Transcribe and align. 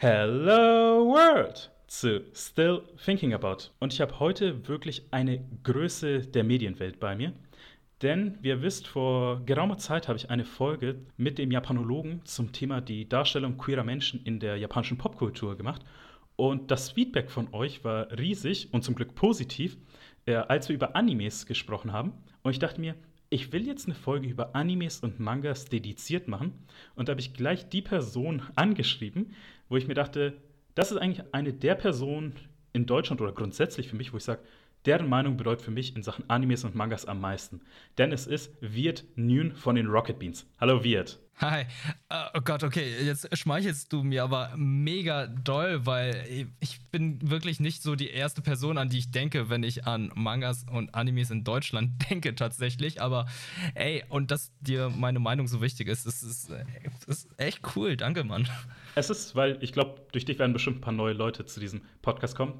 Hello 0.00 1.08
World 1.08 1.72
zu 1.88 2.22
Still 2.32 2.82
Thinking 3.04 3.34
About. 3.34 3.72
Und 3.80 3.92
ich 3.92 4.00
habe 4.00 4.20
heute 4.20 4.68
wirklich 4.68 5.02
eine 5.10 5.44
Größe 5.64 6.20
der 6.20 6.44
Medienwelt 6.44 7.00
bei 7.00 7.16
mir. 7.16 7.32
Denn, 8.00 8.38
wie 8.40 8.50
ihr 8.50 8.62
wisst, 8.62 8.86
vor 8.86 9.44
geraumer 9.44 9.76
Zeit 9.76 10.06
habe 10.06 10.16
ich 10.16 10.30
eine 10.30 10.44
Folge 10.44 11.00
mit 11.16 11.36
dem 11.36 11.50
Japanologen 11.50 12.24
zum 12.24 12.52
Thema 12.52 12.80
die 12.80 13.08
Darstellung 13.08 13.58
queerer 13.58 13.82
Menschen 13.82 14.22
in 14.22 14.38
der 14.38 14.56
japanischen 14.56 14.98
Popkultur 14.98 15.56
gemacht. 15.56 15.82
Und 16.36 16.70
das 16.70 16.92
Feedback 16.92 17.28
von 17.28 17.52
euch 17.52 17.82
war 17.82 18.08
riesig 18.16 18.72
und 18.72 18.84
zum 18.84 18.94
Glück 18.94 19.16
positiv, 19.16 19.78
äh, 20.26 20.36
als 20.36 20.68
wir 20.68 20.76
über 20.76 20.94
Animes 20.94 21.44
gesprochen 21.44 21.92
haben. 21.92 22.12
Und 22.44 22.52
ich 22.52 22.60
dachte 22.60 22.80
mir, 22.80 22.94
ich 23.30 23.52
will 23.52 23.66
jetzt 23.66 23.86
eine 23.86 23.94
Folge 23.94 24.28
über 24.28 24.54
Animes 24.54 25.00
und 25.00 25.20
Mangas 25.20 25.66
dediziert 25.66 26.28
machen. 26.28 26.52
Und 26.94 27.08
da 27.08 27.10
habe 27.10 27.20
ich 27.20 27.34
gleich 27.34 27.68
die 27.68 27.82
Person 27.82 28.42
angeschrieben, 28.54 29.34
wo 29.68 29.76
ich 29.76 29.86
mir 29.86 29.94
dachte, 29.94 30.34
das 30.74 30.92
ist 30.92 30.98
eigentlich 30.98 31.26
eine 31.32 31.52
der 31.52 31.74
Personen 31.74 32.34
in 32.72 32.86
Deutschland 32.86 33.20
oder 33.20 33.32
grundsätzlich 33.32 33.88
für 33.88 33.96
mich, 33.96 34.12
wo 34.12 34.16
ich 34.16 34.24
sage, 34.24 34.42
deren 34.88 35.06
Meinung 35.06 35.36
bedeutet 35.36 35.62
für 35.62 35.70
mich 35.70 35.94
in 35.94 36.02
Sachen 36.02 36.28
Animes 36.30 36.64
und 36.64 36.74
Mangas 36.74 37.04
am 37.04 37.20
meisten. 37.20 37.60
Denn 37.98 38.10
es 38.10 38.26
ist 38.26 38.56
Wirt 38.62 39.04
Nune 39.16 39.54
von 39.54 39.74
den 39.74 39.86
Rocket 39.86 40.18
Beans. 40.18 40.46
Hallo 40.58 40.82
Wirt. 40.82 41.20
Hi. 41.40 41.66
Uh, 42.10 42.38
oh 42.38 42.40
Gott, 42.40 42.64
okay, 42.64 43.04
jetzt 43.04 43.36
schmeichelst 43.36 43.92
du 43.92 44.02
mir 44.02 44.24
aber 44.24 44.54
mega 44.56 45.26
doll, 45.26 45.84
weil 45.84 46.48
ich 46.58 46.80
bin 46.90 47.30
wirklich 47.30 47.60
nicht 47.60 47.82
so 47.82 47.96
die 47.96 48.08
erste 48.08 48.40
Person, 48.40 48.78
an 48.78 48.88
die 48.88 48.98
ich 48.98 49.10
denke, 49.10 49.50
wenn 49.50 49.62
ich 49.62 49.86
an 49.86 50.10
Mangas 50.14 50.64
und 50.72 50.94
Animes 50.94 51.30
in 51.30 51.44
Deutschland 51.44 51.90
denke 52.10 52.34
tatsächlich. 52.34 53.02
Aber 53.02 53.26
ey, 53.74 54.04
und 54.08 54.30
dass 54.30 54.52
dir 54.60 54.88
meine 54.88 55.18
Meinung 55.18 55.48
so 55.48 55.60
wichtig 55.60 55.88
ist, 55.88 56.06
das 56.06 56.22
ist, 56.22 56.50
das 57.06 57.24
ist 57.24 57.28
echt 57.36 57.60
cool. 57.76 57.98
Danke, 57.98 58.24
Mann. 58.24 58.48
Es 58.94 59.10
ist, 59.10 59.36
weil 59.36 59.58
ich 59.60 59.74
glaube, 59.74 60.00
durch 60.12 60.24
dich 60.24 60.38
werden 60.38 60.54
bestimmt 60.54 60.78
ein 60.78 60.80
paar 60.80 60.94
neue 60.94 61.12
Leute 61.12 61.44
zu 61.44 61.60
diesem 61.60 61.82
Podcast 62.00 62.34
kommen. 62.34 62.58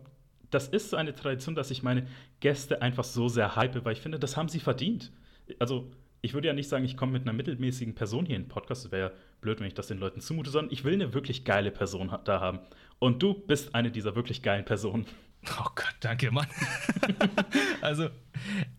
Das 0.50 0.68
ist 0.68 0.90
so 0.90 0.96
eine 0.96 1.14
Tradition, 1.14 1.54
dass 1.54 1.70
ich 1.70 1.82
meine 1.82 2.06
Gäste 2.40 2.82
einfach 2.82 3.04
so 3.04 3.28
sehr 3.28 3.56
hype, 3.56 3.84
weil 3.84 3.92
ich 3.92 4.00
finde, 4.00 4.18
das 4.18 4.36
haben 4.36 4.48
sie 4.48 4.60
verdient. 4.60 5.12
Also 5.58 5.90
ich 6.20 6.34
würde 6.34 6.48
ja 6.48 6.54
nicht 6.54 6.68
sagen, 6.68 6.84
ich 6.84 6.96
komme 6.96 7.12
mit 7.12 7.22
einer 7.22 7.32
mittelmäßigen 7.32 7.94
Person 7.94 8.26
hier 8.26 8.36
in 8.36 8.42
den 8.42 8.48
Podcast. 8.48 8.84
Das 8.84 8.92
wäre 8.92 9.10
ja 9.10 9.16
blöd, 9.40 9.60
wenn 9.60 9.66
ich 9.66 9.74
das 9.74 9.86
den 9.86 9.98
Leuten 9.98 10.20
zumute, 10.20 10.50
sondern 10.50 10.72
ich 10.72 10.84
will 10.84 10.94
eine 10.94 11.14
wirklich 11.14 11.44
geile 11.44 11.70
Person 11.70 12.12
da 12.24 12.40
haben. 12.40 12.60
Und 12.98 13.22
du 13.22 13.34
bist 13.34 13.74
eine 13.74 13.90
dieser 13.90 14.16
wirklich 14.16 14.42
geilen 14.42 14.64
Personen. 14.64 15.06
Oh 15.60 15.70
Gott, 15.74 15.94
danke, 16.00 16.30
Mann. 16.30 16.46
also, 17.80 18.10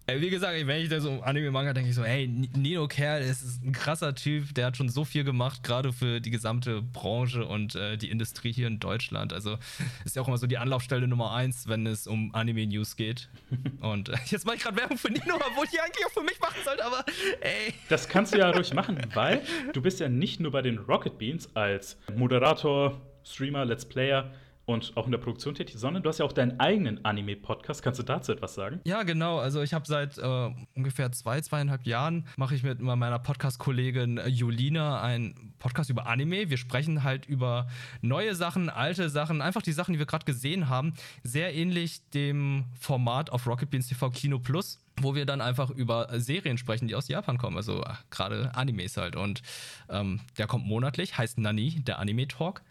wie 0.07 0.29
gesagt, 0.29 0.55
wenn 0.67 0.81
ich 0.81 0.89
da 0.89 0.99
so 0.99 1.21
Anime-Manga 1.21 1.73
denke, 1.73 1.89
ich 1.89 1.95
so, 1.95 2.03
hey, 2.03 2.27
Nino 2.27 2.88
Kerl 2.88 3.21
ist 3.21 3.63
ein 3.63 3.71
krasser 3.71 4.15
Typ, 4.15 4.53
der 4.55 4.67
hat 4.67 4.77
schon 4.77 4.89
so 4.89 5.03
viel 5.03 5.23
gemacht, 5.23 5.63
gerade 5.63 5.91
für 5.93 6.19
die 6.21 6.30
gesamte 6.30 6.81
Branche 6.81 7.45
und 7.45 7.75
äh, 7.75 7.97
die 7.97 8.09
Industrie 8.09 8.52
hier 8.52 8.67
in 8.67 8.80
Deutschland. 8.80 9.33
Also 9.33 9.57
ist 10.05 10.15
ja 10.15 10.21
auch 10.21 10.27
immer 10.27 10.37
so 10.37 10.47
die 10.47 10.57
Anlaufstelle 10.57 11.07
Nummer 11.07 11.33
eins, 11.33 11.67
wenn 11.67 11.85
es 11.85 12.07
um 12.07 12.33
Anime-News 12.33 12.95
geht. 12.95 13.30
Und 13.81 14.09
äh, 14.09 14.17
jetzt 14.25 14.45
mache 14.45 14.57
ich 14.57 14.63
gerade 14.63 14.77
Werbung 14.77 14.97
für 14.97 15.11
Nino, 15.11 15.35
obwohl 15.35 15.65
ich 15.65 15.71
die 15.71 15.80
eigentlich 15.80 16.05
auch 16.05 16.11
für 16.11 16.23
mich 16.23 16.39
machen 16.39 16.59
sollte, 16.63 16.85
aber 16.85 17.03
ey. 17.41 17.73
Das 17.87 18.07
kannst 18.07 18.33
du 18.33 18.37
ja 18.37 18.49
ruhig 18.49 18.73
machen, 18.73 18.99
weil 19.13 19.41
du 19.73 19.81
bist 19.81 19.99
ja 19.99 20.09
nicht 20.09 20.39
nur 20.39 20.52
bei 20.52 20.61
den 20.61 20.77
Rocket 20.77 21.17
Beans 21.17 21.49
als 21.55 21.97
Moderator, 22.15 22.99
Streamer, 23.23 23.65
Let's 23.65 23.85
Player, 23.85 24.31
und 24.69 24.95
auch 24.95 25.05
in 25.05 25.11
der 25.11 25.17
Produktion 25.17 25.55
tätig, 25.55 25.75
sondern 25.79 26.03
du 26.03 26.09
hast 26.09 26.19
ja 26.19 26.25
auch 26.25 26.31
deinen 26.31 26.59
eigenen 26.59 27.03
Anime-Podcast. 27.03 27.81
Kannst 27.81 27.99
du 27.99 28.03
dazu 28.03 28.31
etwas 28.31 28.53
sagen? 28.53 28.79
Ja, 28.85 29.01
genau. 29.01 29.39
Also 29.39 29.63
ich 29.63 29.73
habe 29.73 29.87
seit 29.87 30.19
äh, 30.19 30.49
ungefähr 30.75 31.11
zwei, 31.11 31.41
zweieinhalb 31.41 31.87
Jahren 31.87 32.27
mache 32.37 32.53
ich 32.53 32.61
mit 32.61 32.79
meiner 32.79 33.17
Podcast-Kollegin 33.17 34.21
Julina 34.27 35.01
einen 35.01 35.55
Podcast 35.57 35.89
über 35.89 36.05
Anime. 36.05 36.51
Wir 36.51 36.57
sprechen 36.57 37.03
halt 37.03 37.25
über 37.25 37.67
neue 38.01 38.35
Sachen, 38.35 38.69
alte 38.69 39.09
Sachen, 39.09 39.41
einfach 39.41 39.63
die 39.63 39.71
Sachen, 39.71 39.93
die 39.93 39.99
wir 39.99 40.05
gerade 40.05 40.25
gesehen 40.25 40.69
haben. 40.69 40.93
Sehr 41.23 41.55
ähnlich 41.55 42.07
dem 42.11 42.65
Format 42.79 43.31
auf 43.31 43.47
Rocket 43.47 43.71
Beans 43.71 43.87
TV 43.87 44.11
Kino 44.11 44.37
Plus 44.37 44.79
wo 45.01 45.15
wir 45.15 45.25
dann 45.25 45.39
einfach 45.39 45.69
über 45.69 46.09
Serien 46.19 46.57
sprechen, 46.57 46.89
die 46.89 46.95
aus 46.95 47.08
Japan 47.08 47.37
kommen, 47.37 47.55
also 47.55 47.85
gerade 48.09 48.53
Animes 48.53 48.97
halt. 48.97 49.15
Und 49.15 49.41
ähm, 49.87 50.19
der 50.37 50.45
kommt 50.45 50.65
monatlich, 50.65 51.17
heißt 51.17 51.37
Nani, 51.37 51.81
der 51.83 51.99
Anime 51.99 52.27
Talk. 52.27 52.61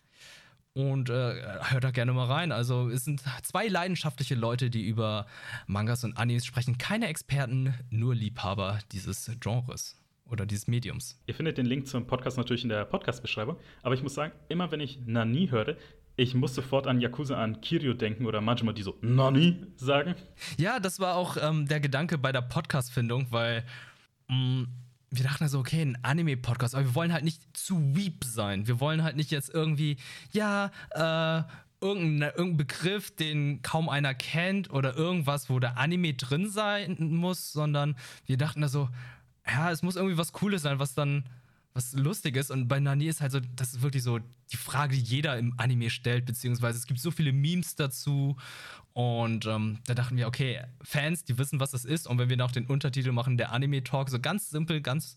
Und 0.75 1.11
äh, 1.11 1.43
hört 1.71 1.83
da 1.83 1.91
gerne 1.91 2.13
mal 2.13 2.27
rein. 2.27 2.53
Also 2.53 2.89
es 2.89 3.05
sind 3.05 3.23
zwei 3.43 3.67
leidenschaftliche 3.67 4.37
Leute, 4.37 4.71
die 4.71 4.87
über 4.87 5.27
Mangas 5.67 6.05
und 6.05 6.17
Animes 6.17 6.47
sprechen. 6.47 6.79
Keine 6.79 7.09
Experten, 7.09 7.75
nur 7.91 8.15
Liebhaber 8.15 8.79
dieses 8.93 9.31
Genres 9.41 9.97
oder 10.25 10.47
dieses 10.47 10.69
Mediums. 10.69 11.21
Ihr 11.27 11.35
findet 11.35 11.59
den 11.59 11.67
Link 11.67 11.89
zum 11.89 12.07
Podcast 12.07 12.37
natürlich 12.37 12.63
in 12.63 12.69
der 12.69 12.85
Podcast-Beschreibung. 12.85 13.57
Aber 13.83 13.95
ich 13.95 14.03
muss 14.03 14.15
sagen, 14.15 14.33
immer 14.49 14.71
wenn 14.71 14.81
ich 14.81 15.01
Nani 15.05 15.49
höre, 15.49 15.77
ich 16.17 16.35
muss 16.35 16.55
sofort 16.55 16.87
an 16.87 17.01
Yakuza, 17.01 17.37
an 17.37 17.61
Kiryu 17.61 17.95
denken 17.95 18.27
oder 18.27 18.41
manchmal 18.41 18.75
die 18.75 18.83
so 18.83 18.97
Nani 19.01 19.57
sagen. 19.77 20.17
Ja, 20.57 20.81
das 20.81 21.01
war 21.01 21.15
auch 21.15 21.37
ähm, 21.41 21.67
der 21.67 21.81
Gedanke 21.81 22.19
bei 22.19 22.33
der 22.33 22.43
Podcast-Findung, 22.43 23.29
weil 23.31 23.65
mh, 24.29 24.37
mm, 24.37 24.69
wir 25.11 25.25
dachten 25.25 25.45
also, 25.45 25.59
okay, 25.59 25.83
ein 25.83 25.99
Anime-Podcast, 26.03 26.75
aber 26.75 26.85
wir 26.85 26.95
wollen 26.95 27.13
halt 27.13 27.25
nicht 27.25 27.43
zu 27.57 27.97
weep 27.97 28.25
sein. 28.25 28.67
Wir 28.67 28.81
wollen 28.81 29.03
halt 29.03 29.17
nicht 29.17 29.31
jetzt 29.31 29.53
irgendwie, 29.53 29.97
ja, 30.33 30.71
äh, 30.91 31.43
irgendein, 31.81 32.31
irgendein 32.37 32.57
Begriff, 32.57 33.15
den 33.15 33.63
kaum 33.63 33.89
einer 33.89 34.15
kennt 34.15 34.71
oder 34.71 34.97
irgendwas, 34.97 35.49
wo 35.49 35.59
der 35.59 35.79
Anime 35.79 36.15
drin 36.15 36.51
sein 36.51 36.97
muss, 36.99 37.53
sondern 37.53 37.97
wir 38.27 38.37
dachten 38.37 38.63
also, 38.63 38.89
ja, 39.47 39.71
es 39.71 39.83
muss 39.83 39.97
irgendwie 39.97 40.19
was 40.19 40.33
Cooles 40.33 40.63
sein, 40.63 40.79
was 40.79 40.95
dann 40.95 41.25
was 41.79 41.93
Lustiges. 41.93 42.51
Und 42.51 42.67
bei 42.67 42.81
Nani 42.81 43.07
ist 43.07 43.21
halt 43.21 43.33
so, 43.33 43.41
das 43.55 43.75
ist 43.75 43.83
wirklich 43.83 44.03
so 44.03 44.19
die 44.53 44.57
Frage, 44.57 44.97
die 44.97 45.03
jeder 45.03 45.39
im 45.39 45.55
Anime 45.57 45.91
stellt, 45.91 46.27
beziehungsweise 46.27 46.77
es 46.77 46.87
gibt 46.87 47.01
so 47.01 47.11
viele 47.11 47.33
Memes 47.33 47.77
dazu. 47.77 48.37
Und 48.93 49.47
ähm, 49.47 49.79
da 49.87 49.95
dachten 49.95 50.17
wir, 50.17 50.27
okay, 50.27 50.65
Fans, 50.83 51.25
die 51.25 51.39
wissen, 51.39 51.61
was 51.61 51.71
das 51.71 51.85
ist. 51.85 52.09
Und 52.09 52.19
wenn 52.19 52.29
wir 52.29 52.37
noch 52.37 52.51
den 52.51 52.67
Untertitel 52.67 53.13
machen, 53.13 53.37
der 53.39 53.53
Anime-Talk, 53.53 54.11
so 54.11 54.19
ganz 54.19 54.51
simpel, 54.51 54.81
ganz 54.81 55.17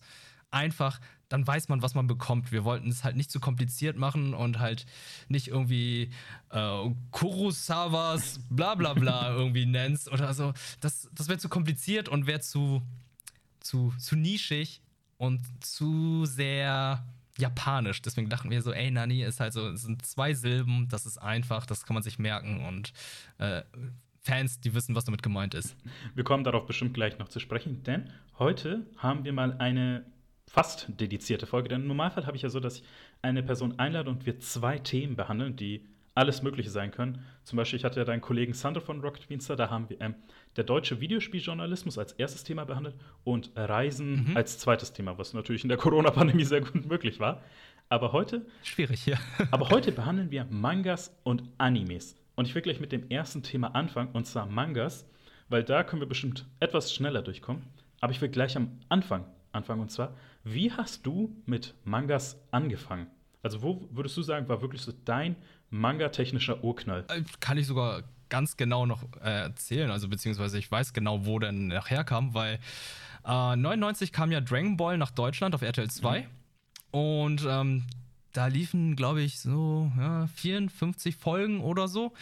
einfach, 0.52 1.00
dann 1.28 1.44
weiß 1.44 1.68
man, 1.68 1.82
was 1.82 1.94
man 1.94 2.06
bekommt. 2.06 2.52
Wir 2.52 2.62
wollten 2.62 2.90
es 2.90 3.02
halt 3.02 3.16
nicht 3.16 3.32
zu 3.32 3.40
kompliziert 3.40 3.96
machen 3.96 4.32
und 4.32 4.60
halt 4.60 4.86
nicht 5.28 5.48
irgendwie 5.48 6.10
äh, 6.50 6.90
Kurosawas 7.10 8.38
bla 8.50 8.76
bla 8.76 8.94
bla 8.94 9.30
irgendwie 9.34 9.66
nennst 9.66 10.12
oder 10.12 10.32
so. 10.32 10.52
Das, 10.80 11.08
das 11.12 11.28
wäre 11.28 11.38
zu 11.38 11.48
kompliziert 11.48 12.08
und 12.08 12.26
wäre 12.26 12.40
zu, 12.40 12.82
zu, 13.60 13.92
zu 13.98 14.14
nischig 14.14 14.82
und 15.22 15.40
zu 15.64 16.24
sehr 16.24 17.06
japanisch. 17.38 18.02
Deswegen 18.02 18.28
dachten 18.28 18.50
wir 18.50 18.60
so, 18.60 18.72
ey, 18.72 18.90
Nani 18.90 19.22
ist 19.22 19.38
halt 19.38 19.52
so, 19.52 19.68
es 19.68 19.82
sind 19.82 20.04
zwei 20.04 20.34
Silben, 20.34 20.88
das 20.88 21.06
ist 21.06 21.16
einfach, 21.16 21.64
das 21.64 21.86
kann 21.86 21.94
man 21.94 22.02
sich 22.02 22.18
merken 22.18 22.66
und 22.66 22.92
äh, 23.38 23.62
Fans, 24.20 24.60
die 24.60 24.74
wissen, 24.74 24.96
was 24.96 25.04
damit 25.04 25.22
gemeint 25.22 25.54
ist. 25.54 25.76
Wir 26.16 26.24
kommen 26.24 26.42
darauf 26.42 26.66
bestimmt 26.66 26.94
gleich 26.94 27.20
noch 27.20 27.28
zu 27.28 27.38
sprechen, 27.38 27.84
denn 27.84 28.10
heute 28.40 28.84
haben 28.96 29.24
wir 29.24 29.32
mal 29.32 29.52
eine 29.58 30.04
fast 30.48 30.88
dedizierte 30.88 31.46
Folge. 31.46 31.68
Denn 31.68 31.82
im 31.82 31.86
Normalfall 31.86 32.26
habe 32.26 32.36
ich 32.36 32.42
ja 32.42 32.48
so, 32.48 32.58
dass 32.58 32.78
ich 32.78 32.84
eine 33.22 33.44
Person 33.44 33.78
einlade 33.78 34.10
und 34.10 34.26
wir 34.26 34.40
zwei 34.40 34.78
Themen 34.78 35.14
behandeln, 35.14 35.54
die 35.54 35.86
alles 36.14 36.42
Mögliche 36.42 36.70
sein 36.70 36.90
können. 36.90 37.24
Zum 37.42 37.56
Beispiel, 37.56 37.78
ich 37.78 37.84
hatte 37.84 38.00
ja 38.00 38.04
deinen 38.04 38.20
Kollegen 38.20 38.52
Sandro 38.52 38.80
von 38.80 39.00
Rocket 39.00 39.28
Beanster, 39.28 39.56
da 39.56 39.70
haben 39.70 39.88
wir 39.88 40.00
ähm, 40.00 40.14
der 40.56 40.64
deutsche 40.64 41.00
Videospieljournalismus 41.00 41.98
als 41.98 42.12
erstes 42.12 42.44
Thema 42.44 42.64
behandelt 42.64 42.96
und 43.24 43.50
Reisen 43.56 44.28
mhm. 44.28 44.36
als 44.36 44.58
zweites 44.58 44.92
Thema, 44.92 45.16
was 45.18 45.32
natürlich 45.32 45.62
in 45.62 45.68
der 45.68 45.78
Corona-Pandemie 45.78 46.44
sehr 46.44 46.60
gut 46.60 46.86
möglich 46.86 47.20
war. 47.20 47.42
Aber 47.88 48.12
heute. 48.12 48.46
Schwierig, 48.62 49.06
ja. 49.06 49.18
aber 49.50 49.70
heute 49.70 49.92
behandeln 49.92 50.30
wir 50.30 50.46
Mangas 50.50 51.16
und 51.24 51.44
Animes. 51.58 52.16
Und 52.34 52.46
ich 52.46 52.54
will 52.54 52.62
gleich 52.62 52.80
mit 52.80 52.92
dem 52.92 53.10
ersten 53.10 53.42
Thema 53.42 53.74
anfangen, 53.74 54.10
und 54.12 54.26
zwar 54.26 54.46
Mangas, 54.46 55.06
weil 55.48 55.62
da 55.62 55.84
können 55.84 56.00
wir 56.00 56.08
bestimmt 56.08 56.46
etwas 56.60 56.92
schneller 56.92 57.22
durchkommen. 57.22 57.62
Aber 58.00 58.12
ich 58.12 58.20
will 58.20 58.30
gleich 58.30 58.56
am 58.56 58.80
Anfang 58.88 59.26
anfangen, 59.52 59.82
und 59.82 59.90
zwar, 59.90 60.16
wie 60.44 60.72
hast 60.72 61.06
du 61.06 61.36
mit 61.46 61.74
Mangas 61.84 62.42
angefangen? 62.50 63.06
Also, 63.42 63.62
wo 63.62 63.88
würdest 63.90 64.16
du 64.16 64.22
sagen, 64.22 64.48
war 64.48 64.62
wirklich 64.62 64.82
so 64.82 64.92
dein 65.04 65.36
manga-technischer 65.72 66.62
Urknall. 66.62 67.04
Äh, 67.08 67.22
kann 67.40 67.58
ich 67.58 67.66
sogar 67.66 68.02
ganz 68.28 68.56
genau 68.56 68.86
noch 68.86 69.02
äh, 69.22 69.42
erzählen, 69.42 69.90
also 69.90 70.08
beziehungsweise 70.08 70.58
ich 70.58 70.70
weiß 70.70 70.92
genau, 70.92 71.26
wo 71.26 71.38
der 71.38 71.52
nachher 71.52 72.04
kam, 72.04 72.34
weil 72.34 72.58
äh, 73.24 73.56
99 73.56 74.12
kam 74.12 74.32
ja 74.32 74.40
Dragon 74.40 74.76
Ball 74.76 74.96
nach 74.98 75.10
Deutschland 75.10 75.54
auf 75.54 75.62
RTL 75.62 75.90
2 75.90 76.20
mhm. 76.20 76.26
und 76.92 77.46
ähm, 77.48 77.84
da 78.32 78.46
liefen, 78.46 78.96
glaube 78.96 79.22
ich, 79.22 79.40
so 79.40 79.92
ja, 79.98 80.26
54 80.26 81.16
Folgen 81.16 81.60
oder 81.60 81.88
so. 81.88 82.12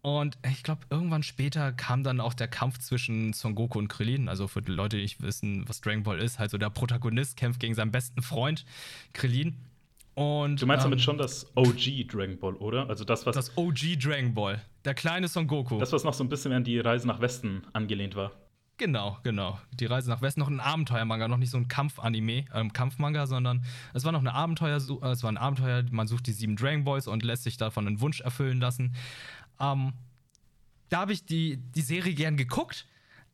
Und 0.00 0.36
ich 0.46 0.62
glaube, 0.62 0.82
irgendwann 0.90 1.22
später 1.22 1.72
kam 1.72 2.04
dann 2.04 2.20
auch 2.20 2.34
der 2.34 2.46
Kampf 2.46 2.78
zwischen 2.78 3.32
Son 3.32 3.54
Goku 3.54 3.78
und 3.78 3.88
Krillin. 3.88 4.28
Also 4.28 4.48
für 4.48 4.60
die 4.60 4.70
Leute, 4.70 4.96
die 4.96 5.02
nicht 5.02 5.22
wissen, 5.22 5.66
was 5.66 5.80
Dragon 5.80 6.02
Ball 6.02 6.18
ist, 6.18 6.38
halt 6.38 6.50
so 6.50 6.58
der 6.58 6.68
Protagonist 6.68 7.38
kämpft 7.38 7.58
gegen 7.58 7.74
seinen 7.74 7.90
besten 7.90 8.20
Freund 8.20 8.66
Krillin. 9.14 9.56
Und, 10.14 10.62
du 10.62 10.66
meinst 10.66 10.84
ähm, 10.84 10.90
damit 10.90 11.02
schon 11.02 11.18
das 11.18 11.50
OG 11.56 12.06
Dragon 12.08 12.38
Ball, 12.38 12.54
oder? 12.54 12.88
Also 12.88 13.04
das, 13.04 13.26
was. 13.26 13.34
Das 13.34 13.56
OG 13.56 13.98
Dragon 13.98 14.32
Ball. 14.32 14.62
Der 14.84 14.94
kleine 14.94 15.26
Son 15.28 15.46
Goku. 15.46 15.78
Das, 15.78 15.92
was 15.92 16.04
noch 16.04 16.14
so 16.14 16.22
ein 16.22 16.28
bisschen 16.28 16.52
an 16.52 16.62
die 16.62 16.78
Reise 16.78 17.06
nach 17.06 17.20
Westen 17.20 17.62
angelehnt 17.72 18.14
war. 18.14 18.32
Genau, 18.76 19.18
genau. 19.22 19.58
Die 19.72 19.86
Reise 19.86 20.10
nach 20.10 20.20
Westen, 20.20 20.40
noch 20.40 20.48
ein 20.48 20.60
Abenteuermanga, 20.60 21.28
noch 21.28 21.36
nicht 21.36 21.50
so 21.50 21.58
ein 21.58 21.68
Kampfanime, 21.68 22.44
ähm, 22.52 22.72
Kampfmanga, 22.72 23.26
sondern 23.26 23.64
es 23.92 24.04
war 24.04 24.10
noch 24.10 24.20
eine 24.20 24.34
Abenteuer, 24.34 24.76
äh, 24.76 25.10
es 25.10 25.22
war 25.22 25.30
ein 25.30 25.36
Abenteuer, 25.36 25.84
man 25.90 26.08
sucht 26.08 26.26
die 26.26 26.32
sieben 26.32 26.56
Dragon 26.56 26.82
Boys 26.82 27.06
und 27.06 27.22
lässt 27.22 27.44
sich 27.44 27.56
davon 27.56 27.86
einen 27.86 28.00
Wunsch 28.00 28.20
erfüllen 28.20 28.60
lassen. 28.60 28.94
Ähm, 29.60 29.92
da 30.88 31.00
habe 31.00 31.12
ich 31.12 31.24
die, 31.24 31.56
die 31.56 31.82
Serie 31.82 32.14
gern 32.14 32.36
geguckt, 32.36 32.86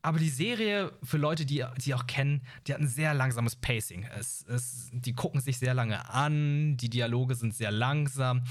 aber 0.03 0.19
die 0.19 0.31
Serie, 0.31 0.93
für 1.03 1.19
Leute, 1.19 1.45
die, 1.45 1.65
die 1.79 1.95
auch 1.95 2.07
kennen, 2.07 2.43
die 2.67 2.73
hat 2.73 2.81
ein 2.81 2.89
sehr 2.89 3.13
langsames 3.13 3.57
Pacing. 3.57 4.07
Es, 4.19 4.45
es, 4.49 4.91
die 4.93 5.13
gucken 5.13 5.41
sich 5.41 5.59
sehr 5.59 5.75
lange 5.75 6.09
an, 6.09 6.77
die 6.77 6.89
Dialoge 6.89 7.35
sind 7.35 7.55
sehr 7.55 7.71
langsam. 7.71 8.45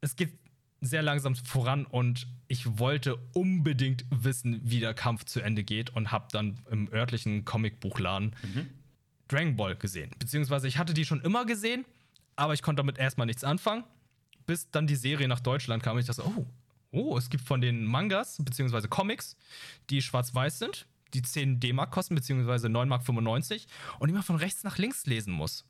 Es 0.00 0.16
geht 0.16 0.38
sehr 0.80 1.02
langsam 1.02 1.34
voran 1.34 1.86
und 1.86 2.28
ich 2.46 2.78
wollte 2.78 3.16
unbedingt 3.32 4.04
wissen, 4.10 4.60
wie 4.62 4.80
der 4.80 4.94
Kampf 4.94 5.24
zu 5.24 5.40
Ende 5.40 5.64
geht 5.64 5.90
und 5.90 6.12
habe 6.12 6.28
dann 6.30 6.60
im 6.70 6.92
örtlichen 6.92 7.44
Comicbuchladen 7.44 8.36
mhm. 8.42 8.68
Dragon 9.26 9.56
Ball 9.56 9.76
gesehen. 9.76 10.10
Beziehungsweise 10.18 10.68
ich 10.68 10.78
hatte 10.78 10.94
die 10.94 11.04
schon 11.04 11.20
immer 11.22 11.46
gesehen, 11.46 11.84
aber 12.36 12.54
ich 12.54 12.62
konnte 12.62 12.80
damit 12.80 12.98
erstmal 12.98 13.26
nichts 13.26 13.42
anfangen, 13.42 13.84
bis 14.46 14.70
dann 14.70 14.86
die 14.86 14.96
Serie 14.96 15.28
nach 15.28 15.40
Deutschland 15.40 15.82
kam 15.82 15.94
und 15.94 16.00
ich 16.00 16.06
dachte, 16.06 16.24
oh, 16.26 16.46
oh, 16.90 17.16
es 17.18 17.30
gibt 17.30 17.44
von 17.44 17.60
den 17.60 17.84
Mangas 17.84 18.38
beziehungsweise 18.42 18.88
Comics, 18.88 19.36
die 19.90 20.02
schwarz-weiß 20.02 20.58
sind, 20.58 20.86
die 21.14 21.22
10 21.22 21.60
D-Mark 21.60 21.90
kosten, 21.90 22.14
beziehungsweise 22.14 22.68
9,95 22.68 22.86
Mark 22.86 24.00
und 24.00 24.08
die 24.08 24.14
man 24.14 24.22
von 24.22 24.36
rechts 24.36 24.64
nach 24.64 24.78
links 24.78 25.06
lesen 25.06 25.32
muss. 25.32 25.64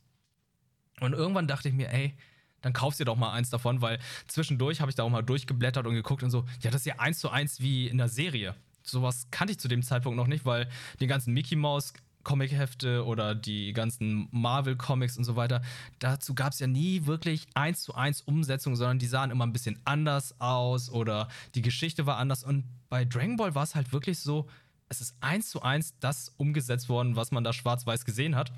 Und 1.00 1.12
irgendwann 1.12 1.47
dachte 1.47 1.69
ich 1.69 1.75
mir, 1.75 1.93
ey, 1.93 2.17
dann 2.61 2.73
kaufst 2.73 2.99
du 2.99 3.05
dir 3.05 3.12
doch 3.12 3.17
mal 3.17 3.32
eins 3.32 3.50
davon, 3.50 3.82
weil 3.82 4.00
zwischendurch 4.26 4.81
habe 4.81 4.91
ich 4.91 4.97
da 4.97 5.05
auch 5.05 5.11
mal 5.11 5.23
durchgeblättert 5.23 5.87
und 5.87 5.94
geguckt 5.94 6.23
und 6.23 6.31
so, 6.31 6.44
ja, 6.61 6.70
das 6.70 6.82
ist 6.82 6.87
ja 6.87 6.99
eins 6.99 7.21
zu 7.21 7.31
eins 7.31 7.61
wie 7.61 7.87
in 7.87 7.99
der 7.99 8.09
Serie. 8.09 8.55
Sowas 8.82 9.29
kannte 9.31 9.53
ich 9.53 9.61
zu 9.61 9.69
dem 9.69 9.82
Zeitpunkt 9.82 10.17
noch 10.17 10.26
nicht, 10.26 10.44
weil 10.44 10.69
die 10.99 11.06
ganzen 11.06 11.35
Mickey 11.35 11.56
Mouse 11.56 11.93
Comic-Hefte 12.28 13.06
oder 13.06 13.34
die 13.34 13.72
ganzen 13.72 14.28
Marvel-Comics 14.32 15.16
und 15.16 15.25
so 15.25 15.34
weiter, 15.34 15.62
dazu 15.98 16.34
gab 16.34 16.52
es 16.52 16.58
ja 16.58 16.66
nie 16.66 17.06
wirklich 17.06 17.46
eins 17.54 17.80
zu 17.80 17.94
eins 17.94 18.20
Umsetzung, 18.20 18.76
sondern 18.76 18.98
die 18.98 19.06
sahen 19.06 19.30
immer 19.30 19.46
ein 19.46 19.54
bisschen 19.54 19.80
anders 19.86 20.38
aus 20.38 20.90
oder 20.90 21.28
die 21.54 21.62
Geschichte 21.62 22.04
war 22.04 22.19
anders. 22.19 22.44
Und 22.44 22.64
bei 22.90 23.06
Dragon 23.06 23.38
Ball 23.38 23.54
war 23.54 23.62
es 23.62 23.75
halt 23.75 23.94
wirklich 23.94 24.19
so, 24.19 24.46
es 24.90 25.00
ist 25.00 25.16
eins 25.22 25.48
zu 25.48 25.62
eins 25.62 25.94
das 26.00 26.28
umgesetzt 26.36 26.90
worden, 26.90 27.16
was 27.16 27.30
man 27.30 27.44
da 27.44 27.54
schwarz-weiß 27.54 28.04
gesehen 28.04 28.36
hat. 28.36 28.52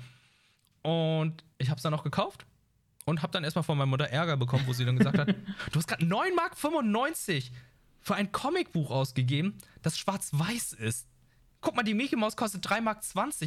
Und 0.81 1.45
ich 1.57 1.69
habe 1.69 1.77
es 1.77 1.83
dann 1.83 1.93
auch 1.93 2.03
gekauft 2.03 2.45
und 3.05 3.21
habe 3.21 3.31
dann 3.31 3.45
erstmal 3.45 3.63
von 3.63 3.77
meiner 3.77 3.89
Mutter 3.89 4.09
Ärger 4.09 4.35
bekommen, 4.35 4.65
wo 4.67 4.73
sie 4.73 4.83
dann 4.83 4.97
gesagt 4.97 5.17
hat, 5.17 5.29
du 5.71 5.79
hast 5.79 5.87
gerade 5.87 6.03
9,95 6.03 6.33
Mark 6.35 6.57
für 8.01 8.15
ein 8.15 8.33
Comicbuch 8.33 8.91
ausgegeben, 8.91 9.59
das 9.81 9.97
schwarz-weiß 9.97 10.73
ist. 10.73 11.07
Guck 11.63 11.75
mal, 11.75 11.83
die 11.83 11.93
Mickey 11.93 12.15
Maus 12.15 12.35
kostet 12.35 12.65
3,20 12.65 12.81
Mark 12.81 12.97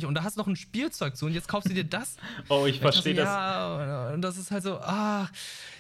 und 0.07 0.15
da 0.15 0.23
hast 0.23 0.37
du 0.37 0.41
noch 0.41 0.47
ein 0.47 0.55
Spielzeug 0.55 1.17
zu 1.17 1.27
und 1.27 1.33
jetzt 1.33 1.49
kaufst 1.49 1.69
du 1.69 1.75
dir 1.75 1.83
das. 1.83 2.17
oh, 2.49 2.65
ich 2.65 2.79
verstehe 2.79 3.13
das. 3.13 3.27
Ja, 3.27 4.11
und 4.15 4.23
das 4.23 4.39
ist 4.39 4.53
halt 4.53 4.63
so, 4.63 4.79
ah, 4.79 5.29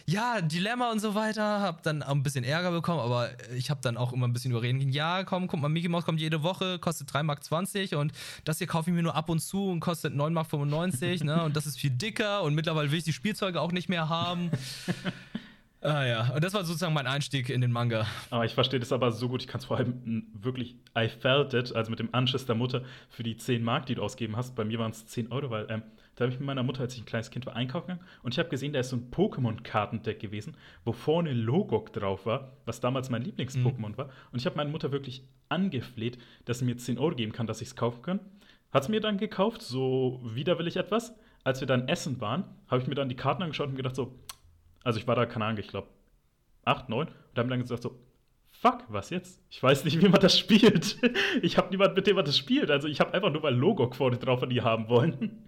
ja, 0.04 0.40
Dilemma 0.40 0.90
und 0.90 0.98
so 0.98 1.14
weiter. 1.14 1.60
Hab 1.60 1.84
dann 1.84 2.02
auch 2.02 2.10
ein 2.10 2.24
bisschen 2.24 2.42
Ärger 2.42 2.72
bekommen, 2.72 2.98
aber 2.98 3.30
ich 3.56 3.70
habe 3.70 3.80
dann 3.82 3.96
auch 3.96 4.12
immer 4.12 4.26
ein 4.26 4.32
bisschen 4.32 4.50
überreden 4.50 4.80
Ja, 4.90 5.22
komm, 5.22 5.46
guck 5.46 5.60
mal, 5.60 5.68
Mickey 5.68 5.88
Maus 5.88 6.04
kommt 6.04 6.18
jede 6.18 6.42
Woche, 6.42 6.80
kostet 6.80 7.08
3,20 7.08 7.22
Mark 7.22 8.00
und 8.00 8.12
das 8.44 8.58
hier 8.58 8.66
kaufe 8.66 8.90
ich 8.90 8.96
mir 8.96 9.02
nur 9.02 9.14
ab 9.14 9.28
und 9.28 9.38
zu 9.38 9.70
und 9.70 9.78
kostet 9.78 10.12
9,95 10.12 10.30
Mark, 10.30 11.24
ne? 11.24 11.44
Und 11.44 11.54
das 11.54 11.66
ist 11.66 11.78
viel 11.78 11.90
dicker 11.90 12.42
und 12.42 12.56
mittlerweile 12.56 12.90
will 12.90 12.98
ich 12.98 13.04
die 13.04 13.12
Spielzeuge 13.12 13.60
auch 13.60 13.70
nicht 13.70 13.88
mehr 13.88 14.08
haben. 14.08 14.50
Ah 15.84 16.06
ja, 16.06 16.32
und 16.34 16.42
das 16.42 16.54
war 16.54 16.64
sozusagen 16.64 16.94
mein 16.94 17.06
Einstieg 17.06 17.50
in 17.50 17.60
den 17.60 17.70
Manga. 17.70 18.06
Aber 18.30 18.46
ich 18.46 18.54
verstehe 18.54 18.80
das 18.80 18.90
aber 18.90 19.12
so 19.12 19.28
gut, 19.28 19.42
ich 19.42 19.48
kann 19.48 19.60
es 19.60 19.66
vor 19.66 19.76
allem 19.76 20.26
wirklich, 20.32 20.76
I 20.98 21.08
felt 21.08 21.52
it, 21.52 21.76
also 21.76 21.90
mit 21.90 21.98
dem 21.98 22.08
Anschiss 22.14 22.46
der 22.46 22.54
Mutter 22.54 22.84
für 23.10 23.22
die 23.22 23.36
10 23.36 23.62
Mark, 23.62 23.84
die 23.84 23.94
du 23.94 24.02
ausgeben 24.02 24.34
hast. 24.34 24.56
Bei 24.56 24.64
mir 24.64 24.78
waren 24.78 24.92
es 24.92 25.06
10 25.06 25.30
Euro, 25.30 25.50
weil 25.50 25.66
ähm, 25.68 25.82
da 26.14 26.24
habe 26.24 26.32
ich 26.32 26.38
mit 26.38 26.46
meiner 26.46 26.62
Mutter, 26.62 26.80
als 26.80 26.94
ich 26.94 27.02
ein 27.02 27.04
kleines 27.04 27.30
Kind 27.30 27.44
war, 27.44 27.54
einkaufen 27.54 27.88
gegangen 27.88 28.08
und 28.22 28.32
ich 28.32 28.38
habe 28.38 28.48
gesehen, 28.48 28.72
da 28.72 28.80
ist 28.80 28.88
so 28.88 28.96
ein 28.96 29.10
Pokémon-Kartendeck 29.10 30.20
gewesen, 30.20 30.56
wo 30.86 30.92
vorne 30.92 31.34
Logok 31.34 31.92
drauf 31.92 32.24
war, 32.24 32.56
was 32.64 32.80
damals 32.80 33.10
mein 33.10 33.22
Lieblings-Pokémon 33.22 33.90
mhm. 33.90 33.98
war. 33.98 34.08
Und 34.32 34.38
ich 34.38 34.46
habe 34.46 34.56
meine 34.56 34.70
Mutter 34.70 34.90
wirklich 34.90 35.28
angefleht, 35.50 36.16
dass 36.46 36.60
sie 36.60 36.64
mir 36.64 36.78
10 36.78 36.96
Euro 36.96 37.14
geben 37.14 37.32
kann, 37.32 37.46
dass 37.46 37.60
ich 37.60 37.68
es 37.68 37.76
kaufen 37.76 38.00
kann. 38.00 38.20
Hat 38.72 38.84
es 38.84 38.88
mir 38.88 39.00
dann 39.00 39.18
gekauft, 39.18 39.60
so 39.60 40.22
widerwillig 40.24 40.76
etwas. 40.76 41.14
Als 41.44 41.60
wir 41.60 41.66
dann 41.66 41.88
essen 41.88 42.22
waren, 42.22 42.44
habe 42.68 42.80
ich 42.80 42.88
mir 42.88 42.94
dann 42.94 43.10
die 43.10 43.16
Karten 43.16 43.42
angeschaut 43.42 43.68
und 43.68 43.76
gedacht 43.76 43.94
so, 43.94 44.18
also 44.84 44.98
ich 44.98 45.06
war 45.06 45.16
da, 45.16 45.26
keine 45.26 45.46
Ahnung, 45.46 45.58
ich 45.58 45.68
glaube, 45.68 45.88
acht, 46.64 46.88
neun. 46.88 47.08
Und 47.08 47.38
haben 47.38 47.48
dann 47.48 47.60
gesagt 47.60 47.82
so, 47.82 47.98
fuck, 48.52 48.84
was 48.88 49.10
jetzt? 49.10 49.40
Ich 49.50 49.62
weiß 49.62 49.84
nicht, 49.84 50.00
wie 50.00 50.08
man 50.08 50.20
das 50.20 50.38
spielt. 50.38 50.98
Ich 51.42 51.58
habe 51.58 51.68
niemand, 51.70 51.96
mit 51.96 52.06
dem 52.06 52.16
man 52.16 52.24
das 52.24 52.38
spielt. 52.38 52.70
Also 52.70 52.86
ich 52.88 53.00
habe 53.00 53.12
einfach 53.12 53.30
nur 53.30 53.42
mal 53.42 53.54
Logok 53.54 53.96
vorne 53.96 54.16
drauf, 54.16 54.40
und 54.42 54.50
die 54.50 54.62
haben 54.62 54.88
wollen. 54.88 55.46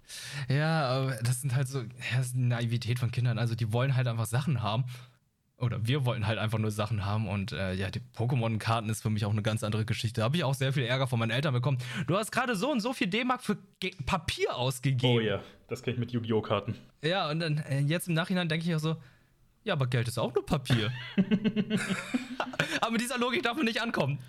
Ja, 0.49 0.87
aber 0.87 1.17
das 1.23 1.41
sind 1.41 1.55
halt 1.55 1.67
so, 1.67 1.81
das 2.15 2.27
ist 2.27 2.35
eine 2.35 2.47
Naivität 2.47 2.99
von 2.99 3.09
Kindern. 3.09 3.39
Also 3.39 3.55
die 3.55 3.71
wollen 3.71 3.95
halt 3.95 4.07
einfach 4.07 4.25
Sachen 4.25 4.61
haben. 4.61 4.85
Oder 5.59 5.87
wir 5.87 6.05
wollten 6.05 6.27
halt 6.27 6.37
einfach 6.37 6.59
nur 6.59 6.69
Sachen 6.69 7.03
haben 7.03 7.27
und 7.27 7.51
äh, 7.51 7.73
ja, 7.73 7.89
die 7.89 7.99
Pokémon-Karten 8.15 8.89
ist 8.89 9.01
für 9.01 9.09
mich 9.09 9.25
auch 9.25 9.31
eine 9.31 9.41
ganz 9.41 9.63
andere 9.63 9.85
Geschichte. 9.85 10.21
Da 10.21 10.25
habe 10.25 10.37
ich 10.37 10.43
auch 10.43 10.53
sehr 10.53 10.71
viel 10.71 10.83
Ärger 10.83 11.07
von 11.07 11.17
meinen 11.17 11.31
Eltern 11.31 11.51
bekommen. 11.51 11.79
Du 12.05 12.15
hast 12.15 12.31
gerade 12.31 12.55
so 12.55 12.71
und 12.71 12.79
so 12.79 12.93
viel 12.93 13.07
D-Mark 13.07 13.41
für 13.41 13.57
Ge 13.79 13.91
Papier 14.05 14.55
ausgegeben. 14.55 15.15
Oh 15.15 15.19
ja, 15.19 15.41
das 15.67 15.81
kenne 15.81 15.95
ich 15.95 15.99
mit 15.99 16.11
Yu-Gi-Oh! 16.11 16.43
Karten. 16.43 16.75
Ja, 17.01 17.31
und 17.31 17.39
dann 17.39 17.57
äh, 17.57 17.79
jetzt 17.79 18.07
im 18.07 18.13
Nachhinein 18.13 18.47
denke 18.47 18.67
ich 18.67 18.75
auch 18.75 18.79
so, 18.79 18.97
ja, 19.67 19.73
aber 19.73 19.87
Geld 19.87 20.07
ist 20.07 20.17
auch 20.17 20.33
nur 20.33 20.45
Papier. 20.45 20.91
aber 22.81 22.91
mit 22.91 23.01
dieser 23.01 23.17
Logik 23.17 23.43
darf 23.43 23.55
man 23.57 23.65
nicht 23.65 23.81
ankommen. 23.81 24.19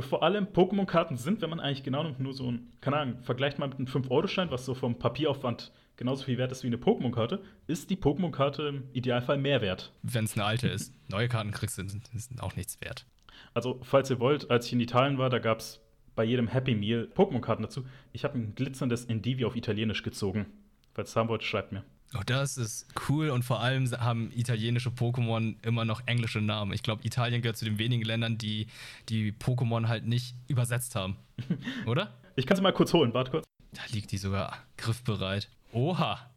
Vor 0.00 0.22
allem 0.22 0.44
Pokémon-Karten 0.44 1.16
sind, 1.16 1.40
wenn 1.40 1.50
man 1.50 1.58
eigentlich 1.58 1.82
genau 1.82 2.04
nimmt, 2.04 2.20
nur 2.20 2.32
so 2.32 2.50
ein, 2.50 2.72
keine 2.80 2.98
Ahnung, 2.98 3.22
vergleicht 3.22 3.58
mal 3.58 3.68
mit 3.68 3.78
einem 3.78 3.88
5-Euro-Schein, 3.88 4.50
was 4.50 4.64
so 4.64 4.74
vom 4.74 4.98
Papieraufwand 4.98 5.72
genauso 5.96 6.24
viel 6.24 6.38
wert 6.38 6.52
ist 6.52 6.62
wie 6.62 6.68
eine 6.68 6.76
Pokémon-Karte, 6.76 7.42
ist 7.66 7.90
die 7.90 7.96
Pokémon-Karte 7.96 8.62
im 8.64 8.84
Idealfall 8.92 9.38
mehr 9.38 9.60
wert. 9.62 9.92
Wenn 10.02 10.24
es 10.24 10.34
eine 10.34 10.44
alte 10.44 10.68
ist. 10.68 10.92
Neue 11.08 11.28
Karten 11.28 11.50
kriegst 11.50 11.78
du, 11.78 11.88
sind 11.88 12.42
auch 12.42 12.56
nichts 12.56 12.80
wert. 12.80 13.06
Also, 13.52 13.80
falls 13.82 14.10
ihr 14.10 14.20
wollt, 14.20 14.50
als 14.50 14.66
ich 14.66 14.72
in 14.72 14.80
Italien 14.80 15.18
war, 15.18 15.30
da 15.30 15.38
gab 15.38 15.60
es 15.60 15.80
bei 16.14 16.24
jedem 16.24 16.48
Happy 16.48 16.74
Meal 16.74 17.08
Pokémon-Karten 17.14 17.62
dazu. 17.62 17.84
Ich 18.12 18.24
habe 18.24 18.38
ein 18.38 18.54
glitzerndes 18.54 19.06
Endivi 19.06 19.44
auf 19.44 19.56
Italienisch 19.56 20.02
gezogen. 20.02 20.46
Falls 20.92 21.10
es 21.10 21.16
haben 21.16 21.28
wollt, 21.28 21.42
schreibt 21.42 21.72
mir. 21.72 21.84
Oh, 22.16 22.22
das 22.24 22.56
ist 22.56 22.86
cool 23.08 23.30
und 23.30 23.44
vor 23.44 23.60
allem 23.60 23.90
haben 23.90 24.30
italienische 24.32 24.90
Pokémon 24.90 25.56
immer 25.62 25.84
noch 25.84 26.06
englische 26.06 26.40
Namen. 26.40 26.72
Ich 26.72 26.84
glaube, 26.84 27.04
Italien 27.04 27.42
gehört 27.42 27.56
zu 27.56 27.64
den 27.64 27.78
wenigen 27.78 28.04
Ländern, 28.04 28.38
die 28.38 28.68
die 29.08 29.32
Pokémon 29.32 29.88
halt 29.88 30.06
nicht 30.06 30.36
übersetzt 30.46 30.94
haben. 30.94 31.16
Oder? 31.86 32.14
Ich 32.36 32.46
kann 32.46 32.56
sie 32.56 32.62
mal 32.62 32.72
kurz 32.72 32.92
holen, 32.92 33.12
warte 33.14 33.32
kurz. 33.32 33.44
Da 33.72 33.80
liegt 33.90 34.12
die 34.12 34.18
sogar 34.18 34.58
griffbereit. 34.76 35.48
Oha. 35.72 36.30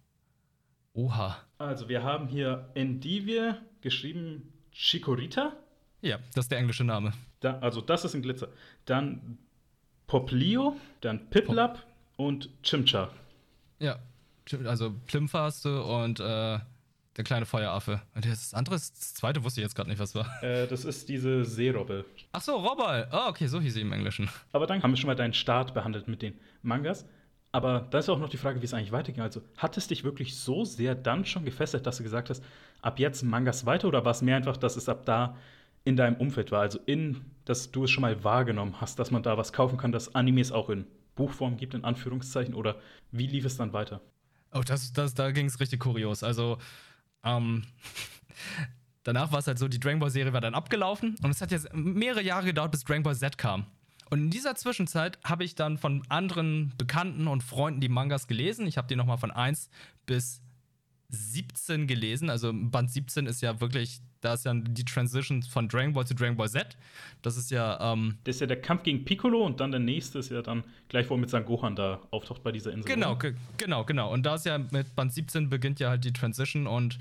Oha. 0.94 1.38
Also, 1.60 1.90
wir 1.90 2.02
haben 2.02 2.28
hier 2.28 2.70
Endivie, 2.74 3.54
geschrieben 3.82 4.52
Chikorita. 4.72 5.54
Ja, 6.02 6.18
das 6.34 6.46
ist 6.46 6.52
der 6.52 6.58
englische 6.58 6.84
Name. 6.84 7.14
Da, 7.40 7.60
also, 7.60 7.82
das 7.82 8.04
ist 8.04 8.16
ein 8.16 8.24
Glitzer. 8.24 8.48
Dann 8.86 9.38
Poplio, 10.08 10.76
dann 11.02 11.30
Piplap 11.30 11.74
Pop 11.76 11.88
und 12.16 12.50
Chimcha. 12.64 13.12
Ja, 13.80 14.00
also 14.66 14.96
du 15.64 15.84
und 15.84 16.20
äh, 16.20 16.60
der 17.18 17.24
kleine 17.24 17.46
Feueraffe. 17.46 18.02
Und 18.16 18.26
das 18.26 18.54
andere, 18.54 18.76
das 18.76 18.94
zweite 18.94 19.44
wusste 19.44 19.60
ich 19.60 19.66
jetzt 19.66 19.76
gerade 19.76 19.90
nicht, 19.90 20.00
was 20.00 20.14
war. 20.16 20.28
Äh, 20.44 20.68
das 20.68 20.86
ist 20.86 21.10
diese 21.10 21.44
Seerobbe. 21.44 22.06
Ach 22.32 22.42
so, 22.42 22.56
Robbe. 22.56 23.08
Oh, 23.12 23.30
okay, 23.30 23.48
so 23.48 23.60
hieß 23.60 23.74
sie 23.74 23.82
im 23.82 23.92
Englischen. 23.92 24.30
Aber 24.52 24.68
dann 24.68 24.84
haben 24.84 24.92
wir 24.92 24.98
schon 24.98 25.08
mal 25.08 25.16
deinen 25.16 25.34
Start 25.34 25.74
behandelt 25.74 26.08
mit 26.08 26.22
den 26.22 26.36
Mangas. 26.62 27.06
Aber 27.52 27.88
da 27.90 28.00
ist 28.00 28.10
auch 28.10 28.20
noch 28.20 28.30
die 28.30 28.38
Frage, 28.38 28.62
wie 28.62 28.66
es 28.66 28.74
eigentlich 28.74 28.92
weiterging. 28.92 29.24
Also, 29.24 29.42
hat 29.58 29.78
es 29.78 29.88
dich 29.88 30.04
wirklich 30.04 30.36
so 30.36 30.64
sehr 30.64 30.94
dann 30.94 31.26
schon 31.26 31.44
gefesselt, 31.44 31.88
dass 31.88 31.98
du 31.98 32.04
gesagt 32.04 32.30
hast, 32.30 32.44
ab 32.82 33.00
jetzt 33.00 33.24
Mangas 33.24 33.66
weiter? 33.66 33.88
Oder 33.88 34.06
war 34.06 34.12
es 34.12 34.22
mehr 34.22 34.36
einfach, 34.36 34.58
dass 34.58 34.76
es 34.76 34.88
ab 34.88 35.06
da 35.06 35.36
in 35.86 35.96
deinem 35.96 36.18
Umfeld 36.18 36.52
war? 36.52 36.62
Also, 36.62 36.80
in, 36.86 37.26
dass 37.46 37.72
du 37.72 37.86
es 37.86 37.92
schon 37.92 38.02
mal 38.02 38.24
wahrgenommen 38.24 38.80
hast, 38.80 39.00
dass 39.00 39.10
man 39.10 39.24
da 39.24 39.38
was 39.38 39.54
kaufen 39.54 39.78
kann, 39.78 39.92
dass 39.92 40.14
Animes 40.14 40.52
auch 40.52 40.70
in 40.70 40.86
Buchform 41.16 41.58
gibt, 41.58 41.74
in 41.74 41.84
Anführungszeichen? 41.84 42.54
Oder 42.54 42.76
wie 43.12 43.28
lief 43.28 43.46
es 43.46 43.58
dann 43.58 43.74
weiter? 43.74 44.02
Oh, 44.54 44.62
das, 44.66 44.94
das, 44.94 45.14
da 45.14 45.32
ging 45.32 45.46
es 45.46 45.60
richtig 45.60 45.80
kurios. 45.80 46.24
Also, 46.24 46.58
ähm, 47.24 47.64
danach 49.04 49.32
war 49.32 49.40
es 49.40 49.48
halt 49.48 49.60
so, 49.60 49.68
die 49.68 49.80
Dragon 49.80 50.00
Ball 50.00 50.10
Serie 50.10 50.34
war 50.34 50.42
dann 50.42 50.56
abgelaufen 50.56 51.16
und 51.22 51.30
es 51.32 51.42
hat 51.42 51.52
jetzt 51.52 51.74
mehrere 51.74 52.22
Jahre 52.22 52.46
gedauert, 52.46 52.72
bis 52.72 52.84
Dragon 52.84 53.04
Ball 53.04 53.16
Z 53.16 53.38
kam. 53.38 53.66
Und 54.10 54.20
in 54.20 54.30
dieser 54.30 54.56
Zwischenzeit 54.56 55.20
habe 55.24 55.44
ich 55.44 55.56
dann 55.56 55.78
von 55.78 56.04
anderen 56.08 56.74
Bekannten 56.78 57.28
und 57.28 57.44
Freunden 57.44 57.82
die 57.82 57.90
Mangas 57.90 58.28
gelesen. 58.28 58.66
Ich 58.66 58.78
habe 58.78 58.88
die 58.88 58.96
nochmal 58.96 59.18
von 59.18 59.32
1 59.32 59.70
bis 60.06 60.42
17 61.10 61.88
gelesen. 61.88 62.30
Also 62.30 62.52
Band 62.54 62.90
17 62.90 63.26
ist 63.26 63.42
ja 63.42 63.60
wirklich, 63.60 64.02
da 64.22 64.34
ist 64.34 64.46
ja 64.46 64.54
die 64.54 64.86
Transition 64.86 65.44
von 65.44 65.68
Dragon 65.68 65.94
Ball 65.94 66.06
zu 66.06 66.16
Dragon 66.16 66.36
Ball 66.36 66.50
Z. 66.50 66.78
Das 67.22 67.38
ist 67.38 67.52
ja. 67.52 67.94
Ähm, 67.94 68.18
das 68.24 68.36
ist 68.36 68.42
ja 68.42 68.48
der 68.48 68.62
Kampf 68.62 68.84
gegen 68.84 69.06
Piccolo 69.06 69.46
und 69.46 69.60
dann 69.60 69.72
der 69.72 69.80
nächste 69.80 70.20
ist 70.20 70.32
ja 70.32 70.42
dann 70.42 70.64
gleich, 70.90 71.10
wo 71.10 71.18
mit 71.18 71.30
San 71.30 71.46
Gohan 71.46 71.76
da 71.76 72.02
auftaucht 72.12 72.44
bei 72.44 72.52
dieser 72.52 72.72
Insel. 72.72 72.94
Genau, 72.94 73.18
genau, 73.58 73.86
genau. 73.86 74.12
Und 74.12 74.26
da 74.26 74.36
ist 74.36 74.46
ja 74.46 74.58
mit 74.58 74.96
Band 74.96 75.14
17 75.14 75.50
beginnt 75.50 75.80
ja 75.80 75.90
halt 75.90 76.04
die 76.04 76.14
Transition 76.14 76.68
und 76.68 76.98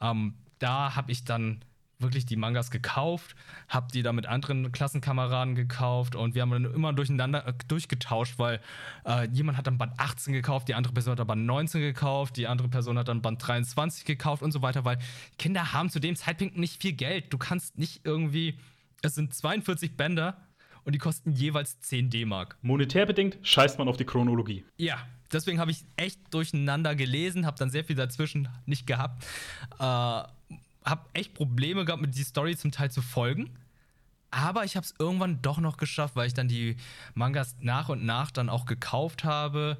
ähm, 0.00 0.34
da 0.58 0.96
habe 0.96 1.12
ich 1.12 1.24
dann 1.24 1.60
wirklich 1.98 2.26
die 2.26 2.36
Mangas 2.36 2.70
gekauft, 2.70 3.34
habe 3.68 3.88
die 3.92 4.02
da 4.02 4.12
mit 4.12 4.26
anderen 4.26 4.70
Klassenkameraden 4.70 5.54
gekauft 5.54 6.14
und 6.14 6.34
wir 6.34 6.42
haben 6.42 6.50
dann 6.50 6.64
immer 6.64 6.92
durcheinander 6.92 7.46
äh, 7.46 7.54
durchgetauscht, 7.68 8.38
weil 8.38 8.60
äh, 9.06 9.28
jemand 9.28 9.56
hat 9.56 9.66
dann 9.66 9.78
Band 9.78 9.94
18 9.98 10.32
gekauft, 10.32 10.68
die 10.68 10.74
andere 10.74 10.92
Person 10.92 11.12
hat 11.12 11.20
dann 11.20 11.26
Band 11.26 11.46
19 11.46 11.80
gekauft, 11.80 12.36
die 12.36 12.46
andere 12.46 12.68
Person 12.68 12.98
hat 12.98 13.08
dann 13.08 13.22
Band 13.22 13.46
23 13.46 14.04
gekauft 14.04 14.42
und 14.42 14.52
so 14.52 14.62
weiter, 14.62 14.84
weil 14.84 14.98
Kinder 15.38 15.72
haben 15.72 15.90
zu 15.90 16.00
dem 16.00 16.16
Zeitpunkt 16.16 16.58
nicht 16.58 16.82
viel 16.82 16.92
Geld. 16.92 17.32
Du 17.32 17.38
kannst 17.38 17.78
nicht 17.78 18.02
irgendwie, 18.04 18.58
es 19.02 19.14
sind 19.14 19.34
42 19.34 19.96
Bänder 19.96 20.36
und 20.84 20.94
die 20.94 20.98
kosten 20.98 21.32
jeweils 21.32 21.80
10 21.80 22.10
D-Mark. 22.10 22.58
Monetär 22.62 23.06
bedingt 23.06 23.38
scheißt 23.42 23.78
man 23.78 23.88
auf 23.88 23.96
die 23.96 24.04
Chronologie. 24.04 24.64
Ja, 24.76 24.98
deswegen 25.32 25.58
habe 25.60 25.70
ich 25.70 25.84
echt 25.96 26.20
durcheinander 26.32 26.94
gelesen, 26.94 27.46
habe 27.46 27.58
dann 27.58 27.70
sehr 27.70 27.84
viel 27.84 27.96
dazwischen 27.96 28.48
nicht 28.66 28.86
gehabt. 28.86 29.24
Äh, 29.80 30.22
habe 30.86 31.02
echt 31.12 31.34
Probleme 31.34 31.84
gehabt, 31.84 32.00
mit 32.00 32.16
die 32.16 32.22
Story 32.22 32.56
zum 32.56 32.70
Teil 32.70 32.90
zu 32.90 33.02
folgen. 33.02 33.50
Aber 34.30 34.64
ich 34.64 34.76
habe 34.76 34.84
es 34.84 34.94
irgendwann 34.98 35.40
doch 35.42 35.58
noch 35.58 35.76
geschafft, 35.76 36.16
weil 36.16 36.26
ich 36.26 36.34
dann 36.34 36.48
die 36.48 36.76
Mangas 37.14 37.56
nach 37.60 37.88
und 37.88 38.04
nach 38.04 38.30
dann 38.30 38.48
auch 38.48 38.66
gekauft 38.66 39.24
habe. 39.24 39.78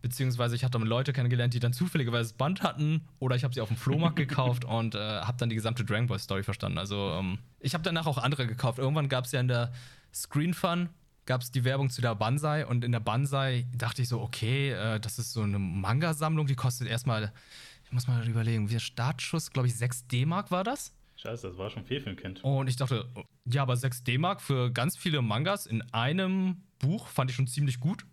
Beziehungsweise 0.00 0.56
ich 0.56 0.64
hatte 0.64 0.78
dann 0.78 0.86
Leute 0.86 1.12
kennengelernt, 1.12 1.54
die 1.54 1.60
dann 1.60 1.72
zufälligerweise 1.72 2.30
das 2.30 2.32
Band 2.32 2.62
hatten. 2.62 3.02
Oder 3.18 3.36
ich 3.36 3.44
habe 3.44 3.54
sie 3.54 3.60
auf 3.60 3.68
dem 3.68 3.76
Flohmarkt 3.76 4.16
gekauft 4.16 4.64
und 4.66 4.94
äh, 4.94 4.98
habe 4.98 5.38
dann 5.38 5.48
die 5.48 5.54
gesamte 5.54 5.84
Dragon 5.84 6.06
Ball 6.06 6.18
Story 6.18 6.42
verstanden. 6.42 6.78
Also 6.78 7.16
ähm, 7.18 7.38
ich 7.60 7.74
habe 7.74 7.84
danach 7.84 8.06
auch 8.06 8.18
andere 8.18 8.46
gekauft. 8.46 8.78
Irgendwann 8.78 9.08
gab 9.08 9.26
es 9.26 9.32
ja 9.32 9.40
in 9.40 9.48
der 9.48 9.72
Screen 10.12 10.54
Fun 10.54 10.88
gab 11.26 11.40
es 11.42 11.50
die 11.50 11.64
Werbung 11.64 11.90
zu 11.90 12.02
der 12.02 12.14
Banzai 12.14 12.66
und 12.66 12.84
in 12.84 12.92
der 12.92 13.00
Banzai 13.00 13.66
dachte 13.76 14.02
ich 14.02 14.08
so, 14.08 14.20
okay, 14.20 14.70
äh, 14.70 15.00
das 15.00 15.18
ist 15.18 15.32
so 15.32 15.42
eine 15.42 15.58
Manga-Sammlung, 15.58 16.46
die 16.46 16.56
kostet 16.56 16.88
erstmal 16.88 17.32
ich 17.92 17.94
muss 17.94 18.08
mal 18.08 18.26
überlegen, 18.26 18.70
wie 18.70 18.80
Startschuss, 18.80 19.50
glaube 19.50 19.68
ich, 19.68 19.76
6 19.76 20.06
D-Mark 20.06 20.50
war 20.50 20.64
das. 20.64 20.94
Scheiße, 21.16 21.48
das 21.48 21.58
war 21.58 21.68
schon 21.68 21.84
viel 21.84 22.00
für 22.00 22.08
ein 22.08 22.16
Kind. 22.16 22.42
Und 22.42 22.66
ich 22.66 22.76
dachte, 22.76 23.06
ja, 23.44 23.60
aber 23.60 23.76
6 23.76 24.04
D-Mark 24.04 24.40
für 24.40 24.72
ganz 24.72 24.96
viele 24.96 25.20
Mangas 25.20 25.66
in 25.66 25.82
einem 25.92 26.62
Buch 26.78 27.06
fand 27.08 27.28
ich 27.28 27.36
schon 27.36 27.46
ziemlich 27.46 27.80
gut. 27.80 28.06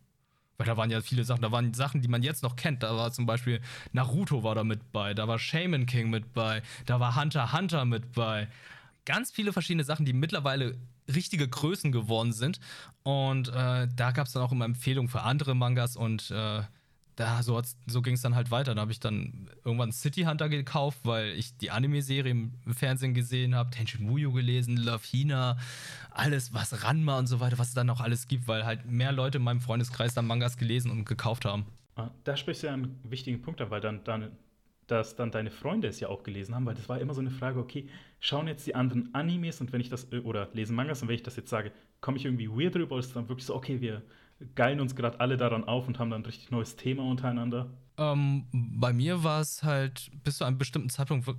Weil 0.57 0.67
da 0.67 0.75
waren 0.75 0.91
ja 0.91 0.99
viele 0.99 1.23
Sachen, 1.23 1.41
da 1.43 1.53
waren 1.53 1.73
Sachen, 1.73 2.01
die 2.01 2.09
man 2.09 2.23
jetzt 2.23 2.43
noch 2.43 2.57
kennt. 2.57 2.83
Da 2.83 2.93
war 2.93 3.13
zum 3.13 3.25
Beispiel 3.25 3.61
Naruto 3.93 4.43
war 4.43 4.53
da 4.53 4.65
mit 4.65 4.91
bei, 4.91 5.13
da 5.13 5.29
war 5.29 5.39
Shaman 5.39 5.85
King 5.85 6.09
mit 6.09 6.33
bei, 6.33 6.61
da 6.85 6.99
war 6.99 7.15
Hunter 7.15 7.53
Hunter 7.53 7.85
mit 7.85 8.11
bei. 8.11 8.49
Ganz 9.05 9.31
viele 9.31 9.53
verschiedene 9.53 9.85
Sachen, 9.85 10.05
die 10.05 10.11
mittlerweile 10.11 10.77
richtige 11.07 11.47
Größen 11.47 11.93
geworden 11.93 12.33
sind. 12.33 12.59
Und 13.03 13.47
äh, 13.47 13.87
da 13.95 14.11
gab 14.11 14.27
es 14.27 14.33
dann 14.33 14.43
auch 14.43 14.51
immer 14.51 14.65
Empfehlungen 14.65 15.07
für 15.07 15.21
andere 15.21 15.55
Mangas 15.55 15.95
und 15.95 16.31
äh, 16.31 16.63
da, 17.19 17.43
so, 17.43 17.61
so 17.85 18.01
ging 18.01 18.13
es 18.13 18.21
dann 18.21 18.35
halt 18.35 18.49
weiter. 18.49 18.73
Da 18.73 18.81
habe 18.81 18.91
ich 18.91 18.99
dann 18.99 19.49
irgendwann 19.65 19.91
City 19.91 20.23
Hunter 20.23 20.47
gekauft, 20.47 20.99
weil 21.03 21.31
ich 21.31 21.57
die 21.57 21.69
Anime-Serie 21.69 22.31
im 22.31 22.53
Fernsehen 22.71 23.13
gesehen 23.13 23.55
habe, 23.55 23.71
Tenshin 23.71 24.05
Muyo 24.05 24.31
gelesen, 24.31 24.77
Love 24.77 25.03
Hina, 25.05 25.57
alles, 26.11 26.53
was 26.53 26.83
Ranma 26.83 27.19
und 27.19 27.27
so 27.27 27.41
weiter, 27.41 27.57
was 27.59 27.69
es 27.69 27.73
dann 27.73 27.87
noch 27.87 27.99
alles 27.99 28.27
gibt, 28.27 28.47
weil 28.47 28.65
halt 28.65 28.85
mehr 28.85 29.11
Leute 29.11 29.39
in 29.39 29.43
meinem 29.43 29.59
Freundeskreis 29.59 30.13
dann 30.13 30.27
Mangas 30.27 30.57
gelesen 30.57 30.91
und 30.91 31.05
gekauft 31.05 31.43
haben. 31.43 31.65
Ah, 31.97 32.09
da 32.23 32.37
sprichst 32.37 32.63
du 32.63 32.67
ja 32.67 32.73
einen 32.73 32.97
wichtigen 33.03 33.41
Punkt 33.41 33.59
an, 33.59 33.69
weil 33.69 33.81
dann, 33.81 34.01
dann, 34.05 34.31
dass 34.87 35.17
dann 35.17 35.31
deine 35.31 35.51
Freunde 35.51 35.89
es 35.89 35.99
ja 35.99 36.07
auch 36.07 36.23
gelesen 36.23 36.55
haben, 36.55 36.65
weil 36.65 36.75
das 36.75 36.87
war 36.87 36.99
immer 37.01 37.13
so 37.13 37.19
eine 37.19 37.31
Frage, 37.31 37.59
okay, 37.59 37.89
schauen 38.21 38.47
jetzt 38.47 38.65
die 38.65 38.75
anderen 38.75 39.13
Animes 39.13 39.59
und 39.59 39.73
wenn 39.73 39.81
ich 39.81 39.89
das, 39.89 40.09
äh, 40.13 40.19
oder 40.19 40.47
lesen 40.53 40.73
Mangas 40.73 41.01
und 41.01 41.09
wenn 41.09 41.15
ich 41.15 41.23
das 41.23 41.35
jetzt 41.35 41.49
sage, 41.49 41.73
komme 41.99 42.17
ich 42.17 42.23
irgendwie 42.23 42.49
weird 42.49 42.75
drüber 42.75 42.95
oder 42.95 43.03
ist 43.03 43.13
dann 43.13 43.27
wirklich 43.27 43.45
so, 43.45 43.55
okay, 43.55 43.81
wir 43.81 44.03
geilen 44.55 44.79
uns 44.79 44.95
gerade 44.95 45.19
alle 45.19 45.37
daran 45.37 45.63
auf 45.63 45.87
und 45.87 45.99
haben 45.99 46.09
dann 46.09 46.21
ein 46.21 46.25
richtig 46.25 46.51
neues 46.51 46.75
Thema 46.75 47.03
untereinander? 47.03 47.69
Ähm, 47.97 48.45
bei 48.51 48.93
mir 48.93 49.23
war 49.23 49.41
es 49.41 49.63
halt 49.63 50.09
bis 50.23 50.37
zu 50.37 50.45
einem 50.45 50.57
bestimmten 50.57 50.89
Zeitpunkt 50.89 51.29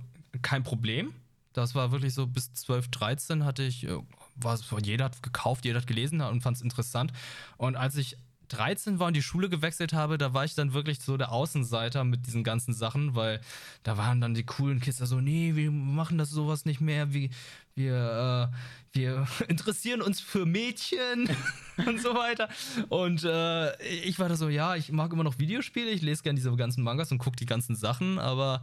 kein 0.41 0.63
Problem. 0.63 1.13
Das 1.53 1.75
war 1.75 1.91
wirklich 1.91 2.13
so 2.13 2.27
bis 2.27 2.53
12, 2.53 2.89
13 2.89 3.43
hatte 3.43 3.63
ich, 3.63 3.85
äh, 3.85 3.97
war 4.35 4.57
jeder 4.81 5.05
hat 5.05 5.21
gekauft, 5.23 5.65
jeder 5.65 5.79
hat 5.79 5.87
gelesen 5.87 6.21
und 6.21 6.41
fand 6.41 6.57
es 6.57 6.63
interessant. 6.63 7.11
Und 7.57 7.75
als 7.75 7.97
ich 7.97 8.17
13 8.51 8.99
war 8.99 9.07
und 9.07 9.15
die 9.15 9.21
Schule 9.21 9.49
gewechselt 9.49 9.93
habe, 9.93 10.17
da 10.17 10.33
war 10.33 10.45
ich 10.45 10.55
dann 10.55 10.73
wirklich 10.73 10.99
so 10.99 11.17
der 11.17 11.31
Außenseiter 11.31 12.03
mit 12.03 12.27
diesen 12.27 12.43
ganzen 12.43 12.73
Sachen, 12.73 13.15
weil 13.15 13.39
da 13.83 13.97
waren 13.97 14.21
dann 14.21 14.33
die 14.33 14.45
coolen 14.45 14.79
Kids 14.79 14.97
da 14.97 15.05
so, 15.05 15.21
nee, 15.21 15.55
wir 15.55 15.71
machen 15.71 16.17
das 16.17 16.29
sowas 16.29 16.65
nicht 16.65 16.81
mehr, 16.81 17.13
wir, 17.13 17.29
wir, 17.75 18.51
äh, 18.51 18.97
wir 18.97 19.27
interessieren 19.47 20.01
uns 20.01 20.19
für 20.19 20.45
Mädchen 20.45 21.29
und 21.85 22.01
so 22.01 22.13
weiter. 22.13 22.49
Und 22.89 23.23
äh, 23.23 23.81
ich 23.83 24.19
war 24.19 24.29
da 24.29 24.35
so, 24.35 24.49
ja, 24.49 24.75
ich 24.75 24.91
mag 24.91 25.13
immer 25.13 25.23
noch 25.23 25.39
Videospiele, 25.39 25.89
ich 25.89 26.01
lese 26.01 26.23
gerne 26.23 26.37
diese 26.37 26.53
ganzen 26.55 26.83
Mangas 26.83 27.11
und 27.11 27.17
gucke 27.17 27.37
die 27.37 27.45
ganzen 27.45 27.75
Sachen, 27.75 28.19
aber 28.19 28.61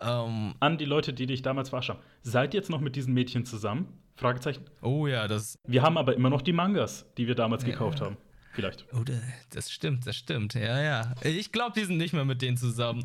ähm, 0.00 0.54
An 0.60 0.78
die 0.78 0.84
Leute, 0.84 1.12
die 1.12 1.26
dich 1.26 1.42
damals 1.42 1.70
verarscht 1.70 1.90
haben. 1.90 2.00
Seid 2.22 2.54
ihr 2.54 2.60
jetzt 2.60 2.70
noch 2.70 2.80
mit 2.80 2.96
diesen 2.96 3.12
Mädchen 3.14 3.44
zusammen? 3.44 3.88
Fragezeichen. 4.16 4.64
Oh 4.80 5.06
ja, 5.06 5.28
das. 5.28 5.58
Wir 5.66 5.82
haben 5.82 5.98
aber 5.98 6.14
immer 6.14 6.30
noch 6.30 6.40
die 6.40 6.54
Mangas, 6.54 7.04
die 7.18 7.26
wir 7.26 7.34
damals 7.34 7.64
ja, 7.64 7.70
gekauft 7.70 8.00
haben. 8.00 8.16
Vielleicht. 8.56 8.86
Oh, 8.94 9.04
das 9.50 9.70
stimmt, 9.70 10.06
das 10.06 10.16
stimmt. 10.16 10.54
Ja, 10.54 10.80
ja. 10.80 11.14
Ich 11.22 11.52
glaube, 11.52 11.78
die 11.78 11.84
sind 11.84 11.98
nicht 11.98 12.14
mehr 12.14 12.24
mit 12.24 12.40
denen 12.40 12.56
zusammen. 12.56 13.04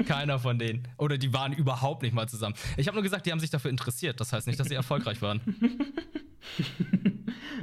Keiner 0.04 0.40
von 0.40 0.58
denen. 0.58 0.88
Oder 0.98 1.16
die 1.16 1.32
waren 1.32 1.52
überhaupt 1.52 2.02
nicht 2.02 2.12
mal 2.12 2.28
zusammen. 2.28 2.56
Ich 2.76 2.88
habe 2.88 2.96
nur 2.96 3.04
gesagt, 3.04 3.24
die 3.24 3.30
haben 3.30 3.38
sich 3.38 3.50
dafür 3.50 3.70
interessiert. 3.70 4.18
Das 4.18 4.32
heißt 4.32 4.48
nicht, 4.48 4.58
dass 4.58 4.66
sie 4.66 4.74
erfolgreich 4.74 5.22
waren. 5.22 5.40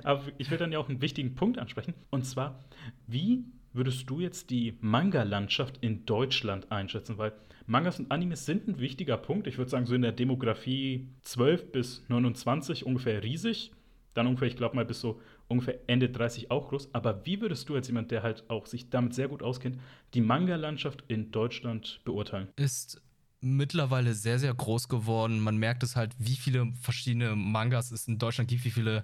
Aber 0.03 0.23
ich 0.37 0.49
will 0.49 0.57
dann 0.57 0.71
ja 0.71 0.79
auch 0.79 0.87
einen 0.87 1.01
wichtigen 1.01 1.35
Punkt 1.35 1.59
ansprechen. 1.59 1.95
Und 2.11 2.25
zwar, 2.25 2.63
wie 3.07 3.43
würdest 3.73 4.09
du 4.09 4.21
jetzt 4.21 4.49
die 4.49 4.77
Manga-Landschaft 4.79 5.79
in 5.81 6.05
Deutschland 6.05 6.71
einschätzen? 6.71 7.17
Weil 7.17 7.33
Mangas 7.65 7.99
und 7.99 8.09
Animes 8.09 8.45
sind 8.45 8.69
ein 8.69 8.79
wichtiger 8.79 9.17
Punkt. 9.17 9.47
Ich 9.47 9.57
würde 9.57 9.69
sagen, 9.69 9.85
so 9.85 9.95
in 9.95 10.01
der 10.01 10.13
Demografie 10.13 11.09
12 11.23 11.73
bis 11.73 12.05
29 12.07 12.85
ungefähr 12.85 13.21
riesig. 13.21 13.73
Dann 14.13 14.27
ungefähr, 14.27 14.47
ich 14.47 14.55
glaube 14.55 14.77
mal, 14.77 14.85
bis 14.85 15.01
so 15.01 15.19
ungefähr 15.51 15.79
Ende 15.87 16.09
30 16.09 16.49
auch 16.49 16.69
groß. 16.69 16.93
Aber 16.93 17.25
wie 17.25 17.41
würdest 17.41 17.69
du 17.69 17.75
als 17.75 17.87
jemand, 17.87 18.09
der 18.11 18.23
halt 18.23 18.49
auch 18.49 18.65
sich 18.65 18.89
damit 18.89 19.13
sehr 19.13 19.27
gut 19.27 19.43
auskennt, 19.43 19.77
die 20.13 20.21
Manga-Landschaft 20.21 21.03
in 21.07 21.31
Deutschland 21.31 22.01
beurteilen? 22.05 22.47
Ist 22.55 23.01
mittlerweile 23.41 24.13
sehr, 24.13 24.39
sehr 24.39 24.53
groß 24.53 24.87
geworden. 24.87 25.39
Man 25.39 25.57
merkt 25.57 25.83
es 25.83 25.95
halt, 25.95 26.13
wie 26.17 26.35
viele 26.35 26.71
verschiedene 26.81 27.35
Mangas 27.35 27.91
es 27.91 28.07
in 28.07 28.17
Deutschland 28.17 28.49
gibt, 28.49 28.65
wie 28.65 28.71
viele 28.71 29.03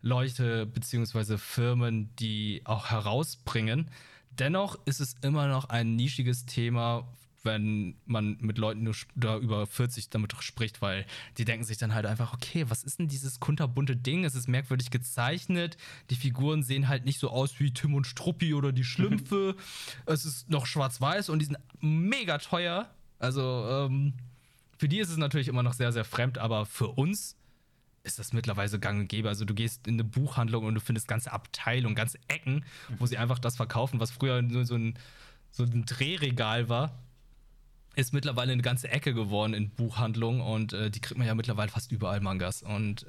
Leute 0.00 0.66
bzw. 0.66 1.38
Firmen, 1.38 2.14
die 2.16 2.62
auch 2.64 2.90
herausbringen. 2.90 3.90
Dennoch 4.30 4.78
ist 4.86 5.00
es 5.00 5.14
immer 5.22 5.46
noch 5.46 5.66
ein 5.66 5.96
nischiges 5.96 6.44
Thema, 6.44 7.08
wenn 7.44 7.96
man 8.06 8.36
mit 8.40 8.58
Leuten 8.58 8.82
nur 8.82 8.94
da 9.14 9.38
über 9.38 9.66
40 9.66 10.10
damit 10.10 10.34
spricht, 10.40 10.82
weil 10.82 11.06
die 11.38 11.44
denken 11.44 11.64
sich 11.64 11.78
dann 11.78 11.94
halt 11.94 12.06
einfach, 12.06 12.32
okay, 12.32 12.64
was 12.68 12.82
ist 12.82 12.98
denn 12.98 13.08
dieses 13.08 13.40
kunterbunte 13.40 13.96
Ding? 13.96 14.24
Es 14.24 14.34
ist 14.34 14.48
merkwürdig 14.48 14.90
gezeichnet. 14.90 15.76
Die 16.10 16.16
Figuren 16.16 16.62
sehen 16.62 16.88
halt 16.88 17.04
nicht 17.04 17.20
so 17.20 17.30
aus 17.30 17.60
wie 17.60 17.72
Tim 17.72 17.94
und 17.94 18.06
Struppi 18.06 18.54
oder 18.54 18.72
die 18.72 18.84
Schlümpfe. 18.84 19.56
es 20.06 20.24
ist 20.24 20.50
noch 20.50 20.66
schwarz-weiß 20.66 21.28
und 21.28 21.40
die 21.40 21.46
sind 21.46 21.58
mega 21.80 22.38
teuer. 22.38 22.90
Also, 23.18 23.42
ähm, 23.70 24.14
für 24.78 24.88
die 24.88 24.98
ist 24.98 25.10
es 25.10 25.16
natürlich 25.16 25.48
immer 25.48 25.62
noch 25.62 25.74
sehr, 25.74 25.92
sehr 25.92 26.04
fremd, 26.04 26.38
aber 26.38 26.66
für 26.66 26.88
uns 26.88 27.36
ist 28.02 28.18
das 28.18 28.32
mittlerweile 28.32 28.78
gang 28.78 29.00
und 29.00 29.08
gäbe. 29.08 29.28
Also 29.28 29.44
du 29.44 29.54
gehst 29.54 29.86
in 29.86 29.94
eine 29.94 30.04
Buchhandlung 30.04 30.64
und 30.66 30.74
du 30.74 30.80
findest 30.80 31.08
ganze 31.08 31.32
Abteilungen, 31.32 31.94
ganze 31.94 32.18
Ecken, 32.28 32.64
wo 32.98 33.06
sie 33.06 33.16
einfach 33.16 33.38
das 33.38 33.56
verkaufen, 33.56 33.98
was 33.98 34.10
früher 34.10 34.42
nur 34.42 34.66
so 34.66 34.74
ein, 34.74 34.98
so 35.50 35.62
ein 35.62 35.86
Drehregal 35.86 36.68
war 36.68 37.03
ist 37.96 38.12
mittlerweile 38.12 38.52
eine 38.52 38.62
ganze 38.62 38.88
Ecke 38.88 39.14
geworden 39.14 39.54
in 39.54 39.70
Buchhandlungen 39.70 40.40
und 40.40 40.72
äh, 40.72 40.90
die 40.90 41.00
kriegt 41.00 41.18
man 41.18 41.26
ja 41.26 41.34
mittlerweile 41.34 41.70
fast 41.70 41.92
überall 41.92 42.20
Mangas. 42.20 42.62
Und 42.62 43.06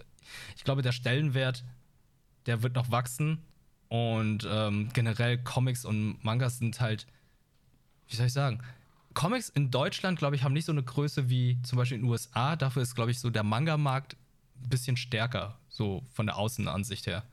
ich 0.55 0.63
glaube, 0.63 0.81
der 0.81 0.91
Stellenwert, 0.91 1.63
der 2.45 2.63
wird 2.63 2.75
noch 2.75 2.91
wachsen. 2.91 3.43
Und 3.87 4.47
ähm, 4.49 4.89
generell 4.93 5.37
Comics 5.37 5.85
und 5.85 6.23
Mangas 6.23 6.57
sind 6.57 6.79
halt, 6.81 7.05
wie 8.07 8.15
soll 8.15 8.27
ich 8.27 8.33
sagen, 8.33 8.61
Comics 9.13 9.49
in 9.49 9.71
Deutschland, 9.71 10.19
glaube 10.19 10.35
ich, 10.35 10.43
haben 10.43 10.53
nicht 10.53 10.65
so 10.65 10.71
eine 10.71 10.83
Größe 10.83 11.29
wie 11.29 11.61
zum 11.61 11.77
Beispiel 11.77 11.97
in 11.97 12.03
den 12.03 12.09
USA. 12.11 12.55
Dafür 12.55 12.81
ist, 12.81 12.95
glaube 12.95 13.11
ich, 13.11 13.19
so 13.19 13.29
der 13.29 13.43
Manga-Markt 13.43 14.17
ein 14.61 14.69
bisschen 14.69 14.97
stärker, 14.97 15.57
so 15.69 16.03
von 16.11 16.25
der 16.25 16.37
Außenansicht 16.37 17.07
her. 17.07 17.23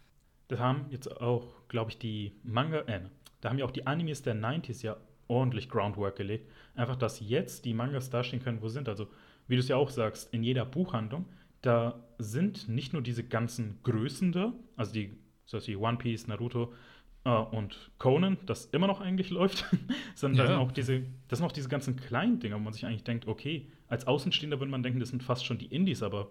Das 0.48 0.60
haben 0.60 0.86
jetzt 0.90 1.10
auch, 1.20 1.66
glaube 1.68 1.90
ich, 1.90 1.98
die 1.98 2.32
Manga, 2.44 2.80
äh, 2.80 3.00
da 3.40 3.50
haben 3.50 3.58
ja 3.58 3.64
auch 3.64 3.70
die 3.70 3.86
Animes 3.86 4.22
der 4.22 4.36
90s 4.36 4.82
ja 4.82 4.96
ordentlich 5.32 5.68
Groundwork 5.68 6.16
gelegt. 6.16 6.50
Einfach, 6.74 6.96
dass 6.96 7.20
jetzt 7.20 7.64
die 7.64 7.74
Mangas 7.74 8.10
dastehen 8.10 8.42
können, 8.42 8.60
wo 8.62 8.68
sie 8.68 8.74
sind. 8.74 8.88
Also, 8.88 9.08
wie 9.48 9.56
du 9.56 9.60
es 9.60 9.68
ja 9.68 9.76
auch 9.76 9.90
sagst, 9.90 10.32
in 10.32 10.42
jeder 10.42 10.64
Buchhandlung, 10.64 11.26
da 11.62 12.00
sind 12.18 12.68
nicht 12.68 12.92
nur 12.92 13.02
diese 13.02 13.24
ganzen 13.24 13.78
Größen 13.82 14.32
da, 14.32 14.52
also 14.76 14.92
die, 14.92 15.16
so 15.46 15.64
wie 15.66 15.76
One 15.76 15.96
Piece, 15.96 16.26
Naruto 16.28 16.72
äh, 17.24 17.30
und 17.30 17.90
Conan, 17.98 18.36
das 18.46 18.66
immer 18.66 18.86
noch 18.86 19.00
eigentlich 19.00 19.30
läuft, 19.38 19.64
sondern 20.14 20.38
ja. 20.38 20.44
da 20.44 20.50
sind 20.50 20.58
auch 20.58 20.72
diese, 20.72 21.02
das 21.28 21.38
sind 21.38 21.46
auch 21.46 21.52
diese 21.52 21.68
ganzen 21.68 21.96
kleinen 21.96 22.40
Dinger, 22.40 22.56
wo 22.56 22.60
man 22.60 22.72
sich 22.72 22.84
eigentlich 22.84 23.04
denkt, 23.04 23.26
okay, 23.26 23.68
als 23.88 24.06
Außenstehender 24.06 24.60
würde 24.60 24.70
man 24.70 24.82
denken, 24.82 25.00
das 25.00 25.10
sind 25.10 25.22
fast 25.22 25.46
schon 25.46 25.58
die 25.58 25.66
Indies, 25.66 26.02
aber 26.02 26.28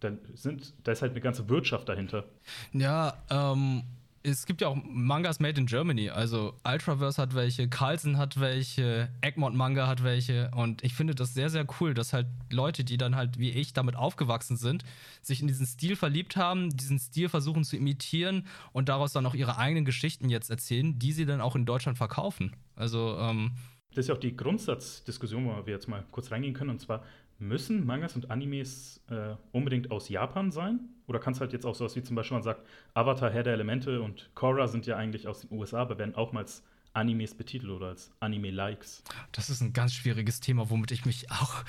da, 0.00 0.12
sind, 0.34 0.74
da 0.84 0.92
ist 0.92 1.02
halt 1.02 1.12
eine 1.12 1.20
ganze 1.20 1.48
Wirtschaft 1.48 1.88
dahinter. 1.88 2.24
Ja, 2.72 3.14
ähm, 3.30 3.82
es 4.26 4.44
gibt 4.44 4.60
ja 4.60 4.68
auch 4.68 4.76
Mangas 4.84 5.38
made 5.38 5.60
in 5.60 5.66
Germany. 5.66 6.10
Also 6.10 6.54
Ultraverse 6.64 7.20
hat 7.22 7.34
welche, 7.34 7.68
Carlsen 7.68 8.18
hat 8.18 8.40
welche, 8.40 9.08
Egmont 9.20 9.56
Manga 9.56 9.86
hat 9.86 10.02
welche. 10.02 10.50
Und 10.54 10.82
ich 10.82 10.94
finde 10.94 11.14
das 11.14 11.32
sehr, 11.32 11.48
sehr 11.48 11.64
cool, 11.80 11.94
dass 11.94 12.12
halt 12.12 12.26
Leute, 12.50 12.82
die 12.82 12.96
dann 12.96 13.14
halt 13.14 13.38
wie 13.38 13.50
ich 13.50 13.72
damit 13.72 13.94
aufgewachsen 13.94 14.56
sind, 14.56 14.82
sich 15.22 15.40
in 15.40 15.46
diesen 15.46 15.66
Stil 15.66 15.94
verliebt 15.94 16.36
haben, 16.36 16.76
diesen 16.76 16.98
Stil 16.98 17.28
versuchen 17.28 17.62
zu 17.62 17.76
imitieren 17.76 18.46
und 18.72 18.88
daraus 18.88 19.12
dann 19.12 19.26
auch 19.26 19.34
ihre 19.34 19.58
eigenen 19.58 19.84
Geschichten 19.84 20.28
jetzt 20.28 20.50
erzählen, 20.50 20.98
die 20.98 21.12
sie 21.12 21.24
dann 21.24 21.40
auch 21.40 21.54
in 21.54 21.64
Deutschland 21.64 21.96
verkaufen. 21.96 22.56
Also, 22.74 23.16
ähm, 23.20 23.52
Das 23.90 24.04
ist 24.04 24.08
ja 24.08 24.14
auch 24.14 24.20
die 24.20 24.36
Grundsatzdiskussion, 24.36 25.46
wo 25.46 25.66
wir 25.66 25.72
jetzt 25.72 25.88
mal 25.88 26.04
kurz 26.10 26.32
reingehen 26.32 26.52
können. 26.52 26.70
Und 26.70 26.80
zwar, 26.80 27.04
müssen 27.38 27.84
Mangas 27.84 28.16
und 28.16 28.30
Animes 28.30 29.02
äh, 29.10 29.34
unbedingt 29.52 29.90
aus 29.90 30.08
Japan 30.08 30.50
sein? 30.50 30.80
Oder 31.06 31.18
kann 31.18 31.32
es 31.32 31.40
halt 31.40 31.52
jetzt 31.52 31.64
auch 31.64 31.74
sowas 31.74 31.94
wie 31.96 32.02
zum 32.02 32.16
Beispiel 32.16 32.36
man 32.36 32.42
sagt, 32.42 32.66
Avatar, 32.94 33.30
Herr 33.30 33.42
der 33.42 33.52
Elemente 33.52 34.02
und 34.02 34.30
Korra 34.34 34.66
sind 34.66 34.86
ja 34.86 34.96
eigentlich 34.96 35.28
aus 35.28 35.40
den 35.40 35.56
USA, 35.56 35.82
aber 35.82 35.98
werden 35.98 36.14
auch 36.14 36.32
mal 36.32 36.40
als 36.40 36.64
Animes 36.94 37.34
betitelt 37.34 37.70
oder 37.70 37.88
als 37.88 38.10
Anime-Likes. 38.20 39.04
Das 39.32 39.50
ist 39.50 39.60
ein 39.60 39.72
ganz 39.72 39.94
schwieriges 39.94 40.40
Thema, 40.40 40.70
womit 40.70 40.90
ich 40.90 41.04
mich 41.04 41.30
auch 41.30 41.62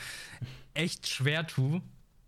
echt 0.74 1.08
schwer 1.08 1.46
tue. 1.46 1.82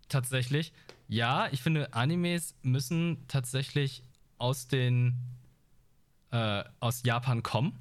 Tatsächlich. 0.08 0.72
Ja, 1.08 1.48
ich 1.52 1.62
finde, 1.62 1.94
Animes 1.94 2.54
müssen 2.62 3.24
tatsächlich 3.28 4.02
aus 4.38 4.68
den 4.68 5.14
äh, 6.30 6.64
aus 6.80 7.02
Japan 7.04 7.42
kommen. 7.42 7.78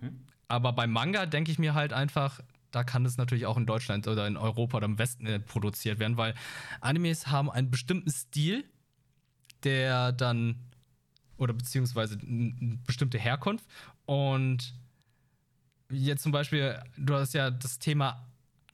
Mhm. 0.00 0.26
Aber 0.48 0.72
beim 0.72 0.92
Manga 0.92 1.26
denke 1.26 1.50
ich 1.50 1.58
mir 1.58 1.74
halt 1.74 1.92
einfach, 1.92 2.40
da 2.76 2.84
kann 2.84 3.06
es 3.06 3.16
natürlich 3.16 3.46
auch 3.46 3.56
in 3.56 3.64
Deutschland 3.64 4.06
oder 4.06 4.26
in 4.26 4.36
Europa 4.36 4.76
oder 4.76 4.84
im 4.84 4.98
Westen 4.98 5.26
äh, 5.26 5.40
produziert 5.40 5.98
werden, 5.98 6.18
weil 6.18 6.34
Animes 6.82 7.28
haben 7.28 7.50
einen 7.50 7.70
bestimmten 7.70 8.10
Stil, 8.10 8.64
der 9.64 10.12
dann 10.12 10.56
oder 11.38 11.54
beziehungsweise 11.54 12.18
eine 12.18 12.78
bestimmte 12.86 13.18
Herkunft. 13.18 13.64
Und 14.04 14.74
jetzt 15.90 16.22
zum 16.22 16.32
Beispiel, 16.32 16.78
du 16.98 17.14
hast 17.14 17.32
ja 17.32 17.50
das 17.50 17.78
Thema 17.78 18.26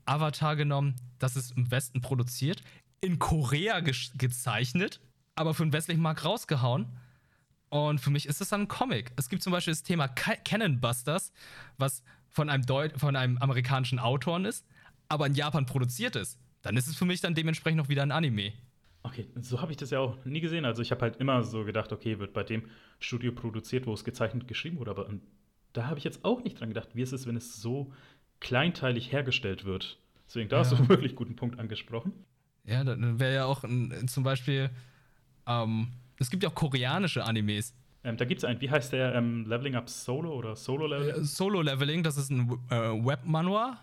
Avatar 0.05 0.57
genommen, 0.57 0.97
das 1.21 1.37
ist 1.37 1.57
im 1.57 1.71
Westen 1.71 2.01
produziert, 2.01 2.65
in 3.01 3.21
Korea 3.21 3.79
ge 3.79 3.95
gezeichnet, 4.17 5.01
aber 5.37 5.55
für 5.55 5.65
den 5.65 5.73
westlichen 5.73 6.03
Markt 6.03 6.25
rausgehauen. 6.25 6.89
Und 7.69 8.01
für 8.01 8.11
mich 8.11 8.27
ist 8.27 8.41
das 8.41 8.49
dann 8.49 8.63
ein 8.63 8.69
Comic. 8.69 9.13
Es 9.15 9.29
gibt 9.29 9.45
zum 9.45 9.53
Beispiel 9.53 9.73
das 9.73 9.85
Thema 9.85 10.09
Cannon 10.09 10.81
Busters, 10.81 11.33
was 11.79 12.03
von 12.33 12.49
einem, 12.49 12.67
Deut 12.67 12.99
von 12.99 13.15
einem 13.15 13.39
amerikanischen 13.39 13.99
Autoren 13.99 14.45
ist, 14.45 14.67
aber 15.09 15.27
in 15.27 15.35
Japan 15.35 15.67
produziert 15.67 16.17
ist. 16.17 16.39
Dann 16.63 16.77
ist 16.77 16.89
es 16.89 16.97
für 16.97 17.05
mich 17.05 17.21
dann 17.21 17.35
dementsprechend 17.35 17.79
noch 17.79 17.89
wieder 17.89 18.03
ein 18.03 18.11
Anime. 18.11 18.53
Okay, 19.05 19.27
so 19.41 19.61
habe 19.61 19.73
ich 19.73 19.77
das 19.77 19.91
ja 19.91 19.99
auch 19.99 20.25
nie 20.25 20.41
gesehen. 20.41 20.65
Also 20.65 20.81
ich 20.81 20.91
habe 20.91 21.03
halt 21.03 21.17
immer 21.17 21.43
so 21.43 21.65
gedacht, 21.65 21.93
okay, 21.93 22.19
wird 22.19 22.33
bei 22.33 22.45
dem 22.45 22.65
Studio 23.01 23.33
produziert, 23.33 23.87
wo 23.87 23.93
es 23.93 24.05
gezeichnet 24.05 24.47
geschrieben 24.47 24.79
wurde. 24.79 24.93
Aber 24.93 25.09
da 25.73 25.87
habe 25.87 25.99
ich 25.99 26.05
jetzt 26.05 26.25
auch 26.25 26.43
nicht 26.45 26.61
dran 26.61 26.69
gedacht, 26.69 26.91
wie 26.95 27.03
ist 27.03 27.13
es, 27.13 27.27
wenn 27.27 27.37
es 27.37 27.61
so 27.61 27.93
kleinteilig 28.41 29.11
hergestellt 29.13 29.65
wird. 29.65 29.99
Deswegen, 30.27 30.49
da 30.49 30.57
ja. 30.57 30.61
hast 30.61 30.73
du 30.73 30.77
einen 30.77 30.89
wirklich 30.89 31.17
guten 31.17 31.37
Punkt 31.37 31.59
angesprochen. 31.59 32.13
Ja, 32.65 32.85
dann 32.85 33.19
wäre 33.19 33.35
ja 33.35 33.45
auch 33.45 33.65
ein, 33.65 34.07
zum 34.07 34.23
Beispiel, 34.23 34.71
ähm, 35.47 35.89
es 36.19 36.31
gibt 36.31 36.45
ja 36.45 36.49
auch 36.49 36.55
koreanische 36.55 37.25
Animes. 37.25 37.75
Ähm, 38.05 38.17
da 38.17 38.25
gibt 38.25 38.39
es 38.39 38.45
einen, 38.45 38.61
wie 38.61 38.71
heißt 38.71 38.93
der, 38.93 39.15
ähm, 39.15 39.47
Leveling 39.47 39.77
Up 39.77 39.89
Solo 39.89 40.33
oder 40.35 40.57
Solo 40.57 40.87
Leveling? 40.87 41.23
Äh, 41.23 41.25
Solo 41.25 41.63
Leveling, 41.63 42.03
das 42.03 42.17
ist 42.17 42.31
ein 42.31 42.51
äh, 42.71 42.75
Webmanual 42.75 43.79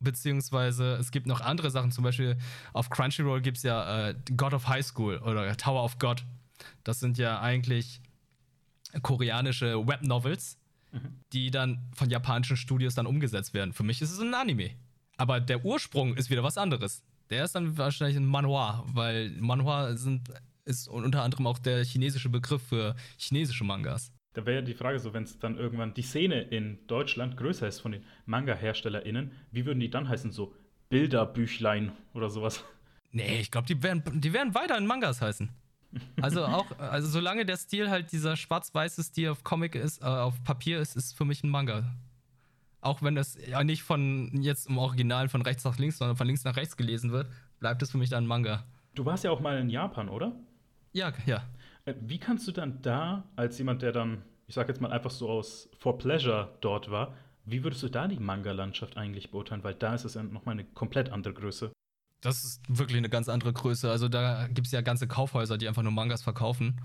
beziehungsweise 0.00 0.94
es 0.94 1.10
gibt 1.10 1.26
noch 1.26 1.40
andere 1.40 1.70
Sachen, 1.70 1.90
zum 1.90 2.04
Beispiel 2.04 2.36
auf 2.72 2.90
Crunchyroll 2.90 3.40
gibt 3.40 3.58
es 3.58 3.62
ja 3.62 4.08
äh, 4.08 4.14
God 4.36 4.54
of 4.54 4.68
High 4.68 4.84
School 4.84 5.18
oder 5.18 5.56
Tower 5.56 5.84
of 5.84 5.98
God. 5.98 6.24
Das 6.84 7.00
sind 7.00 7.18
ja 7.18 7.40
eigentlich 7.40 8.00
koreanische 9.02 9.86
Webnovels, 9.86 10.58
mhm. 10.92 11.20
die 11.32 11.50
dann 11.50 11.90
von 11.94 12.10
japanischen 12.10 12.56
Studios 12.56 12.94
dann 12.94 13.06
umgesetzt 13.06 13.54
werden. 13.54 13.72
Für 13.72 13.82
mich 13.82 14.00
ist 14.02 14.12
es 14.12 14.20
ein 14.20 14.34
Anime. 14.34 14.70
Aber 15.16 15.40
der 15.40 15.64
Ursprung 15.64 16.16
ist 16.16 16.30
wieder 16.30 16.42
was 16.42 16.56
anderes. 16.56 17.02
Der 17.30 17.44
ist 17.44 17.54
dann 17.54 17.76
wahrscheinlich 17.76 18.16
ein 18.16 18.24
Manhwa, 18.24 18.84
weil 18.86 19.30
Manhwa 19.32 19.96
sind, 19.96 20.28
ist 20.68 20.88
unter 20.88 21.22
anderem 21.22 21.46
auch 21.46 21.58
der 21.58 21.84
chinesische 21.84 22.28
Begriff 22.28 22.62
für 22.62 22.94
chinesische 23.16 23.64
Mangas. 23.64 24.12
Da 24.34 24.46
wäre 24.46 24.60
ja 24.60 24.62
die 24.62 24.74
Frage 24.74 25.00
so, 25.00 25.14
wenn 25.14 25.24
es 25.24 25.38
dann 25.38 25.56
irgendwann 25.56 25.94
die 25.94 26.02
Szene 26.02 26.42
in 26.42 26.86
Deutschland 26.86 27.36
größer 27.36 27.66
ist 27.66 27.80
von 27.80 27.92
den 27.92 28.04
Manga-HerstellerInnen, 28.26 29.32
wie 29.50 29.66
würden 29.66 29.80
die 29.80 29.90
dann 29.90 30.08
heißen? 30.08 30.30
So 30.30 30.54
Bilderbüchlein 30.90 31.92
oder 32.14 32.30
sowas? 32.30 32.62
Nee, 33.10 33.40
ich 33.40 33.50
glaube, 33.50 33.66
die 33.66 33.82
werden, 33.82 34.02
die 34.20 34.32
werden 34.32 34.54
weiter 34.54 34.76
in 34.76 34.86
Mangas 34.86 35.22
heißen. 35.22 35.50
Also 36.20 36.44
auch, 36.44 36.66
also 36.78 37.08
solange 37.08 37.46
der 37.46 37.56
Stil 37.56 37.90
halt 37.90 38.12
dieser 38.12 38.36
schwarz-weiße 38.36 39.02
Stil 39.02 39.30
auf 39.30 39.44
Comic 39.44 39.74
ist, 39.74 40.02
äh, 40.02 40.04
auf 40.04 40.42
Papier 40.44 40.78
ist, 40.78 40.94
ist 40.94 41.16
für 41.16 41.24
mich 41.24 41.42
ein 41.42 41.50
Manga. 41.50 41.96
Auch 42.80 43.02
wenn 43.02 43.14
das 43.14 43.36
ja 43.44 43.64
nicht 43.64 43.82
von 43.82 44.30
jetzt 44.40 44.68
im 44.68 44.78
Original 44.78 45.28
von 45.28 45.42
rechts 45.42 45.64
nach 45.64 45.78
links, 45.78 45.98
sondern 45.98 46.16
von 46.16 46.26
links 46.26 46.44
nach 46.44 46.56
rechts 46.56 46.76
gelesen 46.76 47.10
wird, 47.10 47.28
bleibt 47.58 47.82
es 47.82 47.90
für 47.90 47.98
mich 47.98 48.10
dann 48.10 48.24
ein 48.24 48.28
Manga. 48.28 48.64
Du 48.94 49.04
warst 49.04 49.24
ja 49.24 49.30
auch 49.30 49.40
mal 49.40 49.58
in 49.58 49.68
Japan, 49.68 50.08
oder? 50.08 50.32
Ja, 50.92 51.12
ja. 51.26 51.42
Äh, 51.84 51.94
wie 52.00 52.18
kannst 52.18 52.46
du 52.48 52.52
dann 52.52 52.82
da, 52.82 53.24
als 53.36 53.58
jemand, 53.58 53.82
der 53.82 53.92
dann, 53.92 54.22
ich 54.46 54.54
sag 54.54 54.68
jetzt 54.68 54.80
mal 54.80 54.92
einfach 54.92 55.10
so 55.10 55.28
aus 55.28 55.68
For 55.78 55.98
Pleasure 55.98 56.56
dort 56.60 56.90
war, 56.90 57.14
wie 57.44 57.64
würdest 57.64 57.82
du 57.82 57.88
da 57.88 58.06
die 58.08 58.18
Manga-Landschaft 58.18 58.96
eigentlich 58.96 59.30
beurteilen? 59.30 59.64
Weil 59.64 59.74
da 59.74 59.94
ist 59.94 60.04
es 60.04 60.14
ja 60.14 60.22
nochmal 60.22 60.52
eine 60.52 60.64
komplett 60.64 61.10
andere 61.10 61.32
Größe. 61.32 61.72
Das 62.20 62.44
ist 62.44 62.62
wirklich 62.68 62.98
eine 62.98 63.08
ganz 63.08 63.28
andere 63.28 63.52
Größe. 63.52 63.90
Also 63.90 64.08
da 64.08 64.48
gibt 64.48 64.66
es 64.66 64.72
ja 64.72 64.80
ganze 64.80 65.06
Kaufhäuser, 65.06 65.56
die 65.56 65.68
einfach 65.68 65.82
nur 65.82 65.92
Mangas 65.92 66.22
verkaufen. 66.22 66.80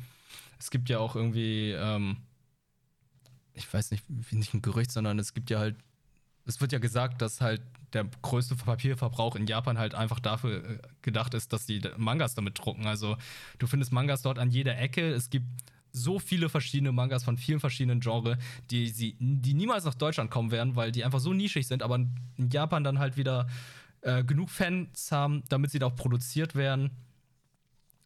Es 0.60 0.72
gibt 0.72 0.90
ja 0.90 1.00
auch 1.00 1.16
irgendwie, 1.16 1.72
ähm, 1.72 2.18
ich 3.54 3.72
weiß 3.74 3.92
nicht, 3.92 4.10
nicht 4.32 4.54
ein 4.54 4.62
Gerücht, 4.62 4.92
sondern 4.92 5.20
es 5.20 5.34
gibt 5.34 5.50
ja 5.50 5.60
halt, 5.60 5.76
es 6.46 6.62
wird 6.62 6.72
ja 6.72 6.80
gesagt, 6.80 7.22
dass 7.22 7.42
halt 7.42 7.62
der 7.94 8.06
größte 8.22 8.56
Papierverbrauch 8.56 9.36
in 9.36 9.48
Japan 9.48 9.78
halt 9.78 9.96
einfach 9.96 10.20
dafür 10.20 10.64
äh, 10.64 10.78
gedacht 11.02 11.34
ist, 11.34 11.54
dass 11.54 11.66
die 11.66 11.82
Mangas 11.98 12.36
damit 12.36 12.60
drucken. 12.60 12.88
Also 12.88 13.18
du 13.60 13.68
findest 13.68 13.92
Mangas 13.92 14.22
dort 14.22 14.40
an 14.40 14.50
jeder 14.50 14.78
Ecke. 14.78 15.14
Es 15.14 15.30
gibt 15.30 15.46
so 15.92 16.20
viele 16.20 16.50
verschiedene 16.50 16.92
Mangas 16.92 17.24
von 17.24 17.38
vielen 17.38 17.60
verschiedenen 17.60 18.00
Genres, 18.00 18.38
die, 18.72 18.90
sie, 18.90 19.16
die 19.20 19.54
niemals 19.54 19.86
nach 19.86 19.94
Deutschland 19.94 20.32
kommen 20.32 20.52
werden, 20.52 20.76
weil 20.76 20.92
die 20.92 21.06
einfach 21.06 21.20
so 21.20 21.34
nischig 21.34 21.68
sind, 21.68 21.84
aber 21.84 21.96
in 21.96 22.50
Japan 22.52 22.84
dann 22.84 22.98
halt 22.98 23.16
wieder 23.16 23.48
äh, 24.02 24.24
genug 24.24 24.50
Fans 24.50 25.12
haben, 25.12 25.44
damit 25.50 25.72
sie 25.72 25.80
da 25.80 25.88
auch 25.88 25.96
produziert 25.96 26.56
werden. 26.56 26.90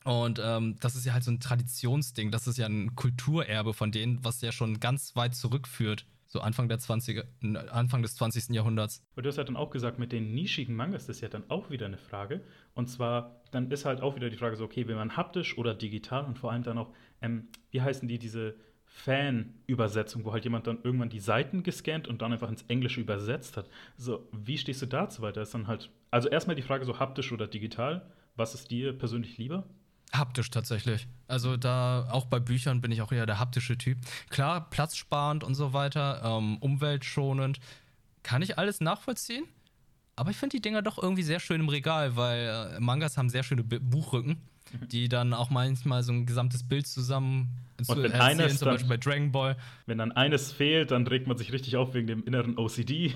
Und 0.03 0.39
ähm, 0.43 0.75
das 0.79 0.95
ist 0.95 1.05
ja 1.05 1.13
halt 1.13 1.23
so 1.23 1.31
ein 1.31 1.39
Traditionsding, 1.39 2.31
das 2.31 2.47
ist 2.47 2.57
ja 2.57 2.65
ein 2.65 2.95
Kulturerbe 2.95 3.73
von 3.73 3.91
denen, 3.91 4.23
was 4.23 4.41
ja 4.41 4.51
schon 4.51 4.79
ganz 4.79 5.15
weit 5.15 5.35
zurückführt 5.35 6.05
so 6.27 6.41
Anfang, 6.41 6.67
der 6.67 6.79
20, 6.79 7.23
Anfang 7.71 8.01
des 8.01 8.15
20. 8.15 8.49
Jahrhunderts. 8.49 9.03
Und 9.15 9.25
du 9.25 9.29
hast 9.29 9.37
ja 9.37 9.43
dann 9.43 9.55
auch 9.55 9.69
gesagt, 9.69 9.97
mit 9.97 10.11
den 10.11 10.33
nischigen 10.33 10.75
Mangas, 10.75 11.07
das 11.07 11.17
ist 11.17 11.21
ja 11.21 11.29
dann 11.29 11.49
auch 11.49 11.69
wieder 11.69 11.85
eine 11.85 11.97
Frage. 11.97 12.41
Und 12.73 12.87
zwar, 12.87 13.41
dann 13.51 13.71
ist 13.71 13.85
halt 13.85 14.01
auch 14.01 14.15
wieder 14.15 14.29
die 14.29 14.37
Frage 14.37 14.55
so, 14.55 14.65
okay, 14.65 14.87
will 14.87 14.95
man 14.95 15.15
haptisch 15.17 15.57
oder 15.57 15.73
digital 15.73 16.25
und 16.25 16.37
vor 16.37 16.51
allem 16.51 16.63
dann 16.63 16.77
auch, 16.77 16.93
ähm, 17.21 17.47
wie 17.71 17.81
heißen 17.81 18.07
die, 18.07 18.19
diese 18.19 18.55
Fan-Übersetzung, 18.85 20.25
wo 20.25 20.33
halt 20.33 20.43
jemand 20.43 20.65
dann 20.65 20.79
irgendwann 20.83 21.09
die 21.09 21.19
Seiten 21.19 21.63
gescannt 21.63 22.07
und 22.07 22.21
dann 22.21 22.33
einfach 22.33 22.49
ins 22.49 22.63
Englische 22.63 23.01
übersetzt 23.01 23.57
hat. 23.57 23.69
So, 23.97 24.27
wie 24.31 24.57
stehst 24.57 24.81
du 24.81 24.85
dazu? 24.85 25.21
Weil 25.21 25.33
da 25.33 25.41
ist 25.41 25.53
dann 25.53 25.67
halt, 25.67 25.91
also 26.09 26.29
erstmal 26.29 26.55
die 26.55 26.61
Frage 26.61 26.85
so 26.85 26.99
haptisch 26.99 27.31
oder 27.31 27.47
digital. 27.47 28.09
Was 28.35 28.53
ist 28.53 28.71
dir 28.71 28.93
persönlich 28.97 29.37
lieber? 29.37 29.67
Haptisch 30.13 30.49
tatsächlich. 30.49 31.07
Also 31.27 31.57
da 31.57 32.07
auch 32.09 32.25
bei 32.25 32.39
Büchern 32.39 32.81
bin 32.81 32.91
ich 32.91 33.01
auch 33.01 33.11
eher 33.11 33.25
der 33.25 33.39
haptische 33.39 33.77
Typ. 33.77 33.97
Klar, 34.29 34.69
platzsparend 34.69 35.43
und 35.43 35.55
so 35.55 35.73
weiter, 35.73 36.21
ähm, 36.23 36.57
umweltschonend, 36.57 37.59
kann 38.23 38.41
ich 38.41 38.57
alles 38.57 38.79
nachvollziehen. 38.79 39.45
Aber 40.15 40.31
ich 40.31 40.37
finde 40.37 40.57
die 40.57 40.61
Dinger 40.61 40.81
doch 40.81 41.01
irgendwie 41.01 41.23
sehr 41.23 41.39
schön 41.39 41.61
im 41.61 41.69
Regal, 41.69 42.15
weil 42.15 42.75
äh, 42.75 42.79
Mangas 42.79 43.17
haben 43.17 43.29
sehr 43.29 43.43
schöne 43.43 43.63
B 43.63 43.77
Buchrücken, 43.79 44.41
mhm. 44.71 44.87
die 44.87 45.09
dann 45.09 45.33
auch 45.33 45.49
manchmal 45.49 46.01
so 46.03 46.11
ein 46.11 46.25
gesamtes 46.25 46.63
Bild 46.63 46.87
zusammen 46.87 47.49
zu 47.83 47.91
und 47.91 48.03
wenn 48.03 48.11
erzählen, 48.11 48.41
eines 48.41 48.57
zum 48.57 48.69
Beispiel 48.69 48.89
bei 48.89 48.97
Dragon 48.97 49.31
Ball. 49.31 49.57
Wenn 49.85 49.99
dann 49.99 50.11
eines 50.11 50.51
fehlt, 50.51 50.91
dann 50.91 51.05
regt 51.05 51.27
man 51.27 51.37
sich 51.37 51.51
richtig 51.51 51.75
auf 51.75 51.93
wegen 51.93 52.07
dem 52.07 52.23
inneren 52.23 52.57
OCD. 52.57 53.13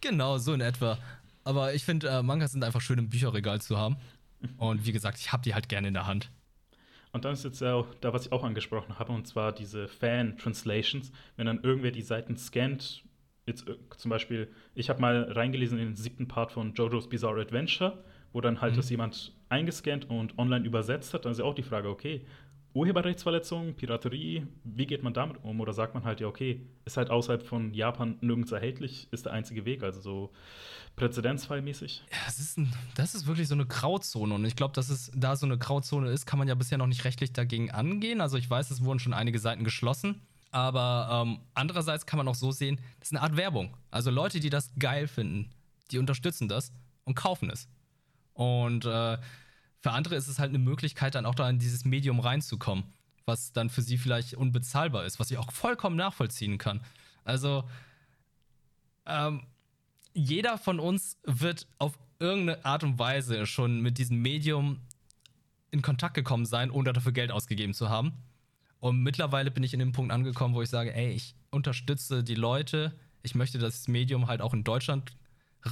Genau, 0.00 0.38
so 0.38 0.52
in 0.52 0.60
etwa. 0.60 0.98
Aber 1.42 1.74
ich 1.74 1.84
finde, 1.84 2.08
äh, 2.08 2.22
Mangas 2.22 2.52
sind 2.52 2.62
einfach 2.62 2.80
schön 2.80 2.98
im 2.98 3.08
Bücherregal 3.08 3.60
zu 3.60 3.76
haben. 3.76 3.96
Und 4.56 4.86
wie 4.86 4.92
gesagt, 4.92 5.18
ich 5.18 5.32
habe 5.32 5.42
die 5.42 5.54
halt 5.54 5.68
gerne 5.68 5.88
in 5.88 5.94
der 5.94 6.06
Hand. 6.06 6.30
Und 7.12 7.24
dann 7.24 7.32
ist 7.32 7.44
jetzt 7.44 7.62
auch 7.62 7.94
da, 8.00 8.12
was 8.12 8.26
ich 8.26 8.32
auch 8.32 8.42
angesprochen 8.42 8.98
habe, 8.98 9.12
und 9.12 9.26
zwar 9.26 9.52
diese 9.52 9.86
Fan-Translations. 9.86 11.12
Wenn 11.36 11.46
dann 11.46 11.62
irgendwer 11.62 11.92
die 11.92 12.02
Seiten 12.02 12.36
scannt, 12.36 13.04
jetzt 13.46 13.68
äh, 13.68 13.76
zum 13.96 14.10
Beispiel, 14.10 14.48
ich 14.74 14.90
habe 14.90 15.00
mal 15.00 15.30
reingelesen 15.30 15.78
in 15.78 15.86
den 15.90 15.96
siebten 15.96 16.26
Part 16.26 16.50
von 16.50 16.74
JoJo's 16.74 17.08
Bizarre 17.08 17.40
Adventure, 17.40 18.02
wo 18.32 18.40
dann 18.40 18.60
halt 18.60 18.72
mhm. 18.72 18.78
das 18.78 18.90
jemand 18.90 19.32
eingescannt 19.48 20.10
und 20.10 20.36
online 20.38 20.64
übersetzt 20.64 21.14
hat, 21.14 21.24
dann 21.24 21.32
ist 21.32 21.38
ja 21.38 21.44
auch 21.44 21.54
die 21.54 21.62
Frage, 21.62 21.88
okay, 21.88 22.26
Urheberrechtsverletzungen, 22.74 23.76
Piraterie, 23.76 24.48
wie 24.64 24.86
geht 24.86 25.04
man 25.04 25.14
damit 25.14 25.42
um? 25.44 25.60
Oder 25.60 25.72
sagt 25.72 25.94
man 25.94 26.02
halt, 26.02 26.20
ja, 26.20 26.26
okay, 26.26 26.60
ist 26.84 26.96
halt 26.96 27.08
außerhalb 27.08 27.46
von 27.46 27.72
Japan 27.72 28.18
nirgends 28.20 28.50
erhältlich, 28.50 29.06
ist 29.12 29.26
der 29.26 29.32
einzige 29.32 29.64
Weg, 29.64 29.84
also 29.84 30.00
so 30.00 30.32
präzedenzfallmäßig? 30.96 32.02
Ja, 32.10 32.18
das 32.26 32.40
ist, 32.40 32.58
ein, 32.58 32.72
das 32.96 33.14
ist 33.14 33.28
wirklich 33.28 33.46
so 33.46 33.54
eine 33.54 33.64
Grauzone. 33.64 34.34
Und 34.34 34.44
ich 34.44 34.56
glaube, 34.56 34.74
dass 34.74 34.88
es 34.88 35.12
da 35.14 35.36
so 35.36 35.46
eine 35.46 35.56
Grauzone 35.56 36.10
ist, 36.10 36.26
kann 36.26 36.38
man 36.38 36.48
ja 36.48 36.56
bisher 36.56 36.76
noch 36.76 36.88
nicht 36.88 37.04
rechtlich 37.04 37.32
dagegen 37.32 37.70
angehen. 37.70 38.20
Also 38.20 38.36
ich 38.36 38.50
weiß, 38.50 38.72
es 38.72 38.84
wurden 38.84 38.98
schon 38.98 39.14
einige 39.14 39.38
Seiten 39.38 39.62
geschlossen. 39.62 40.26
Aber 40.50 41.24
ähm, 41.26 41.40
andererseits 41.54 42.06
kann 42.06 42.16
man 42.16 42.26
auch 42.26 42.34
so 42.34 42.50
sehen, 42.50 42.80
das 42.98 43.08
ist 43.08 43.16
eine 43.16 43.22
Art 43.22 43.36
Werbung. 43.36 43.76
Also 43.92 44.10
Leute, 44.10 44.40
die 44.40 44.50
das 44.50 44.72
geil 44.78 45.06
finden, 45.06 45.50
die 45.92 45.98
unterstützen 45.98 46.48
das 46.48 46.72
und 47.04 47.14
kaufen 47.14 47.50
es. 47.50 47.68
Und 48.34 48.84
äh, 48.84 49.18
für 49.84 49.92
andere 49.92 50.14
ist 50.14 50.28
es 50.28 50.38
halt 50.38 50.48
eine 50.48 50.58
Möglichkeit, 50.58 51.14
dann 51.14 51.26
auch 51.26 51.34
da 51.34 51.46
in 51.50 51.58
dieses 51.58 51.84
Medium 51.84 52.18
reinzukommen, 52.18 52.84
was 53.26 53.52
dann 53.52 53.68
für 53.68 53.82
sie 53.82 53.98
vielleicht 53.98 54.32
unbezahlbar 54.32 55.04
ist, 55.04 55.20
was 55.20 55.30
ich 55.30 55.36
auch 55.36 55.52
vollkommen 55.52 55.94
nachvollziehen 55.94 56.56
kann. 56.56 56.80
Also 57.22 57.68
ähm, 59.04 59.42
jeder 60.14 60.56
von 60.56 60.80
uns 60.80 61.18
wird 61.24 61.66
auf 61.76 61.98
irgendeine 62.18 62.64
Art 62.64 62.82
und 62.82 62.98
Weise 62.98 63.44
schon 63.44 63.82
mit 63.82 63.98
diesem 63.98 64.22
Medium 64.22 64.80
in 65.70 65.82
Kontakt 65.82 66.14
gekommen 66.14 66.46
sein, 66.46 66.70
ohne 66.70 66.94
dafür 66.94 67.12
Geld 67.12 67.30
ausgegeben 67.30 67.74
zu 67.74 67.90
haben. 67.90 68.14
Und 68.80 69.02
mittlerweile 69.02 69.50
bin 69.50 69.64
ich 69.64 69.74
in 69.74 69.80
dem 69.80 69.92
Punkt 69.92 70.12
angekommen, 70.12 70.54
wo 70.54 70.62
ich 70.62 70.70
sage, 70.70 70.94
ey, 70.94 71.10
ich 71.10 71.34
unterstütze 71.50 72.24
die 72.24 72.36
Leute. 72.36 72.98
Ich 73.22 73.34
möchte, 73.34 73.58
dass 73.58 73.80
das 73.80 73.88
Medium 73.88 74.28
halt 74.28 74.40
auch 74.40 74.54
in 74.54 74.64
Deutschland 74.64 75.14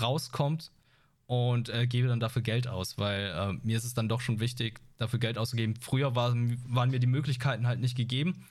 rauskommt 0.02 0.70
und 1.26 1.68
äh, 1.68 1.86
gebe 1.86 2.08
dann 2.08 2.20
dafür 2.20 2.42
Geld 2.42 2.68
aus, 2.68 2.98
weil 2.98 3.26
äh, 3.26 3.52
mir 3.66 3.76
ist 3.76 3.84
es 3.84 3.94
dann 3.94 4.08
doch 4.08 4.20
schon 4.20 4.40
wichtig, 4.40 4.80
dafür 4.98 5.18
Geld 5.18 5.38
auszugeben. 5.38 5.74
Früher 5.80 6.14
war, 6.14 6.34
waren 6.34 6.90
mir 6.90 7.00
die 7.00 7.06
Möglichkeiten 7.06 7.66
halt 7.66 7.80
nicht 7.80 7.96
gegeben. 7.96 8.44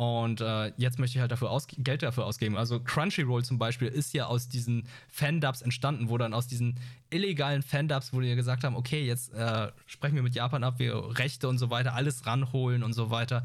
Und 0.00 0.40
äh, 0.40 0.72
jetzt 0.78 0.98
möchte 0.98 1.18
ich 1.18 1.20
halt 1.20 1.30
dafür 1.30 1.54
Geld 1.76 2.02
dafür 2.02 2.24
ausgeben. 2.24 2.56
Also 2.56 2.80
Crunchyroll 2.80 3.44
zum 3.44 3.58
Beispiel 3.58 3.88
ist 3.88 4.14
ja 4.14 4.26
aus 4.26 4.48
diesen 4.48 4.86
Fandubs 5.08 5.60
entstanden, 5.60 6.08
wo 6.08 6.16
dann 6.16 6.32
aus 6.32 6.46
diesen 6.46 6.78
illegalen 7.10 7.60
Fandubs, 7.60 8.14
wo 8.14 8.20
die 8.20 8.28
ja 8.28 8.34
gesagt 8.34 8.64
haben, 8.64 8.76
okay, 8.76 9.04
jetzt 9.04 9.34
äh, 9.34 9.68
sprechen 9.84 10.14
wir 10.14 10.22
mit 10.22 10.34
Japan 10.34 10.64
ab, 10.64 10.78
wir 10.78 11.18
Rechte 11.18 11.48
und 11.48 11.58
so 11.58 11.68
weiter, 11.68 11.92
alles 11.92 12.24
ranholen 12.24 12.82
und 12.82 12.94
so 12.94 13.10
weiter 13.10 13.44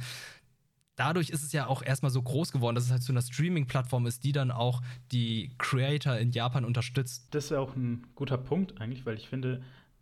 dadurch 0.95 1.29
ist 1.29 1.43
es 1.43 1.51
ja 1.51 1.67
auch 1.67 1.81
erstmal 1.81 2.11
so 2.11 2.21
groß 2.21 2.51
geworden, 2.51 2.75
dass 2.75 2.85
es 2.85 2.91
halt 2.91 3.03
zu 3.03 3.11
einer 3.11 3.21
Streaming-Plattform 3.21 4.05
ist, 4.05 4.23
die 4.23 4.31
dann 4.31 4.51
auch 4.51 4.81
die 5.11 5.51
Creator 5.57 6.17
in 6.17 6.31
Japan 6.31 6.65
unterstützt. 6.65 7.27
Das 7.31 7.45
ist 7.45 7.49
ja 7.51 7.59
auch 7.59 7.75
ein 7.75 8.07
guter 8.15 8.37
Punkt 8.37 8.79
eigentlich, 8.81 9.05
weil 9.05 9.15
ich 9.15 9.27
finde, 9.27 9.61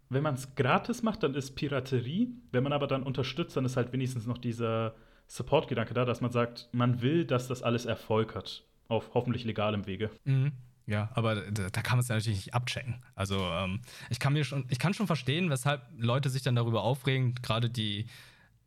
wenn 0.10 0.24
man 0.24 0.36
es 0.36 0.56
gratis 0.56 1.04
macht, 1.04 1.24
dann 1.24 1.34
ist 1.36 1.56
Piraterie. 1.56 2.30
Wenn 2.52 2.64
man 2.64 2.74
aber 2.74 2.88
dann 2.88 3.04
unterstützt, 3.04 3.58
dann 3.58 3.66
ist 3.66 3.78
halt 3.78 3.92
wenigstens 3.94 4.26
noch 4.28 4.38
dieser 4.38 4.96
Support-Gedanke 5.28 5.94
da, 5.94 6.06
dass 6.06 6.22
man 6.22 6.32
sagt, 6.32 6.70
man 6.72 7.02
will, 7.02 7.26
dass 7.26 7.48
das 7.48 7.64
alles 7.64 7.86
Erfolg 7.86 8.36
hat. 8.36 8.64
Auf 8.88 9.12
hoffentlich 9.14 9.44
legalem 9.46 9.88
Wege. 9.88 10.12
Mhm. 10.26 10.52
Ja, 10.86 11.10
aber 11.14 11.36
da, 11.36 11.70
da 11.70 11.82
kann 11.82 11.98
man 11.98 12.02
es 12.02 12.10
ja 12.10 12.16
natürlich 12.16 12.40
nicht 12.40 12.54
abchecken. 12.54 13.02
Also 13.16 13.38
ähm, 13.40 13.82
ich 14.10 14.20
kann 14.20 14.34
mir 14.34 14.44
schon, 14.44 14.66
ich 14.70 14.80
kann 14.80 14.94
schon 14.94 15.08
verstehen, 15.08 15.50
weshalb 15.50 15.82
Leute 15.98 16.30
sich 16.30 16.42
dann 16.42 16.56
darüber 16.56 16.84
aufregen, 16.84 17.36
gerade 17.36 17.70
die, 17.70 18.08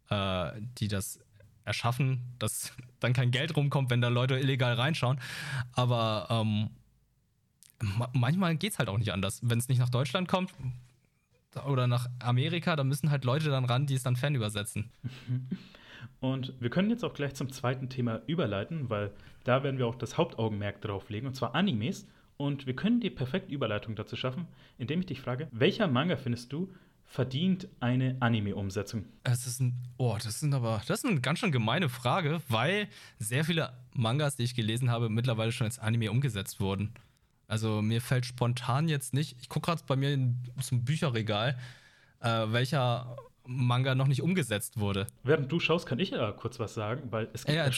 äh, 0.09 0.53
die 0.79 0.89
das 0.89 1.21
erschaffen, 1.67 2.23
dass 2.39 2.73
dann 3.01 3.13
kein 3.13 3.31
Geld 3.31 3.57
rumkommt, 3.57 3.91
wenn 3.91 4.01
da 4.01 4.09
Leute 4.09 4.39
illegal 4.39 4.75
reinschauen. 4.75 5.21
Aber 5.73 6.27
ähm, 6.31 6.71
manchmal 8.13 8.57
geht 8.57 8.73
es 8.73 8.79
halt 8.79 8.89
auch 8.89 8.99
nicht 8.99 9.13
anders. 9.13 9.41
Wenn 9.43 9.59
es 9.59 9.69
nicht 9.69 9.79
nach 9.79 9.91
Deutschland 9.91 10.29
kommt 10.29 10.55
oder 11.67 11.87
nach 11.87 12.09
Amerika, 12.21 12.77
dann 12.77 12.89
müssen 12.89 13.11
halt 13.11 13.25
Leute 13.25 13.51
dann 13.51 13.65
ran, 13.65 13.87
die 13.87 13.95
es 13.95 14.03
dann 14.03 14.17
Fan 14.17 14.35
übersetzen. 14.35 14.91
Und 16.21 16.55
wir 16.61 16.71
können 16.71 16.91
jetzt 16.91 17.05
auch 17.05 17.15
gleich 17.15 17.35
zum 17.35 17.51
zweiten 17.51 17.89
Thema 17.89 18.23
überleiten, 18.27 18.89
weil 18.89 19.13
da 19.45 19.63
werden 19.63 19.79
wir 19.79 19.87
auch 19.87 19.97
das 19.97 20.17
Hauptaugenmerk 20.17 20.81
drauf 20.81 21.09
legen, 21.11 21.27
und 21.27 21.35
zwar 21.35 21.55
Animes. 21.55 22.09
Und 22.37 22.67
wir 22.67 22.77
können 22.77 23.01
die 23.01 23.11
perfekte 23.11 23.53
Überleitung 23.53 23.97
dazu 23.97 24.17
schaffen, 24.17 24.47
indem 24.79 25.01
ich 25.01 25.07
dich 25.07 25.21
frage, 25.21 25.49
welcher 25.53 25.89
Manga 25.89 26.17
findest 26.17 26.53
du 26.53 26.73
verdient 27.07 27.69
eine 27.81 28.16
Anime-Umsetzung? 28.21 29.05
Es 29.23 29.47
ist 29.47 29.61
ein, 29.61 29.75
oh, 29.97 30.16
das 30.23 30.42
ist 30.42 30.53
aber, 30.53 30.83
das 30.87 31.03
ist 31.03 31.11
eine 31.11 31.21
ganz 31.21 31.38
schön 31.38 31.53
gemeine 31.53 31.88
Frage, 31.88 32.42
weil 32.49 32.88
sehr 33.19 33.45
viele 33.45 33.73
Mangas, 33.95 34.37
die 34.37 34.42
ich 34.42 34.55
gelesen 34.55 34.90
habe, 34.90 35.09
mittlerweile 35.09 35.53
schon 35.53 35.66
als 35.66 35.79
Anime 35.79 36.11
umgesetzt 36.11 36.61
wurden. 36.61 36.92
Also 37.49 37.81
mir 37.81 38.01
fällt 38.01 38.27
spontan 38.27 38.88
jetzt 38.88 39.14
nicht, 39.14 39.37
ich 39.40 39.49
gucke 39.49 39.66
gerade 39.66 39.83
bei 39.87 39.97
mir 39.97 40.12
in, 40.12 40.37
zum 40.61 40.85
Bücherregal, 40.85 41.57
äh, 42.21 42.29
welcher 42.49 43.16
Manga 43.47 43.95
noch 43.95 44.09
nicht 44.09 44.23
umgesetzt 44.23 44.79
wurde. 44.79 45.07
Während 45.23 45.51
du 45.51 45.61
schaust, 45.61 45.87
kann 45.87 46.01
ich 46.01 46.11
ja 46.11 46.33
kurz 46.33 46.59
was 46.59 46.75
sagen, 46.75 47.12
weil 47.12 47.29
es 47.33 47.45
gibt, 47.45 47.57
ja, 47.57 47.71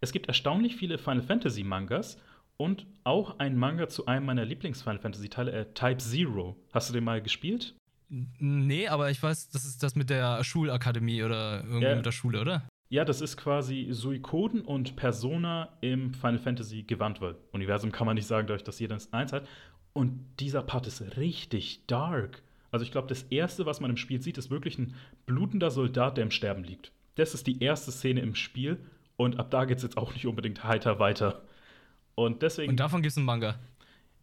es 0.00 0.12
gibt 0.12 0.26
erstaunlich 0.28 0.76
viele 0.76 0.96
Final 0.96 1.22
Fantasy 1.22 1.64
Mangas 1.64 2.18
und 2.56 2.86
auch 3.04 3.38
ein 3.38 3.56
Manga 3.56 3.88
zu 3.88 4.06
einem 4.06 4.26
meiner 4.26 4.44
Lieblings-Final 4.44 5.00
Fantasy-Teile, 5.00 5.52
äh, 5.52 5.64
Type 5.74 5.98
Zero. 5.98 6.56
Hast 6.72 6.90
du 6.90 6.94
den 6.94 7.04
mal 7.04 7.20
gespielt? 7.20 7.74
Nee, 8.10 8.88
aber 8.88 9.10
ich 9.10 9.22
weiß, 9.22 9.50
das 9.50 9.64
ist 9.64 9.82
das 9.82 9.94
mit 9.94 10.10
der 10.10 10.42
Schulakademie 10.42 11.22
oder 11.22 11.62
irgendwie 11.64 11.84
ja. 11.84 11.94
mit 11.94 12.04
der 12.04 12.12
Schule, 12.12 12.40
oder? 12.40 12.68
Ja, 12.88 13.04
das 13.04 13.20
ist 13.20 13.36
quasi 13.36 13.86
Suikoden 13.92 14.62
und 14.62 14.96
Persona 14.96 15.68
im 15.80 16.12
Final 16.12 16.40
Fantasy 16.40 16.82
Gewand, 16.82 17.20
weil 17.20 17.36
Universum 17.52 17.92
kann 17.92 18.06
man 18.06 18.16
nicht 18.16 18.26
sagen, 18.26 18.48
dadurch, 18.48 18.64
dass 18.64 18.80
jeder 18.80 18.98
eins 19.12 19.32
hat. 19.32 19.46
Und 19.92 20.24
dieser 20.40 20.62
Part 20.62 20.88
ist 20.88 21.16
richtig 21.16 21.86
dark. 21.86 22.42
Also 22.72 22.84
ich 22.84 22.90
glaube, 22.90 23.06
das 23.06 23.22
Erste, 23.24 23.64
was 23.64 23.80
man 23.80 23.90
im 23.90 23.96
Spiel 23.96 24.20
sieht, 24.20 24.38
ist 24.38 24.50
wirklich 24.50 24.76
ein 24.78 24.94
blutender 25.26 25.70
Soldat, 25.70 26.16
der 26.16 26.24
im 26.24 26.32
Sterben 26.32 26.64
liegt. 26.64 26.90
Das 27.14 27.32
ist 27.32 27.46
die 27.46 27.62
erste 27.62 27.92
Szene 27.92 28.20
im 28.20 28.34
Spiel 28.34 28.78
und 29.16 29.38
ab 29.38 29.50
da 29.52 29.66
geht 29.66 29.76
es 29.78 29.82
jetzt 29.84 29.96
auch 29.96 30.12
nicht 30.12 30.26
unbedingt 30.26 30.64
heiter 30.64 30.98
weiter. 30.98 31.42
Und 32.16 32.42
deswegen. 32.42 32.70
Und 32.70 32.80
davon 32.80 33.02
gibt 33.02 33.12
es 33.12 33.16
einen 33.16 33.26
Manga. 33.26 33.56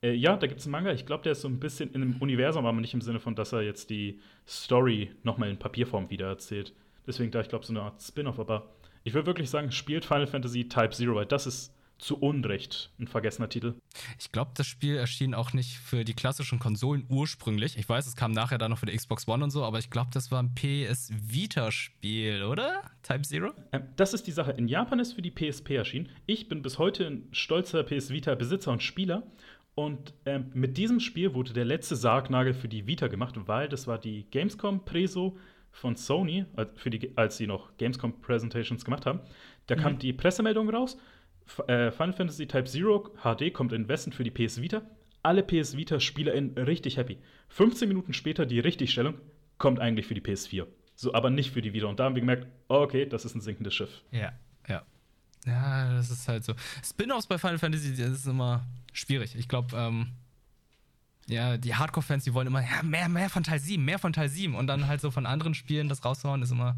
Äh, 0.07 0.13
ja, 0.13 0.37
da 0.37 0.47
gibt 0.47 0.59
es 0.59 0.65
einen 0.65 0.71
Manga. 0.71 0.91
Ich 0.91 1.05
glaube, 1.05 1.23
der 1.23 1.33
ist 1.33 1.41
so 1.41 1.47
ein 1.47 1.59
bisschen 1.59 1.91
in 1.91 2.01
einem 2.01 2.17
Universum, 2.21 2.65
aber 2.65 2.79
nicht 2.79 2.93
im 2.93 3.01
Sinne 3.01 3.19
von, 3.19 3.35
dass 3.35 3.53
er 3.53 3.61
jetzt 3.61 3.89
die 3.89 4.19
Story 4.47 5.11
nochmal 5.23 5.49
in 5.49 5.57
Papierform 5.57 6.09
wiedererzählt. 6.09 6.73
Deswegen 7.05 7.31
da, 7.31 7.41
ich 7.41 7.49
glaube, 7.49 7.65
so 7.65 7.73
eine 7.73 7.81
Art 7.81 8.01
Spin-off. 8.01 8.39
Aber 8.39 8.69
ich 9.03 9.13
würde 9.13 9.27
wirklich 9.27 9.49
sagen, 9.49 9.71
spielt 9.71 10.05
Final 10.05 10.27
Fantasy 10.27 10.67
Type 10.67 10.91
Zero, 10.91 11.15
weil 11.15 11.25
das 11.25 11.47
ist 11.47 11.73
zu 11.97 12.17
Unrecht 12.17 12.91
ein 12.99 13.07
vergessener 13.07 13.49
Titel. 13.49 13.73
Ich 14.19 14.31
glaube, 14.31 14.51
das 14.53 14.67
Spiel 14.67 14.97
erschien 14.97 15.33
auch 15.33 15.53
nicht 15.53 15.77
für 15.77 16.05
die 16.05 16.13
klassischen 16.13 16.59
Konsolen 16.59 17.05
ursprünglich. 17.09 17.75
Ich 17.75 17.89
weiß, 17.89 18.05
es 18.05 18.15
kam 18.15 18.33
nachher 18.33 18.59
dann 18.59 18.69
noch 18.71 18.77
für 18.77 18.85
die 18.85 18.95
Xbox 18.95 19.27
One 19.27 19.43
und 19.43 19.49
so, 19.49 19.63
aber 19.63 19.79
ich 19.79 19.89
glaube, 19.89 20.09
das 20.13 20.31
war 20.31 20.43
ein 20.43 20.53
PS 20.53 21.11
Vita-Spiel, 21.11 22.43
oder? 22.43 22.83
Type 23.01 23.23
Zero? 23.23 23.51
Ähm, 23.71 23.83
das 23.95 24.13
ist 24.13 24.27
die 24.27 24.31
Sache. 24.31 24.51
In 24.51 24.67
Japan 24.67 24.99
ist 24.99 25.13
für 25.13 25.23
die 25.23 25.31
PSP 25.31 25.71
erschienen. 25.71 26.09
Ich 26.27 26.47
bin 26.49 26.61
bis 26.61 26.77
heute 26.77 27.07
ein 27.07 27.27
stolzer 27.31 27.83
PS 27.83 28.11
Vita-Besitzer 28.11 28.71
und 28.71 28.83
Spieler 28.83 29.23
und 29.77 30.15
ähm, 30.25 30.49
mit 30.55 30.75
diesem 30.75 30.99
Spiel 30.99 31.35
wurde 31.35 31.53
der 31.53 31.63
letzte 31.63 31.95
Sargnagel 31.95 32.55
für 32.55 32.67
die 32.67 32.87
Vita 32.87 33.09
gemacht, 33.09 33.35
weil 33.45 33.69
das 33.69 33.85
war 33.85 33.99
die 33.99 34.25
Gamescom 34.31 34.83
Preso 34.85 35.37
von 35.71 35.95
Sony, 35.95 36.45
für 36.73 36.89
die, 36.89 37.15
als 37.15 37.37
sie 37.37 37.45
noch 37.45 37.77
Gamescom 37.77 38.19
Presentations 38.19 38.83
gemacht 38.83 39.05
haben. 39.05 39.19
Da 39.67 39.75
mhm. 39.75 39.79
kam 39.79 39.99
die 39.99 40.13
Pressemeldung 40.13 40.67
raus. 40.71 40.97
F 41.45 41.59
äh, 41.67 41.91
Final 41.91 42.13
Fantasy 42.13 42.47
Type 42.47 42.63
Zero 42.63 43.11
HD 43.21 43.53
kommt 43.53 43.71
in 43.71 43.87
Westen 43.87 44.11
für 44.11 44.23
die 44.23 44.31
PS 44.31 44.59
Vita. 44.59 44.81
Alle 45.21 45.43
PS 45.43 45.77
Vita-SpielerInnen 45.77 46.57
richtig 46.57 46.97
happy. 46.97 47.19
15 47.49 47.87
Minuten 47.87 48.13
später 48.13 48.47
die 48.47 48.59
Richtigstellung 48.59 49.13
kommt 49.59 49.79
eigentlich 49.79 50.07
für 50.07 50.15
die 50.15 50.21
PS4. 50.21 50.65
So, 50.95 51.13
aber 51.13 51.29
nicht 51.29 51.51
für 51.51 51.61
die 51.61 51.73
Vita. 51.73 51.85
Und 51.85 51.99
da 51.99 52.05
haben 52.05 52.15
wir 52.15 52.21
gemerkt, 52.21 52.47
okay, 52.67 53.05
das 53.05 53.25
ist 53.25 53.35
ein 53.35 53.41
sinkendes 53.41 53.75
Schiff. 53.75 54.01
Ja, 54.09 54.33
ja. 54.67 54.81
Ja, 55.45 55.93
das 55.93 56.09
ist 56.09 56.27
halt 56.27 56.43
so. 56.43 56.53
Spin-offs 56.83 57.27
bei 57.27 57.37
Final 57.37 57.59
Fantasy, 57.59 57.95
das 57.95 58.09
ist 58.09 58.25
immer 58.25 58.65
schwierig. 58.97 59.35
Ich 59.35 59.47
glaube, 59.47 59.75
ähm, 59.75 60.07
ja, 61.27 61.57
die 61.57 61.75
Hardcore-Fans, 61.75 62.23
die 62.23 62.33
wollen 62.33 62.47
immer, 62.47 62.61
ja, 62.61 62.83
mehr, 62.83 63.09
mehr 63.09 63.29
von 63.29 63.43
Teil 63.43 63.59
7, 63.59 63.83
mehr 63.83 63.99
von 63.99 64.13
Teil 64.13 64.29
7. 64.29 64.55
Und 64.55 64.67
dann 64.67 64.87
halt 64.87 65.01
so 65.01 65.11
von 65.11 65.25
anderen 65.25 65.53
Spielen 65.53 65.89
das 65.89 66.03
raushauen, 66.03 66.41
ist 66.41 66.51
immer. 66.51 66.77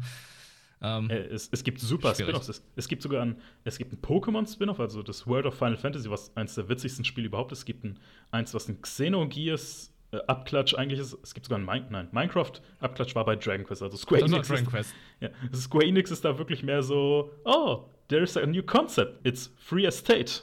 Ähm, 0.82 1.10
äh, 1.10 1.18
es, 1.18 1.48
es, 1.52 1.62
gibt 1.62 1.78
super 1.80 2.14
Spin-offs. 2.14 2.48
Es, 2.48 2.62
es, 2.74 2.88
gibt 2.88 3.02
sogar 3.02 3.22
ein, 3.22 3.36
es 3.64 3.78
gibt 3.78 3.92
ein 3.92 4.00
Pokémon-Spin-off, 4.00 4.80
also 4.80 5.02
das 5.02 5.26
World 5.26 5.46
of 5.46 5.54
Final 5.54 5.76
Fantasy, 5.76 6.10
was 6.10 6.34
eines 6.36 6.54
der 6.54 6.68
witzigsten 6.68 7.04
Spiele 7.04 7.26
überhaupt 7.26 7.52
ist. 7.52 7.60
Es 7.60 7.64
gibt 7.64 7.84
ein, 7.84 7.98
eins, 8.30 8.54
was 8.54 8.68
ein 8.68 8.80
Xenogears 8.80 9.92
äh, 10.12 10.18
Abklatsch 10.26 10.74
eigentlich 10.74 10.98
ist. 10.98 11.16
Es 11.22 11.34
gibt 11.34 11.46
sogar 11.46 11.58
ein 11.58 11.66
Min 11.66 11.84
nein, 11.90 12.08
Minecraft 12.12 12.52
Abklatsch 12.80 13.14
war 13.14 13.24
bei 13.24 13.36
Dragon 13.36 13.64
Quest. 13.64 13.82
Also 13.82 13.96
Square 13.96 14.22
Enix. 14.22 14.48
Dragon 14.48 14.64
ist, 14.64 14.70
Quest. 14.70 14.94
Ja, 15.20 15.28
Square 15.54 15.84
Enix 15.84 16.10
ist 16.10 16.24
da 16.24 16.38
wirklich 16.38 16.62
mehr 16.62 16.82
so, 16.82 17.30
oh, 17.44 17.84
there's 18.08 18.36
a 18.36 18.46
new 18.46 18.62
concept. 18.62 19.24
It's 19.24 19.52
Free 19.58 19.84
Estate. 19.84 20.42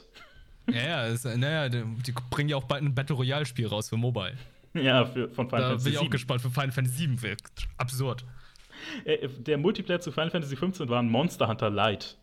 Ja, 0.72 1.08
ja, 1.08 1.36
naja, 1.36 1.68
die, 1.68 2.12
bringen 2.30 2.50
ja 2.50 2.56
auch 2.56 2.64
bald 2.64 2.82
ein 2.82 2.94
Battle 2.94 3.16
Royale-Spiel 3.16 3.66
raus 3.66 3.88
für 3.88 3.96
Mobile. 3.96 4.36
Ja, 4.74 5.06
für, 5.06 5.28
von 5.30 5.48
Final 5.48 5.60
da 5.60 5.68
Fantasy. 5.68 5.84
Da 5.84 5.84
bin 5.84 5.92
ich 5.92 5.98
auch 5.98 6.10
gespannt 6.10 6.40
für 6.42 6.50
Final 6.50 6.72
Fantasy 6.72 6.98
7. 6.98 7.22
Wird 7.22 7.42
absurd. 7.76 8.24
Äh, 9.04 9.28
der 9.28 9.58
Multiplayer 9.58 10.00
zu 10.00 10.12
Final 10.12 10.30
Fantasy 10.30 10.56
15 10.56 10.88
war 10.88 11.02
ein 11.02 11.08
Monster 11.08 11.48
Hunter 11.48 11.70
Light. 11.70 12.16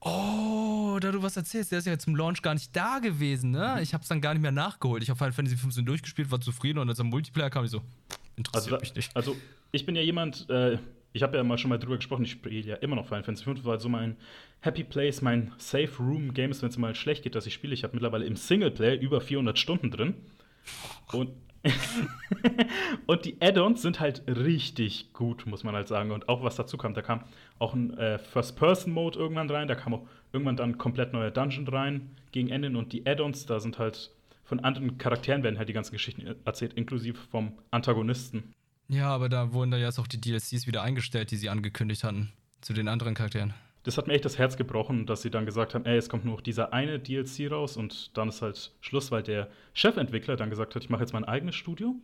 Oh, 0.00 0.98
da 1.00 1.10
du 1.10 1.22
was 1.22 1.36
erzählst, 1.36 1.72
der 1.72 1.80
ist 1.80 1.86
ja 1.86 1.98
zum 1.98 2.14
Launch 2.14 2.40
gar 2.40 2.54
nicht 2.54 2.74
da 2.74 3.00
gewesen, 3.00 3.50
ne? 3.50 3.80
Ich 3.82 3.94
hab's 3.94 4.08
dann 4.08 4.20
gar 4.20 4.32
nicht 4.32 4.42
mehr 4.42 4.52
nachgeholt. 4.52 5.02
Ich 5.02 5.10
habe 5.10 5.18
Final 5.18 5.32
Fantasy 5.32 5.56
15 5.56 5.84
durchgespielt, 5.84 6.30
war 6.30 6.40
zufrieden 6.40 6.78
und 6.78 6.88
als 6.88 6.98
er 6.98 7.04
Multiplayer 7.04 7.50
kam, 7.50 7.64
ich 7.64 7.72
so, 7.72 7.82
interessiert 8.36 8.74
also, 8.74 8.80
mich 8.80 8.94
nicht. 8.94 9.16
Also, 9.16 9.36
ich 9.72 9.84
bin 9.84 9.96
ja 9.96 10.02
jemand, 10.02 10.48
äh, 10.50 10.78
ich 11.12 11.22
habe 11.22 11.36
ja 11.36 11.44
mal 11.44 11.58
schon 11.58 11.70
mal 11.70 11.78
drüber 11.78 11.96
gesprochen, 11.96 12.24
ich 12.24 12.32
spiele 12.32 12.60
ja 12.60 12.76
immer 12.76 12.96
noch 12.96 13.06
Final 13.06 13.24
Fantasy 13.24 13.44
5, 13.44 13.64
weil 13.64 13.80
so 13.80 13.88
mein 13.88 14.16
Happy 14.60 14.84
Place, 14.84 15.22
mein 15.22 15.52
Safe 15.58 15.90
Room 15.98 16.34
Game 16.34 16.50
ist, 16.50 16.62
wenn 16.62 16.68
es 16.68 16.78
mal 16.78 16.94
schlecht 16.94 17.22
geht, 17.22 17.34
dass 17.34 17.46
ich 17.46 17.54
spiele. 17.54 17.74
Ich 17.74 17.84
habe 17.84 17.94
mittlerweile 17.94 18.26
im 18.26 18.36
Singleplayer 18.36 19.00
über 19.00 19.20
400 19.20 19.58
Stunden 19.58 19.90
drin. 19.90 20.14
Und, 21.12 21.30
und 23.06 23.24
die 23.24 23.36
Add-ons 23.40 23.82
sind 23.82 24.00
halt 24.00 24.22
richtig 24.26 25.12
gut, 25.12 25.46
muss 25.46 25.64
man 25.64 25.74
halt 25.74 25.88
sagen. 25.88 26.10
Und 26.10 26.28
auch 26.28 26.42
was 26.42 26.56
dazu 26.56 26.76
kam, 26.76 26.94
da 26.94 27.02
kam 27.02 27.24
auch 27.58 27.74
ein 27.74 27.96
äh, 27.96 28.18
First-Person-Mode 28.18 29.18
irgendwann 29.18 29.50
rein, 29.50 29.68
da 29.68 29.74
kam 29.74 29.94
auch 29.94 30.06
irgendwann 30.32 30.56
dann 30.56 30.76
komplett 30.76 31.12
neuer 31.12 31.30
Dungeon 31.30 31.66
rein 31.68 32.10
gegen 32.32 32.50
Ende. 32.50 32.76
Und 32.76 32.92
die 32.92 33.06
Add-ons, 33.06 33.46
da 33.46 33.60
sind 33.60 33.78
halt 33.78 34.10
von 34.48 34.60
anderen 34.60 34.96
Charakteren 34.96 35.42
werden 35.42 35.58
halt 35.58 35.68
die 35.68 35.74
ganzen 35.74 35.92
Geschichten 35.92 36.26
erzählt, 36.46 36.72
inklusive 36.72 37.18
vom 37.30 37.52
Antagonisten. 37.70 38.54
Ja, 38.88 39.10
aber 39.10 39.28
da 39.28 39.52
wurden 39.52 39.70
da 39.70 39.76
jetzt 39.76 39.98
auch 39.98 40.06
die 40.06 40.20
DLCs 40.20 40.66
wieder 40.66 40.82
eingestellt, 40.82 41.30
die 41.30 41.36
sie 41.36 41.50
angekündigt 41.50 42.04
hatten 42.04 42.32
zu 42.60 42.72
den 42.72 42.88
anderen 42.88 43.14
Charakteren. 43.14 43.54
Das 43.84 43.96
hat 43.96 44.06
mir 44.06 44.14
echt 44.14 44.24
das 44.24 44.38
Herz 44.38 44.56
gebrochen, 44.56 45.06
dass 45.06 45.22
sie 45.22 45.30
dann 45.30 45.46
gesagt 45.46 45.74
haben, 45.74 45.84
ey, 45.86 45.96
es 45.96 46.08
kommt 46.08 46.24
nur 46.24 46.34
noch 46.34 46.40
dieser 46.40 46.72
eine 46.72 46.98
DLC 46.98 47.50
raus 47.50 47.76
und 47.76 48.16
dann 48.16 48.28
ist 48.28 48.42
halt 48.42 48.72
Schluss, 48.80 49.10
weil 49.10 49.22
der 49.22 49.48
Chefentwickler 49.72 50.36
dann 50.36 50.50
gesagt 50.50 50.74
hat, 50.74 50.82
ich 50.82 50.90
mache 50.90 51.02
jetzt 51.02 51.12
mein 51.12 51.24
eigenes 51.24 51.54
Studio. 51.54 51.94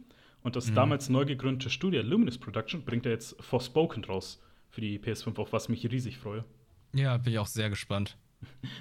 Und 0.42 0.57
das 0.57 0.70
mhm. 0.70 0.75
damals 0.75 1.09
neu 1.09 1.25
gegründete 1.25 1.70
Studio 1.70 2.03
Luminous 2.03 2.38
Production 2.38 2.85
bringt 2.85 3.07
er 3.07 3.12
jetzt 3.12 3.42
Forspoken 3.42 4.05
raus 4.05 4.40
für 4.70 4.83
die 4.83 4.99
PS5, 4.99 5.38
auf 5.38 5.53
was 5.53 5.68
mich 5.68 5.90
riesig 5.90 6.18
freue. 6.18 6.44
Ja, 6.92 7.16
bin 7.16 7.33
ich 7.33 7.38
auch 7.38 7.47
sehr 7.47 7.70
gespannt. 7.70 8.16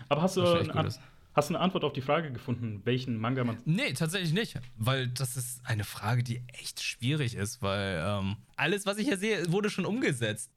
Aber 0.09 0.21
hast 0.21 0.37
du, 0.37 0.43
eine, 0.43 0.93
hast 1.33 1.49
du 1.49 1.55
eine 1.55 1.63
Antwort 1.63 1.83
auf 1.83 1.93
die 1.93 2.01
Frage 2.01 2.31
gefunden, 2.31 2.81
welchen 2.83 3.17
Manga 3.17 3.43
man. 3.43 3.57
Nee, 3.65 3.93
tatsächlich 3.93 4.33
nicht. 4.33 4.59
Weil 4.77 5.07
das 5.07 5.37
ist 5.37 5.61
eine 5.65 5.83
Frage, 5.83 6.23
die 6.23 6.41
echt 6.47 6.81
schwierig 6.81 7.35
ist, 7.35 7.61
weil 7.61 8.03
ähm, 8.05 8.37
alles, 8.55 8.85
was 8.85 8.97
ich 8.97 9.07
hier 9.07 9.17
sehe, 9.17 9.51
wurde 9.51 9.69
schon 9.69 9.85
umgesetzt. 9.85 10.51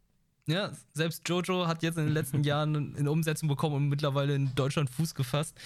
Ja, 0.49 0.71
selbst 0.93 1.29
Jojo 1.29 1.67
hat 1.67 1.83
jetzt 1.83 1.99
in 1.99 2.05
den 2.05 2.15
letzten 2.15 2.43
Jahren 2.45 2.97
eine 2.97 3.11
Umsetzung 3.11 3.49
bekommen 3.49 3.77
und 3.77 3.89
mittlerweile 3.89 4.35
in 4.35 4.55
Deutschland 4.55 4.91
Fuß 4.91 5.15
gefasst. 5.15 5.59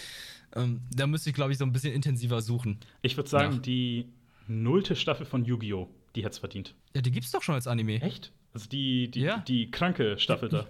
Ähm, 0.57 0.81
da 0.91 1.07
müsste 1.07 1.31
ich, 1.31 1.37
glaube 1.37 1.53
ich, 1.53 1.59
so 1.59 1.65
ein 1.65 1.73
bisschen 1.73 1.93
intensiver 1.93 2.41
suchen. 2.41 2.79
Ich 3.03 3.17
würde 3.17 3.29
sagen, 3.29 3.55
ja. 3.55 3.59
die 3.61 4.09
nullte 4.49 4.97
Staffel 4.97 5.27
von 5.27 5.45
Yu-Gi-Oh! 5.45 5.89
Die 6.17 6.25
es 6.25 6.39
verdient. 6.39 6.75
Ja, 6.95 7.03
die 7.03 7.13
gibt's 7.13 7.31
doch 7.31 7.43
schon 7.43 7.55
als 7.55 7.69
Anime. 7.69 8.03
Echt? 8.03 8.33
Also 8.53 8.69
die, 8.69 9.09
die, 9.11 9.21
ja. 9.21 9.39
die 9.39 9.71
kranke 9.71 10.19
Staffel 10.19 10.49
da. 10.49 10.67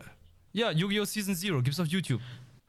Ja, 0.53 0.71
Yu-Gi-Oh! 0.71 1.05
Season 1.05 1.35
Zero 1.35 1.63
gibt's 1.63 1.81
auf 1.81 1.87
YouTube. 1.87 2.21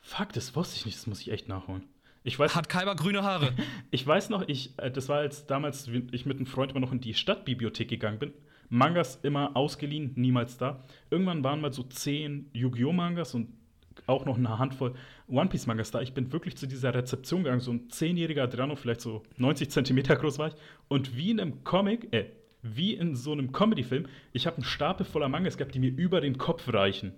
Fuck, 0.02 0.34
das 0.34 0.56
wusste 0.56 0.78
ich 0.78 0.86
nicht, 0.86 0.98
das 0.98 1.08
muss 1.08 1.22
ich 1.22 1.32
echt 1.32 1.48
nachholen. 1.48 1.84
Ich 2.24 2.38
weiß, 2.38 2.56
Hat 2.56 2.70
Kaiba 2.70 2.94
grüne 2.94 3.24
Haare. 3.24 3.54
ich 3.92 4.06
weiß 4.06 4.30
noch, 4.30 4.48
ich, 4.48 4.78
äh, 4.78 4.92
das 4.92 5.10
war 5.10 5.20
als 5.20 5.48
damals, 5.48 5.88
ich 6.12 6.26
mit 6.26 6.38
einem 6.38 6.46
Freund 6.46 6.72
immer 6.72 6.82
noch 6.82 6.92
in 6.92 7.02
die 7.02 7.14
Stadtbibliothek 7.14 7.88
gegangen 7.88 8.20
bin 8.20 8.34
Mangas 8.72 9.20
immer 9.22 9.58
ausgeliehen, 9.58 10.14
niemals 10.16 10.58
da. 10.58 10.82
Irgendwann 11.10 11.44
waren 11.44 11.60
mal 11.60 11.74
so 11.74 11.84
zehn 11.84 12.50
Yu-Gi-Oh! 12.54 12.94
Mangas 12.94 13.36
und 13.36 13.50
auch 14.08 14.26
noch 14.26 14.38
eine 14.38 14.58
Handvoll 14.58 14.94
One 15.28 15.50
Piece 15.50 15.68
Mangas 15.68 15.92
da. 15.92 16.02
Ich 16.02 16.14
bin 16.14 16.32
wirklich 16.32 16.56
zu 16.56 16.68
dieser 16.68 16.94
Rezeption 16.94 17.44
gegangen, 17.44 17.60
so 17.60 17.72
ein 17.72 17.90
zehnjähriger 17.90 18.44
Adriano, 18.44 18.78
vielleicht 18.78 19.02
so 19.02 19.24
90 19.36 19.70
Zentimeter 19.70 20.16
groß 20.16 20.40
war 20.40 20.48
ich. 20.48 20.54
Und 20.88 21.18
wie 21.18 21.32
in 21.32 21.42
einem 21.42 21.66
Comic, 21.66 22.14
äh, 22.14 22.28
wie 22.62 22.94
in 22.94 23.14
so 23.18 23.34
einem 23.34 23.52
Comedy-Film, 23.52 24.08
ich 24.32 24.48
habe 24.48 24.56
einen 24.56 24.66
Stapel 24.66 25.06
voller 25.06 25.28
Mangas 25.28 25.58
gehabt, 25.58 25.76
die 25.76 25.80
mir 25.80 25.92
über 25.92 26.22
den 26.22 26.38
Kopf 26.38 26.74
reichen, 26.74 27.12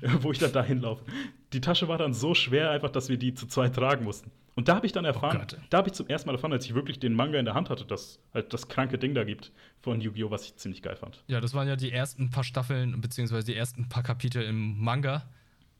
wo 0.20 0.32
ich 0.32 0.38
dann 0.38 0.52
dahin 0.52 0.80
laufe. 0.80 1.04
Die 1.52 1.60
Tasche 1.60 1.88
war 1.88 1.98
dann 1.98 2.14
so 2.14 2.34
schwer 2.34 2.70
einfach, 2.70 2.90
dass 2.90 3.08
wir 3.08 3.16
die 3.16 3.34
zu 3.34 3.46
zweit 3.46 3.74
tragen 3.74 4.04
mussten. 4.04 4.30
Und 4.54 4.68
da 4.68 4.74
habe 4.74 4.84
ich 4.84 4.92
dann 4.92 5.04
erfahren, 5.04 5.40
oh 5.42 5.56
da 5.70 5.78
habe 5.78 5.88
ich 5.88 5.94
zum 5.94 6.06
ersten 6.08 6.28
Mal 6.28 6.34
erfahren, 6.34 6.52
als 6.52 6.66
ich 6.66 6.74
wirklich 6.74 6.98
den 6.98 7.14
Manga 7.14 7.38
in 7.38 7.44
der 7.44 7.54
Hand 7.54 7.70
hatte, 7.70 7.84
dass 7.84 8.18
halt 8.34 8.52
das 8.52 8.68
kranke 8.68 8.98
Ding 8.98 9.14
da 9.14 9.24
gibt 9.24 9.52
von 9.80 10.00
Yu-Gi-Oh!, 10.00 10.30
was 10.30 10.44
ich 10.44 10.56
ziemlich 10.56 10.82
geil 10.82 10.96
fand. 10.96 11.22
Ja, 11.28 11.40
das 11.40 11.54
waren 11.54 11.68
ja 11.68 11.76
die 11.76 11.92
ersten 11.92 12.30
paar 12.30 12.44
Staffeln, 12.44 13.00
beziehungsweise 13.00 13.46
die 13.46 13.54
ersten 13.54 13.88
paar 13.88 14.02
Kapitel 14.02 14.42
im 14.42 14.78
Manga. 14.78 15.28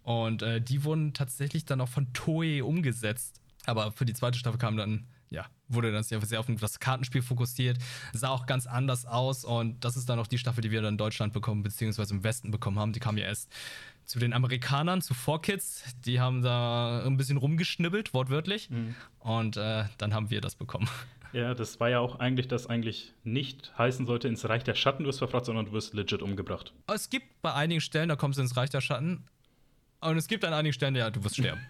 Und 0.02 0.42
äh, 0.42 0.60
die 0.60 0.84
wurden 0.84 1.12
tatsächlich 1.12 1.64
dann 1.64 1.80
auch 1.80 1.88
von 1.88 2.12
Toei 2.12 2.62
umgesetzt. 2.62 3.40
Aber 3.66 3.92
für 3.92 4.06
die 4.06 4.14
zweite 4.14 4.38
Staffel 4.38 4.58
kam 4.58 4.76
dann, 4.76 5.06
ja, 5.28 5.46
wurde 5.68 5.92
dann 5.92 6.02
sehr, 6.02 6.20
sehr 6.22 6.40
auf 6.40 6.46
das 6.46 6.80
Kartenspiel 6.80 7.22
fokussiert, 7.22 7.78
sah 8.12 8.30
auch 8.30 8.46
ganz 8.46 8.66
anders 8.66 9.04
aus. 9.04 9.44
Und 9.44 9.84
das 9.84 9.96
ist 9.96 10.08
dann 10.08 10.18
auch 10.18 10.26
die 10.26 10.38
Staffel, 10.38 10.62
die 10.62 10.70
wir 10.70 10.80
dann 10.80 10.94
in 10.94 10.98
Deutschland 10.98 11.32
bekommen, 11.32 11.62
beziehungsweise 11.62 12.14
im 12.14 12.24
Westen 12.24 12.50
bekommen 12.50 12.78
haben. 12.78 12.92
Die 12.92 13.00
kam 13.00 13.18
ja 13.18 13.24
erst 13.24 13.52
zu 14.04 14.18
den 14.18 14.32
Amerikanern, 14.32 15.02
zu 15.02 15.14
4Kids. 15.14 15.84
Die 16.04 16.20
haben 16.20 16.42
da 16.42 17.04
ein 17.04 17.16
bisschen 17.16 17.36
rumgeschnibbelt, 17.36 18.14
wortwörtlich. 18.14 18.70
Mhm. 18.70 18.94
Und 19.18 19.56
äh, 19.56 19.84
dann 19.98 20.14
haben 20.14 20.30
wir 20.30 20.40
das 20.40 20.54
bekommen. 20.54 20.88
Ja, 21.32 21.54
das 21.54 21.78
war 21.78 21.88
ja 21.88 22.00
auch 22.00 22.18
eigentlich, 22.18 22.48
dass 22.48 22.66
eigentlich 22.66 23.14
nicht 23.22 23.72
heißen 23.78 24.04
sollte, 24.04 24.26
ins 24.26 24.48
Reich 24.48 24.64
der 24.64 24.74
Schatten 24.74 25.04
wirst 25.04 25.20
verfragt, 25.20 25.46
sondern 25.46 25.66
du 25.66 25.72
wirst 25.72 25.94
legit 25.94 26.22
umgebracht. 26.22 26.72
Es 26.92 27.08
gibt 27.08 27.40
bei 27.40 27.54
einigen 27.54 27.80
Stellen, 27.80 28.08
da 28.08 28.16
kommst 28.16 28.38
du 28.38 28.42
ins 28.42 28.56
Reich 28.56 28.70
der 28.70 28.80
Schatten. 28.80 29.24
Und 30.00 30.16
es 30.16 30.26
gibt 30.28 30.44
an 30.44 30.54
einigen 30.54 30.72
Stellen, 30.72 30.96
ja, 30.96 31.10
du 31.10 31.22
wirst 31.22 31.36
sterben. 31.36 31.60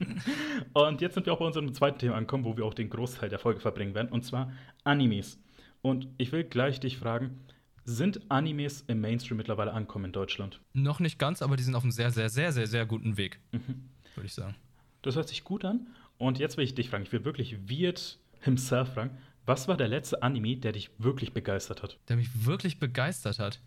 und 0.72 1.00
jetzt 1.00 1.14
sind 1.14 1.26
wir 1.26 1.32
auch 1.32 1.40
bei 1.40 1.44
unserem 1.44 1.74
zweiten 1.74 1.98
Thema 1.98 2.14
angekommen, 2.14 2.44
wo 2.44 2.56
wir 2.56 2.64
auch 2.64 2.74
den 2.74 2.88
Großteil 2.88 3.28
der 3.28 3.38
Folge 3.38 3.60
verbringen 3.60 3.94
werden, 3.94 4.08
und 4.08 4.24
zwar 4.24 4.52
Animes. 4.84 5.38
Und 5.82 6.08
ich 6.16 6.32
will 6.32 6.44
gleich 6.44 6.80
dich 6.80 6.96
fragen, 6.96 7.40
sind 7.86 8.20
Animes 8.30 8.82
im 8.88 9.00
Mainstream 9.00 9.36
mittlerweile 9.36 9.72
ankommen 9.72 10.06
in 10.06 10.12
Deutschland? 10.12 10.60
Noch 10.74 11.00
nicht 11.00 11.18
ganz, 11.18 11.40
aber 11.40 11.56
die 11.56 11.62
sind 11.62 11.74
auf 11.74 11.82
einem 11.82 11.92
sehr, 11.92 12.10
sehr, 12.10 12.28
sehr, 12.28 12.52
sehr, 12.52 12.66
sehr 12.66 12.84
guten 12.84 13.16
Weg, 13.16 13.40
mhm. 13.52 13.88
würde 14.14 14.26
ich 14.26 14.34
sagen. 14.34 14.56
Das 15.02 15.16
hört 15.16 15.28
sich 15.28 15.44
gut 15.44 15.64
an. 15.64 15.86
Und 16.18 16.38
jetzt 16.38 16.56
will 16.56 16.64
ich 16.64 16.74
dich 16.74 16.90
fragen, 16.90 17.04
ich 17.04 17.12
will 17.12 17.24
wirklich 17.24 17.68
Wirt 17.68 18.18
himself 18.40 18.94
fragen, 18.94 19.16
was 19.44 19.68
war 19.68 19.76
der 19.76 19.88
letzte 19.88 20.22
Anime, 20.22 20.56
der 20.56 20.72
dich 20.72 20.90
wirklich 20.98 21.32
begeistert 21.32 21.82
hat? 21.82 21.98
Der 22.08 22.16
mich 22.16 22.44
wirklich 22.44 22.80
begeistert 22.80 23.38
hat? 23.38 23.60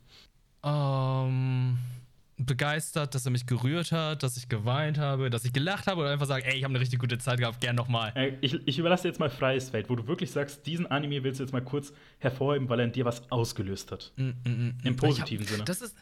Ähm. 0.64 1.78
Um 1.80 1.99
begeistert, 2.40 3.14
dass 3.14 3.26
er 3.26 3.32
mich 3.32 3.46
gerührt 3.46 3.92
hat, 3.92 4.24
dass 4.24 4.38
ich 4.38 4.48
geweint 4.48 4.98
habe, 4.98 5.30
dass 5.30 5.44
ich 5.44 5.52
gelacht 5.52 5.88
habe 5.88 6.02
oder 6.02 6.10
einfach 6.10 6.26
sagen, 6.26 6.46
ey, 6.46 6.58
ich 6.58 6.64
habe 6.64 6.72
eine 6.72 6.80
richtig 6.80 7.00
gute 7.00 7.18
Zeit 7.18 7.40
gehabt, 7.40 7.60
gern 7.60 7.76
nochmal. 7.76 8.14
Äh, 8.16 8.34
ich, 8.42 8.56
ich 8.66 8.80
überlasse 8.80 9.08
jetzt 9.08 9.20
mal 9.20 9.30
freies 9.30 9.70
Feld, 9.70 9.90
wo 9.90 9.96
du 9.96 10.08
wirklich 10.08 10.32
sagst, 10.32 10.66
diesen 10.66 10.88
Anime 10.88 11.24
willst 11.24 11.40
du 11.40 11.44
jetzt 11.44 11.52
mal 11.52 11.62
kurz 11.62 11.92
hervorheben, 12.20 12.70
weil 12.70 12.80
er 12.80 12.86
in 12.86 12.92
dir 12.94 13.06
was 13.06 13.30
ausgelöst 13.30 13.92
hat. 13.92 14.14
Mm, 14.16 14.24
mm, 14.24 14.50
mm. 14.50 14.78
Im 14.84 14.96
positiven 14.96 15.46
hab, 15.46 15.52
Sinne. 15.52 15.66
Das 15.66 15.82
ist, 15.82 15.96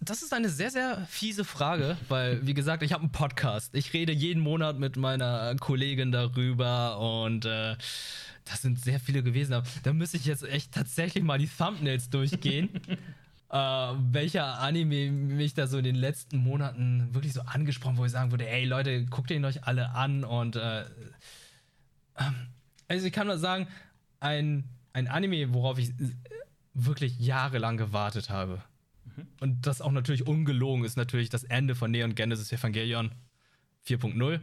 das 0.00 0.22
ist 0.22 0.34
eine 0.34 0.48
sehr, 0.48 0.70
sehr 0.70 1.06
fiese 1.08 1.44
Frage, 1.44 1.96
weil, 2.08 2.44
wie 2.46 2.54
gesagt, 2.54 2.82
ich 2.82 2.92
habe 2.92 3.02
einen 3.02 3.12
Podcast. 3.12 3.74
Ich 3.74 3.92
rede 3.92 4.12
jeden 4.12 4.42
Monat 4.42 4.78
mit 4.78 4.96
meiner 4.96 5.54
Kollegin 5.56 6.10
darüber 6.10 6.98
und 6.98 7.44
äh, 7.44 7.76
das 8.44 8.62
sind 8.62 8.80
sehr 8.80 9.00
viele 9.00 9.22
gewesen. 9.22 9.62
Da 9.82 9.92
müsste 9.92 10.16
ich 10.16 10.26
jetzt 10.26 10.42
echt 10.44 10.72
tatsächlich 10.72 11.22
mal 11.22 11.38
die 11.38 11.48
Thumbnails 11.48 12.10
durchgehen. 12.10 12.68
äh, 13.54 13.94
welcher 14.10 14.58
Anime 14.58 15.12
mich 15.12 15.54
da 15.54 15.68
so 15.68 15.78
in 15.78 15.84
den 15.84 15.94
letzten 15.94 16.38
Monaten 16.38 17.14
wirklich 17.14 17.32
so 17.32 17.42
angesprochen, 17.42 17.96
wo 17.96 18.04
ich 18.04 18.10
sagen 18.10 18.32
würde, 18.32 18.48
ey 18.48 18.64
Leute, 18.64 19.06
guckt 19.06 19.30
ihn 19.30 19.44
euch 19.44 19.62
alle 19.62 19.90
an 19.90 20.24
und 20.24 20.56
äh, 20.56 20.80
ähm, 22.18 22.34
also 22.88 23.06
ich 23.06 23.12
kann 23.12 23.28
nur 23.28 23.38
sagen, 23.38 23.68
ein, 24.18 24.64
ein 24.92 25.06
Anime, 25.06 25.54
worauf 25.54 25.78
ich 25.78 25.92
wirklich 26.74 27.20
jahrelang 27.20 27.76
gewartet 27.76 28.28
habe. 28.28 28.60
Mhm. 29.04 29.28
Und 29.38 29.66
das 29.68 29.80
auch 29.80 29.92
natürlich 29.92 30.26
ungelogen 30.26 30.84
ist 30.84 30.96
natürlich 30.96 31.28
das 31.28 31.44
Ende 31.44 31.76
von 31.76 31.92
Neon 31.92 32.16
Genesis 32.16 32.50
Evangelion 32.50 33.12
4.0. 33.86 34.40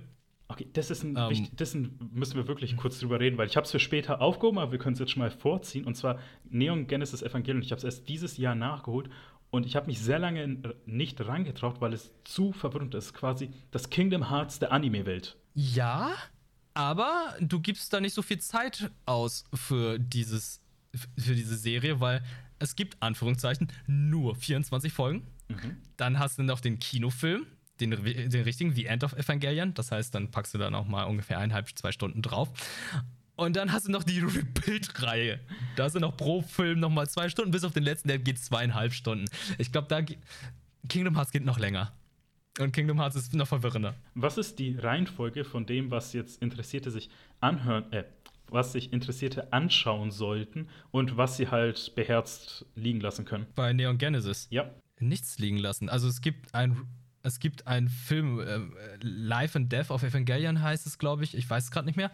Okay, 0.52 0.68
das 0.74 0.92
ist 0.92 1.04
ein, 1.04 1.16
ähm. 1.18 1.48
das 1.56 1.74
ein, 1.74 1.98
müssen 2.12 2.36
wir 2.36 2.48
wirklich 2.48 2.76
kurz 2.76 3.00
drüber 3.00 3.22
reden, 3.22 3.38
weil 3.38 3.48
ich 3.48 3.56
habe 3.56 3.66
es 3.66 3.72
für 3.72 3.80
später 3.80 4.22
aufgehoben, 4.22 4.60
aber 4.60 4.74
wir 4.74 4.80
können 4.80 4.94
es 4.94 5.00
jetzt 5.00 5.12
schon 5.12 5.22
mal 5.22 5.32
vorziehen. 5.32 5.86
Und 5.86 5.96
zwar 5.96 6.20
Neon 6.50 6.88
Genesis 6.88 7.22
Evangelion. 7.22 7.62
Ich 7.62 7.72
habe 7.72 7.78
es 7.78 7.86
erst 7.86 8.10
dieses 8.10 8.36
Jahr 8.36 8.54
nachgeholt 8.54 9.10
und 9.50 9.66
ich 9.66 9.78
habe 9.78 9.88
mich 9.88 10.00
sehr 10.00 10.20
lange 10.20 10.76
nicht 10.86 11.26
rangetraut, 11.26 11.80
weil 11.80 11.94
es 11.94 12.12
zu 12.26 12.52
verwirrend 12.52 12.96
ist. 12.96 13.14
Quasi 13.14 13.52
das 13.72 13.90
Kingdom 13.90 14.30
Hearts 14.30 14.60
der 14.60 14.74
Anime-Welt. 14.74 15.38
Ja, 15.54 16.12
aber 16.74 17.36
du 17.40 17.60
gibst 17.60 17.94
da 17.94 18.02
nicht 18.02 18.14
so 18.14 18.22
viel 18.22 18.40
Zeit 18.40 18.92
aus 19.06 19.46
für 19.54 20.00
dieses, 20.00 20.62
für 21.18 21.34
diese 21.34 21.56
Serie, 21.56 22.02
weil 22.02 22.24
es 22.60 22.76
gibt 22.76 23.02
Anführungszeichen 23.02 23.72
nur 23.88 24.36
24 24.36 24.92
Folgen. 24.92 25.28
Mhm. 25.48 25.78
Dann 25.96 26.20
hast 26.20 26.40
du 26.40 26.44
noch 26.44 26.60
den 26.60 26.80
Kinofilm 26.80 27.46
den, 27.82 28.30
den 28.30 28.44
richtigen, 28.44 28.74
The 28.74 28.86
End 28.86 29.04
of 29.04 29.14
Evangelion. 29.14 29.74
Das 29.74 29.92
heißt, 29.92 30.16
dann 30.16 30.32
packst 30.32 30.54
du 30.54 30.58
da 30.58 30.70
noch 30.70 30.88
mal 30.88 31.04
ungefähr 31.04 31.38
eineinhalb, 31.40 31.68
zwei 31.78 31.92
Stunden 31.92 32.22
drauf. 32.22 32.50
Und 33.36 33.56
dann 33.56 33.72
hast 33.72 33.88
du 33.88 33.92
noch 33.92 34.04
die 34.04 34.20
Rebuild-Reihe. 34.22 35.40
Da 35.76 35.86
hast 35.86 35.96
du 35.96 36.00
noch 36.00 36.16
pro 36.16 36.42
Film 36.42 36.80
noch 36.80 36.90
mal 36.90 37.08
zwei 37.10 37.30
Stunden, 37.30 37.52
bis 37.52 37.64
auf 37.64 37.74
den 37.74 37.84
letzten, 37.84 38.08
der 38.08 38.20
geht 38.20 38.40
zweieinhalb 38.40 38.94
Stunden. 38.94 39.26
Ich 39.58 39.72
glaube, 39.72 39.88
da 39.88 40.02
Kingdom 40.88 41.16
Hearts 41.16 41.32
geht 41.32 41.46
noch 41.46 41.60
länger. 41.60 41.92
Und 42.60 42.74
Kingdom 42.74 43.00
Hearts 43.00 43.16
ist 43.16 43.34
noch 43.34 43.48
verwirrender. 43.48 43.96
Was 44.14 44.38
ist 44.38 44.60
die 44.60 44.76
Reihenfolge 44.76 45.46
von 45.46 45.66
dem, 45.66 45.90
was 45.90 46.14
jetzt 46.14 46.42
Interessierte 46.42 46.92
sich 46.92 47.10
anhören, 47.40 47.92
äh, 47.94 48.04
was 48.50 48.74
sich 48.74 48.92
Interessierte 48.92 49.54
anschauen 49.54 50.12
sollten 50.12 50.68
und 50.92 51.16
was 51.16 51.38
sie 51.38 51.48
halt 51.48 51.96
beherzt 51.96 52.66
liegen 52.76 53.00
lassen 53.00 53.26
können? 53.26 53.48
Bei 53.56 53.72
Neon 53.72 53.98
Genesis? 53.98 54.48
Ja. 54.52 54.70
Nichts 55.00 55.40
liegen 55.40 55.58
lassen. 55.58 55.90
Also 55.90 56.08
es 56.08 56.22
gibt 56.22 56.54
ein 56.54 56.86
es 57.24 57.40
gibt 57.40 57.68
einen 57.68 57.90
Film, 57.90 58.40
äh, 58.40 58.60
Life 59.02 59.58
and 59.58 59.72
Death 59.72 59.92
of 59.92 60.04
Evangelion 60.04 60.62
heißt 60.62 60.88
es, 60.88 60.98
glaube 60.98 61.24
ich. 61.24 61.36
Ich 61.36 61.50
weiß 61.50 61.66
es 61.66 61.72
gerade 61.72 61.86
nicht 61.86 61.98
mehr. 61.98 62.12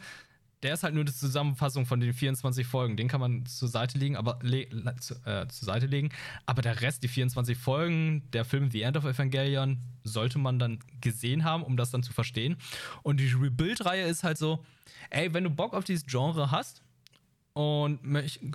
der 0.63 0.73
ist 0.73 0.83
halt 0.83 0.95
nur 0.95 1.05
die 1.05 1.13
Zusammenfassung 1.13 1.85
von 1.85 1.99
den 1.99 2.13
24 2.13 2.65
Folgen. 2.65 2.97
Den 2.97 3.07
kann 3.07 3.19
man 3.19 3.45
zur 3.45 3.67
Seite 3.67 3.97
legen, 3.99 4.15
aber 4.15 4.39
le 4.41 4.63
äh, 4.63 5.47
zur 5.47 5.65
Seite 5.65 5.85
legen. 5.85 6.09
Aber 6.47 6.63
der 6.63 6.81
Rest, 6.81 7.03
die 7.03 7.07
24 7.07 7.55
Folgen, 7.55 8.23
der 8.31 8.43
Film 8.43 8.71
The 8.71 8.81
End 8.81 8.97
of 8.97 9.05
Evangelion, 9.05 9.77
sollte 10.03 10.39
man 10.39 10.57
dann 10.57 10.79
gesehen 10.99 11.43
haben, 11.43 11.61
um 11.63 11.77
das 11.77 11.91
dann 11.91 12.01
zu 12.01 12.11
verstehen. 12.11 12.57
Und 13.03 13.19
die 13.19 13.31
Rebuild-Reihe 13.31 14.05
ist 14.07 14.23
halt 14.23 14.39
so, 14.39 14.65
ey, 15.11 15.31
wenn 15.33 15.43
du 15.43 15.51
Bock 15.51 15.75
auf 15.75 15.83
dieses 15.83 16.07
Genre 16.07 16.49
hast 16.49 16.81
und 17.53 17.99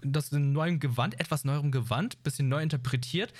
das 0.02 0.32
in 0.32 0.52
neuem 0.52 0.80
Gewand, 0.80 1.20
etwas 1.20 1.44
neuerem 1.44 1.70
Gewand, 1.70 2.20
bisschen 2.24 2.48
neu 2.48 2.62
interpretiert, 2.62 3.32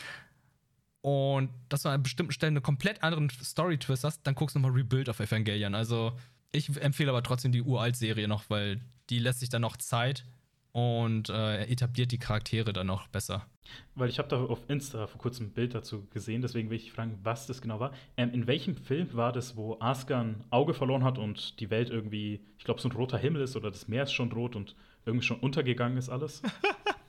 und 1.03 1.51
dass 1.69 1.83
du 1.83 1.89
an 1.89 2.03
bestimmten 2.03 2.33
Stellen 2.33 2.57
einen 2.57 2.63
komplett 2.63 3.03
anderen 3.03 3.29
Story-Twist 3.29 4.05
hast, 4.05 4.27
dann 4.27 4.35
guckst 4.35 4.55
du 4.55 4.61
nochmal 4.61 4.77
Rebuild 4.77 5.09
of 5.09 5.21
Evangelion. 5.21 5.75
Also 5.75 6.13
ich 6.53 6.75
empfehle 6.81 7.11
aber 7.11 7.23
trotzdem 7.23 7.53
die 7.53 7.63
Uralt-Serie 7.63 8.29
noch, 8.29 8.49
weil 8.49 8.81
die 9.11 9.19
lässt 9.19 9.41
sich 9.41 9.49
dann 9.49 9.63
noch 9.63 9.77
Zeit 9.77 10.25
und 10.71 11.29
äh, 11.29 11.65
etabliert 11.65 12.13
die 12.13 12.19
Charaktere 12.19 12.73
dann 12.73 12.87
noch 12.87 13.09
besser. 13.09 13.47
Weil 13.95 14.09
ich 14.09 14.19
habe 14.19 14.29
da 14.29 14.43
auf 14.43 14.69
Insta 14.69 15.07
vor 15.07 15.21
kurzem 15.21 15.47
ein 15.47 15.53
Bild 15.53 15.75
dazu 15.75 16.07
gesehen, 16.11 16.41
deswegen 16.41 16.71
will 16.71 16.77
ich 16.77 16.93
fragen, 16.93 17.19
was 17.23 17.47
das 17.47 17.61
genau 17.61 17.81
war. 17.81 17.93
Ähm, 18.17 18.33
in 18.33 18.47
welchem 18.47 18.75
Film 18.77 19.13
war 19.15 19.33
das, 19.33 19.57
wo 19.57 19.79
Asuka 19.81 20.21
ein 20.21 20.45
Auge 20.51 20.75
verloren 20.75 21.05
hat 21.05 21.19
und 21.19 21.61
die 21.61 21.71
Welt 21.71 21.91
irgendwie, 21.91 22.41
ich 22.59 22.65
glaube, 22.65 22.81
so 22.81 22.89
ein 22.89 22.93
roter 22.93 23.19
Himmel 23.19 23.43
ist 23.43 23.57
oder 23.57 23.71
das 23.71 23.89
Meer 23.89 24.05
ist 24.05 24.13
schon 24.13 24.33
rot 24.33 24.57
und 24.57 24.75
irgendwie 25.05 25.27
schon 25.27 25.41
untergegangen 25.41 25.99
ist 25.99 26.09
alles? 26.09 26.43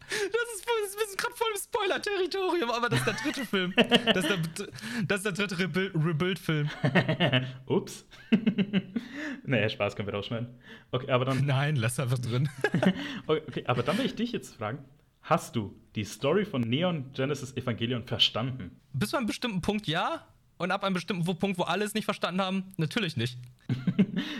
Spoiler-Territorium, 1.83 2.69
aber 2.71 2.89
das 2.89 2.99
ist 2.99 3.07
der 3.07 3.13
dritte 3.13 3.45
Film. 3.45 3.73
Das 3.75 4.25
ist 4.25 4.29
der, 4.29 4.67
das 5.07 5.17
ist 5.25 5.25
der 5.25 5.47
dritte 5.47 5.91
Rebuild-Film. 5.93 6.69
Ups. 7.65 8.05
naja, 9.45 9.69
Spaß 9.69 9.95
können 9.95 10.07
wir 10.07 10.13
rausschneiden. 10.13 10.47
Okay, 10.91 11.11
aber 11.11 11.25
dann. 11.25 11.45
Nein, 11.45 11.75
lass 11.75 11.99
einfach 11.99 12.19
drin. 12.19 12.49
okay, 13.27 13.63
aber 13.67 13.83
dann 13.83 13.97
will 13.97 14.05
ich 14.05 14.15
dich 14.15 14.31
jetzt 14.31 14.55
fragen: 14.55 14.79
Hast 15.21 15.55
du 15.55 15.75
die 15.95 16.03
Story 16.03 16.45
von 16.45 16.61
Neon 16.61 17.11
Genesis 17.13 17.55
Evangelion 17.55 18.03
verstanden? 18.03 18.79
Bis 18.93 19.09
zu 19.09 19.17
einem 19.17 19.27
bestimmten 19.27 19.61
Punkt 19.61 19.87
ja. 19.87 20.27
Und 20.57 20.71
ab 20.71 20.83
einem 20.83 20.93
bestimmten 20.93 21.25
Punkt, 21.39 21.57
wo 21.57 21.63
alle 21.63 21.83
es 21.83 21.95
nicht 21.95 22.05
verstanden 22.05 22.39
haben, 22.39 22.73
natürlich 22.77 23.17
nicht. 23.17 23.37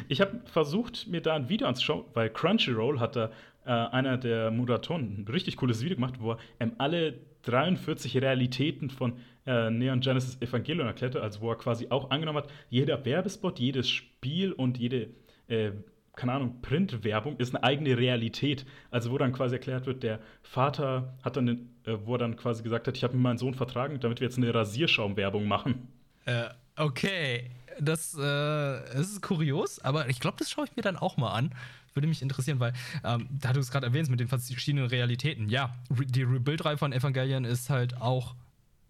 ich 0.08 0.22
habe 0.22 0.42
versucht, 0.46 1.08
mir 1.08 1.22
da 1.22 1.36
ein 1.36 1.50
Video 1.50 1.68
anzuschauen, 1.68 2.06
weil 2.14 2.30
Crunchyroll 2.30 3.00
hat 3.00 3.16
da 3.16 3.32
äh, 3.66 3.72
einer 3.72 4.18
der 4.18 4.52
Moderatoren 4.52 5.20
ein 5.20 5.28
richtig 5.28 5.58
cooles 5.58 5.82
Video 5.82 5.96
gemacht, 5.96 6.16
wo 6.20 6.34
er 6.34 6.38
ähm, 6.60 6.74
alle 6.78 7.20
43 7.44 8.22
Realitäten 8.22 8.90
von 8.90 9.14
äh, 9.46 9.70
Neon 9.70 10.00
Genesis 10.00 10.42
Evangelion 10.42 10.88
erklärte, 10.88 11.22
also 11.22 11.42
wo 11.42 11.50
er 11.52 11.58
quasi 11.58 11.88
auch 11.90 12.10
angenommen 12.10 12.40
hat, 12.40 12.50
jeder 12.70 13.04
Werbespot, 13.06 13.60
jedes 13.60 13.90
Spiel 13.90 14.52
und 14.52 14.78
jede, 14.78 15.10
äh, 15.48 15.72
keine 16.16 16.34
Ahnung, 16.34 16.62
Printwerbung 16.62 17.38
ist 17.38 17.54
eine 17.54 17.64
eigene 17.64 17.98
Realität. 17.98 18.66
Also 18.92 19.12
wo 19.12 19.18
dann 19.18 19.34
quasi 19.34 19.56
erklärt 19.56 19.86
wird, 19.86 20.04
der 20.04 20.20
Vater 20.42 21.18
hat 21.24 21.38
dann, 21.38 21.70
äh, 21.86 21.98
wo 22.06 22.16
er 22.16 22.20
dann 22.20 22.36
quasi 22.36 22.64
gesagt 22.64 22.88
hat, 22.88 22.96
ich 22.96 23.04
habe 23.04 23.14
mit 23.14 23.24
meinem 23.24 23.38
Sohn 23.38 23.54
vertragen, 23.54 24.00
damit 24.00 24.20
wir 24.20 24.28
jetzt 24.28 24.38
eine 24.38 24.54
Rasierschaumwerbung 24.54 25.46
machen. 25.46 25.88
Äh, 26.26 26.46
okay, 26.78 27.50
das, 27.80 28.16
äh, 28.16 28.20
das 28.22 29.12
ist 29.12 29.22
kurios, 29.22 29.80
aber 29.80 30.08
ich 30.08 30.20
glaube, 30.20 30.38
das 30.40 30.50
schaue 30.50 30.66
ich 30.66 30.76
mir 30.76 30.84
dann 30.84 30.96
auch 30.96 31.18
mal 31.18 31.34
an 31.34 31.54
würde 31.96 32.08
mich 32.08 32.22
interessieren, 32.22 32.60
weil, 32.60 32.74
ähm, 33.04 33.28
da 33.32 33.54
du 33.54 33.60
es 33.60 33.72
gerade 33.72 33.88
erwähnst 33.88 34.10
mit 34.12 34.20
den 34.20 34.28
verschiedenen 34.28 34.88
Realitäten. 34.88 35.50
Ja, 35.50 35.76
die 35.90 36.24
Rebuild-Reihe 36.24 36.78
von 36.78 36.94
Evangelion 36.94 37.46
ist 37.46 37.70
halt 37.70 38.00
auch 38.02 38.36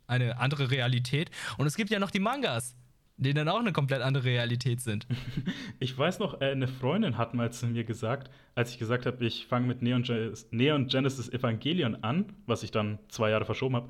eine 0.07 0.37
andere 0.39 0.71
Realität. 0.71 1.31
Und 1.57 1.65
es 1.65 1.75
gibt 1.75 1.89
ja 1.89 1.99
noch 1.99 2.11
die 2.11 2.19
Mangas, 2.19 2.75
die 3.17 3.33
dann 3.33 3.47
auch 3.47 3.59
eine 3.59 3.73
komplett 3.73 4.01
andere 4.01 4.25
Realität 4.25 4.81
sind. 4.81 5.07
Ich 5.79 5.97
weiß 5.97 6.19
noch, 6.19 6.39
äh, 6.39 6.51
eine 6.51 6.69
Freundin 6.69 7.17
hat 7.17 7.33
mal 7.33 7.51
zu 7.51 7.67
mir 7.67 7.83
gesagt, 7.83 8.31
als 8.55 8.71
ich 8.71 8.79
gesagt 8.79 9.05
habe, 9.05 9.25
ich 9.25 9.47
fange 9.47 9.67
mit 9.67 9.81
Neon, 9.81 10.05
Neon 10.51 10.87
Genesis 10.87 11.27
Evangelion 11.27 12.01
an, 12.03 12.31
was 12.45 12.63
ich 12.63 12.71
dann 12.71 12.99
zwei 13.09 13.29
Jahre 13.31 13.43
verschoben 13.43 13.75
habe, 13.75 13.89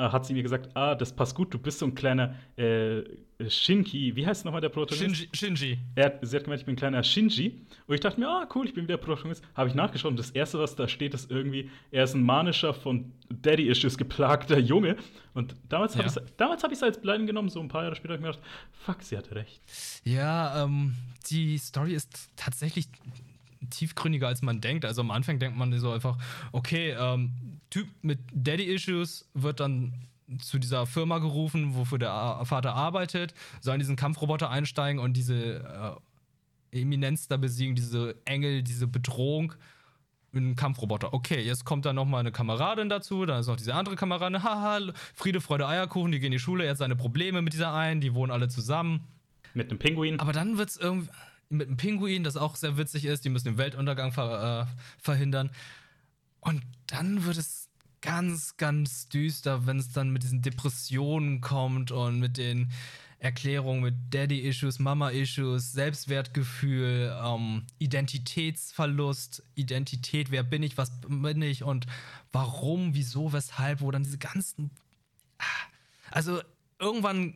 hat 0.00 0.26
sie 0.26 0.34
mir 0.34 0.42
gesagt, 0.42 0.70
ah, 0.74 0.94
das 0.94 1.12
passt 1.12 1.34
gut, 1.34 1.52
du 1.52 1.58
bist 1.58 1.78
so 1.78 1.86
ein 1.86 1.94
kleiner 1.94 2.34
äh, 2.56 3.02
Shinji, 3.48 4.14
wie 4.16 4.26
heißt 4.26 4.44
nochmal 4.44 4.60
der 4.60 4.68
Protagonist? 4.68 5.28
Shinji. 5.34 5.56
Shinji. 5.56 5.78
Er, 5.94 6.18
sie 6.22 6.36
hat 6.36 6.44
gemeint, 6.44 6.60
ich 6.60 6.66
bin 6.66 6.74
ein 6.74 6.78
kleiner 6.78 7.02
Shinji. 7.02 7.66
Und 7.86 7.94
ich 7.94 8.00
dachte 8.00 8.20
mir, 8.20 8.28
ah, 8.28 8.48
cool, 8.54 8.66
ich 8.66 8.74
bin 8.74 8.84
wieder 8.84 8.98
Protagonist. 8.98 9.42
Habe 9.54 9.68
ich 9.68 9.74
nachgeschaut 9.74 10.10
und 10.10 10.18
das 10.18 10.30
Erste, 10.30 10.58
was 10.58 10.76
da 10.76 10.88
steht, 10.88 11.14
ist 11.14 11.30
irgendwie, 11.30 11.70
er 11.90 12.04
ist 12.04 12.14
ein 12.14 12.22
manischer, 12.22 12.74
von 12.74 13.12
Daddy-Issues 13.30 13.96
geplagter 13.96 14.58
Junge. 14.58 14.96
Und 15.34 15.54
damals 15.68 15.94
ja. 15.94 16.04
habe 16.04 16.72
ich 16.72 16.78
es 16.78 16.82
als 16.82 17.00
Bleiben 17.00 17.26
genommen, 17.26 17.48
so 17.48 17.60
ein 17.60 17.68
paar 17.68 17.84
Jahre 17.84 17.96
später 17.96 18.14
habe 18.14 18.22
ich 18.22 18.36
gedacht, 18.36 18.46
fuck, 18.72 19.02
sie 19.02 19.16
hatte 19.16 19.34
recht. 19.34 19.60
Ja, 20.04 20.64
ähm, 20.64 20.94
die 21.30 21.56
Story 21.58 21.94
ist 21.94 22.30
tatsächlich 22.36 22.88
tiefgründiger, 23.70 24.28
als 24.28 24.42
man 24.42 24.60
denkt. 24.60 24.84
Also 24.84 25.00
am 25.00 25.10
Anfang 25.10 25.38
denkt 25.38 25.56
man 25.56 25.76
so 25.78 25.92
einfach, 25.92 26.18
okay, 26.52 26.94
ähm, 26.98 27.32
Typ 27.70 27.88
mit 28.02 28.18
Daddy-Issues 28.32 29.28
wird 29.34 29.60
dann 29.60 29.94
zu 30.38 30.58
dieser 30.58 30.86
Firma 30.86 31.18
gerufen, 31.18 31.74
wofür 31.74 31.98
der 31.98 32.40
Vater 32.44 32.74
arbeitet, 32.74 33.34
soll 33.60 33.74
in 33.74 33.80
diesen 33.80 33.96
Kampfroboter 33.96 34.50
einsteigen 34.50 35.00
und 35.00 35.16
diese 35.16 35.98
äh, 36.72 36.80
Eminenz 36.80 37.28
da 37.28 37.36
besiegen, 37.36 37.74
diese 37.74 38.16
Engel, 38.24 38.62
diese 38.62 38.86
Bedrohung 38.86 39.54
einem 40.32 40.54
Kampfroboter. 40.54 41.12
Okay, 41.12 41.40
jetzt 41.40 41.64
kommt 41.64 41.84
dann 41.84 41.96
nochmal 41.96 42.20
eine 42.20 42.32
Kameradin 42.32 42.88
dazu, 42.88 43.26
dann 43.26 43.40
ist 43.40 43.48
noch 43.48 43.56
diese 43.56 43.74
andere 43.74 43.96
Kameradin, 43.96 44.42
haha, 44.42 44.92
Friede, 45.14 45.40
Freude, 45.40 45.66
Eierkuchen, 45.66 46.12
die 46.12 46.20
gehen 46.20 46.26
in 46.26 46.32
die 46.32 46.38
Schule, 46.38 46.64
er 46.64 46.70
hat 46.70 46.78
seine 46.78 46.96
Probleme 46.96 47.42
mit 47.42 47.52
dieser 47.52 47.74
einen, 47.74 48.00
die 48.00 48.14
wohnen 48.14 48.30
alle 48.30 48.48
zusammen. 48.48 49.00
Mit 49.54 49.70
einem 49.70 49.80
Pinguin. 49.80 50.20
Aber 50.20 50.32
dann 50.32 50.58
wird 50.58 50.70
es 50.70 50.76
irgendwie 50.76 51.10
mit 51.50 51.66
einem 51.66 51.76
Pinguin, 51.76 52.24
das 52.24 52.36
auch 52.36 52.56
sehr 52.56 52.76
witzig 52.76 53.04
ist, 53.04 53.24
die 53.24 53.28
müssen 53.28 53.48
den 53.48 53.58
Weltuntergang 53.58 54.12
ver, 54.12 54.68
äh, 54.68 55.02
verhindern. 55.02 55.50
Und 56.40 56.62
dann 56.86 57.24
wird 57.24 57.36
es 57.36 57.68
ganz, 58.00 58.56
ganz 58.56 59.08
düster, 59.08 59.66
wenn 59.66 59.78
es 59.78 59.92
dann 59.92 60.10
mit 60.10 60.22
diesen 60.22 60.42
Depressionen 60.42 61.40
kommt 61.40 61.90
und 61.90 62.18
mit 62.18 62.38
den 62.38 62.70
Erklärungen 63.20 63.82
mit 63.82 63.94
Daddy-Issues, 64.10 64.78
Mama-Issues, 64.78 65.72
Selbstwertgefühl, 65.72 67.14
ähm, 67.22 67.66
Identitätsverlust, 67.78 69.42
Identität, 69.54 70.30
wer 70.30 70.42
bin 70.42 70.62
ich, 70.62 70.78
was 70.78 70.90
bin 71.06 71.42
ich 71.42 71.62
und 71.62 71.86
warum, 72.32 72.94
wieso, 72.94 73.34
weshalb, 73.34 73.82
wo 73.82 73.90
dann 73.90 74.04
diese 74.04 74.16
ganzen. 74.16 74.70
Ah, 75.36 75.44
also 76.10 76.40
irgendwann 76.78 77.34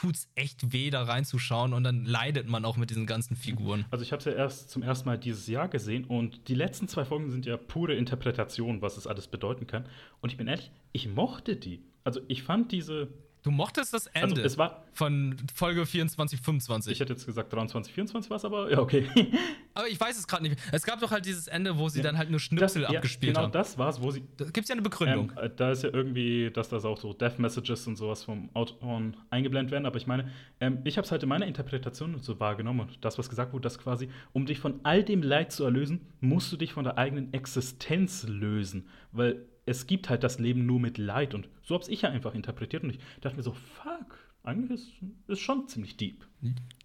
tut 0.00 0.16
es 0.16 0.28
echt 0.34 0.72
weh, 0.72 0.88
da 0.88 1.02
reinzuschauen 1.02 1.74
und 1.74 1.84
dann 1.84 2.06
leidet 2.06 2.48
man 2.48 2.64
auch 2.64 2.78
mit 2.78 2.88
diesen 2.88 3.06
ganzen 3.06 3.36
Figuren. 3.36 3.84
Also 3.90 4.02
ich 4.02 4.12
habe 4.12 4.20
es 4.20 4.24
ja 4.24 4.32
erst 4.32 4.70
zum 4.70 4.82
ersten 4.82 5.06
Mal 5.08 5.18
dieses 5.18 5.46
Jahr 5.46 5.68
gesehen 5.68 6.04
und 6.04 6.48
die 6.48 6.54
letzten 6.54 6.88
zwei 6.88 7.04
Folgen 7.04 7.30
sind 7.30 7.44
ja 7.44 7.58
pure 7.58 7.94
Interpretation, 7.94 8.80
was 8.80 8.96
es 8.96 9.06
alles 9.06 9.28
bedeuten 9.28 9.66
kann. 9.66 9.84
Und 10.22 10.30
ich 10.32 10.38
bin 10.38 10.46
ehrlich, 10.46 10.70
ich 10.92 11.08
mochte 11.08 11.56
die. 11.56 11.82
Also 12.02 12.20
ich 12.28 12.42
fand 12.42 12.72
diese 12.72 13.08
Du 13.42 13.50
mochtest 13.50 13.94
das 13.94 14.06
also, 14.08 14.26
Ende 14.26 14.42
also 14.42 14.46
es 14.46 14.58
war, 14.58 14.84
von 14.92 15.36
Folge 15.54 15.86
24, 15.86 16.40
25. 16.40 16.92
Ich 16.92 17.00
hätte 17.00 17.14
jetzt 17.14 17.24
gesagt 17.24 17.52
23, 17.52 17.92
24 17.92 18.30
war 18.30 18.36
es, 18.36 18.44
aber 18.44 18.70
ja, 18.70 18.78
okay. 18.78 19.06
aber 19.74 19.88
ich 19.88 19.98
weiß 19.98 20.18
es 20.18 20.26
gerade 20.26 20.42
nicht. 20.42 20.58
Es 20.72 20.84
gab 20.84 21.00
doch 21.00 21.10
halt 21.10 21.24
dieses 21.24 21.46
Ende, 21.46 21.78
wo 21.78 21.88
sie 21.88 22.00
ja, 22.00 22.04
dann 22.04 22.18
halt 22.18 22.30
nur 22.30 22.38
Schnipsel 22.38 22.82
das, 22.82 22.94
abgespielt 22.94 23.34
ja, 23.36 23.42
genau 23.42 23.46
haben. 23.46 23.52
Genau 23.52 23.62
das 23.62 23.78
war 23.78 23.88
es, 23.88 24.02
wo 24.02 24.10
sie. 24.10 24.22
Da 24.36 24.44
gibt 24.44 24.64
es 24.64 24.68
ja 24.68 24.74
eine 24.74 24.82
Begründung. 24.82 25.32
Ähm, 25.40 25.50
da 25.56 25.70
ist 25.70 25.82
ja 25.82 25.90
irgendwie, 25.90 26.50
dass 26.50 26.68
das 26.68 26.84
auch 26.84 26.98
so 26.98 27.14
Death 27.14 27.38
Messages 27.38 27.86
und 27.86 27.96
sowas 27.96 28.24
vom 28.24 28.50
Autoren 28.52 29.16
eingeblendet 29.30 29.72
werden. 29.72 29.86
Aber 29.86 29.96
ich 29.96 30.06
meine, 30.06 30.30
ähm, 30.60 30.80
ich 30.84 30.98
habe 30.98 31.06
es 31.06 31.12
halt 31.12 31.22
in 31.22 31.28
meiner 31.30 31.46
Interpretation 31.46 32.18
so 32.18 32.38
wahrgenommen 32.40 32.80
und 32.80 33.04
das, 33.04 33.18
was 33.18 33.30
gesagt 33.30 33.54
wurde, 33.54 33.62
dass 33.62 33.78
quasi, 33.78 34.10
um 34.34 34.44
dich 34.44 34.58
von 34.58 34.80
all 34.82 35.02
dem 35.02 35.22
Leid 35.22 35.52
zu 35.52 35.64
erlösen, 35.64 36.00
musst 36.20 36.52
du 36.52 36.58
dich 36.58 36.74
von 36.74 36.84
der 36.84 36.98
eigenen 36.98 37.32
Existenz 37.32 38.26
lösen. 38.28 38.86
Weil 39.12 39.46
es 39.66 39.86
gibt 39.86 40.08
halt 40.08 40.22
das 40.22 40.38
Leben 40.38 40.66
nur 40.66 40.80
mit 40.80 40.98
Leid. 40.98 41.34
Und 41.34 41.48
so 41.62 41.74
habe 41.74 41.84
ich 41.90 42.02
ja 42.02 42.10
einfach 42.10 42.34
interpretiert. 42.34 42.82
Und 42.82 42.90
ich 42.90 42.98
dachte 43.20 43.36
mir 43.36 43.42
so, 43.42 43.52
fuck, 43.52 44.18
eigentlich 44.42 44.80
ist, 44.80 44.92
ist 45.28 45.40
schon 45.40 45.68
ziemlich 45.68 45.96
deep. 45.96 46.26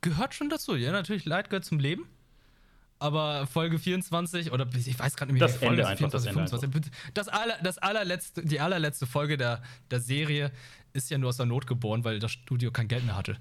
Gehört 0.01 0.33
schon 0.33 0.49
dazu, 0.49 0.75
ja, 0.75 0.91
natürlich. 0.91 1.25
Leid 1.25 1.49
gehört 1.49 1.65
zum 1.65 1.79
Leben. 1.79 2.07
Aber 2.97 3.45
Folge 3.47 3.77
24, 3.77 4.51
oder 4.53 4.67
ich 4.73 4.97
weiß 4.97 5.17
gerade 5.17 5.33
nicht 5.33 5.41
mehr, 5.41 5.47
das 5.47 5.57
Folge 5.57 5.81
Ende 5.81 5.87
einfach, 5.87 6.09
24, 6.11 6.31
das 6.31 6.59
25. 6.61 6.91
Das, 7.13 7.27
aller, 7.27 7.57
das 7.61 7.77
allerletzte, 7.77 8.45
die 8.45 8.59
allerletzte 8.59 9.05
Folge 9.05 9.35
der, 9.35 9.61
der 9.91 9.99
Serie 9.99 10.51
ist 10.93 11.11
ja 11.11 11.17
nur 11.17 11.29
aus 11.29 11.37
der 11.37 11.45
Not 11.45 11.67
geboren, 11.67 12.05
weil 12.05 12.19
das 12.19 12.31
Studio 12.31 12.71
kein 12.71 12.87
Geld 12.87 13.05
mehr 13.05 13.17
hatte. 13.17 13.37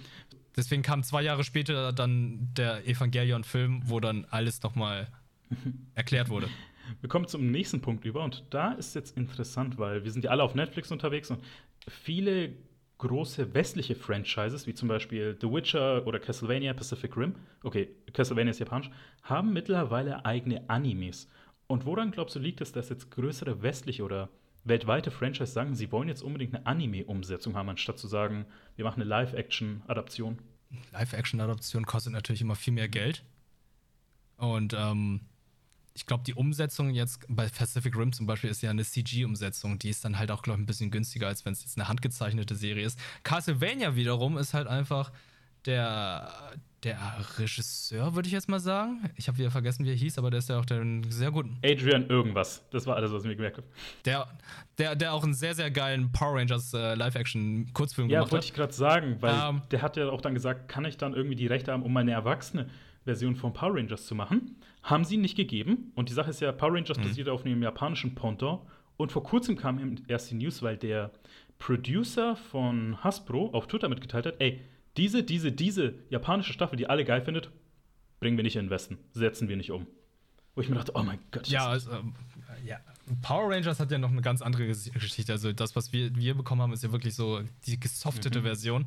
Deswegen 0.56 0.82
kam 0.82 1.02
zwei 1.04 1.22
Jahre 1.22 1.44
später 1.44 1.92
dann 1.92 2.48
der 2.54 2.86
Evangelion-Film, 2.86 3.82
wo 3.84 4.00
dann 4.00 4.24
alles 4.30 4.62
nochmal 4.62 5.08
erklärt 5.94 6.28
wurde. 6.28 6.48
Wir 7.00 7.08
kommen 7.08 7.26
zum 7.26 7.50
nächsten 7.50 7.80
Punkt 7.80 8.04
über 8.04 8.22
und 8.22 8.44
da 8.50 8.72
ist 8.72 8.94
jetzt 8.94 9.16
interessant, 9.16 9.78
weil 9.78 10.04
wir 10.04 10.10
sind 10.10 10.24
ja 10.24 10.30
alle 10.30 10.42
auf 10.42 10.54
Netflix 10.54 10.90
unterwegs 10.92 11.30
und 11.30 11.40
viele 11.88 12.52
große 12.98 13.54
westliche 13.54 13.94
Franchises, 13.94 14.66
wie 14.66 14.74
zum 14.74 14.88
Beispiel 14.88 15.36
The 15.40 15.48
Witcher 15.48 16.06
oder 16.06 16.18
Castlevania 16.18 16.72
Pacific 16.72 17.16
Rim, 17.16 17.34
okay, 17.62 17.88
Castlevania 18.12 18.50
ist 18.50 18.58
japanisch, 18.58 18.90
haben 19.22 19.52
mittlerweile 19.52 20.24
eigene 20.24 20.68
Animes. 20.68 21.28
Und 21.66 21.84
woran 21.84 22.10
glaubst 22.10 22.36
du 22.36 22.38
liegt 22.38 22.60
es, 22.60 22.72
dass 22.72 22.88
jetzt 22.88 23.10
größere 23.10 23.62
westliche 23.62 24.02
oder 24.02 24.30
weltweite 24.64 25.10
Franchise 25.10 25.52
sagen, 25.52 25.74
sie 25.74 25.92
wollen 25.92 26.08
jetzt 26.08 26.22
unbedingt 26.22 26.54
eine 26.54 26.66
Anime-Umsetzung 26.66 27.54
haben, 27.54 27.68
anstatt 27.68 27.98
zu 27.98 28.08
sagen, 28.08 28.46
wir 28.76 28.84
machen 28.84 29.00
eine 29.00 29.08
Live-Action-Adaption? 29.08 30.38
Live-Action-Adaption 30.92 31.86
kostet 31.86 32.12
natürlich 32.12 32.40
immer 32.40 32.56
viel 32.56 32.72
mehr 32.72 32.88
Geld. 32.88 33.22
Und 34.36 34.74
ähm, 34.74 35.20
ich 35.96 36.04
glaube, 36.04 36.24
die 36.24 36.34
Umsetzung 36.34 36.90
jetzt 36.90 37.24
bei 37.26 37.48
Pacific 37.48 37.96
Rim 37.96 38.12
zum 38.12 38.26
Beispiel 38.26 38.50
ist 38.50 38.60
ja 38.60 38.68
eine 38.68 38.84
CG-Umsetzung. 38.84 39.78
Die 39.78 39.88
ist 39.88 40.04
dann 40.04 40.18
halt 40.18 40.30
auch, 40.30 40.42
glaube 40.42 40.58
ich, 40.58 40.64
ein 40.64 40.66
bisschen 40.66 40.90
günstiger, 40.90 41.26
als 41.26 41.46
wenn 41.46 41.54
es 41.54 41.62
jetzt 41.62 41.78
eine 41.78 41.88
handgezeichnete 41.88 42.54
Serie 42.54 42.84
ist. 42.84 42.98
Castlevania 43.22 43.96
wiederum 43.96 44.36
ist 44.36 44.52
halt 44.52 44.66
einfach 44.66 45.10
der, 45.64 46.30
der 46.84 46.98
Regisseur, 47.38 48.14
würde 48.14 48.26
ich 48.26 48.34
jetzt 48.34 48.46
mal 48.46 48.60
sagen. 48.60 49.08
Ich 49.16 49.26
habe 49.26 49.38
wieder 49.38 49.50
vergessen, 49.50 49.86
wie 49.86 49.90
er 49.90 49.96
hieß, 49.96 50.18
aber 50.18 50.30
der 50.30 50.40
ist 50.40 50.50
ja 50.50 50.60
auch 50.60 50.66
der 50.66 50.84
sehr 51.08 51.30
guten. 51.30 51.56
Adrian 51.64 52.06
irgendwas. 52.08 52.62
Das 52.70 52.86
war 52.86 52.96
alles, 52.96 53.10
was 53.10 53.22
ich 53.22 53.28
mir 53.28 53.36
gemerkt 53.36 53.56
habe. 53.56 53.66
Der, 54.04 54.28
der, 54.76 54.96
der 54.96 55.14
auch 55.14 55.24
einen 55.24 55.32
sehr, 55.32 55.54
sehr 55.54 55.70
geilen 55.70 56.12
Power 56.12 56.38
Rangers 56.38 56.74
äh, 56.74 56.94
Live-Action-Kurzfilm 56.94 58.10
ja, 58.10 58.18
gemacht 58.18 58.26
hat. 58.26 58.28
Ja, 58.28 58.32
wollte 58.32 58.46
ich 58.46 58.52
gerade 58.52 58.72
sagen, 58.74 59.16
weil 59.20 59.34
ähm, 59.34 59.62
der 59.70 59.80
hat 59.80 59.96
ja 59.96 60.10
auch 60.10 60.20
dann 60.20 60.34
gesagt, 60.34 60.68
kann 60.68 60.84
ich 60.84 60.98
dann 60.98 61.14
irgendwie 61.14 61.36
die 61.36 61.46
Rechte 61.46 61.72
haben, 61.72 61.82
um 61.82 61.92
meine 61.94 62.12
erwachsene 62.12 62.68
Version 63.04 63.34
von 63.34 63.54
Power 63.54 63.76
Rangers 63.76 64.04
zu 64.04 64.14
machen? 64.14 64.56
Haben 64.86 65.04
sie 65.04 65.16
nicht 65.16 65.36
gegeben. 65.36 65.90
Und 65.96 66.08
die 66.08 66.12
Sache 66.12 66.30
ist 66.30 66.40
ja, 66.40 66.52
Power 66.52 66.74
Rangers 66.74 66.96
mhm. 66.96 67.02
basiert 67.02 67.28
auf 67.28 67.44
einem 67.44 67.60
japanischen 67.60 68.14
Pendant. 68.14 68.60
Und 68.96 69.10
vor 69.10 69.24
kurzem 69.24 69.56
kam 69.56 69.96
erst 70.06 70.30
die 70.30 70.36
News, 70.36 70.62
weil 70.62 70.76
der 70.76 71.10
Producer 71.58 72.36
von 72.36 73.02
Hasbro 73.02 73.50
auf 73.50 73.66
Twitter 73.66 73.88
mitgeteilt 73.88 74.26
hat, 74.26 74.36
ey, 74.38 74.60
diese, 74.96 75.24
diese, 75.24 75.50
diese 75.50 75.94
japanische 76.08 76.52
Staffel, 76.52 76.76
die 76.76 76.88
alle 76.88 77.04
geil 77.04 77.20
findet, 77.20 77.50
bringen 78.20 78.36
wir 78.36 78.44
nicht 78.44 78.54
in 78.54 78.66
den 78.66 78.70
Westen, 78.70 78.98
setzen 79.12 79.48
wir 79.48 79.56
nicht 79.56 79.72
um. 79.72 79.88
Wo 80.54 80.60
ich 80.60 80.68
mir 80.68 80.76
dachte, 80.76 80.92
oh 80.94 81.02
mein 81.02 81.18
Gott. 81.32 81.48
Ja, 81.48 81.66
also, 81.66 81.90
ähm, 81.90 82.14
ja, 82.64 82.78
Power 83.22 83.52
Rangers 83.52 83.80
hat 83.80 83.90
ja 83.90 83.98
noch 83.98 84.10
eine 84.10 84.22
ganz 84.22 84.40
andere 84.40 84.68
Geschichte. 84.68 85.32
Also 85.32 85.52
das, 85.52 85.74
was 85.74 85.92
wir, 85.92 86.14
wir 86.14 86.34
bekommen 86.34 86.62
haben, 86.62 86.72
ist 86.72 86.84
ja 86.84 86.92
wirklich 86.92 87.14
so 87.16 87.42
die 87.66 87.78
gesoftete 87.78 88.38
mhm. 88.38 88.44
Version 88.44 88.86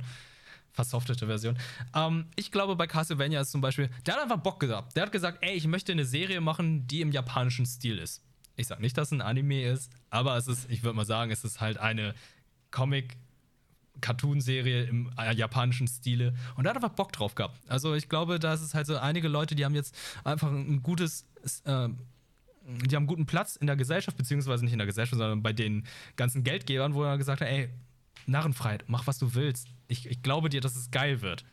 versoftete 0.72 1.28
Version. 1.28 1.58
Ähm, 1.96 2.26
ich 2.36 2.52
glaube, 2.52 2.76
bei 2.76 2.88
Castlevania 2.88 3.42
ist 3.42 3.52
zum 3.52 3.62
Beispiel, 3.62 3.90
der 4.06 4.16
hat 4.16 4.24
einfach 4.24 4.38
Bock 4.38 4.60
gehabt. 4.60 4.96
Der 4.96 5.04
hat 5.04 5.12
gesagt, 5.12 5.40
ey, 5.42 5.54
ich 5.54 5.68
möchte 5.68 5.92
eine 5.92 6.06
Serie 6.06 6.42
machen, 6.42 6.88
die 6.88 7.02
im 7.02 7.12
japanischen 7.12 7.66
Stil 7.66 7.98
ist. 7.98 8.24
Ich 8.56 8.68
sag 8.68 8.80
nicht, 8.80 8.98
dass 8.98 9.08
es 9.08 9.12
ein 9.14 9.22
Anime 9.22 9.64
ist, 9.64 9.92
aber 10.10 10.36
es 10.38 10.48
ist, 10.48 10.70
ich 10.70 10.84
würde 10.84 10.96
mal 10.96 11.06
sagen, 11.06 11.32
es 11.32 11.44
ist 11.44 11.62
halt 11.62 11.78
eine 11.78 12.14
Comic- 12.72 13.18
Cartoon-Serie 14.02 14.86
im 14.86 15.12
äh, 15.18 15.36
japanischen 15.36 15.88
Stile 15.88 16.34
und 16.56 16.66
er 16.66 16.70
hat 16.70 16.78
einfach 16.78 16.96
Bock 16.96 17.12
drauf 17.12 17.36
gehabt. 17.36 17.60
Also 17.68 17.96
ich 17.96 18.08
glaube, 18.08 18.40
da 18.40 18.54
ist 18.54 18.62
es 18.62 18.74
halt 18.74 18.88
so 18.88 18.98
einige 18.98 19.28
Leute, 19.28 19.56
die 19.56 19.66
haben 19.66 19.76
jetzt 19.76 19.94
einfach 20.24 20.50
ein 20.50 20.82
gutes, 20.84 21.26
äh, 21.66 21.90
die 22.66 22.96
haben 22.96 23.08
guten 23.08 23.26
Platz 23.26 23.56
in 23.56 23.68
der 23.68 23.76
Gesellschaft, 23.76 24.16
beziehungsweise 24.16 24.64
nicht 24.64 24.72
in 24.72 24.80
der 24.80 24.88
Gesellschaft, 24.88 25.18
sondern 25.18 25.44
bei 25.44 25.54
den 25.54 25.86
ganzen 26.16 26.44
Geldgebern, 26.44 26.94
wo 26.94 27.04
er 27.04 27.18
gesagt 27.18 27.42
hat, 27.42 27.48
ey, 27.50 27.70
Narrenfreiheit, 28.30 28.86
mach 28.88 29.08
was 29.08 29.18
du 29.20 29.34
willst 29.34 29.68
ich, 29.90 30.06
ich 30.06 30.22
glaube 30.22 30.50
dir, 30.50 30.62
dass 30.62 30.76
es 30.76 30.92
geil 30.92 31.22
wird. 31.22 31.44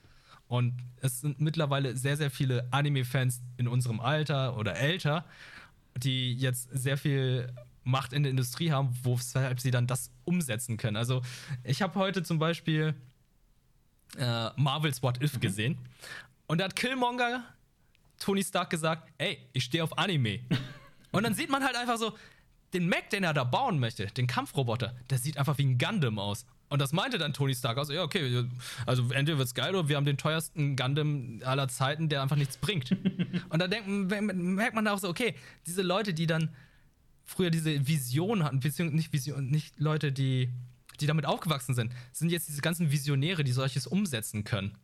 Und 0.46 0.76
es 1.00 1.20
sind 1.20 1.40
mittlerweile 1.40 1.96
sehr, 1.96 2.16
sehr 2.16 2.30
viele 2.30 2.68
Anime-Fans 2.70 3.42
in 3.56 3.66
unserem 3.66 3.98
Alter 3.98 4.56
oder 4.56 4.76
älter, 4.76 5.24
die 5.96 6.34
jetzt 6.34 6.68
sehr 6.70 6.96
viel 6.96 7.52
Macht 7.82 8.12
in 8.12 8.22
der 8.22 8.30
Industrie 8.30 8.70
haben, 8.70 8.96
weshalb 9.02 9.60
sie 9.60 9.70
dann 9.70 9.86
das 9.86 10.12
umsetzen 10.24 10.76
können. 10.76 10.96
Also 10.96 11.22
ich 11.64 11.82
habe 11.82 11.94
heute 11.98 12.22
zum 12.22 12.38
Beispiel 12.38 12.94
äh, 14.18 14.50
Marvel's 14.56 15.02
What 15.02 15.22
If 15.22 15.34
mhm. 15.34 15.40
gesehen 15.40 15.78
und 16.46 16.58
da 16.58 16.64
hat 16.64 16.76
Killmonger 16.76 17.44
Tony 18.18 18.42
Stark 18.42 18.70
gesagt, 18.70 19.10
ey, 19.18 19.38
ich 19.52 19.64
stehe 19.64 19.82
auf 19.82 19.98
Anime. 19.98 20.40
und 21.12 21.24
dann 21.24 21.34
sieht 21.34 21.50
man 21.50 21.64
halt 21.64 21.76
einfach 21.76 21.98
so, 21.98 22.16
den 22.72 22.88
Mac, 22.88 23.10
den 23.10 23.24
er 23.24 23.34
da 23.34 23.44
bauen 23.44 23.78
möchte, 23.78 24.06
den 24.06 24.26
Kampfroboter, 24.26 24.94
der 25.10 25.18
sieht 25.18 25.38
einfach 25.38 25.58
wie 25.58 25.64
ein 25.64 25.78
Gundam 25.78 26.18
aus. 26.18 26.46
Und 26.68 26.80
das 26.80 26.92
meinte 26.92 27.18
dann 27.18 27.32
Tony 27.32 27.54
Stark. 27.54 27.78
Also, 27.78 27.92
ja, 27.92 28.02
okay, 28.02 28.44
also 28.86 29.02
entweder 29.12 29.38
wird's 29.38 29.54
geil 29.54 29.74
oder 29.74 29.88
wir 29.88 29.96
haben 29.96 30.04
den 30.04 30.16
teuersten 30.16 30.76
Gundam 30.76 31.40
aller 31.44 31.68
Zeiten, 31.68 32.08
der 32.08 32.22
einfach 32.22 32.36
nichts 32.36 32.56
bringt. 32.56 32.90
und 33.48 33.58
da 33.60 33.68
denkt, 33.68 33.88
merkt 33.88 34.74
man 34.74 34.86
auch 34.88 34.98
so, 34.98 35.08
okay, 35.08 35.34
diese 35.66 35.82
Leute, 35.82 36.12
die 36.12 36.26
dann 36.26 36.50
früher 37.24 37.50
diese 37.50 37.86
Vision 37.86 38.42
hatten, 38.42 38.60
beziehungsweise 38.60 38.96
nicht 38.96 39.12
Vision, 39.12 39.48
nicht 39.48 39.78
Leute, 39.78 40.12
die, 40.12 40.50
die 41.00 41.06
damit 41.06 41.26
aufgewachsen 41.26 41.74
sind, 41.74 41.92
sind 42.12 42.30
jetzt 42.30 42.48
diese 42.48 42.62
ganzen 42.62 42.90
Visionäre, 42.90 43.44
die 43.44 43.52
solches 43.52 43.86
umsetzen 43.86 44.44
können. 44.44 44.76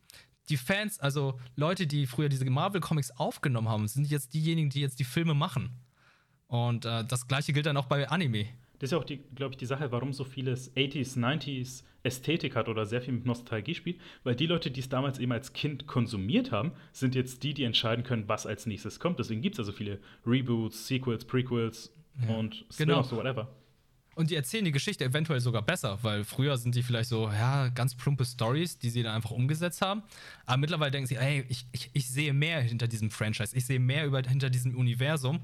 Die 0.48 0.56
Fans, 0.56 0.98
also 1.00 1.40
Leute, 1.56 1.86
die 1.86 2.06
früher 2.06 2.28
diese 2.28 2.44
Marvel-Comics 2.44 3.12
aufgenommen 3.12 3.68
haben, 3.68 3.88
sind 3.88 4.08
jetzt 4.10 4.34
diejenigen, 4.34 4.70
die 4.70 4.80
jetzt 4.80 4.98
die 4.98 5.04
Filme 5.04 5.34
machen. 5.34 5.70
Und 6.48 6.84
äh, 6.84 7.04
das 7.04 7.28
gleiche 7.28 7.52
gilt 7.52 7.66
dann 7.66 7.76
auch 7.76 7.86
bei 7.86 8.08
Anime. 8.08 8.46
Das 8.82 8.88
ist 8.88 8.92
ja 8.94 8.98
auch, 8.98 9.06
glaube 9.36 9.52
ich, 9.52 9.58
die 9.58 9.66
Sache, 9.66 9.92
warum 9.92 10.12
so 10.12 10.24
vieles 10.24 10.74
80s, 10.74 11.16
90s 11.16 11.84
Ästhetik 12.02 12.56
hat 12.56 12.68
oder 12.68 12.84
sehr 12.84 13.00
viel 13.00 13.14
mit 13.14 13.24
Nostalgie 13.24 13.76
spielt, 13.76 14.00
weil 14.24 14.34
die 14.34 14.46
Leute, 14.46 14.72
die 14.72 14.80
es 14.80 14.88
damals 14.88 15.20
eben 15.20 15.30
als 15.30 15.52
Kind 15.52 15.86
konsumiert 15.86 16.50
haben, 16.50 16.72
sind 16.90 17.14
jetzt 17.14 17.44
die, 17.44 17.54
die 17.54 17.62
entscheiden 17.62 18.02
können, 18.02 18.26
was 18.26 18.44
als 18.44 18.66
nächstes 18.66 18.98
kommt. 18.98 19.20
Deswegen 19.20 19.40
gibt 19.40 19.54
es 19.54 19.60
also 19.60 19.70
viele 19.70 20.00
Reboots, 20.26 20.88
Sequels, 20.88 21.24
Prequels 21.24 21.94
ja. 22.26 22.34
und 22.34 22.64
genau. 22.76 23.04
so 23.04 23.18
whatever. 23.18 23.54
Und 24.16 24.30
die 24.30 24.34
erzählen 24.34 24.64
die 24.64 24.72
Geschichte 24.72 25.04
eventuell 25.04 25.40
sogar 25.40 25.62
besser, 25.62 25.98
weil 26.02 26.24
früher 26.24 26.56
sind 26.58 26.74
die 26.74 26.82
vielleicht 26.82 27.08
so, 27.08 27.28
ja, 27.28 27.68
ganz 27.68 27.94
plumpe 27.94 28.24
Stories, 28.24 28.78
die 28.78 28.90
sie 28.90 29.04
dann 29.04 29.14
einfach 29.14 29.30
umgesetzt 29.30 29.80
haben. 29.80 30.02
Aber 30.44 30.58
mittlerweile 30.58 30.90
denken 30.90 31.06
sie, 31.06 31.16
ey, 31.16 31.46
ich, 31.48 31.66
ich, 31.70 31.90
ich 31.92 32.08
sehe 32.08 32.34
mehr 32.34 32.60
hinter 32.60 32.88
diesem 32.88 33.10
Franchise, 33.12 33.56
ich 33.56 33.64
sehe 33.64 33.78
mehr 33.78 34.06
über, 34.06 34.20
hinter 34.22 34.50
diesem 34.50 34.76
Universum. 34.76 35.40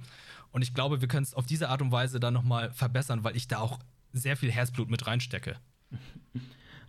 Und 0.52 0.62
ich 0.62 0.74
glaube, 0.74 1.00
wir 1.00 1.08
können 1.08 1.24
es 1.24 1.34
auf 1.34 1.46
diese 1.46 1.68
Art 1.68 1.82
und 1.82 1.92
Weise 1.92 2.20
dann 2.20 2.34
nochmal 2.34 2.72
verbessern, 2.72 3.24
weil 3.24 3.36
ich 3.36 3.48
da 3.48 3.58
auch 3.58 3.78
sehr 4.12 4.36
viel 4.36 4.50
Herzblut 4.50 4.90
mit 4.90 5.06
reinstecke. 5.06 5.56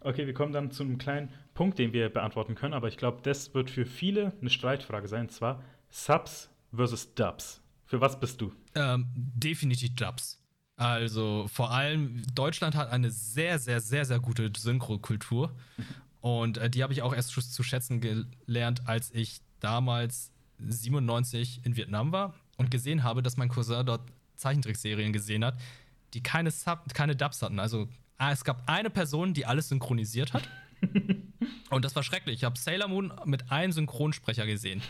Okay, 0.02 0.26
wir 0.26 0.34
kommen 0.34 0.54
dann 0.54 0.72
zu 0.72 0.84
einem 0.84 0.98
kleinen 0.98 1.28
Punkt, 1.54 1.78
den 1.78 1.92
wir 1.92 2.08
beantworten 2.08 2.56
können, 2.56 2.74
aber 2.74 2.88
ich 2.88 2.96
glaube, 2.96 3.20
das 3.22 3.54
wird 3.54 3.70
für 3.70 3.86
viele 3.86 4.32
eine 4.40 4.50
Streitfrage 4.50 5.10
sein, 5.10 5.24
und 5.24 5.32
zwar 5.34 5.62
Subs 5.90 6.50
versus 6.74 7.14
Dubs. 7.16 7.62
Für 7.86 8.00
was 8.00 8.18
bist 8.18 8.40
du? 8.40 8.54
Ähm, 8.76 9.08
definitiv 9.14 9.96
Dubs. 9.96 10.42
Also 10.78 11.50
vor 11.52 11.72
allem 11.72 12.24
Deutschland 12.34 12.76
hat 12.76 12.90
eine 12.90 13.12
sehr, 13.12 13.60
sehr, 13.60 13.82
sehr, 13.82 14.06
sehr 14.06 14.22
gute 14.22 14.50
Synchrokultur. 14.56 15.54
Und 16.22 16.58
äh, 16.58 16.70
die 16.70 16.84
habe 16.84 16.94
ich 16.94 17.02
auch 17.02 17.14
erst 17.14 17.32
zu 17.32 17.64
schätzen 17.64 18.00
gelernt, 18.00 18.88
als 18.88 19.12
ich 19.12 19.42
damals 19.60 20.32
97 20.60 21.66
in 21.66 21.76
Vietnam 21.76 22.14
war 22.14 22.36
und 22.60 22.70
gesehen 22.70 23.04
habe, 23.04 23.24
dass 23.24 23.38
mein 23.38 23.50
Cousin 23.50 23.86
dort 23.86 24.02
Zeichentrickserien 24.36 25.12
gesehen 25.12 25.44
hat, 25.44 25.60
die 26.14 26.22
keine, 26.22 26.52
Sub, 26.52 26.94
keine 26.94 27.16
Dubs 27.16 27.42
hatten. 27.42 27.60
Also 27.60 27.90
ah, 28.18 28.32
es 28.32 28.44
gab 28.44 28.70
eine 28.70 28.90
Person, 28.90 29.34
die 29.34 29.46
alles 29.46 29.70
synchronisiert 29.70 30.34
hat. 30.34 30.48
und 31.70 31.86
das 31.86 31.96
war 31.96 32.04
schrecklich. 32.04 32.38
Ich 32.38 32.44
habe 32.44 32.58
Sailor 32.60 32.88
Moon 32.88 33.14
mit 33.26 33.52
einem 33.52 33.72
Synchronsprecher 33.72 34.46
gesehen. 34.46 34.82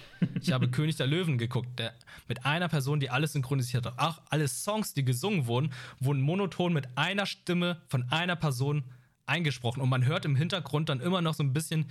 Ich 0.42 0.52
habe 0.52 0.68
König 0.72 0.98
der 0.98 1.08
Löwen 1.08 1.38
geguckt, 1.38 1.80
der 1.80 1.94
mit 2.28 2.46
einer 2.46 2.68
Person, 2.68 3.00
die 3.00 3.10
alles 3.10 3.34
synchronisiert 3.34 3.86
hat. 3.86 3.98
Auch 3.98 4.22
alle 4.30 4.48
Songs, 4.48 4.94
die 4.94 5.06
gesungen 5.06 5.48
wurden, 5.48 5.72
wurden 6.00 6.22
monoton 6.22 6.74
mit 6.74 6.98
einer 6.98 7.26
Stimme 7.26 7.82
von 7.88 8.10
einer 8.12 8.36
Person 8.36 8.84
eingesprochen. 9.26 9.82
Und 9.82 9.90
man 9.90 10.06
hört 10.06 10.26
im 10.26 10.36
Hintergrund 10.36 10.90
dann 10.90 11.00
immer 11.00 11.22
noch 11.22 11.36
so 11.36 11.44
ein 11.44 11.54
bisschen 11.54 11.86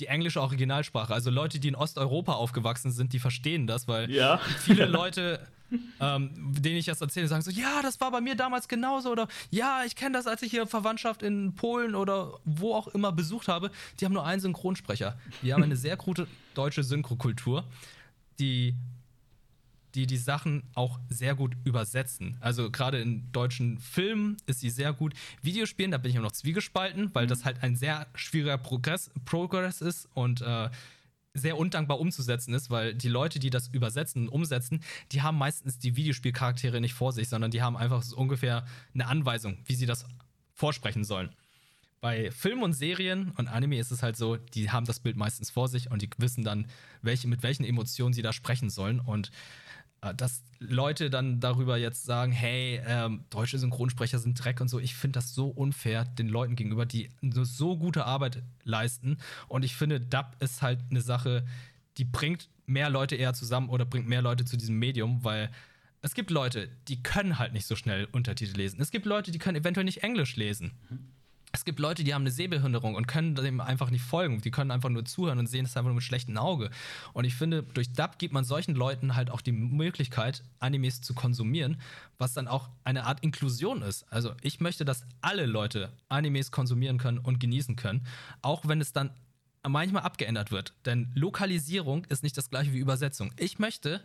die 0.00 0.06
englische 0.06 0.40
Originalsprache. 0.40 1.12
Also 1.12 1.30
Leute, 1.30 1.60
die 1.60 1.68
in 1.68 1.74
Osteuropa 1.74 2.32
aufgewachsen 2.32 2.90
sind, 2.90 3.12
die 3.12 3.18
verstehen 3.18 3.66
das, 3.66 3.88
weil 3.88 4.10
ja. 4.10 4.38
viele 4.58 4.86
Leute, 4.86 5.40
ähm, 6.00 6.30
denen 6.34 6.76
ich 6.76 6.86
das 6.86 7.00
erzähle, 7.00 7.28
sagen 7.28 7.42
so, 7.42 7.50
ja, 7.50 7.82
das 7.82 8.00
war 8.00 8.10
bei 8.10 8.20
mir 8.20 8.34
damals 8.34 8.68
genauso 8.68 9.10
oder 9.10 9.28
ja, 9.50 9.82
ich 9.86 9.96
kenne 9.96 10.16
das, 10.16 10.26
als 10.26 10.42
ich 10.42 10.50
hier 10.50 10.66
Verwandtschaft 10.66 11.22
in 11.22 11.54
Polen 11.54 11.94
oder 11.94 12.38
wo 12.44 12.74
auch 12.74 12.88
immer 12.88 13.12
besucht 13.12 13.48
habe. 13.48 13.70
Die 14.00 14.04
haben 14.04 14.12
nur 14.12 14.26
einen 14.26 14.40
Synchronsprecher. 14.40 15.18
Die 15.42 15.52
haben 15.52 15.62
eine 15.62 15.76
sehr 15.76 15.96
gute 15.96 16.26
deutsche 16.54 16.82
Synchrokultur, 16.82 17.64
die 18.38 18.74
die 19.94 20.06
die 20.06 20.16
Sachen 20.16 20.62
auch 20.74 20.98
sehr 21.08 21.34
gut 21.34 21.56
übersetzen. 21.64 22.36
Also 22.40 22.70
gerade 22.70 23.00
in 23.00 23.30
deutschen 23.32 23.78
Filmen 23.78 24.36
ist 24.46 24.60
sie 24.60 24.70
sehr 24.70 24.92
gut. 24.92 25.14
Videospielen, 25.42 25.90
da 25.90 25.98
bin 25.98 26.10
ich 26.10 26.16
immer 26.16 26.24
noch 26.24 26.32
zwiegespalten, 26.32 27.10
weil 27.14 27.24
mhm. 27.24 27.30
das 27.30 27.44
halt 27.44 27.62
ein 27.62 27.76
sehr 27.76 28.06
schwieriger 28.14 28.58
Progress, 28.58 29.10
Progress 29.24 29.80
ist 29.80 30.08
und 30.14 30.40
äh, 30.42 30.70
sehr 31.34 31.56
undankbar 31.56 31.98
umzusetzen 31.98 32.52
ist, 32.54 32.70
weil 32.70 32.94
die 32.94 33.08
Leute, 33.08 33.38
die 33.38 33.50
das 33.50 33.68
übersetzen 33.68 34.24
und 34.24 34.28
umsetzen, 34.28 34.82
die 35.12 35.22
haben 35.22 35.38
meistens 35.38 35.78
die 35.78 35.96
Videospielcharaktere 35.96 36.80
nicht 36.80 36.94
vor 36.94 37.12
sich, 37.12 37.28
sondern 37.28 37.50
die 37.50 37.62
haben 37.62 37.76
einfach 37.76 38.02
so 38.02 38.16
ungefähr 38.16 38.66
eine 38.94 39.06
Anweisung, 39.06 39.58
wie 39.64 39.74
sie 39.74 39.86
das 39.86 40.04
vorsprechen 40.52 41.04
sollen. 41.04 41.30
Bei 42.02 42.32
Filmen 42.32 42.64
und 42.64 42.72
Serien 42.72 43.30
und 43.36 43.46
Anime 43.46 43.78
ist 43.78 43.92
es 43.92 44.02
halt 44.02 44.16
so, 44.16 44.36
die 44.36 44.70
haben 44.70 44.86
das 44.86 44.98
Bild 44.98 45.16
meistens 45.16 45.50
vor 45.50 45.68
sich 45.68 45.90
und 45.90 46.02
die 46.02 46.10
wissen 46.18 46.42
dann, 46.42 46.66
welche, 47.00 47.28
mit 47.28 47.44
welchen 47.44 47.64
Emotionen 47.64 48.12
sie 48.12 48.22
da 48.22 48.32
sprechen 48.32 48.70
sollen. 48.70 48.98
Und 48.98 49.30
dass 50.16 50.42
Leute 50.58 51.10
dann 51.10 51.38
darüber 51.38 51.76
jetzt 51.76 52.04
sagen, 52.04 52.32
hey, 52.32 52.80
ähm, 52.86 53.24
deutsche 53.30 53.58
Synchronsprecher 53.58 54.18
sind 54.18 54.42
Dreck 54.42 54.60
und 54.60 54.68
so. 54.68 54.80
Ich 54.80 54.96
finde 54.96 55.18
das 55.18 55.34
so 55.34 55.46
unfair 55.46 56.04
den 56.04 56.28
Leuten 56.28 56.56
gegenüber, 56.56 56.86
die 56.86 57.10
so 57.22 57.76
gute 57.76 58.04
Arbeit 58.04 58.42
leisten. 58.64 59.18
Und 59.46 59.64
ich 59.64 59.76
finde, 59.76 60.00
Dub 60.00 60.36
ist 60.40 60.60
halt 60.60 60.80
eine 60.90 61.00
Sache, 61.00 61.44
die 61.98 62.04
bringt 62.04 62.48
mehr 62.66 62.90
Leute 62.90 63.14
eher 63.14 63.32
zusammen 63.32 63.68
oder 63.68 63.84
bringt 63.84 64.08
mehr 64.08 64.22
Leute 64.22 64.44
zu 64.44 64.56
diesem 64.56 64.78
Medium, 64.78 65.22
weil 65.22 65.50
es 66.00 66.14
gibt 66.14 66.30
Leute, 66.30 66.68
die 66.88 67.00
können 67.00 67.38
halt 67.38 67.52
nicht 67.52 67.66
so 67.66 67.76
schnell 67.76 68.08
Untertitel 68.10 68.56
lesen. 68.56 68.80
Es 68.80 68.90
gibt 68.90 69.06
Leute, 69.06 69.30
die 69.30 69.38
können 69.38 69.56
eventuell 69.56 69.84
nicht 69.84 70.02
Englisch 70.02 70.34
lesen. 70.34 70.72
Es 71.52 71.66
gibt 71.66 71.78
Leute, 71.78 72.02
die 72.02 72.14
haben 72.14 72.22
eine 72.22 72.30
Sehbehinderung 72.30 72.94
und 72.94 73.06
können 73.06 73.34
dem 73.34 73.60
einfach 73.60 73.90
nicht 73.90 74.02
folgen. 74.02 74.40
Die 74.40 74.50
können 74.50 74.70
einfach 74.70 74.88
nur 74.88 75.04
zuhören 75.04 75.38
und 75.38 75.46
sehen 75.46 75.66
es 75.66 75.76
einfach 75.76 75.88
nur 75.88 75.96
mit 75.96 76.04
schlechtem 76.04 76.36
Auge. 76.38 76.70
Und 77.12 77.24
ich 77.24 77.34
finde, 77.34 77.62
durch 77.62 77.92
Dub 77.92 78.18
gibt 78.18 78.32
man 78.32 78.44
solchen 78.44 78.74
Leuten 78.74 79.14
halt 79.14 79.30
auch 79.30 79.42
die 79.42 79.52
Möglichkeit, 79.52 80.42
Animes 80.60 81.02
zu 81.02 81.12
konsumieren, 81.12 81.76
was 82.16 82.32
dann 82.32 82.48
auch 82.48 82.70
eine 82.84 83.04
Art 83.04 83.22
Inklusion 83.22 83.82
ist. 83.82 84.10
Also 84.10 84.32
ich 84.40 84.60
möchte, 84.60 84.86
dass 84.86 85.04
alle 85.20 85.44
Leute 85.44 85.92
Animes 86.08 86.50
konsumieren 86.50 86.96
können 86.96 87.18
und 87.18 87.38
genießen 87.38 87.76
können, 87.76 88.06
auch 88.40 88.66
wenn 88.66 88.80
es 88.80 88.92
dann 88.92 89.10
manchmal 89.68 90.02
abgeändert 90.02 90.50
wird. 90.52 90.72
Denn 90.86 91.12
Lokalisierung 91.14 92.06
ist 92.06 92.22
nicht 92.22 92.36
das 92.36 92.48
gleiche 92.48 92.72
wie 92.72 92.78
Übersetzung. 92.78 93.30
Ich 93.36 93.58
möchte, 93.58 94.02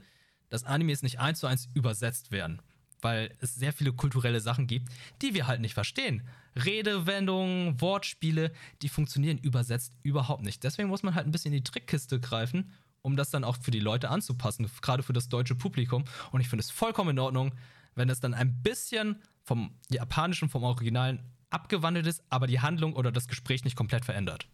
dass 0.50 0.66
Animes 0.66 1.02
nicht 1.02 1.20
eins 1.20 1.40
zu 1.40 1.48
eins 1.48 1.70
übersetzt 1.74 2.32
werden 2.32 2.62
weil 3.02 3.36
es 3.40 3.56
sehr 3.56 3.74
viele 3.74 3.94
kulturelle 3.94 4.40
Sachen 4.40 4.68
gibt, 4.68 4.92
die 5.22 5.34
wir 5.34 5.48
halt 5.48 5.62
nicht 5.62 5.74
verstehen. 5.74 6.28
Redewendungen, 6.56 7.80
Wortspiele, 7.80 8.52
die 8.82 8.90
funktionieren 8.90 9.38
übersetzt 9.38 9.94
überhaupt 10.04 10.44
nicht. 10.44 10.64
Deswegen 10.64 10.90
muss 10.90 11.04
man 11.04 11.16
halt 11.16 11.28
ein 11.28 11.32
bisschen 11.32 11.54
in 11.54 11.64
die 11.64 11.70
Trickkiste 11.70 12.20
greifen, 12.20 12.72
um 13.02 13.16
das 13.16 13.30
dann 13.30 13.44
auch 13.44 13.58
für 13.58 13.72
die 13.72 13.80
Leute 13.80 14.10
anzupassen, 14.10 14.70
gerade 14.82 15.04
für 15.04 15.14
das 15.14 15.30
deutsche 15.30 15.56
Publikum. 15.56 16.04
Und 16.32 16.42
ich 16.42 16.50
finde 16.50 16.62
es 16.62 16.72
vollkommen 16.72 17.12
in 17.12 17.20
Ordnung, 17.20 17.54
wenn 17.96 18.10
es 18.10 18.20
dann 18.20 18.34
ein 18.34 18.62
bisschen 18.62 19.22
vom 19.44 19.72
japanischen, 19.90 20.50
vom 20.50 20.64
Originalen 20.64 21.20
abgewandelt 21.50 22.06
ist, 22.08 22.24
aber 22.30 22.48
die 22.48 22.60
Handlung 22.60 22.94
oder 22.94 23.12
das 23.12 23.28
Gespräch 23.28 23.64
nicht 23.64 23.76
komplett 23.76 24.06
verändert. 24.06 24.48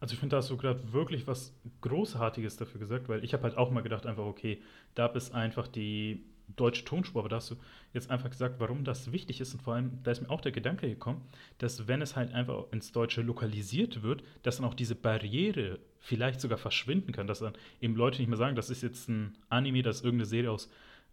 Also 0.00 0.14
ich 0.14 0.20
finde, 0.20 0.34
da 0.34 0.38
hast 0.38 0.50
du 0.50 0.56
gerade 0.56 0.92
wirklich 0.92 1.26
was 1.26 1.52
Großartiges 1.80 2.56
dafür 2.56 2.80
gesagt, 2.80 3.08
weil 3.08 3.24
ich 3.24 3.32
habe 3.32 3.44
halt 3.44 3.56
auch 3.56 3.70
mal 3.70 3.82
gedacht, 3.82 4.06
einfach, 4.06 4.24
okay, 4.24 4.62
da 4.94 5.06
ist 5.06 5.34
einfach 5.34 5.66
die 5.66 6.24
deutsche 6.56 6.84
Tonspur, 6.84 7.20
aber 7.20 7.28
da 7.28 7.36
hast 7.36 7.50
du 7.50 7.56
jetzt 7.92 8.10
einfach 8.10 8.30
gesagt, 8.30 8.56
warum 8.58 8.84
das 8.84 9.12
wichtig 9.12 9.40
ist 9.40 9.54
und 9.54 9.62
vor 9.62 9.74
allem, 9.74 10.02
da 10.02 10.10
ist 10.10 10.20
mir 10.22 10.30
auch 10.30 10.40
der 10.40 10.52
Gedanke 10.52 10.88
gekommen, 10.88 11.22
dass 11.58 11.88
wenn 11.88 12.02
es 12.02 12.16
halt 12.16 12.32
einfach 12.32 12.64
ins 12.72 12.92
Deutsche 12.92 13.22
lokalisiert 13.22 14.02
wird, 14.02 14.22
dass 14.42 14.56
dann 14.56 14.66
auch 14.66 14.74
diese 14.74 14.94
Barriere 14.94 15.78
vielleicht 16.00 16.40
sogar 16.40 16.58
verschwinden 16.58 17.12
kann, 17.12 17.26
dass 17.26 17.40
dann 17.40 17.54
eben 17.80 17.94
Leute 17.94 18.18
nicht 18.18 18.28
mehr 18.28 18.38
sagen, 18.38 18.56
das 18.56 18.70
ist 18.70 18.82
jetzt 18.82 19.08
ein 19.08 19.36
Anime, 19.48 19.82
das 19.82 19.96
ist 19.96 20.04
irgendeine 20.04 20.26
Serie 20.26 20.50
aus 20.50 20.70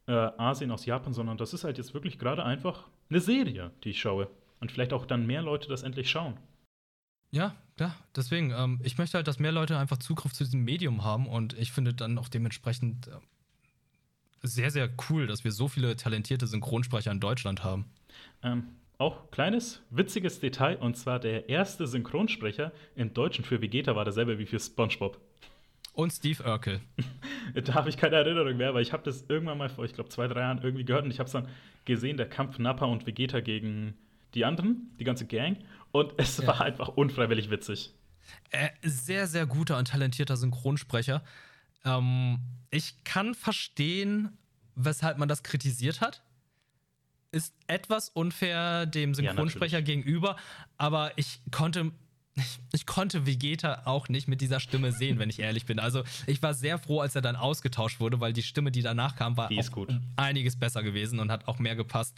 äh, 0.07 0.11
Asien, 0.11 0.71
aus 0.71 0.86
Japan, 0.86 1.13
sondern 1.13 1.38
das 1.38 1.53
ist 1.53 1.63
halt 1.63 1.77
jetzt 1.77 1.93
wirklich 1.93 2.19
gerade 2.19 2.43
einfach 2.43 2.88
eine 3.09 3.19
Serie, 3.19 3.71
die 3.83 3.89
ich 3.89 3.99
schaue. 3.99 4.29
Und 4.59 4.71
vielleicht 4.71 4.93
auch 4.93 5.05
dann 5.05 5.25
mehr 5.25 5.41
Leute 5.41 5.67
das 5.67 5.83
endlich 5.83 6.09
schauen. 6.09 6.38
Ja, 7.31 7.55
ja, 7.79 7.93
deswegen, 8.15 8.51
ähm, 8.51 8.79
ich 8.83 8.97
möchte 8.97 9.17
halt, 9.17 9.27
dass 9.27 9.39
mehr 9.39 9.51
Leute 9.51 9.77
einfach 9.77 9.97
Zugriff 9.97 10.33
zu 10.33 10.45
diesem 10.45 10.63
Medium 10.63 11.03
haben 11.03 11.27
und 11.27 11.53
ich 11.57 11.71
finde 11.71 11.93
dann 11.93 12.17
auch 12.17 12.29
dementsprechend 12.29 13.07
äh, 13.07 13.11
sehr, 14.47 14.71
sehr 14.71 14.89
cool, 15.09 15.27
dass 15.27 15.43
wir 15.43 15.51
so 15.51 15.67
viele 15.67 15.95
talentierte 15.95 16.47
Synchronsprecher 16.47 17.11
in 17.11 17.19
Deutschland 17.19 17.63
haben. 17.63 17.85
Ähm, 18.43 18.63
auch 18.97 19.29
kleines, 19.31 19.81
witziges 19.89 20.39
Detail, 20.39 20.77
und 20.77 20.95
zwar 20.95 21.19
der 21.19 21.49
erste 21.49 21.85
Synchronsprecher 21.87 22.71
im 22.95 23.13
Deutschen 23.13 23.43
für 23.43 23.61
Vegeta 23.61 23.95
war 23.95 24.05
derselbe 24.05 24.39
wie 24.39 24.45
für 24.45 24.59
SpongeBob. 24.59 25.19
Und 25.93 26.11
Steve 26.11 26.43
Urkel. 26.43 26.81
da 27.53 27.73
habe 27.73 27.89
ich 27.89 27.97
keine 27.97 28.17
Erinnerung 28.17 28.57
mehr, 28.57 28.69
aber 28.69 28.81
ich 28.81 28.93
habe 28.93 29.03
das 29.03 29.25
irgendwann 29.27 29.57
mal 29.57 29.69
vor, 29.69 29.85
ich 29.85 29.93
glaube, 29.93 30.09
zwei, 30.09 30.27
drei 30.27 30.41
Jahren 30.41 30.61
irgendwie 30.61 30.85
gehört 30.85 31.05
und 31.05 31.11
ich 31.11 31.19
habe 31.19 31.27
es 31.27 31.33
dann 31.33 31.47
gesehen, 31.85 32.17
der 32.17 32.27
Kampf 32.27 32.59
Nappa 32.59 32.85
und 32.85 33.05
Vegeta 33.05 33.39
gegen 33.39 33.95
die 34.33 34.45
anderen, 34.45 34.91
die 34.99 35.03
ganze 35.05 35.25
Gang. 35.25 35.57
Und 35.91 36.13
es 36.17 36.37
ja. 36.37 36.47
war 36.47 36.61
einfach 36.61 36.89
unfreiwillig 36.89 37.49
witzig. 37.49 37.93
Äh, 38.51 38.69
sehr, 38.81 39.27
sehr 39.27 39.45
guter 39.45 39.77
und 39.77 39.87
talentierter 39.87 40.35
Synchronsprecher. 40.35 41.23
Ähm, 41.86 42.39
ich 42.71 43.03
kann 43.03 43.36
verstehen, 43.36 44.38
weshalb 44.75 45.17
man 45.17 45.29
das 45.29 45.43
kritisiert 45.43 46.01
hat. 46.01 46.23
Ist 47.31 47.53
etwas 47.67 48.09
unfair 48.09 48.86
dem 48.86 49.13
Synchronsprecher 49.13 49.79
ja, 49.79 49.83
gegenüber, 49.83 50.38
aber 50.77 51.17
ich 51.17 51.41
konnte 51.51 51.91
ich, 52.36 52.59
ich, 52.73 52.86
konnte 52.86 53.25
Vegeta 53.25 53.83
auch 53.86 54.09
nicht 54.09 54.27
mit 54.27 54.41
dieser 54.41 54.59
Stimme 54.59 54.91
sehen, 54.91 55.19
wenn 55.19 55.29
ich 55.29 55.39
ehrlich 55.39 55.65
bin. 55.65 55.79
Also 55.79 56.03
ich 56.27 56.41
war 56.41 56.53
sehr 56.53 56.77
froh, 56.77 56.99
als 56.99 57.15
er 57.15 57.21
dann 57.21 57.36
ausgetauscht 57.36 57.99
wurde, 57.99 58.19
weil 58.19 58.33
die 58.33 58.43
Stimme, 58.43 58.71
die 58.71 58.81
danach 58.81 59.15
kam, 59.15 59.38
war 59.38 59.49
einiges 60.17 60.57
besser 60.57 60.83
gewesen 60.83 61.19
und 61.19 61.31
hat 61.31 61.47
auch 61.47 61.59
mehr 61.59 61.75
gepasst. 61.75 62.17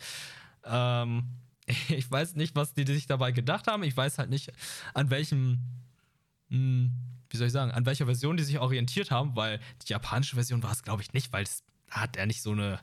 Ähm, 0.65 1.23
ich 1.89 2.09
weiß 2.09 2.35
nicht, 2.35 2.55
was 2.55 2.73
die 2.73 2.85
sich 2.85 3.07
dabei 3.07 3.31
gedacht 3.31 3.67
haben. 3.67 3.83
Ich 3.83 3.95
weiß 3.95 4.17
halt 4.17 4.29
nicht, 4.29 4.51
an 4.93 5.09
welchem 5.09 5.59
mh, 6.49 6.57
hm, 6.57 6.91
wie 7.29 7.37
soll 7.37 7.47
ich 7.47 7.53
sagen, 7.53 7.71
an 7.71 7.85
welcher 7.85 8.05
Version 8.05 8.37
die 8.37 8.43
sich 8.43 8.59
orientiert 8.59 9.11
haben, 9.11 9.35
weil 9.35 9.59
die 9.83 9.91
japanische 9.91 10.35
Version 10.35 10.63
war 10.63 10.71
es, 10.71 10.83
glaube 10.83 11.01
ich, 11.01 11.13
nicht, 11.13 11.31
weil 11.33 11.45
da 11.87 12.01
hat 12.01 12.17
er 12.17 12.25
nicht 12.25 12.41
so 12.41 12.51
eine 12.51 12.79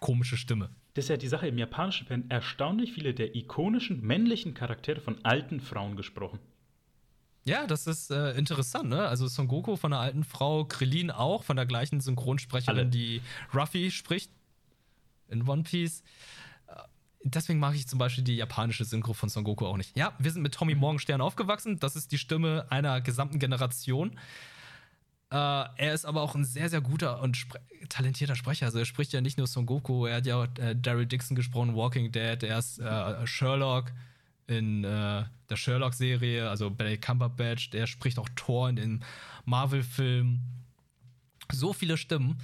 komische 0.00 0.36
Stimme. 0.36 0.70
Das 0.94 1.06
ist 1.06 1.08
ja 1.08 1.16
die 1.16 1.28
Sache, 1.28 1.48
im 1.48 1.58
japanischen 1.58 2.08
werden 2.08 2.30
erstaunlich 2.30 2.92
viele 2.92 3.14
der 3.14 3.34
ikonischen 3.34 4.00
männlichen 4.00 4.54
Charaktere 4.54 5.00
von 5.00 5.24
alten 5.24 5.60
Frauen 5.60 5.96
gesprochen. 5.96 6.38
Ja, 7.44 7.66
das 7.66 7.86
ist 7.86 8.10
äh, 8.10 8.32
interessant, 8.38 8.88
ne? 8.88 9.06
Also 9.06 9.26
Son 9.26 9.48
Goku 9.48 9.76
von 9.76 9.90
der 9.90 10.00
alten 10.00 10.24
Frau, 10.24 10.64
Krillin 10.64 11.10
auch, 11.10 11.42
von 11.42 11.56
der 11.56 11.66
gleichen 11.66 12.00
Synchronsprecherin, 12.00 12.78
Alle. 12.78 12.86
die 12.86 13.20
Ruffy 13.52 13.90
spricht 13.90 14.30
in 15.28 15.46
One 15.46 15.62
Piece 15.62 16.02
deswegen 17.24 17.58
mag 17.58 17.74
ich 17.74 17.88
zum 17.88 17.98
Beispiel 17.98 18.24
die 18.24 18.36
japanische 18.36 18.84
Synchro 18.84 19.12
von 19.12 19.28
Son 19.28 19.44
Goku 19.44 19.66
auch 19.66 19.76
nicht. 19.76 19.96
Ja, 19.96 20.12
wir 20.18 20.30
sind 20.30 20.42
mit 20.42 20.54
Tommy 20.54 20.74
Morgenstern 20.74 21.20
aufgewachsen. 21.20 21.78
Das 21.78 21.96
ist 21.96 22.12
die 22.12 22.18
Stimme 22.18 22.66
einer 22.70 23.00
gesamten 23.00 23.38
Generation. 23.38 24.18
Äh, 25.30 25.36
er 25.36 25.94
ist 25.94 26.04
aber 26.04 26.22
auch 26.22 26.34
ein 26.34 26.44
sehr, 26.44 26.68
sehr 26.68 26.80
guter 26.80 27.20
und 27.20 27.36
spre 27.36 27.58
talentierter 27.88 28.36
Sprecher. 28.36 28.66
Also 28.66 28.78
er 28.78 28.84
spricht 28.84 29.12
ja 29.12 29.20
nicht 29.20 29.36
nur 29.36 29.46
Son 29.46 29.66
Goku, 29.66 30.06
er 30.06 30.16
hat 30.16 30.26
ja 30.26 30.36
auch 30.36 30.46
äh, 30.58 30.74
Daryl 30.74 31.06
Dixon 31.06 31.34
gesprochen, 31.34 31.74
Walking 31.74 32.12
Dead, 32.12 32.42
er 32.42 32.58
ist 32.58 32.78
äh, 32.78 33.26
Sherlock 33.26 33.92
in 34.46 34.84
äh, 34.84 35.24
der 35.48 35.56
Sherlock-Serie, 35.56 36.48
also 36.48 36.70
Benedict 36.70 37.04
Cumberbatch, 37.04 37.70
der 37.70 37.86
spricht 37.86 38.18
auch 38.18 38.28
Thor 38.36 38.68
in 38.68 38.76
den 38.76 39.04
Marvel-Film. 39.44 40.40
So 41.52 41.72
viele 41.72 41.96
Stimmen. 41.96 42.40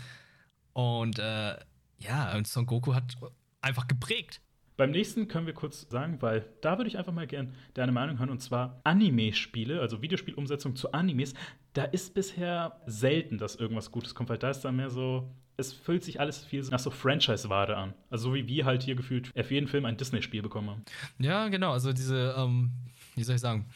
Und 0.72 1.18
äh, 1.18 1.56
ja, 1.98 2.36
und 2.36 2.46
Son 2.46 2.66
Goku 2.66 2.94
hat 2.94 3.16
einfach 3.60 3.86
geprägt. 3.86 4.40
Beim 4.80 4.92
nächsten 4.92 5.28
können 5.28 5.44
wir 5.44 5.52
kurz 5.52 5.86
sagen, 5.90 6.22
weil 6.22 6.46
da 6.62 6.78
würde 6.78 6.88
ich 6.88 6.96
einfach 6.96 7.12
mal 7.12 7.26
gern 7.26 7.52
deine 7.74 7.92
Meinung 7.92 8.18
hören, 8.18 8.30
und 8.30 8.40
zwar 8.40 8.80
Anime-Spiele, 8.84 9.78
also 9.78 10.00
Videospielumsetzung 10.00 10.74
zu 10.74 10.92
Animes. 10.92 11.34
Da 11.74 11.84
ist 11.84 12.14
bisher 12.14 12.80
selten, 12.86 13.36
dass 13.36 13.56
irgendwas 13.56 13.90
Gutes 13.90 14.14
kommt, 14.14 14.30
weil 14.30 14.38
da 14.38 14.48
ist 14.48 14.62
dann 14.62 14.76
mehr 14.76 14.88
so, 14.88 15.30
es 15.58 15.74
fühlt 15.74 16.02
sich 16.02 16.18
alles 16.18 16.42
viel 16.42 16.62
nach 16.70 16.78
so 16.78 16.90
Franchise-Ware 16.90 17.76
an. 17.76 17.92
Also 18.08 18.30
so 18.30 18.34
wie 18.34 18.48
wir 18.48 18.64
halt 18.64 18.82
hier 18.82 18.94
gefühlt 18.94 19.26
für 19.26 19.52
jeden 19.52 19.68
Film 19.68 19.84
ein 19.84 19.98
Disney-Spiel 19.98 20.40
bekommen 20.40 20.70
haben. 20.70 20.84
Ja, 21.18 21.48
genau, 21.48 21.72
also 21.72 21.92
diese, 21.92 22.34
ähm, 22.38 22.70
wie 23.16 23.22
soll 23.22 23.34
ich 23.34 23.42
sagen, 23.42 23.66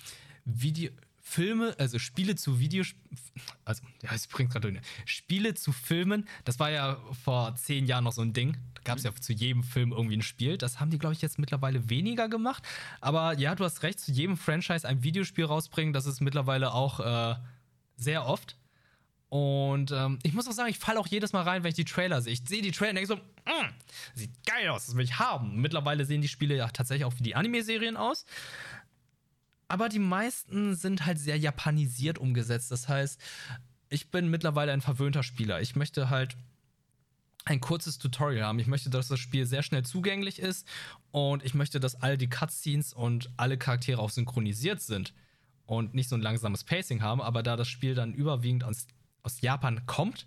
Video. 0.46 0.90
Filme, 1.26 1.74
also 1.78 1.98
Spiele 1.98 2.36
zu 2.36 2.60
Videos, 2.60 2.94
also 3.64 3.82
ja, 4.02 4.10
es 4.14 4.26
bringt 4.26 4.52
gerade 4.52 4.78
Spiele 5.06 5.54
zu 5.54 5.72
Filmen, 5.72 6.28
das 6.44 6.60
war 6.60 6.70
ja 6.70 6.98
vor 7.24 7.56
zehn 7.56 7.86
Jahren 7.86 8.04
noch 8.04 8.12
so 8.12 8.20
ein 8.20 8.34
Ding 8.34 8.58
gab 8.84 8.98
es 8.98 9.04
ja 9.04 9.14
zu 9.14 9.32
jedem 9.32 9.62
Film 9.62 9.92
irgendwie 9.92 10.16
ein 10.16 10.22
Spiel. 10.22 10.58
Das 10.58 10.80
haben 10.80 10.90
die, 10.90 10.98
glaube 10.98 11.14
ich, 11.14 11.22
jetzt 11.22 11.38
mittlerweile 11.38 11.88
weniger 11.90 12.28
gemacht. 12.28 12.62
Aber 13.00 13.38
ja, 13.38 13.54
du 13.54 13.64
hast 13.64 13.82
recht, 13.82 14.00
zu 14.00 14.12
jedem 14.12 14.36
Franchise 14.36 14.86
ein 14.86 15.02
Videospiel 15.02 15.44
rausbringen, 15.44 15.92
das 15.92 16.06
ist 16.06 16.20
mittlerweile 16.20 16.72
auch 16.72 17.00
äh, 17.00 17.36
sehr 17.96 18.26
oft. 18.26 18.56
Und 19.28 19.90
ähm, 19.90 20.20
ich 20.22 20.32
muss 20.32 20.46
auch 20.46 20.52
sagen, 20.52 20.70
ich 20.70 20.78
falle 20.78 21.00
auch 21.00 21.08
jedes 21.08 21.32
Mal 21.32 21.42
rein, 21.42 21.64
wenn 21.64 21.70
ich 21.70 21.74
die 21.74 21.84
Trailer 21.84 22.22
sehe. 22.22 22.32
Ich 22.32 22.42
sehe 22.46 22.62
die 22.62 22.70
Trailer 22.70 22.90
und 22.90 22.96
denke 22.96 23.08
so, 23.08 23.16
mm, 23.16 23.72
sieht 24.14 24.30
geil 24.46 24.68
aus, 24.68 24.86
das 24.86 24.94
will 24.94 25.04
ich 25.04 25.18
haben. 25.18 25.60
Mittlerweile 25.60 26.04
sehen 26.04 26.22
die 26.22 26.28
Spiele 26.28 26.54
ja 26.54 26.68
tatsächlich 26.68 27.04
auch 27.04 27.18
wie 27.18 27.24
die 27.24 27.34
Anime-Serien 27.34 27.96
aus. 27.96 28.26
Aber 29.66 29.88
die 29.88 29.98
meisten 29.98 30.76
sind 30.76 31.04
halt 31.04 31.18
sehr 31.18 31.36
japanisiert 31.36 32.18
umgesetzt. 32.18 32.70
Das 32.70 32.88
heißt, 32.88 33.20
ich 33.88 34.10
bin 34.12 34.28
mittlerweile 34.28 34.72
ein 34.72 34.82
verwöhnter 34.82 35.22
Spieler. 35.22 35.60
Ich 35.60 35.74
möchte 35.74 36.10
halt 36.10 36.36
ein 37.44 37.60
kurzes 37.60 37.98
Tutorial 37.98 38.46
haben. 38.46 38.58
Ich 38.58 38.66
möchte, 38.66 38.90
dass 38.90 39.08
das 39.08 39.20
Spiel 39.20 39.46
sehr 39.46 39.62
schnell 39.62 39.84
zugänglich 39.84 40.38
ist 40.38 40.66
und 41.10 41.44
ich 41.44 41.54
möchte, 41.54 41.78
dass 41.78 41.94
alle 41.96 42.16
die 42.16 42.28
Cutscenes 42.28 42.92
und 42.92 43.30
alle 43.36 43.58
Charaktere 43.58 44.00
auch 44.00 44.10
synchronisiert 44.10 44.80
sind 44.80 45.12
und 45.66 45.94
nicht 45.94 46.08
so 46.08 46.16
ein 46.16 46.22
langsames 46.22 46.64
Pacing 46.64 47.02
haben. 47.02 47.20
Aber 47.20 47.42
da 47.42 47.56
das 47.56 47.68
Spiel 47.68 47.94
dann 47.94 48.14
überwiegend 48.14 48.64
aus, 48.64 48.86
aus 49.22 49.40
Japan 49.40 49.84
kommt 49.86 50.26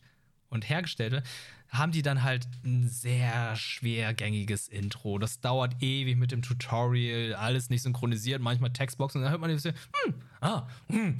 und 0.49 0.69
hergestellt 0.69 1.11
wird, 1.11 1.25
haben 1.69 1.91
die 1.91 2.01
dann 2.01 2.23
halt 2.23 2.47
ein 2.63 2.87
sehr 2.87 3.55
schwergängiges 3.55 4.67
Intro. 4.67 5.17
Das 5.17 5.41
dauert 5.41 5.81
ewig 5.81 6.15
mit 6.15 6.31
dem 6.31 6.41
Tutorial, 6.41 7.35
alles 7.35 7.69
nicht 7.69 7.81
synchronisiert, 7.81 8.41
manchmal 8.41 8.71
Textboxen 8.71 9.19
und 9.19 9.23
dann 9.23 9.31
hört 9.31 9.41
man 9.41 9.57
so, 9.57 9.69
hm, 9.69 10.13
ah, 10.39 10.67
hm, 10.87 11.17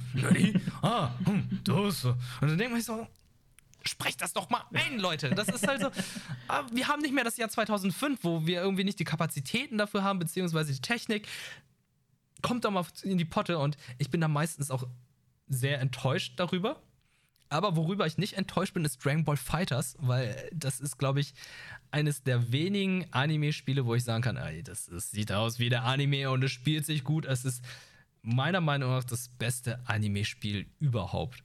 ah, 0.80 1.10
hm, 1.24 1.60
das. 1.64 2.04
Und 2.04 2.16
dann 2.40 2.56
denkt 2.56 2.72
man 2.72 2.80
sich 2.80 2.86
so, 2.86 3.06
sprecht 3.88 4.20
das 4.22 4.32
doch 4.32 4.50
mal 4.50 4.64
ein, 4.72 4.98
Leute. 4.98 5.30
Das 5.30 5.48
ist 5.48 5.60
so. 5.60 5.68
Ah, 6.48 6.64
wir 6.72 6.88
haben 6.88 7.02
nicht 7.02 7.12
mehr 7.12 7.24
das 7.24 7.36
Jahr 7.36 7.50
2005, 7.50 8.20
wo 8.22 8.46
wir 8.46 8.62
irgendwie 8.62 8.84
nicht 8.84 8.98
die 8.98 9.04
Kapazitäten 9.04 9.76
dafür 9.76 10.02
haben, 10.02 10.18
beziehungsweise 10.18 10.72
die 10.72 10.80
Technik. 10.80 11.28
Kommt 12.40 12.64
doch 12.64 12.70
mal 12.70 12.86
in 13.02 13.18
die 13.18 13.26
Potte 13.26 13.58
und 13.58 13.76
ich 13.98 14.10
bin 14.10 14.20
da 14.20 14.28
meistens 14.28 14.70
auch 14.70 14.84
sehr 15.48 15.80
enttäuscht 15.80 16.34
darüber. 16.36 16.80
Aber 17.50 17.76
worüber 17.76 18.06
ich 18.06 18.18
nicht 18.18 18.34
enttäuscht 18.34 18.74
bin, 18.74 18.84
ist 18.84 19.04
Dragon 19.04 19.24
Ball 19.24 19.36
Fighters, 19.36 19.96
weil 20.00 20.50
das 20.52 20.80
ist, 20.80 20.98
glaube 20.98 21.20
ich, 21.20 21.32
eines 21.90 22.22
der 22.22 22.52
wenigen 22.52 23.06
Anime-Spiele, 23.10 23.86
wo 23.86 23.94
ich 23.94 24.04
sagen 24.04 24.22
kann, 24.22 24.36
ey, 24.36 24.62
das, 24.62 24.88
ist, 24.88 25.12
sieht 25.12 25.32
aus 25.32 25.58
wie 25.58 25.70
der 25.70 25.84
Anime 25.84 26.30
und 26.30 26.42
es 26.44 26.52
spielt 26.52 26.84
sich 26.84 27.04
gut. 27.04 27.24
Es 27.24 27.44
ist 27.44 27.62
meiner 28.22 28.60
Meinung 28.60 28.90
nach 28.90 29.04
das 29.04 29.28
beste 29.28 29.80
Anime-Spiel 29.86 30.66
überhaupt. 30.78 31.42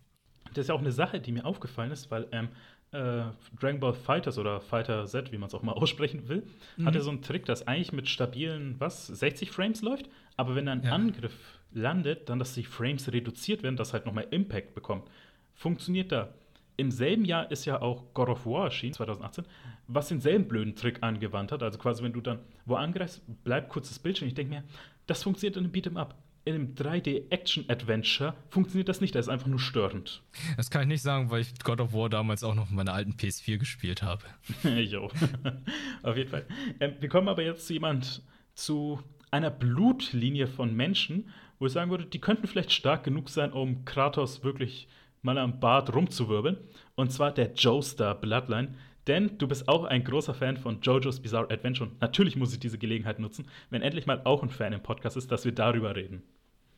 Das 0.53 0.63
ist 0.63 0.69
ja 0.69 0.75
auch 0.75 0.79
eine 0.79 0.91
Sache, 0.91 1.19
die 1.19 1.31
mir 1.31 1.45
aufgefallen 1.45 1.91
ist, 1.91 2.11
weil 2.11 2.27
ähm, 2.31 2.49
äh, 2.91 3.23
Dragon 3.59 3.79
Ball 3.79 3.93
Fighters 3.93 4.37
oder 4.37 4.61
Fighter 4.61 5.05
Z, 5.05 5.31
wie 5.31 5.37
man 5.37 5.47
es 5.47 5.55
auch 5.55 5.63
mal 5.63 5.71
aussprechen 5.73 6.29
will, 6.29 6.43
mhm. 6.77 6.85
hat 6.85 6.95
ja 6.95 7.01
so 7.01 7.09
einen 7.09 7.21
Trick, 7.21 7.45
dass 7.45 7.67
eigentlich 7.67 7.91
mit 7.91 8.07
stabilen, 8.07 8.75
was, 8.79 9.07
60 9.07 9.51
Frames 9.51 9.81
läuft, 9.81 10.09
aber 10.37 10.55
wenn 10.55 10.67
ein 10.67 10.83
ja. 10.83 10.91
Angriff 10.91 11.59
landet, 11.73 12.29
dann, 12.29 12.39
dass 12.39 12.53
die 12.53 12.63
Frames 12.63 13.11
reduziert 13.11 13.63
werden, 13.63 13.77
dass 13.77 13.93
halt 13.93 14.05
nochmal 14.05 14.27
Impact 14.29 14.75
bekommt. 14.75 15.09
Funktioniert 15.53 16.11
da. 16.11 16.33
Im 16.75 16.89
selben 16.89 17.25
Jahr 17.25 17.51
ist 17.51 17.65
ja 17.65 17.81
auch 17.81 18.13
God 18.13 18.29
of 18.29 18.45
War 18.45 18.65
erschienen, 18.65 18.93
2018, 18.93 19.45
was 19.87 20.07
denselben 20.07 20.47
blöden 20.47 20.75
Trick 20.75 20.99
angewandt 21.01 21.51
hat. 21.51 21.61
Also 21.61 21.77
quasi, 21.77 22.03
wenn 22.03 22.13
du 22.13 22.21
dann 22.21 22.39
wo 22.65 22.75
angreifst, 22.75 23.21
bleibt 23.43 23.69
kurzes 23.69 23.99
Bildschirm. 23.99 24.27
Ich 24.27 24.33
denke 24.33 24.55
mir, 24.55 24.63
das 25.05 25.21
funktioniert 25.21 25.57
in 25.57 25.65
einem 25.65 25.73
Beat'em 25.73 25.97
Up. 25.97 26.15
In 26.45 26.55
einem 26.55 26.75
3D-Action-Adventure 26.75 28.35
funktioniert 28.49 28.89
das 28.89 28.99
nicht, 28.99 29.15
das 29.15 29.27
ist 29.27 29.29
einfach 29.31 29.47
nur 29.47 29.59
störend. 29.59 30.21
Das 30.57 30.69
kann 30.69 30.81
ich 30.81 30.87
nicht 30.89 31.01
sagen, 31.01 31.31
weil 31.31 31.41
ich 31.41 31.53
God 31.63 31.79
of 31.79 31.93
War 31.93 32.09
damals 32.09 32.43
auch 32.43 32.53
noch 32.53 32.69
in 32.69 32.75
meiner 32.75 32.93
alten 32.93 33.13
PS4 33.13 33.57
gespielt 33.57 34.03
habe. 34.03 34.23
auch. 34.97 35.13
Auf 36.03 36.17
jeden 36.17 36.29
Fall. 36.29 36.45
Ähm, 36.81 36.95
wir 36.99 37.07
kommen 37.07 37.29
aber 37.29 37.43
jetzt 37.43 37.67
zu 37.67 37.73
jemand, 37.73 38.23
zu 38.55 38.99
einer 39.31 39.49
Blutlinie 39.49 40.47
von 40.47 40.75
Menschen, 40.75 41.29
wo 41.59 41.65
ich 41.65 41.71
sagen 41.71 41.89
würde, 41.89 42.05
die 42.05 42.19
könnten 42.19 42.47
vielleicht 42.47 42.73
stark 42.73 43.03
genug 43.03 43.29
sein, 43.29 43.53
um 43.53 43.85
Kratos 43.85 44.43
wirklich 44.43 44.89
mal 45.21 45.37
am 45.37 45.59
Bart 45.61 45.95
rumzuwirbeln. 45.95 46.57
Und 46.95 47.11
zwar 47.11 47.31
der 47.31 47.53
Joestar 47.53 48.15
Bloodline. 48.15 48.75
Denn 49.07 49.37
du 49.37 49.47
bist 49.47 49.67
auch 49.67 49.83
ein 49.83 50.03
großer 50.03 50.33
Fan 50.33 50.57
von 50.57 50.79
JoJo's 50.81 51.19
Bizarre 51.19 51.51
Adventure. 51.51 51.89
Und 51.89 52.01
natürlich 52.01 52.35
muss 52.35 52.53
ich 52.53 52.59
diese 52.59 52.77
Gelegenheit 52.77 53.19
nutzen, 53.19 53.47
wenn 53.69 53.81
endlich 53.81 54.05
mal 54.05 54.21
auch 54.23 54.43
ein 54.43 54.49
Fan 54.49 54.73
im 54.73 54.81
Podcast 54.81 55.17
ist, 55.17 55.31
dass 55.31 55.45
wir 55.45 55.51
darüber 55.51 55.95
reden. 55.95 56.23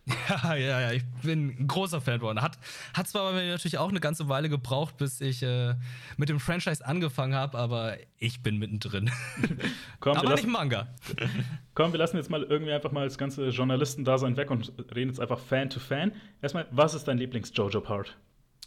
Ja, 0.07 0.53
ja, 0.55 0.81
ja, 0.81 0.91
ich 0.91 1.03
bin 1.23 1.55
ein 1.59 1.67
großer 1.67 1.99
Fan 1.99 2.19
geworden. 2.19 2.41
Hat, 2.41 2.59
hat 2.93 3.07
zwar 3.07 3.31
bei 3.31 3.41
mir 3.41 3.51
natürlich 3.51 3.79
auch 3.79 3.89
eine 3.89 3.99
ganze 3.99 4.29
Weile 4.29 4.49
gebraucht, 4.49 4.97
bis 4.97 5.19
ich 5.19 5.41
äh, 5.41 5.73
mit 6.17 6.29
dem 6.29 6.39
Franchise 6.39 6.85
angefangen 6.85 7.33
habe, 7.33 7.57
aber 7.57 7.97
ich 8.19 8.43
bin 8.43 8.57
mittendrin. 8.57 9.09
Komm, 9.99 10.17
aber 10.17 10.35
nicht 10.35 10.47
Manga. 10.47 10.87
Komm, 11.73 11.91
wir 11.91 11.97
lassen 11.97 12.17
jetzt 12.17 12.29
mal 12.29 12.43
irgendwie 12.43 12.73
einfach 12.73 12.91
mal 12.91 13.05
das 13.05 13.17
ganze 13.17 13.49
Journalistendasein 13.49 14.37
weg 14.37 14.51
und 14.51 14.73
reden 14.95 15.09
jetzt 15.09 15.19
einfach 15.19 15.39
Fan 15.39 15.69
to 15.71 15.79
Fan. 15.79 16.11
Erstmal, 16.41 16.67
was 16.69 16.93
ist 16.93 17.07
dein 17.07 17.17
Lieblings-JoJo-Part? 17.17 18.15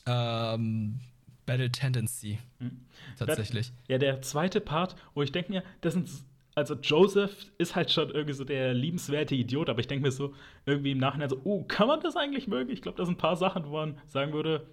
Ähm, 0.07 1.01
Battle 1.47 1.71
Tendency. 1.71 2.39
Hm. 2.59 2.85
Tatsächlich. 3.19 3.73
Ja, 3.89 3.99
der 3.99 4.21
zweite 4.23 4.61
Part, 4.61 4.97
wo 5.15 5.23
ich 5.23 5.33
denke 5.33 5.53
mir, 5.53 5.63
das 5.81 5.95
sind. 5.95 6.11
Also, 6.59 6.75
Joseph 6.75 7.47
ist 7.59 7.77
halt 7.77 7.91
schon 7.93 8.11
irgendwie 8.11 8.33
so 8.33 8.43
der 8.43 8.75
liebenswerte 8.75 9.37
Idiot, 9.37 9.69
aber 9.69 9.79
ich 9.79 9.87
denke 9.87 10.03
mir 10.03 10.11
so 10.11 10.35
irgendwie 10.67 10.91
im 10.91 10.99
Nachhinein 10.99 11.29
so, 11.29 11.41
oh, 11.45 11.63
kann 11.63 11.87
man 11.87 12.01
das 12.01 12.17
eigentlich 12.17 12.49
mögen? 12.49 12.69
Ich 12.71 12.83
glaube, 12.83 12.99
da 12.99 13.05
sind 13.05 13.15
ein 13.15 13.19
paar 13.19 13.37
Sachen, 13.37 13.65
wo 13.67 13.77
man 13.77 13.97
sagen 14.09 14.33
würde, 14.33 14.67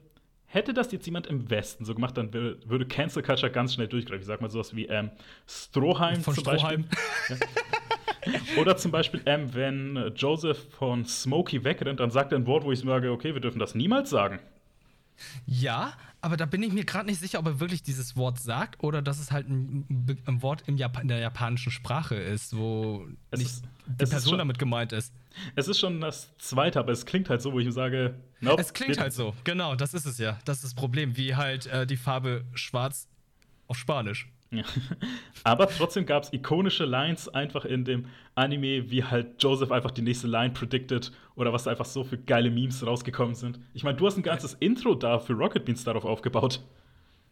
hätte 0.45 0.73
das 0.73 0.91
jetzt 0.91 1.05
jemand 1.05 1.27
im 1.27 1.47
Westen 1.51 1.85
so 1.85 1.93
gemacht, 1.93 2.17
dann 2.17 2.33
würde 2.33 2.87
Cancel 2.87 3.21
Culture 3.21 3.51
ganz 3.51 3.75
schnell 3.75 3.87
durchgreifen. 3.87 4.21
Ich 4.21 4.25
sag 4.25 4.41
mal 4.41 4.49
sowas 4.49 4.75
wie 4.75 4.87
ähm, 4.87 5.11
Stroheim 5.47 6.21
von 6.21 6.33
zum 6.33 6.43
Stroheim. 6.43 6.85
Beispiel. 7.29 7.47
Oder 8.59 8.75
zum 8.77 8.91
Beispiel, 8.91 9.21
ähm, 9.27 9.53
wenn 9.53 10.11
Joseph 10.15 10.57
von 10.71 11.05
Smokey 11.05 11.63
wegrennt, 11.63 11.99
dann 11.99 12.09
sagt 12.09 12.31
er 12.31 12.39
ein 12.39 12.47
Wort, 12.47 12.63
wo 12.63 12.71
ich 12.71 12.79
sage, 12.79 13.11
okay, 13.11 13.35
wir 13.35 13.41
dürfen 13.41 13.59
das 13.59 13.75
niemals 13.75 14.09
sagen. 14.09 14.39
Ja, 15.45 15.93
aber 16.21 16.37
da 16.37 16.45
bin 16.45 16.63
ich 16.63 16.73
mir 16.73 16.85
gerade 16.85 17.05
nicht 17.07 17.19
sicher, 17.19 17.39
ob 17.39 17.45
er 17.45 17.59
wirklich 17.59 17.83
dieses 17.83 18.17
Wort 18.17 18.39
sagt 18.39 18.83
oder 18.83 19.01
dass 19.01 19.19
es 19.19 19.31
halt 19.31 19.47
ein, 19.47 20.17
ein 20.25 20.41
Wort 20.41 20.63
in 20.67 20.77
der 20.77 21.19
japanischen 21.19 21.71
Sprache 21.71 22.15
ist, 22.15 22.55
wo 22.57 23.07
es 23.31 23.39
nicht 23.39 23.51
ist, 23.51 23.65
die 23.85 24.05
Person 24.05 24.31
schon, 24.31 24.37
damit 24.39 24.57
gemeint 24.57 24.91
ist. 24.91 25.13
Es 25.55 25.67
ist 25.67 25.79
schon 25.79 26.01
das 26.01 26.35
zweite, 26.37 26.79
aber 26.79 26.91
es 26.91 27.05
klingt 27.05 27.29
halt 27.29 27.41
so, 27.41 27.53
wo 27.53 27.59
ich 27.59 27.71
sage, 27.73 28.15
nope, 28.41 28.61
Es 28.61 28.73
klingt 28.73 28.97
halt 28.99 29.13
so, 29.13 29.33
genau, 29.43 29.75
das 29.75 29.93
ist 29.93 30.05
es 30.05 30.17
ja. 30.17 30.39
Das 30.45 30.57
ist 30.57 30.63
das 30.63 30.73
Problem, 30.73 31.15
wie 31.17 31.35
halt 31.35 31.67
äh, 31.67 31.85
die 31.85 31.97
Farbe 31.97 32.45
schwarz 32.53 33.07
auf 33.67 33.77
Spanisch. 33.77 34.27
Ja. 34.57 34.63
Aber 35.43 35.67
trotzdem 35.67 36.05
gab 36.05 36.23
es 36.23 36.33
ikonische 36.33 36.85
Lines 36.85 37.29
einfach 37.29 37.65
in 37.65 37.85
dem 37.85 38.05
Anime, 38.35 38.89
wie 38.89 39.03
halt 39.03 39.41
Joseph 39.41 39.71
einfach 39.71 39.91
die 39.91 40.01
nächste 40.01 40.27
Line 40.27 40.51
predicted 40.51 41.11
oder 41.35 41.53
was 41.53 41.63
da 41.63 41.71
einfach 41.71 41.85
so 41.85 42.03
für 42.03 42.17
geile 42.17 42.49
Memes 42.49 42.85
rausgekommen 42.85 43.35
sind. 43.35 43.59
Ich 43.73 43.83
meine, 43.83 43.97
du 43.97 44.05
hast 44.05 44.17
ein 44.17 44.23
ganzes 44.23 44.53
ja. 44.53 44.57
Intro 44.61 44.95
da 44.95 45.19
für 45.19 45.33
Rocket 45.33 45.65
Beans 45.65 45.83
darauf 45.83 46.05
aufgebaut. 46.05 46.61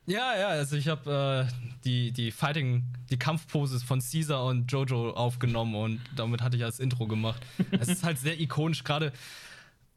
Ja, 0.05 0.37
ja, 0.37 0.47
also 0.49 0.75
ich 0.75 0.89
habe 0.89 1.47
äh, 1.49 1.77
die, 1.85 2.11
die 2.11 2.31
Fighting, 2.31 2.83
die 3.09 3.17
Kampfposes 3.17 3.83
von 3.83 4.01
Caesar 4.01 4.45
und 4.45 4.69
Jojo 4.69 5.11
aufgenommen 5.11 5.75
und 5.75 6.01
damit 6.15 6.41
hatte 6.41 6.57
ich 6.57 6.63
als 6.63 6.79
Intro 6.79 7.07
gemacht. 7.07 7.41
es 7.71 7.87
ist 7.87 8.03
halt 8.03 8.17
sehr 8.17 8.39
ikonisch, 8.39 8.83
gerade. 8.83 9.13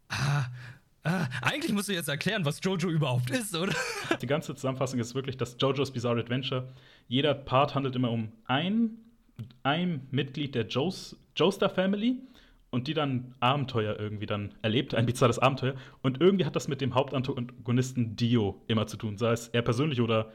Ah, 0.09 0.47
Ah, 1.07 1.29
eigentlich 1.41 1.73
musst 1.73 1.89
du 1.89 1.93
jetzt 1.93 2.09
erklären, 2.09 2.45
was 2.45 2.59
Jojo 2.65 2.89
überhaupt 2.89 3.31
ist, 3.31 3.55
oder? 3.55 3.73
Die 4.21 4.27
ganze 4.27 4.57
Zusammenfassung 4.57 4.99
ist 4.99 5.15
wirklich 5.15 5.37
das 5.37 5.57
Jojo's 5.57 5.93
Bizarre 5.93 6.19
Adventure. 6.19 6.67
Jeder 7.09 7.35
Part 7.35 7.75
handelt 7.75 7.97
immer 7.97 8.11
um 8.11 8.33
ein, 8.47 8.99
ein 9.63 10.07
Mitglied 10.11 10.55
der 10.55 10.67
Joes, 10.67 11.17
Joestar 11.37 11.71
Family 11.71 12.17
und 12.71 12.89
die 12.89 12.95
dann 12.95 13.35
Abenteuer 13.41 13.99
irgendwie 13.99 14.27
dann 14.27 14.55
erlebt, 14.63 14.95
ein 14.95 15.07
bizarres 15.07 15.39
Abenteuer. 15.39 15.75
Und 16.03 16.21
irgendwie 16.21 16.45
hat 16.45 16.57
das 16.57 16.69
mit 16.69 16.81
dem 16.81 16.95
Hauptantagonisten 16.95 18.17
Dio 18.17 18.61
immer 18.67 18.87
zu 18.87 18.97
tun, 18.97 19.19
sei 19.19 19.33
es 19.33 19.49
er 19.49 19.63
persönlich 19.63 20.01
oder 20.01 20.33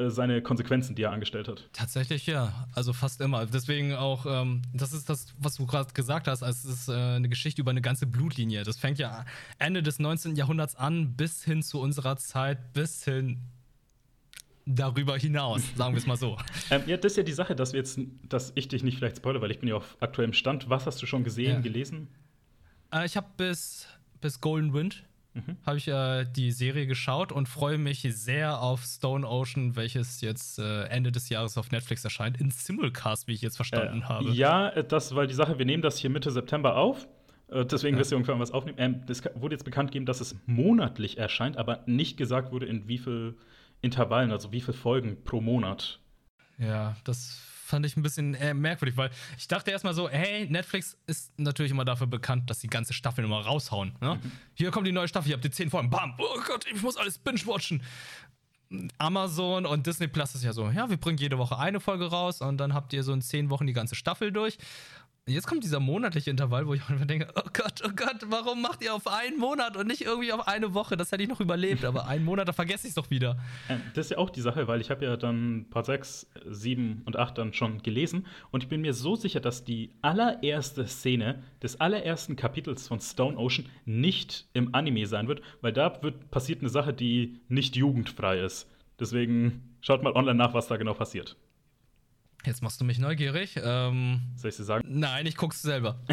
äh, 0.00 0.10
seine 0.10 0.42
Konsequenzen, 0.42 0.94
die 0.94 1.02
er 1.02 1.12
angestellt 1.12 1.48
hat. 1.48 1.68
Tatsächlich 1.72 2.26
ja, 2.26 2.66
also 2.74 2.92
fast 2.92 3.20
immer. 3.20 3.46
Deswegen 3.46 3.94
auch, 3.94 4.26
ähm, 4.26 4.62
das 4.72 4.92
ist 4.92 5.08
das, 5.08 5.28
was 5.38 5.56
du 5.56 5.66
gerade 5.66 5.92
gesagt 5.92 6.26
hast, 6.26 6.42
es 6.42 6.64
ist 6.64 6.88
äh, 6.88 6.92
eine 6.92 7.28
Geschichte 7.28 7.60
über 7.60 7.70
eine 7.70 7.82
ganze 7.82 8.06
Blutlinie. 8.06 8.62
Das 8.64 8.78
fängt 8.78 8.98
ja 8.98 9.24
Ende 9.58 9.82
des 9.82 9.98
19. 9.98 10.36
Jahrhunderts 10.36 10.74
an, 10.74 11.16
bis 11.16 11.44
hin 11.44 11.62
zu 11.62 11.80
unserer 11.80 12.16
Zeit, 12.16 12.72
bis 12.72 13.04
hin 13.04 13.40
darüber 14.74 15.16
hinaus, 15.16 15.62
sagen 15.76 15.94
wir 15.94 15.98
es 15.98 16.06
mal 16.06 16.16
so. 16.16 16.36
ähm, 16.70 16.82
ja, 16.86 16.96
das 16.96 17.12
ist 17.12 17.16
ja 17.16 17.22
die 17.22 17.32
Sache, 17.32 17.54
dass 17.54 17.72
wir 17.72 17.78
jetzt, 17.80 18.00
dass 18.28 18.52
ich 18.54 18.68
dich 18.68 18.82
nicht 18.82 18.98
vielleicht 18.98 19.18
spoilere, 19.18 19.42
weil 19.42 19.50
ich 19.50 19.60
bin 19.60 19.68
ja 19.68 19.76
auf 19.76 19.96
aktuellem 20.00 20.32
Stand. 20.32 20.68
Was 20.70 20.86
hast 20.86 21.00
du 21.02 21.06
schon 21.06 21.24
gesehen, 21.24 21.54
ja. 21.54 21.60
gelesen? 21.60 22.08
Äh, 22.92 23.06
ich 23.06 23.16
habe 23.16 23.28
bis, 23.36 23.86
bis 24.20 24.40
Golden 24.40 24.72
Wind 24.72 25.04
mhm. 25.34 25.56
habe 25.64 25.78
ich 25.78 25.88
äh, 25.88 26.24
die 26.24 26.50
Serie 26.52 26.86
geschaut 26.86 27.32
und 27.32 27.48
freue 27.48 27.78
mich 27.78 28.00
sehr 28.02 28.60
auf 28.60 28.82
Stone 28.82 29.26
Ocean, 29.26 29.76
welches 29.76 30.20
jetzt 30.20 30.58
äh, 30.58 30.84
Ende 30.84 31.12
des 31.12 31.28
Jahres 31.28 31.56
auf 31.58 31.70
Netflix 31.70 32.04
erscheint, 32.04 32.40
in 32.40 32.50
Simulcast, 32.50 33.26
wie 33.28 33.34
ich 33.34 33.42
jetzt 33.42 33.56
verstanden 33.56 34.00
äh, 34.00 34.04
habe. 34.04 34.30
Ja, 34.30 34.82
das, 34.82 35.14
weil 35.14 35.26
die 35.26 35.34
Sache, 35.34 35.58
wir 35.58 35.66
nehmen 35.66 35.82
das 35.82 35.98
hier 35.98 36.10
Mitte 36.10 36.30
September 36.30 36.76
auf. 36.76 37.06
Äh, 37.48 37.64
deswegen 37.64 37.96
ja. 37.96 38.00
wirst 38.00 38.10
du 38.10 38.16
irgendwann 38.16 38.40
was 38.40 38.52
aufnehmen. 38.52 38.78
Ähm, 38.78 39.02
das 39.06 39.22
wurde 39.34 39.54
jetzt 39.54 39.64
bekannt 39.64 39.90
gegeben, 39.90 40.06
dass 40.06 40.20
es 40.20 40.36
monatlich 40.46 41.18
erscheint, 41.18 41.56
aber 41.56 41.82
nicht 41.86 42.16
gesagt 42.16 42.52
wurde, 42.52 42.66
in 42.66 42.88
wie 42.88 42.98
viel 42.98 43.36
Intervallen, 43.82 44.30
also 44.30 44.52
wie 44.52 44.60
viele 44.60 44.76
Folgen 44.76 45.24
pro 45.24 45.40
Monat. 45.40 46.00
Ja, 46.58 46.96
das 47.04 47.40
fand 47.70 47.86
ich 47.86 47.96
ein 47.96 48.02
bisschen 48.02 48.34
äh, 48.34 48.52
merkwürdig, 48.52 48.96
weil 48.96 49.10
ich 49.38 49.48
dachte 49.48 49.70
erstmal 49.70 49.94
so, 49.94 50.08
hey, 50.08 50.46
Netflix 50.50 50.98
ist 51.06 51.32
natürlich 51.38 51.70
immer 51.72 51.84
dafür 51.84 52.06
bekannt, 52.08 52.50
dass 52.50 52.58
die 52.58 52.66
ganze 52.66 52.92
Staffel 52.92 53.24
immer 53.24 53.40
raushauen. 53.40 53.94
Ne? 54.00 54.16
Mhm. 54.16 54.32
Hier 54.54 54.70
kommt 54.70 54.86
die 54.86 54.92
neue 54.92 55.08
Staffel, 55.08 55.30
ihr 55.30 55.34
habt 55.34 55.44
die 55.44 55.50
zehn 55.50 55.70
Folgen, 55.70 55.88
bam, 55.88 56.14
oh 56.18 56.40
Gott, 56.46 56.66
ich 56.72 56.82
muss 56.82 56.96
alles 56.96 57.18
binge-watchen. 57.18 57.82
Amazon 58.98 59.66
und 59.66 59.86
Disney 59.86 60.06
Plus 60.06 60.34
ist 60.34 60.44
ja 60.44 60.52
so, 60.52 60.70
ja, 60.70 60.88
wir 60.88 60.96
bringen 60.96 61.18
jede 61.18 61.38
Woche 61.38 61.58
eine 61.58 61.80
Folge 61.80 62.06
raus 62.06 62.40
und 62.40 62.58
dann 62.58 62.72
habt 62.72 62.92
ihr 62.92 63.02
so 63.02 63.12
in 63.12 63.20
zehn 63.20 63.50
Wochen 63.50 63.66
die 63.66 63.72
ganze 63.72 63.96
Staffel 63.96 64.30
durch. 64.30 64.58
Jetzt 65.26 65.46
kommt 65.46 65.62
dieser 65.62 65.78
monatliche 65.78 66.30
Intervall, 66.30 66.66
wo 66.66 66.74
ich 66.74 66.82
einfach 66.88 67.06
denke, 67.06 67.28
oh 67.36 67.48
Gott, 67.52 67.82
oh 67.84 67.90
Gott, 67.94 68.24
warum 68.26 68.62
macht 68.62 68.82
ihr 68.82 68.94
auf 68.94 69.06
einen 69.06 69.38
Monat 69.38 69.76
und 69.76 69.86
nicht 69.86 70.02
irgendwie 70.02 70.32
auf 70.32 70.48
eine 70.48 70.74
Woche? 70.74 70.96
Das 70.96 71.12
hätte 71.12 71.22
ich 71.22 71.28
noch 71.28 71.40
überlebt, 71.40 71.84
aber 71.84 72.08
einen 72.08 72.24
Monat, 72.24 72.48
da 72.48 72.52
vergesse 72.52 72.86
ich 72.86 72.90
es 72.90 72.94
doch 72.94 73.10
wieder. 73.10 73.38
Das 73.94 74.06
ist 74.06 74.10
ja 74.10 74.18
auch 74.18 74.30
die 74.30 74.40
Sache, 74.40 74.66
weil 74.66 74.80
ich 74.80 74.90
habe 74.90 75.04
ja 75.04 75.16
dann 75.16 75.66
Part 75.70 75.86
6, 75.86 76.26
7 76.46 77.02
und 77.04 77.16
8 77.16 77.38
dann 77.38 77.52
schon 77.52 77.82
gelesen 77.82 78.26
und 78.50 78.64
ich 78.64 78.68
bin 78.68 78.80
mir 78.80 78.92
so 78.92 79.14
sicher, 79.14 79.40
dass 79.40 79.64
die 79.64 79.92
allererste 80.02 80.86
Szene 80.88 81.42
des 81.62 81.80
allerersten 81.80 82.34
Kapitels 82.34 82.88
von 82.88 83.00
Stone 83.00 83.36
Ocean 83.36 83.68
nicht 83.84 84.46
im 84.52 84.74
Anime 84.74 85.06
sein 85.06 85.28
wird, 85.28 85.42
weil 85.60 85.72
da 85.72 86.02
wird, 86.02 86.30
passiert 86.30 86.60
eine 86.60 86.70
Sache, 86.70 86.92
die 86.92 87.40
nicht 87.48 87.76
jugendfrei 87.76 88.40
ist. 88.40 88.68
Deswegen 88.98 89.76
schaut 89.80 90.02
mal 90.02 90.12
online 90.12 90.36
nach, 90.38 90.54
was 90.54 90.66
da 90.66 90.76
genau 90.76 90.94
passiert. 90.94 91.36
Jetzt 92.46 92.62
machst 92.62 92.80
du 92.80 92.84
mich 92.84 92.98
neugierig. 92.98 93.60
Ähm, 93.62 94.20
Soll 94.36 94.50
ich 94.50 94.56
dir 94.56 94.64
sagen? 94.64 94.86
Nein, 94.88 95.26
ich 95.26 95.36
guck's 95.36 95.60
selber. 95.60 96.00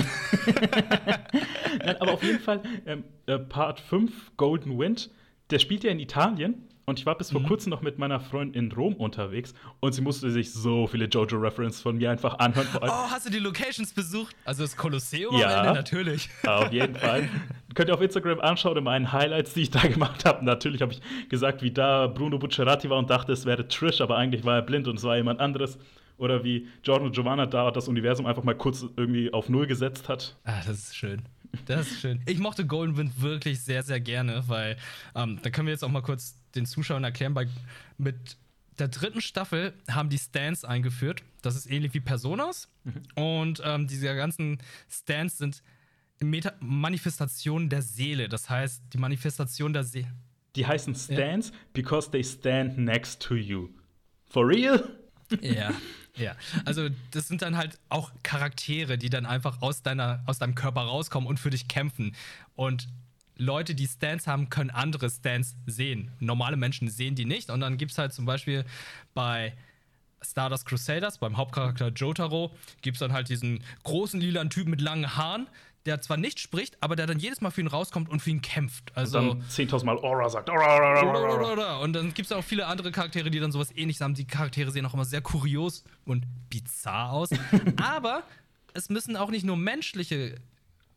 nein, 1.85 1.95
aber 1.99 2.13
auf 2.13 2.23
jeden 2.23 2.39
Fall, 2.39 2.61
ähm, 2.85 3.03
äh, 3.27 3.39
Part 3.39 3.79
5, 3.79 4.35
Golden 4.35 4.77
Wind, 4.77 5.09
der 5.49 5.59
spielt 5.59 5.83
ja 5.83 5.91
in 5.91 5.99
Italien. 5.99 6.67
Und 6.89 6.99
ich 6.99 7.05
war 7.05 7.17
bis 7.17 7.31
vor 7.31 7.41
mhm. 7.41 7.47
kurzem 7.47 7.69
noch 7.69 7.81
mit 7.81 7.99
meiner 7.99 8.21
Freundin 8.21 8.67
in 8.67 8.71
Rom 8.71 8.93
unterwegs 8.93 9.53
und 9.81 9.91
sie 9.91 10.01
musste 10.01 10.31
sich 10.31 10.53
so 10.53 10.87
viele 10.87 11.03
Jojo-References 11.07 11.81
von 11.81 11.97
mir 11.97 12.09
einfach 12.09 12.39
anhören. 12.39 12.65
oh, 12.81 13.11
hast 13.11 13.25
du 13.25 13.29
die 13.29 13.39
Locations 13.39 13.91
besucht? 13.91 14.33
Also 14.45 14.63
das 14.63 14.77
Kolosseum? 14.77 15.35
Ja, 15.35 15.63
Ende, 15.65 15.73
natürlich. 15.73 16.29
Auf 16.45 16.71
jeden 16.71 16.95
Fall. 16.95 17.27
könnt 17.75 17.89
ihr 17.89 17.93
auf 17.93 17.99
Instagram 17.99 18.39
anschauen 18.39 18.77
in 18.77 18.85
meinen 18.85 19.11
Highlights, 19.11 19.53
die 19.53 19.63
ich 19.63 19.69
da 19.69 19.85
gemacht 19.85 20.23
habe. 20.23 20.45
Natürlich 20.45 20.81
habe 20.81 20.93
ich 20.93 21.01
gesagt, 21.27 21.61
wie 21.61 21.71
da 21.71 22.07
Bruno 22.07 22.39
Buccerati 22.39 22.89
war 22.89 22.99
und 22.99 23.09
dachte, 23.09 23.33
es 23.33 23.45
wäre 23.45 23.67
Trish, 23.67 23.99
aber 23.99 24.15
eigentlich 24.15 24.45
war 24.45 24.55
er 24.55 24.61
blind 24.61 24.87
und 24.87 24.97
es 24.97 25.03
war 25.03 25.17
jemand 25.17 25.41
anderes. 25.41 25.77
Oder 26.17 26.43
wie 26.43 26.67
Jordan 26.83 27.07
und 27.07 27.15
Giovanna 27.15 27.45
da 27.45 27.71
das 27.71 27.87
Universum 27.87 28.25
einfach 28.25 28.43
mal 28.43 28.55
kurz 28.55 28.85
irgendwie 28.95 29.31
auf 29.31 29.49
Null 29.49 29.67
gesetzt 29.67 30.09
hat. 30.09 30.35
Ah, 30.43 30.61
das 30.65 30.77
ist 30.79 30.95
schön. 30.95 31.23
Das 31.65 31.87
ist 31.91 32.01
schön. 32.01 32.21
Ich 32.25 32.39
mochte 32.39 32.65
Golden 32.65 32.97
Wind 32.97 33.21
wirklich 33.21 33.61
sehr, 33.61 33.83
sehr 33.83 33.99
gerne, 33.99 34.43
weil 34.47 34.77
ähm, 35.15 35.39
da 35.41 35.49
können 35.49 35.67
wir 35.67 35.73
jetzt 35.73 35.83
auch 35.83 35.91
mal 35.91 36.01
kurz 36.01 36.35
den 36.55 36.65
Zuschauern 36.65 37.03
erklären, 37.03 37.33
bei, 37.33 37.47
mit 37.97 38.37
der 38.79 38.87
dritten 38.89 39.21
Staffel 39.21 39.73
haben 39.89 40.09
die 40.09 40.17
Stands 40.17 40.63
eingeführt. 40.63 41.23
Das 41.41 41.55
ist 41.55 41.69
ähnlich 41.69 41.93
wie 41.93 41.99
Personas. 41.99 42.69
Mhm. 42.83 42.93
Und 43.15 43.61
ähm, 43.63 43.87
diese 43.87 44.13
ganzen 44.15 44.59
Stands 44.89 45.37
sind 45.37 45.63
Meta 46.19 46.53
Manifestationen 46.59 47.69
der 47.69 47.81
Seele. 47.81 48.27
Das 48.27 48.49
heißt, 48.49 48.83
die 48.93 48.97
Manifestation 48.97 49.73
der 49.73 49.83
Seele. 49.83 50.13
Die 50.55 50.65
heißen 50.65 50.95
Stands 50.95 51.49
ja. 51.49 51.55
because 51.73 52.09
they 52.09 52.23
stand 52.23 52.77
next 52.77 53.21
to 53.21 53.35
you. 53.35 53.69
For 54.25 54.47
real? 54.47 54.97
Ja, 55.41 55.73
ja. 56.17 56.35
Also, 56.65 56.89
das 57.11 57.27
sind 57.27 57.41
dann 57.41 57.57
halt 57.57 57.77
auch 57.89 58.11
Charaktere, 58.23 58.97
die 58.97 59.09
dann 59.09 59.25
einfach 59.25 59.61
aus, 59.61 59.81
deiner, 59.81 60.23
aus 60.25 60.39
deinem 60.39 60.55
Körper 60.55 60.81
rauskommen 60.81 61.27
und 61.27 61.39
für 61.39 61.49
dich 61.49 61.67
kämpfen. 61.67 62.15
Und 62.55 62.87
Leute, 63.37 63.75
die 63.75 63.87
Stands 63.87 64.27
haben, 64.27 64.49
können 64.49 64.69
andere 64.69 65.09
Stands 65.09 65.55
sehen. 65.65 66.11
Normale 66.19 66.57
Menschen 66.57 66.89
sehen 66.89 67.15
die 67.15 67.25
nicht. 67.25 67.49
Und 67.49 67.59
dann 67.61 67.77
gibt 67.77 67.91
es 67.91 67.97
halt 67.97 68.13
zum 68.13 68.25
Beispiel 68.25 68.65
bei 69.13 69.53
Stardust 70.21 70.65
Crusaders, 70.65 71.19
beim 71.19 71.37
Hauptcharakter 71.37 71.89
Jotaro, 71.89 72.51
gibt 72.81 72.95
es 72.95 72.99
dann 72.99 73.13
halt 73.13 73.29
diesen 73.29 73.63
großen 73.83 74.19
lilanen 74.19 74.49
Typen 74.49 74.71
mit 74.71 74.81
langen 74.81 75.15
Haaren, 75.15 75.47
der 75.87 76.01
zwar 76.01 76.17
nicht 76.17 76.39
spricht, 76.39 76.77
aber 76.81 76.95
der 76.95 77.07
dann 77.07 77.17
jedes 77.17 77.41
Mal 77.41 77.49
für 77.49 77.61
ihn 77.61 77.67
rauskommt 77.67 78.09
und 78.09 78.21
für 78.21 78.29
ihn 78.29 78.41
kämpft. 78.41 78.91
Also 78.95 79.19
und 79.19 79.27
dann 79.29 79.41
10.000 79.49 79.85
Mal 79.85 79.97
Aura 79.97 80.29
sagt. 80.29 80.49
Aura, 80.49 80.99
Aura, 80.99 81.51
Aura, 81.51 81.77
Und 81.77 81.93
dann 81.93 82.13
gibt 82.13 82.27
es 82.27 82.31
auch 82.31 82.43
viele 82.43 82.67
andere 82.67 82.91
Charaktere, 82.91 83.31
die 83.31 83.39
dann 83.39 83.51
sowas 83.51 83.71
ähnliches 83.75 84.01
haben. 84.01 84.13
Die 84.13 84.27
Charaktere 84.27 84.71
sehen 84.71 84.85
auch 84.85 84.93
immer 84.93 85.05
sehr 85.05 85.21
kurios 85.21 85.83
und 86.05 86.25
bizarr 86.49 87.11
aus. 87.11 87.29
aber 87.81 88.23
es 88.73 88.89
müssen 88.89 89.15
auch 89.15 89.31
nicht 89.31 89.45
nur 89.45 89.57
menschliche 89.57 90.35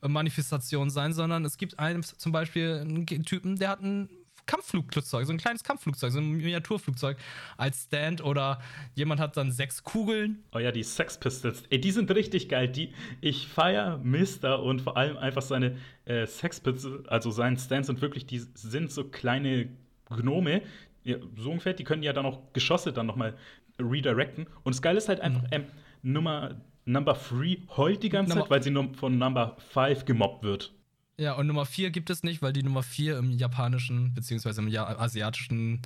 Manifestationen 0.02 0.90
sein, 0.90 1.12
sondern 1.12 1.44
es 1.44 1.56
gibt 1.56 1.78
einen 1.78 2.02
zum 2.02 2.32
Beispiel 2.32 2.80
einen 2.80 3.06
Typen, 3.24 3.56
der 3.56 3.68
hat 3.68 3.82
ein 3.82 4.08
Kampfflugzeug, 4.46 5.26
so 5.26 5.32
ein 5.32 5.38
kleines 5.38 5.64
Kampfflugzeug, 5.64 6.12
so 6.12 6.18
ein 6.18 6.30
Miniaturflugzeug 6.30 7.16
als 7.56 7.84
Stand 7.84 8.22
oder 8.22 8.60
jemand 8.94 9.20
hat 9.20 9.36
dann 9.36 9.50
sechs 9.50 9.82
Kugeln. 9.82 10.44
Oh 10.52 10.58
ja, 10.58 10.72
die 10.72 10.82
Sex 10.82 11.18
Pistols. 11.18 11.64
Ey, 11.70 11.80
die 11.80 11.90
sind 11.90 12.10
richtig 12.10 12.48
geil. 12.48 12.68
Die, 12.68 12.92
ich 13.20 13.48
feiere 13.48 13.98
Mister 13.98 14.62
und 14.62 14.82
vor 14.82 14.96
allem 14.96 15.16
einfach 15.16 15.42
seine 15.42 15.76
äh, 16.04 16.26
Sex 16.26 16.60
Pistols, 16.60 17.06
also 17.08 17.30
seinen 17.30 17.58
Stands 17.58 17.86
sind 17.86 18.00
wirklich, 18.00 18.26
die 18.26 18.38
sind 18.38 18.90
so 18.90 19.04
kleine 19.04 19.68
Gnome, 20.08 20.62
ja, 21.04 21.16
so 21.36 21.50
ungefähr, 21.50 21.72
die 21.72 21.84
können 21.84 22.02
ja 22.02 22.12
dann 22.12 22.26
auch 22.26 22.52
Geschosse 22.52 22.92
dann 22.92 23.06
nochmal 23.06 23.36
redirecten. 23.78 24.46
Und 24.64 24.74
das 24.74 24.82
Geile 24.82 24.98
ist 24.98 25.08
halt 25.08 25.20
einfach, 25.20 25.42
mhm. 25.42 25.48
ähm, 25.52 25.64
Nummer 26.02 26.60
Number 26.86 27.12
3 27.12 27.58
heult 27.76 28.02
die 28.02 28.08
ganze 28.08 28.30
Nummer 28.30 28.42
Zeit, 28.42 28.50
weil 28.50 28.62
sie 28.62 28.96
von 28.96 29.18
Number 29.18 29.56
5 29.72 30.04
gemobbt 30.04 30.42
wird. 30.42 30.72
Ja, 31.20 31.34
und 31.34 31.46
Nummer 31.46 31.66
4 31.66 31.90
gibt 31.90 32.08
es 32.08 32.22
nicht, 32.22 32.40
weil 32.40 32.54
die 32.54 32.62
Nummer 32.62 32.82
4 32.82 33.18
im 33.18 33.30
japanischen 33.32 34.14
bzw. 34.14 34.58
im 34.58 34.74
asiatischen 34.74 35.82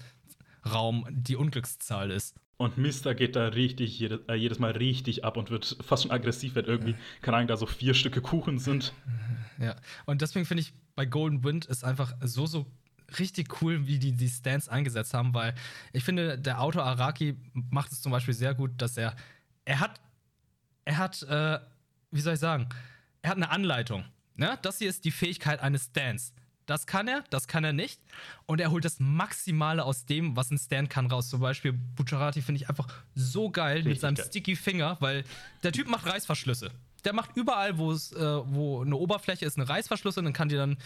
Raum 0.65 1.09
die 1.11 1.35
Unglückszahl 1.35 2.13
ist. 2.13 2.37
Und 2.57 2.79
Mister 2.79 3.17
geht 3.17 3.35
da 3.35 3.49
richtig, 3.49 3.99
jedes, 3.99 4.21
äh, 4.29 4.35
jedes 4.35 4.61
Mal 4.61 4.71
richtig 4.71 5.25
ab 5.25 5.37
und 5.37 5.51
wird 5.51 5.77
fast 5.85 6.05
schon 6.05 6.13
aggressiv, 6.13 6.55
wenn 6.55 6.67
irgendwie, 6.67 6.95
keine 7.21 7.39
Ahnung, 7.39 7.49
da 7.49 7.57
so 7.57 7.67
vier 7.67 7.95
Stücke 7.95 8.21
Kuchen 8.21 8.61
sind. 8.61 8.93
Ja, 9.59 9.75
und 10.07 10.23
deswegen 10.23 10.47
finde 10.47 10.61
ich 10.61 10.73
bei 10.95 11.05
Golden 11.05 11.43
Wind 11.43 11.67
ist 11.67 11.83
einfach 11.83 12.15
so, 12.21 12.47
so 12.47 12.71
richtig 13.19 13.61
cool, 13.61 13.89
wie 13.89 13.99
die 13.99 14.13
die 14.13 14.29
Stands 14.29 14.69
eingesetzt 14.69 15.15
haben, 15.15 15.35
weil 15.35 15.57
ich 15.93 16.05
finde, 16.05 16.39
der 16.39 16.61
Autor 16.61 16.85
Araki 16.85 17.37
macht 17.53 17.91
es 17.91 18.01
zum 18.01 18.13
Beispiel 18.13 18.35
sehr 18.35 18.55
gut, 18.55 18.71
dass 18.77 18.97
er, 18.97 19.17
er 19.65 19.81
hat, 19.81 20.01
er 20.85 20.99
hat, 20.99 21.25
äh, 21.25 21.59
wie 22.13 22.21
soll 22.21 22.35
ich 22.35 22.41
sagen, 22.41 22.69
er 23.23 23.31
hat 23.31 23.37
eine 23.37 23.51
Anleitung. 23.51 24.05
Ne? 24.37 24.59
Das 24.63 24.79
hier 24.79 24.89
ist 24.89 25.05
die 25.05 25.11
Fähigkeit 25.11 25.61
eines 25.61 25.87
Stands. 25.87 26.33
Das 26.67 26.87
kann 26.87 27.09
er, 27.09 27.25
das 27.31 27.47
kann 27.47 27.63
er 27.65 27.73
nicht. 27.73 28.01
Und 28.47 28.61
er 28.61 28.71
holt 28.71 28.85
das 28.85 28.99
Maximale 28.99 29.85
aus 29.85 30.07
dem, 30.07 30.35
was 30.35 30.51
ein 30.51 30.59
Stand 30.59 30.89
kann, 30.89 31.07
raus. 31.07 31.29
Zum 31.29 31.41
Beispiel 31.41 31.73
Bucciarati 31.73 32.41
finde 32.41 32.63
ich 32.63 32.69
einfach 32.69 32.89
so 33.15 33.51
geil 33.51 33.77
Richtig 33.77 33.93
mit 33.93 34.01
seinem 34.01 34.15
geil. 34.15 34.27
Sticky 34.27 34.57
Finger, 34.57 34.97
weil 35.01 35.25
der 35.63 35.73
Typ 35.73 35.89
macht 35.89 36.07
Reißverschlüsse. 36.07 36.71
Der 37.05 37.13
macht 37.13 37.37
überall, 37.37 37.77
wo 37.77 37.93
es, 37.93 38.13
äh, 38.13 38.19
wo 38.19 38.81
eine 38.81 38.97
Oberfläche 38.97 39.45
ist, 39.45 39.59
eine 39.59 39.69
Reißverschlüsse 39.69 40.21
und 40.21 40.25
dann 40.25 40.33
kann 40.33 40.49
die 40.49 40.57
dann 40.57 40.79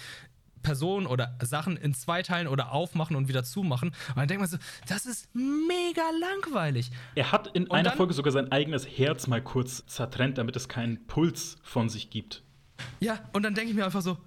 Personen 0.63 1.07
oder 1.07 1.39
Sachen 1.41 1.77
in 1.77 1.95
zwei 1.95 2.23
teilen 2.23 2.49
oder 2.49 2.73
aufmachen 2.73 3.15
und 3.15 3.29
wieder 3.29 3.45
zumachen. 3.45 3.91
Und 3.91 4.17
dann 4.17 4.27
denkt 4.27 4.41
man 4.41 4.51
so, 4.51 4.59
das 4.89 5.07
ist 5.07 5.29
mega 5.33 6.03
langweilig. 6.21 6.91
Er 7.15 7.31
hat 7.31 7.47
in 7.55 7.69
und 7.69 7.73
einer 7.77 7.93
Folge 7.93 8.15
sogar 8.15 8.33
sein 8.33 8.51
eigenes 8.51 8.85
Herz 8.85 9.29
mal 9.29 9.41
kurz 9.41 9.87
zertrennt, 9.87 10.39
damit 10.39 10.57
es 10.57 10.69
keinen 10.69 11.07
Puls 11.07 11.59
von 11.63 11.89
sich 11.89 12.11
gibt. 12.11 12.43
Ja, 13.01 13.21
und 13.33 13.43
dann 13.43 13.55
denke 13.55 13.71
ich 13.71 13.77
mir 13.77 13.85
einfach 13.85 14.03
so, 14.03 14.19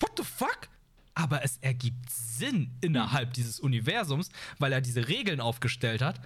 what 0.00 0.12
the 0.16 0.24
fuck? 0.24 0.68
Aber 1.14 1.44
es 1.44 1.58
ergibt 1.58 2.10
Sinn 2.10 2.70
innerhalb 2.80 3.34
dieses 3.34 3.60
Universums, 3.60 4.30
weil 4.58 4.72
er 4.72 4.80
diese 4.80 5.08
Regeln 5.08 5.40
aufgestellt 5.40 6.00
hat 6.00 6.20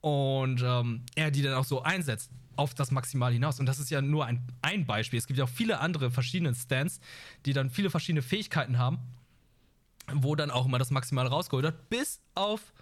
und 0.00 0.62
ähm, 0.62 1.02
er 1.14 1.30
die 1.30 1.42
dann 1.42 1.54
auch 1.54 1.64
so 1.64 1.82
einsetzt 1.82 2.30
auf 2.56 2.74
das 2.74 2.90
Maximal 2.90 3.32
hinaus. 3.32 3.60
Und 3.60 3.66
das 3.66 3.78
ist 3.78 3.90
ja 3.90 4.00
nur 4.00 4.26
ein, 4.26 4.40
ein 4.62 4.86
Beispiel. 4.86 5.18
Es 5.18 5.26
gibt 5.26 5.38
ja 5.38 5.44
auch 5.44 5.48
viele 5.48 5.80
andere 5.80 6.10
verschiedene 6.10 6.54
Stands, 6.54 7.00
die 7.44 7.52
dann 7.52 7.70
viele 7.70 7.90
verschiedene 7.90 8.22
Fähigkeiten 8.22 8.78
haben, 8.78 8.98
wo 10.12 10.34
dann 10.34 10.50
auch 10.50 10.66
immer 10.66 10.78
das 10.78 10.90
Maximal 10.90 11.26
rausgeholt 11.26 11.64
wird, 11.64 11.88
bis 11.88 12.20
auf 12.34 12.72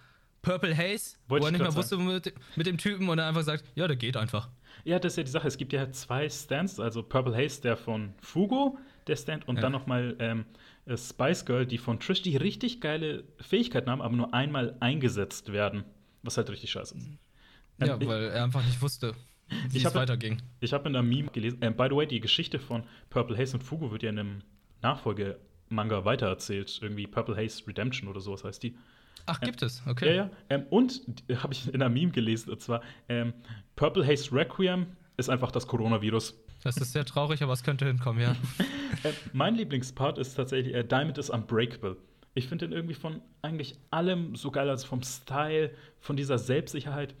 Purple 0.41 0.77
Haze, 0.77 1.15
Wollte 1.27 1.43
wo 1.43 1.47
er 1.47 1.51
nicht 1.51 1.61
mehr 1.61 1.75
wusste 1.75 1.97
mit, 1.97 2.33
mit, 2.55 2.67
dem 2.67 2.77
Typen 2.77 3.09
und 3.09 3.17
er 3.17 3.27
einfach 3.27 3.43
sagt, 3.43 3.65
ja, 3.75 3.87
der 3.87 3.97
geht 3.97 4.15
einfach. 4.15 4.49
Ja, 4.85 4.99
das 4.99 5.13
ist 5.13 5.17
ja 5.17 5.23
die 5.23 5.31
Sache. 5.31 5.47
Es 5.47 5.57
gibt 5.57 5.73
ja 5.73 5.91
zwei 5.91 6.29
Stands, 6.29 6.79
also 6.79 7.01
Purple 7.01 7.35
Haze, 7.35 7.59
der 7.59 7.75
von 7.75 8.13
Fugo, 8.21 8.77
der 9.07 9.15
Stand, 9.15 9.47
und 9.47 9.55
ja. 9.55 9.63
dann 9.63 9.71
nochmal 9.71 10.15
ähm, 10.19 10.45
äh, 10.85 10.95
Spice 10.95 11.43
Girl, 11.43 11.65
die 11.65 11.79
von 11.79 11.99
Trish, 11.99 12.21
die 12.21 12.37
richtig 12.37 12.81
geile 12.81 13.23
Fähigkeiten 13.41 13.89
haben, 13.89 14.01
aber 14.01 14.15
nur 14.15 14.33
einmal 14.33 14.77
eingesetzt 14.79 15.51
werden. 15.51 15.83
Was 16.21 16.37
halt 16.37 16.51
richtig 16.51 16.71
scheiße 16.71 16.97
ist. 16.97 17.07
Ähm, 17.07 17.87
ja, 17.87 18.07
weil 18.07 18.25
er 18.25 18.43
einfach 18.43 18.63
nicht 18.63 18.79
wusste, 18.79 19.13
wie 19.69 19.83
es 19.83 19.95
weiterging. 19.95 20.41
Ich 20.59 20.71
habe 20.71 20.87
in 20.87 20.95
einer 20.95 21.03
Meme 21.03 21.29
gelesen, 21.31 21.61
äh, 21.63 21.71
by 21.71 21.87
the 21.89 21.95
way, 21.95 22.05
die 22.05 22.19
Geschichte 22.19 22.59
von 22.59 22.83
Purple 23.09 23.35
Haze 23.35 23.57
und 23.57 23.63
Fugo 23.63 23.91
wird 23.91 24.03
ja 24.03 24.11
in 24.11 24.19
einem 24.19 24.41
Nachfolge-Manga 24.83 26.05
weitererzählt. 26.05 26.79
Irgendwie 26.79 27.07
Purple 27.07 27.35
Haze 27.35 27.65
Redemption 27.67 28.07
oder 28.07 28.21
sowas 28.21 28.43
heißt 28.43 28.61
die. 28.61 28.77
Ach, 29.25 29.39
gibt 29.39 29.61
ähm, 29.61 29.67
es, 29.67 29.83
okay. 29.87 30.07
Ja, 30.07 30.13
ja. 30.13 30.29
Ähm, 30.49 30.65
und 30.69 31.01
habe 31.35 31.53
ich 31.53 31.67
in 31.67 31.75
einer 31.75 31.89
Meme 31.89 32.11
gelesen, 32.11 32.51
und 32.51 32.61
zwar 32.61 32.81
ähm, 33.09 33.33
Purple 33.75 34.05
Haze 34.05 34.31
Requiem 34.31 34.87
ist 35.17 35.29
einfach 35.29 35.51
das 35.51 35.67
Coronavirus. 35.67 36.35
Das 36.63 36.77
ist 36.77 36.93
sehr 36.93 37.05
traurig, 37.05 37.43
aber 37.43 37.53
es 37.53 37.63
könnte 37.63 37.85
hinkommen, 37.85 38.21
ja. 38.21 38.31
äh, 39.03 39.13
mein 39.33 39.55
Lieblingspart 39.55 40.17
ist 40.17 40.35
tatsächlich 40.35 40.73
äh, 40.73 40.83
Diamond 40.83 41.17
is 41.17 41.29
Unbreakable. 41.29 41.97
Ich 42.33 42.47
finde 42.47 42.67
den 42.67 42.73
irgendwie 42.73 42.95
von 42.95 43.21
eigentlich 43.41 43.75
allem 43.91 44.35
so 44.35 44.51
geil, 44.51 44.69
also 44.69 44.85
vom 44.87 45.01
Style, 45.03 45.71
von 45.99 46.17
dieser 46.17 46.37
Selbstsicherheit, 46.37 47.15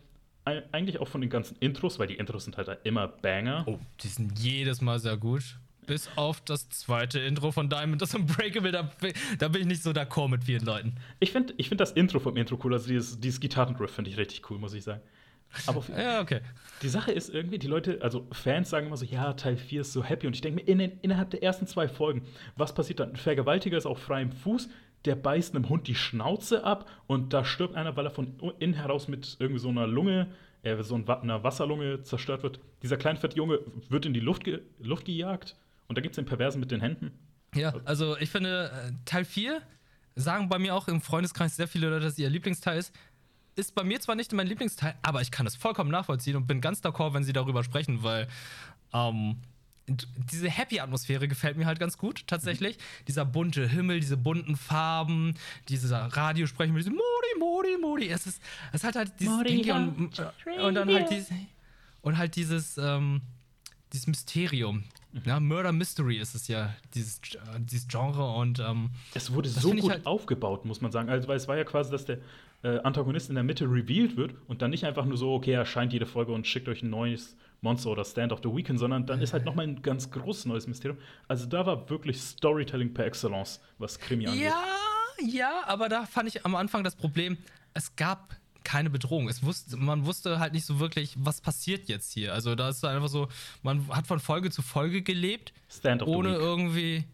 eigentlich 0.45 0.99
auch 0.99 1.07
von 1.07 1.21
den 1.21 1.29
ganzen 1.29 1.57
Intros, 1.59 1.97
weil 1.97 2.07
die 2.07 2.15
Intros 2.15 2.43
sind 2.43 2.57
halt 2.57 2.69
immer 2.83 3.07
Banger. 3.07 3.63
Oh, 3.65 3.79
die 4.01 4.07
sind 4.07 4.37
jedes 4.37 4.81
Mal 4.81 4.99
sehr 4.99 5.17
gut. 5.17 5.57
Bis 5.85 6.09
auf 6.15 6.41
das 6.41 6.69
zweite 6.69 7.19
Intro 7.19 7.51
von 7.51 7.69
Diamond, 7.69 8.01
das 8.01 8.15
Unbreakable, 8.15 8.71
da, 8.71 8.89
da 9.37 9.47
bin 9.47 9.61
ich 9.61 9.67
nicht 9.67 9.83
so 9.83 9.91
d'accord 9.91 10.29
mit 10.29 10.43
vielen 10.43 10.65
Leuten. 10.65 10.95
Ich 11.19 11.31
finde 11.31 11.53
ich 11.57 11.69
find 11.69 11.79
das 11.79 11.91
Intro 11.91 12.19
vom 12.19 12.37
Intro 12.37 12.59
cool, 12.63 12.73
also 12.73 12.87
dieses, 12.87 13.19
dieses 13.19 13.39
Gitarrengriff 13.39 13.91
finde 13.91 14.09
ich 14.09 14.17
richtig 14.17 14.49
cool, 14.49 14.57
muss 14.57 14.73
ich 14.73 14.83
sagen. 14.83 15.01
Aber 15.67 15.83
ja, 15.97 16.21
okay. 16.21 16.41
Die 16.81 16.89
Sache 16.89 17.11
ist 17.11 17.33
irgendwie, 17.33 17.59
die 17.59 17.67
Leute, 17.67 17.99
also 18.01 18.27
Fans 18.31 18.69
sagen 18.69 18.87
immer 18.87 18.97
so, 18.97 19.05
ja, 19.05 19.33
Teil 19.33 19.57
4 19.57 19.81
ist 19.81 19.93
so 19.93 20.03
happy. 20.03 20.27
Und 20.27 20.35
ich 20.35 20.41
denke 20.41 20.63
mir, 20.63 20.67
in, 20.67 20.79
innerhalb 21.01 21.29
der 21.29 21.43
ersten 21.43 21.67
zwei 21.67 21.87
Folgen, 21.87 22.23
was 22.55 22.73
passiert 22.73 22.99
dann? 22.99 23.11
Ein 23.11 23.15
Vergewaltiger 23.15 23.77
ist 23.77 23.85
auf 23.85 23.99
freiem 23.99 24.31
Fuß, 24.31 24.69
der 25.05 25.15
beißt 25.15 25.55
einem 25.55 25.69
Hund 25.69 25.87
die 25.87 25.95
Schnauze 25.95 26.63
ab 26.63 26.89
und 27.07 27.33
da 27.33 27.45
stirbt 27.45 27.75
einer, 27.75 27.95
weil 27.95 28.07
er 28.07 28.11
von 28.11 28.35
innen 28.59 28.73
heraus 28.73 29.07
mit 29.07 29.37
irgendwie 29.39 29.59
so 29.59 29.69
einer 29.69 29.87
Lunge, 29.87 30.27
äh, 30.63 30.81
so 30.81 30.95
einer 30.95 31.43
Wasserlunge 31.43 32.01
zerstört 32.03 32.43
wird. 32.43 32.59
Dieser 32.81 32.97
kleine 32.97 33.19
fette 33.19 33.37
Junge 33.37 33.59
wird 33.89 34.05
in 34.05 34.13
die 34.13 34.19
Luft, 34.19 34.43
ge 34.43 34.61
Luft 34.79 35.05
gejagt 35.05 35.55
und 35.87 35.97
da 35.97 36.01
gibt 36.01 36.13
es 36.13 36.15
den 36.15 36.25
Perversen 36.25 36.59
mit 36.59 36.71
den 36.71 36.81
Händen. 36.81 37.11
Ja, 37.53 37.73
also 37.85 38.17
ich 38.17 38.29
finde, 38.29 38.71
äh, 38.71 38.91
Teil 39.05 39.25
4 39.25 39.61
sagen 40.15 40.49
bei 40.49 40.59
mir 40.59 40.75
auch 40.75 40.87
im 40.87 41.01
Freundeskreis 41.01 41.55
sehr 41.55 41.67
viele 41.67 41.89
Leute, 41.89 42.05
dass 42.05 42.17
ihr 42.17 42.29
Lieblingsteil 42.29 42.77
ist. 42.77 42.93
Ist 43.55 43.73
bei 43.75 43.83
mir 43.83 43.99
zwar 44.01 44.15
nicht 44.15 44.33
mein 44.33 44.47
Lieblingsteil, 44.47 44.95
aber 45.01 45.21
ich 45.21 45.31
kann 45.31 45.47
es 45.47 45.55
vollkommen 45.55 45.89
nachvollziehen 45.89 46.35
und 46.35 46.47
bin 46.47 46.59
ganz 46.59 46.81
d'accord, 46.81 47.13
wenn 47.13 47.23
sie 47.23 47.31
darüber 47.31 47.63
sprechen, 47.63 48.03
weil 48.03 48.27
ähm, 48.93 49.37
diese 49.87 50.49
Happy-Atmosphäre 50.49 51.27
gefällt 51.27 51.57
mir 51.57 51.65
halt 51.65 51.79
ganz 51.79 51.97
gut, 51.97 52.25
tatsächlich. 52.27 52.77
Mhm. 52.77 53.05
Dieser 53.07 53.25
bunte 53.25 53.67
Himmel, 53.67 53.99
diese 53.99 54.17
bunten 54.17 54.57
Farben, 54.57 55.35
dieser 55.69 55.99
Radiosprechen 55.99 56.73
mit 56.73 56.81
diesem 56.81 56.95
Modi, 56.95 57.39
Modi, 57.39 57.77
Modi. 57.79 58.09
Es 58.09 58.25
ist, 58.25 58.41
es 58.71 58.83
hat 58.83 58.95
halt 58.95 59.13
dieses 59.19 59.43
Ding 59.43 59.71
und, 59.71 60.19
und, 60.59 60.75
dann 60.75 60.93
halt 60.93 61.11
dieses, 61.11 61.29
und 62.01 62.17
halt 62.17 62.35
dieses, 62.35 62.77
ähm, 62.77 63.21
dieses 63.93 64.07
Mysterium 64.07 64.83
Ja, 65.23 65.39
Murder 65.39 65.71
Mystery 65.71 66.17
ist 66.17 66.35
es 66.35 66.47
ja, 66.47 66.75
dieses, 66.93 67.19
äh, 67.35 67.37
dieses 67.59 67.87
Genre 67.87 68.33
und 68.35 68.59
ähm, 68.59 68.89
Es 69.13 69.31
wurde 69.31 69.47
so 69.49 69.71
gut 69.71 69.89
halt- 69.89 70.05
aufgebaut, 70.05 70.65
muss 70.65 70.81
man 70.81 70.91
sagen. 70.91 71.09
Also, 71.09 71.27
weil 71.27 71.37
es 71.37 71.47
war 71.47 71.55
ja 71.57 71.63
quasi, 71.63 71.89
dass 71.91 72.05
der 72.05 72.17
äh, 72.63 72.79
Antagonist 72.79 73.29
in 73.29 73.35
der 73.35 73.43
Mitte 73.43 73.65
revealed 73.65 74.17
wird 74.17 74.35
und 74.47 74.61
dann 74.61 74.71
nicht 74.71 74.83
einfach 74.85 75.05
nur 75.05 75.17
so, 75.17 75.33
okay, 75.33 75.51
er 75.51 75.59
erscheint 75.59 75.93
jede 75.93 76.05
Folge 76.05 76.31
und 76.33 76.45
schickt 76.47 76.67
euch 76.67 76.81
ein 76.83 76.89
neues 76.89 77.37
Monster 77.61 77.91
oder 77.91 78.03
Stand 78.03 78.31
of 78.33 78.39
the 78.43 78.49
Weekend, 78.49 78.79
sondern 78.79 79.05
dann 79.05 79.21
ist 79.21 79.33
halt 79.33 79.45
noch 79.45 79.55
mal 79.55 79.63
ein 79.63 79.81
ganz 79.81 80.11
großes 80.11 80.45
neues 80.45 80.67
Mysterium. 80.67 80.99
Also 81.27 81.45
da 81.45 81.65
war 81.65 81.89
wirklich 81.89 82.19
Storytelling 82.21 82.93
per 82.93 83.05
Excellence, 83.05 83.61
was 83.77 83.97
Krimi 83.99 84.27
angeht. 84.27 84.43
Ja, 84.43 84.63
ja, 85.25 85.61
aber 85.65 85.87
da 85.89 86.05
fand 86.05 86.27
ich 86.27 86.45
am 86.45 86.55
Anfang 86.55 86.83
das 86.83 86.95
Problem, 86.95 87.37
es 87.73 87.95
gab 87.95 88.35
keine 88.65 88.89
Bedrohung. 88.89 89.29
Es 89.29 89.43
wusste, 89.43 89.77
man 89.77 90.05
wusste 90.05 90.39
halt 90.39 90.51
nicht 90.51 90.65
so 90.65 90.79
wirklich, 90.79 91.15
was 91.17 91.39
passiert 91.39 91.87
jetzt 91.87 92.11
hier. 92.11 92.33
Also 92.33 92.55
da 92.55 92.67
ist 92.67 92.83
einfach 92.83 93.07
so, 93.07 93.29
man 93.63 93.87
hat 93.87 94.07
von 94.07 94.19
Folge 94.19 94.51
zu 94.51 94.61
Folge 94.61 95.01
gelebt, 95.01 95.53
ohne 96.05 96.35
irgendwie, 96.35 97.05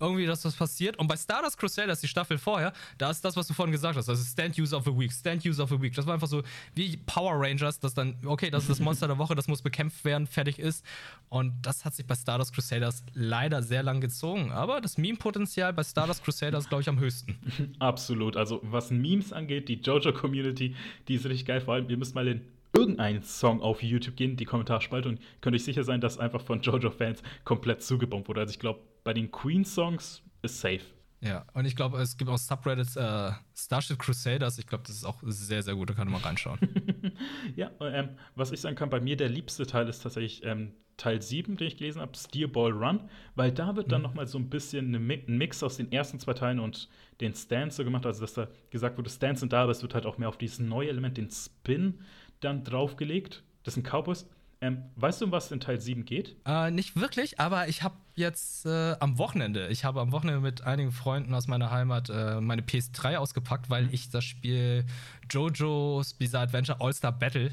irgendwie, 0.00 0.26
dass 0.26 0.44
was 0.44 0.54
passiert. 0.54 0.98
Und 0.98 1.06
bei 1.06 1.16
Stardust 1.16 1.58
Crusaders, 1.58 2.00
die 2.00 2.08
Staffel 2.08 2.38
vorher, 2.38 2.72
da 2.98 3.10
ist 3.10 3.24
das, 3.24 3.36
was 3.36 3.46
du 3.46 3.54
vorhin 3.54 3.72
gesagt 3.72 3.96
hast, 3.96 4.08
das 4.08 4.20
ist 4.20 4.32
Stand 4.32 4.58
Use 4.58 4.74
of 4.74 4.84
the 4.84 4.96
Week, 4.96 5.12
Stand 5.12 5.44
Use 5.44 5.62
of 5.62 5.70
the 5.70 5.80
Week. 5.80 5.94
Das 5.94 6.06
war 6.06 6.14
einfach 6.14 6.26
so 6.26 6.42
wie 6.74 6.96
Power 6.96 7.34
Rangers, 7.34 7.78
das 7.80 7.94
dann, 7.94 8.16
okay, 8.24 8.50
das 8.50 8.64
ist 8.64 8.70
das 8.70 8.80
Monster 8.80 9.06
der 9.06 9.18
Woche, 9.18 9.34
das 9.34 9.48
muss 9.48 9.62
bekämpft 9.62 10.04
werden, 10.04 10.26
fertig 10.26 10.58
ist. 10.58 10.84
Und 11.28 11.54
das 11.62 11.84
hat 11.84 11.94
sich 11.94 12.06
bei 12.06 12.14
Stardust 12.14 12.54
Crusaders 12.54 13.04
leider 13.14 13.62
sehr 13.62 13.82
lang 13.82 14.00
gezogen. 14.00 14.52
Aber 14.52 14.80
das 14.80 14.98
Meme-Potenzial 14.98 15.72
bei 15.72 15.84
Stardust 15.84 16.24
Crusaders, 16.24 16.68
glaube 16.68 16.82
ich, 16.82 16.88
am 16.88 16.98
höchsten. 16.98 17.38
Absolut. 17.78 18.36
Also, 18.36 18.60
was 18.62 18.90
Memes 18.90 19.32
angeht, 19.32 19.68
die 19.68 19.80
JoJo-Community, 19.80 20.74
die 21.08 21.14
ist 21.14 21.24
richtig 21.24 21.46
geil. 21.46 21.60
Vor 21.60 21.74
allem, 21.74 21.88
ihr 21.88 21.96
müsst 21.96 22.14
mal 22.14 22.26
in 22.26 22.42
irgendeinen 22.72 23.22
Song 23.22 23.60
auf 23.62 23.82
YouTube 23.82 24.16
gehen, 24.16 24.36
die 24.36 24.44
Kommentarspalte, 24.44 25.08
und 25.08 25.20
könnt 25.40 25.54
euch 25.54 25.64
sicher 25.64 25.84
sein, 25.84 26.00
dass 26.00 26.18
einfach 26.18 26.40
von 26.40 26.60
JoJo-Fans 26.60 27.22
komplett 27.44 27.82
zugebombt 27.82 28.28
wurde. 28.28 28.40
Also, 28.40 28.52
ich 28.52 28.58
glaube, 28.58 28.80
bei 29.04 29.12
den 29.12 29.30
Queen-Songs 29.30 30.22
ist 30.42 30.60
safe. 30.60 30.80
Ja, 31.20 31.46
und 31.54 31.64
ich 31.64 31.74
glaube, 31.74 31.98
es 32.02 32.18
gibt 32.18 32.30
auch 32.30 32.36
Subreddits 32.36 32.96
äh, 32.96 33.32
Starship 33.56 33.98
Crusaders. 33.98 34.58
Ich 34.58 34.66
glaube, 34.66 34.84
das 34.86 34.96
ist 34.96 35.04
auch 35.04 35.22
sehr, 35.24 35.62
sehr 35.62 35.74
gut. 35.74 35.88
Da 35.88 35.94
kann 35.94 36.10
man 36.10 36.20
mal 36.20 36.26
reinschauen. 36.26 36.58
Ja, 37.56 37.70
ähm, 37.80 38.10
was 38.34 38.50
ich 38.50 38.60
sagen 38.60 38.76
kann, 38.76 38.90
bei 38.90 39.00
mir 39.00 39.16
der 39.16 39.28
liebste 39.28 39.66
Teil 39.66 39.88
ist 39.88 40.02
tatsächlich 40.02 40.42
ähm, 40.44 40.72
Teil 40.96 41.20
7, 41.20 41.56
den 41.56 41.68
ich 41.68 41.76
gelesen 41.76 42.00
habe, 42.00 42.16
Steerball 42.16 42.72
Run, 42.72 43.08
weil 43.34 43.52
da 43.52 43.76
wird 43.76 43.92
dann 43.92 44.02
noch 44.02 44.14
mal 44.14 44.26
so 44.26 44.38
ein 44.38 44.48
bisschen 44.48 44.94
ein 44.94 45.36
Mix 45.38 45.62
aus 45.62 45.76
den 45.76 45.92
ersten 45.92 46.18
zwei 46.18 46.34
Teilen 46.34 46.60
und 46.60 46.88
den 47.20 47.34
Stands 47.34 47.76
so 47.76 47.84
gemacht, 47.84 48.06
also 48.06 48.22
dass 48.22 48.34
da 48.34 48.48
gesagt 48.70 48.96
wurde, 48.98 49.10
Stands 49.10 49.40
sind 49.40 49.52
da, 49.52 49.62
aber 49.62 49.72
es 49.72 49.82
wird 49.82 49.94
halt 49.94 50.06
auch 50.06 50.18
mehr 50.18 50.28
auf 50.28 50.38
dieses 50.38 50.58
neue 50.60 50.88
Element, 50.88 51.16
den 51.16 51.30
Spin, 51.30 52.00
dann 52.40 52.64
draufgelegt. 52.64 53.42
Das 53.64 53.74
sind 53.74 53.86
Cowboys. 53.86 54.28
Ähm, 54.64 54.82
weißt 54.96 55.20
du, 55.20 55.26
um 55.26 55.32
was 55.32 55.52
in 55.52 55.60
Teil 55.60 55.78
7 55.78 56.06
geht? 56.06 56.36
Äh, 56.46 56.70
nicht 56.70 56.98
wirklich, 56.98 57.38
aber 57.38 57.68
ich 57.68 57.82
habe 57.82 57.96
jetzt 58.14 58.64
äh, 58.64 58.96
am 58.98 59.18
Wochenende, 59.18 59.68
ich 59.68 59.84
habe 59.84 60.00
am 60.00 60.10
Wochenende 60.10 60.40
mit 60.40 60.62
einigen 60.62 60.90
Freunden 60.90 61.34
aus 61.34 61.48
meiner 61.48 61.70
Heimat 61.70 62.08
äh, 62.08 62.40
meine 62.40 62.62
PS3 62.62 63.16
ausgepackt, 63.16 63.68
weil 63.68 63.92
ich 63.92 64.08
das 64.08 64.24
Spiel 64.24 64.86
JoJo's 65.30 66.14
Bizarre 66.14 66.44
Adventure 66.44 66.80
All-Star 66.80 67.12
Battle 67.12 67.50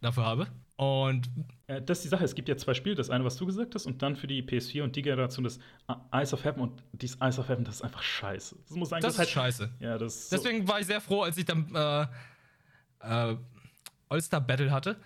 dafür 0.00 0.24
habe. 0.24 0.46
Und 0.76 1.28
Äh, 1.66 1.82
das 1.82 1.98
ist 1.98 2.04
die 2.04 2.08
Sache, 2.08 2.24
es 2.24 2.34
gibt 2.34 2.48
ja 2.48 2.56
zwei 2.56 2.72
Spiele, 2.74 2.94
das 2.94 3.10
eine, 3.10 3.24
was 3.24 3.36
du 3.36 3.44
gesagt 3.44 3.74
hast, 3.74 3.84
und 3.86 4.00
dann 4.00 4.16
für 4.16 4.26
die 4.26 4.42
PS4 4.42 4.82
und 4.82 4.96
die 4.96 5.02
Generation 5.02 5.44
das 5.44 5.58
Eyes 6.12 6.32
of 6.32 6.42
Heaven 6.44 6.60
und 6.62 6.82
dieses 6.92 7.20
Eyes 7.20 7.38
of 7.38 7.48
Heaven, 7.50 7.64
das 7.64 7.76
ist 7.76 7.82
einfach 7.82 8.02
scheiße. 8.02 8.56
Das 8.68 8.76
muss 8.76 8.88
sagen, 8.90 9.02
das 9.02 9.12
ist 9.14 9.18
halt 9.18 9.28
scheiße. 9.28 9.70
Ja, 9.80 9.98
das 9.98 10.14
ist 10.14 10.30
so- 10.30 10.36
Deswegen 10.36 10.66
war 10.68 10.80
ich 10.80 10.86
sehr 10.86 11.00
froh, 11.02 11.22
als 11.22 11.36
ich 11.36 11.44
dann 11.44 11.74
äh, 11.74 12.06
äh, 13.00 13.36
All-Star 14.08 14.40
Battle 14.40 14.70
hatte. 14.70 14.96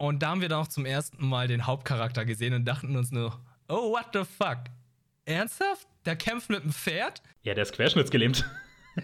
Und 0.00 0.22
da 0.22 0.30
haben 0.30 0.40
wir 0.40 0.48
dann 0.48 0.60
auch 0.60 0.68
zum 0.68 0.86
ersten 0.86 1.28
Mal 1.28 1.46
den 1.46 1.66
Hauptcharakter 1.66 2.24
gesehen 2.24 2.54
und 2.54 2.64
dachten 2.64 2.96
uns 2.96 3.12
nur, 3.12 3.38
oh, 3.68 3.92
what 3.92 4.06
the 4.14 4.20
fuck? 4.24 4.60
Ernsthaft? 5.26 5.86
Der 6.06 6.16
kämpft 6.16 6.48
mit 6.48 6.64
dem 6.64 6.72
Pferd? 6.72 7.22
Ja, 7.42 7.52
der 7.52 7.64
ist 7.64 7.72
querschnittsgelähmt. 7.72 8.48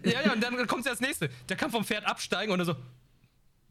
Ja, 0.05 0.20
ja, 0.20 0.32
und 0.32 0.42
dann 0.42 0.66
kommt 0.66 0.84
ja 0.84 0.90
das 0.90 1.01
nächste. 1.01 1.30
Der 1.49 1.57
kann 1.57 1.70
vom 1.70 1.84
Pferd 1.84 2.05
absteigen 2.07 2.51
und 2.51 2.59
er 2.59 2.64
so, 2.64 2.74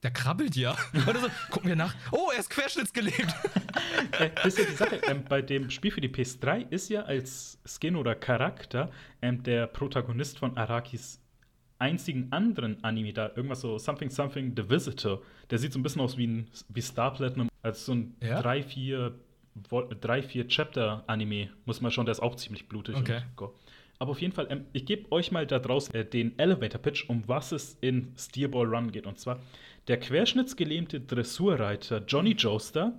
der 0.01 0.11
krabbelt 0.11 0.55
ja. 0.55 0.75
Oder 1.07 1.19
so, 1.19 1.27
gucken 1.49 1.67
wir 1.67 1.75
nach. 1.75 1.93
Oh, 2.11 2.29
er 2.33 2.39
ist 2.39 2.49
querschnittsgelähmt. 2.49 3.35
äh, 4.17 4.29
das 4.35 4.53
ist 4.53 4.59
ja 4.59 4.65
die 4.65 4.75
Sache. 4.75 5.01
Ähm, 5.07 5.25
bei 5.27 5.41
dem 5.41 5.69
Spiel 5.69 5.91
für 5.91 5.99
die 5.99 6.07
PS3 6.07 6.69
ist 6.69 6.89
ja 6.89 7.01
als 7.01 7.59
Skin 7.65 7.97
oder 7.97 8.15
Charakter 8.15 8.91
ähm, 9.21 9.43
der 9.43 9.67
Protagonist 9.67 10.39
von 10.39 10.55
Arakis 10.57 11.19
einzigen 11.79 12.27
anderen 12.31 12.83
Anime 12.83 13.13
da, 13.13 13.31
irgendwas 13.35 13.61
so 13.61 13.77
Something 13.77 14.09
Something 14.09 14.53
The 14.55 14.69
Visitor. 14.69 15.21
Der 15.49 15.57
sieht 15.59 15.73
so 15.73 15.79
ein 15.79 15.83
bisschen 15.83 16.01
aus 16.01 16.17
wie, 16.17 16.27
ein, 16.27 16.47
wie 16.69 16.81
Star 16.81 17.13
Platinum, 17.13 17.49
als 17.61 17.85
so 17.85 17.93
ein 17.93 18.15
Ja? 18.21 18.41
3, 18.41 18.63
4, 18.63 19.13
Vol- 19.69 19.87
drei, 20.01 20.21
vier 20.21 20.47
Chapter-Anime. 20.49 21.49
Muss 21.65 21.79
man 21.79 21.89
schon, 21.89 22.05
der 22.05 22.11
ist 22.11 22.19
auch 22.19 22.35
ziemlich 22.35 22.67
blutig. 22.67 22.95
Okay. 22.97 23.21
Und. 23.37 23.53
Aber 23.99 24.11
auf 24.11 24.19
jeden 24.21 24.33
Fall, 24.33 24.47
ähm, 24.49 24.65
ich 24.73 24.85
gebe 24.85 25.09
euch 25.13 25.31
mal 25.31 25.47
da 25.47 25.59
draußen 25.59 25.95
äh, 25.95 26.03
den 26.03 26.37
Elevator-Pitch, 26.37 27.09
um 27.09 27.23
was 27.27 27.53
es 27.53 27.77
in 27.79 28.11
Steerball 28.17 28.65
Run 28.67 28.91
geht. 28.91 29.07
Und 29.07 29.17
zwar 29.17 29.39
der 29.87 29.97
querschnittsgelähmte 29.99 30.99
Dressurreiter 30.99 32.03
Johnny 32.05 32.31
Joestar 32.31 32.93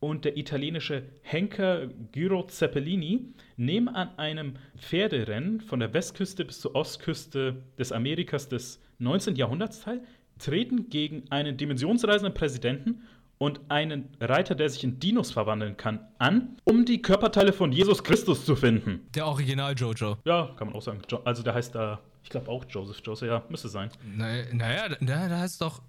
und 0.00 0.24
der 0.24 0.36
italienische 0.36 1.04
Henker 1.22 1.86
Giro 2.12 2.46
Zeppelini 2.46 3.34
nehmen 3.56 3.88
an 3.88 4.18
einem 4.18 4.54
Pferderennen 4.78 5.60
von 5.60 5.80
der 5.80 5.92
Westküste 5.92 6.44
bis 6.44 6.60
zur 6.60 6.74
Ostküste 6.74 7.62
des 7.78 7.92
Amerikas 7.92 8.48
des 8.48 8.80
19. 8.98 9.36
Jahrhunderts 9.36 9.82
teil, 9.82 10.02
treten 10.38 10.88
gegen 10.88 11.30
einen 11.30 11.56
dimensionsreisenden 11.58 12.34
Präsidenten 12.34 13.02
und 13.36 13.60
einen 13.68 14.08
Reiter, 14.20 14.54
der 14.54 14.68
sich 14.68 14.84
in 14.84 15.00
Dinos 15.00 15.32
verwandeln 15.32 15.76
kann, 15.76 16.06
an, 16.18 16.56
um 16.64 16.84
die 16.84 17.00
Körperteile 17.00 17.52
von 17.52 17.72
Jesus 17.72 18.04
Christus 18.04 18.44
zu 18.44 18.56
finden. 18.56 19.00
Der 19.14 19.26
Original 19.26 19.74
Jojo. 19.74 20.18
Ja, 20.24 20.54
kann 20.56 20.68
man 20.68 20.76
auch 20.76 20.82
sagen. 20.82 21.00
Jo 21.10 21.20
also 21.24 21.42
der 21.42 21.54
heißt 21.54 21.74
da, 21.74 22.00
ich 22.22 22.28
glaube 22.28 22.50
auch 22.50 22.64
Joseph 22.68 23.00
Joseph, 23.02 23.28
ja, 23.28 23.42
müsste 23.48 23.68
sein. 23.68 23.90
Naja, 24.14 24.44
naja 24.52 24.88
da, 25.00 25.28
da 25.28 25.38
heißt 25.38 25.60
doch 25.62 25.82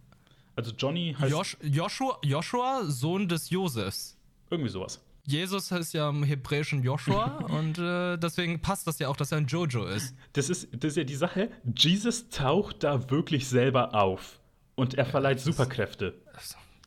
Also 0.56 0.72
Johnny 0.78 1.16
heißt 1.18 1.32
Josh, 1.32 1.58
Joshua, 1.62 2.20
Joshua, 2.24 2.84
Sohn 2.86 3.28
des 3.28 3.50
Josefs. 3.50 4.18
irgendwie 4.50 4.70
sowas. 4.70 5.02
Jesus 5.26 5.72
heißt 5.72 5.94
ja 5.94 6.10
im 6.10 6.24
Hebräischen 6.24 6.84
Joshua 6.84 7.46
und 7.50 7.78
äh, 7.78 8.18
deswegen 8.18 8.62
passt 8.62 8.88
das 8.88 9.00
ja 9.00 9.08
auch, 9.08 9.16
dass 9.16 9.32
er 9.32 9.38
ein 9.38 9.48
Jojo 9.48 9.86
ist. 9.86 10.16
Das 10.34 10.50
ist, 10.50 10.68
das 10.74 10.92
ist 10.92 10.98
ja 10.98 11.04
die 11.04 11.16
Sache. 11.16 11.50
Jesus 11.76 12.30
taucht 12.30 12.84
da 12.84 13.10
wirklich 13.10 13.48
selber 13.48 13.94
auf. 13.94 14.40
Und 14.76 14.96
er 14.96 15.06
verleiht 15.06 15.40
Superkräfte. 15.40 16.16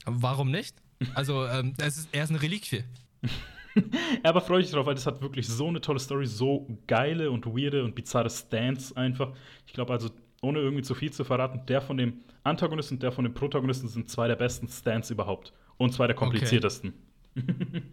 Warum 0.04 0.50
nicht? 0.50 0.76
Also, 1.14 1.46
ähm, 1.48 1.74
ist, 1.78 2.08
er 2.12 2.24
ist 2.24 2.30
eine 2.30 2.42
Reliquie. 2.42 2.84
Aber 4.22 4.40
freue 4.40 4.62
ich 4.62 4.70
drauf, 4.70 4.86
weil 4.86 4.94
das 4.94 5.06
hat 5.06 5.20
wirklich 5.20 5.48
so 5.48 5.68
eine 5.68 5.80
tolle 5.80 5.98
Story, 5.98 6.26
so 6.26 6.66
geile 6.86 7.30
und 7.30 7.46
weirde 7.46 7.84
und 7.84 7.94
bizarre 7.94 8.30
Stands 8.30 8.92
einfach. 8.96 9.32
Ich 9.66 9.72
glaube 9.72 9.92
also, 9.92 10.10
ohne 10.44 10.60
irgendwie 10.60 10.82
zu 10.82 10.94
viel 10.94 11.12
zu 11.12 11.24
verraten, 11.24 11.64
der 11.66 11.80
von 11.80 11.96
dem 11.96 12.20
Antagonisten 12.42 12.94
und 12.94 13.02
der 13.02 13.12
von 13.12 13.24
dem 13.24 13.34
Protagonisten 13.34 13.88
sind 13.88 14.08
zwei 14.08 14.28
der 14.28 14.36
besten 14.36 14.68
Stands 14.68 15.10
überhaupt. 15.10 15.52
Und 15.76 15.92
zwei 15.92 16.06
der 16.06 16.16
kompliziertesten. 16.16 16.92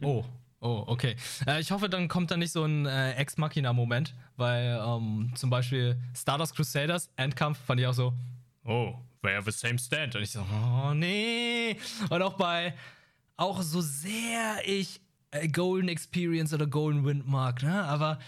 Oh, 0.04 0.24
oh, 0.60 0.84
okay. 0.86 1.16
Äh, 1.48 1.62
ich 1.62 1.72
hoffe, 1.72 1.90
dann 1.90 2.08
kommt 2.08 2.30
da 2.30 2.38
nicht 2.38 2.52
so 2.52 2.64
ein 2.64 2.86
äh, 2.86 3.14
Ex-Machina-Moment, 3.14 4.14
weil 4.38 4.80
ähm, 4.86 5.32
zum 5.34 5.50
Beispiel 5.50 5.98
Stardust 6.16 6.56
Crusaders, 6.56 7.10
Endkampf, 7.16 7.58
fand 7.58 7.80
ich 7.82 7.88
auch 7.88 7.94
so, 7.96 8.14
oh, 8.66 8.94
we 9.24 9.36
have 9.36 9.52
the 9.52 9.58
same 9.58 9.80
stand. 9.80 10.16
Und 10.16 10.22
ich 10.22 10.30
so, 10.30 10.42
oh, 10.42 10.94
nee. 10.94 11.76
Und 12.12 12.22
auch 12.22 12.34
bei, 12.34 12.76
auch 13.36 13.64
so 13.64 13.82
sehr 13.82 14.60
ich 14.64 15.02
äh, 15.32 15.48
Golden 15.48 15.90
Experience 15.90 16.54
oder 16.54 16.68
Golden 16.68 17.04
Wind 17.04 17.28
mag, 17.28 17.64
ne? 17.64 17.84
Aber 17.86 18.20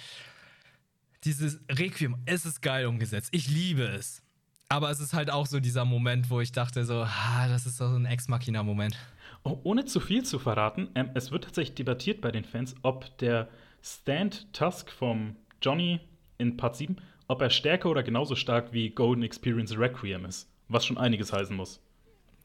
dieses 1.26 1.62
Requiem, 1.70 2.18
es 2.26 2.46
ist 2.46 2.62
geil 2.62 2.86
umgesetzt. 2.86 3.30
Ich 3.32 3.48
liebe 3.50 3.84
es. 3.84 4.22
Aber 4.70 4.90
es 4.90 5.00
ist 5.00 5.14
halt 5.14 5.30
auch 5.30 5.46
so 5.46 5.60
dieser 5.60 5.86
Moment, 5.86 6.30
wo 6.30 6.42
ich 6.42 6.52
dachte 6.52 6.84
so, 6.86 7.02
ah, 7.04 7.48
das 7.48 7.66
ist 7.66 7.78
so 7.78 7.86
ein 7.86 8.06
Ex-Machina-Moment. 8.06 8.96
Oh, 9.44 9.60
ohne 9.64 9.86
zu 9.86 10.00
viel 10.00 10.24
zu 10.24 10.40
verraten, 10.40 10.90
ähm, 10.96 11.10
es 11.14 11.32
wird 11.32 11.44
tatsächlich 11.44 11.76
debattiert 11.76 12.22
bei 12.22 12.32
den 12.32 12.44
Fans, 12.46 12.76
ob 12.82 13.16
der 13.20 13.50
Stand 13.84 14.52
Tusk 14.54 14.90
vom 14.92 15.36
Johnny 15.62 16.00
in 16.38 16.58
Part 16.58 16.78
7, 16.78 16.96
ob 17.28 17.42
er 17.42 17.50
stärker 17.50 17.90
oder 17.90 18.04
genauso 18.04 18.36
stark 18.36 18.74
wie 18.74 18.90
Golden 18.90 19.22
Experience 19.24 19.78
Requiem 19.78 20.26
ist. 20.26 20.50
Was 20.70 20.86
schon 20.86 20.98
einiges 20.98 21.32
heißen 21.34 21.56
muss. 21.56 21.82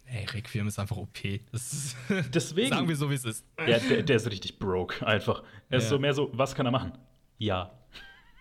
Ey, 0.04 0.24
Requiem 0.24 0.66
ist 0.66 0.78
einfach 0.78 0.96
OP. 0.96 1.24
Ist 1.52 1.96
Deswegen. 2.34 2.70
Sagen 2.70 2.88
wir 2.88 2.96
so, 2.96 3.10
wie 3.10 3.14
es 3.14 3.24
ist. 3.24 3.44
Ja, 3.58 3.78
der, 3.78 4.02
der 4.02 4.16
ist 4.16 4.26
richtig 4.30 4.58
broke, 4.58 5.06
einfach. 5.06 5.42
Er 5.70 5.78
ist 5.78 5.84
Ja. 5.84 5.90
so 5.90 5.98
mehr 5.98 6.14
so, 6.14 6.30
was 6.32 6.54
kann 6.54 6.66
er 6.66 6.72
machen? 6.72 6.92
Ja. 7.38 7.77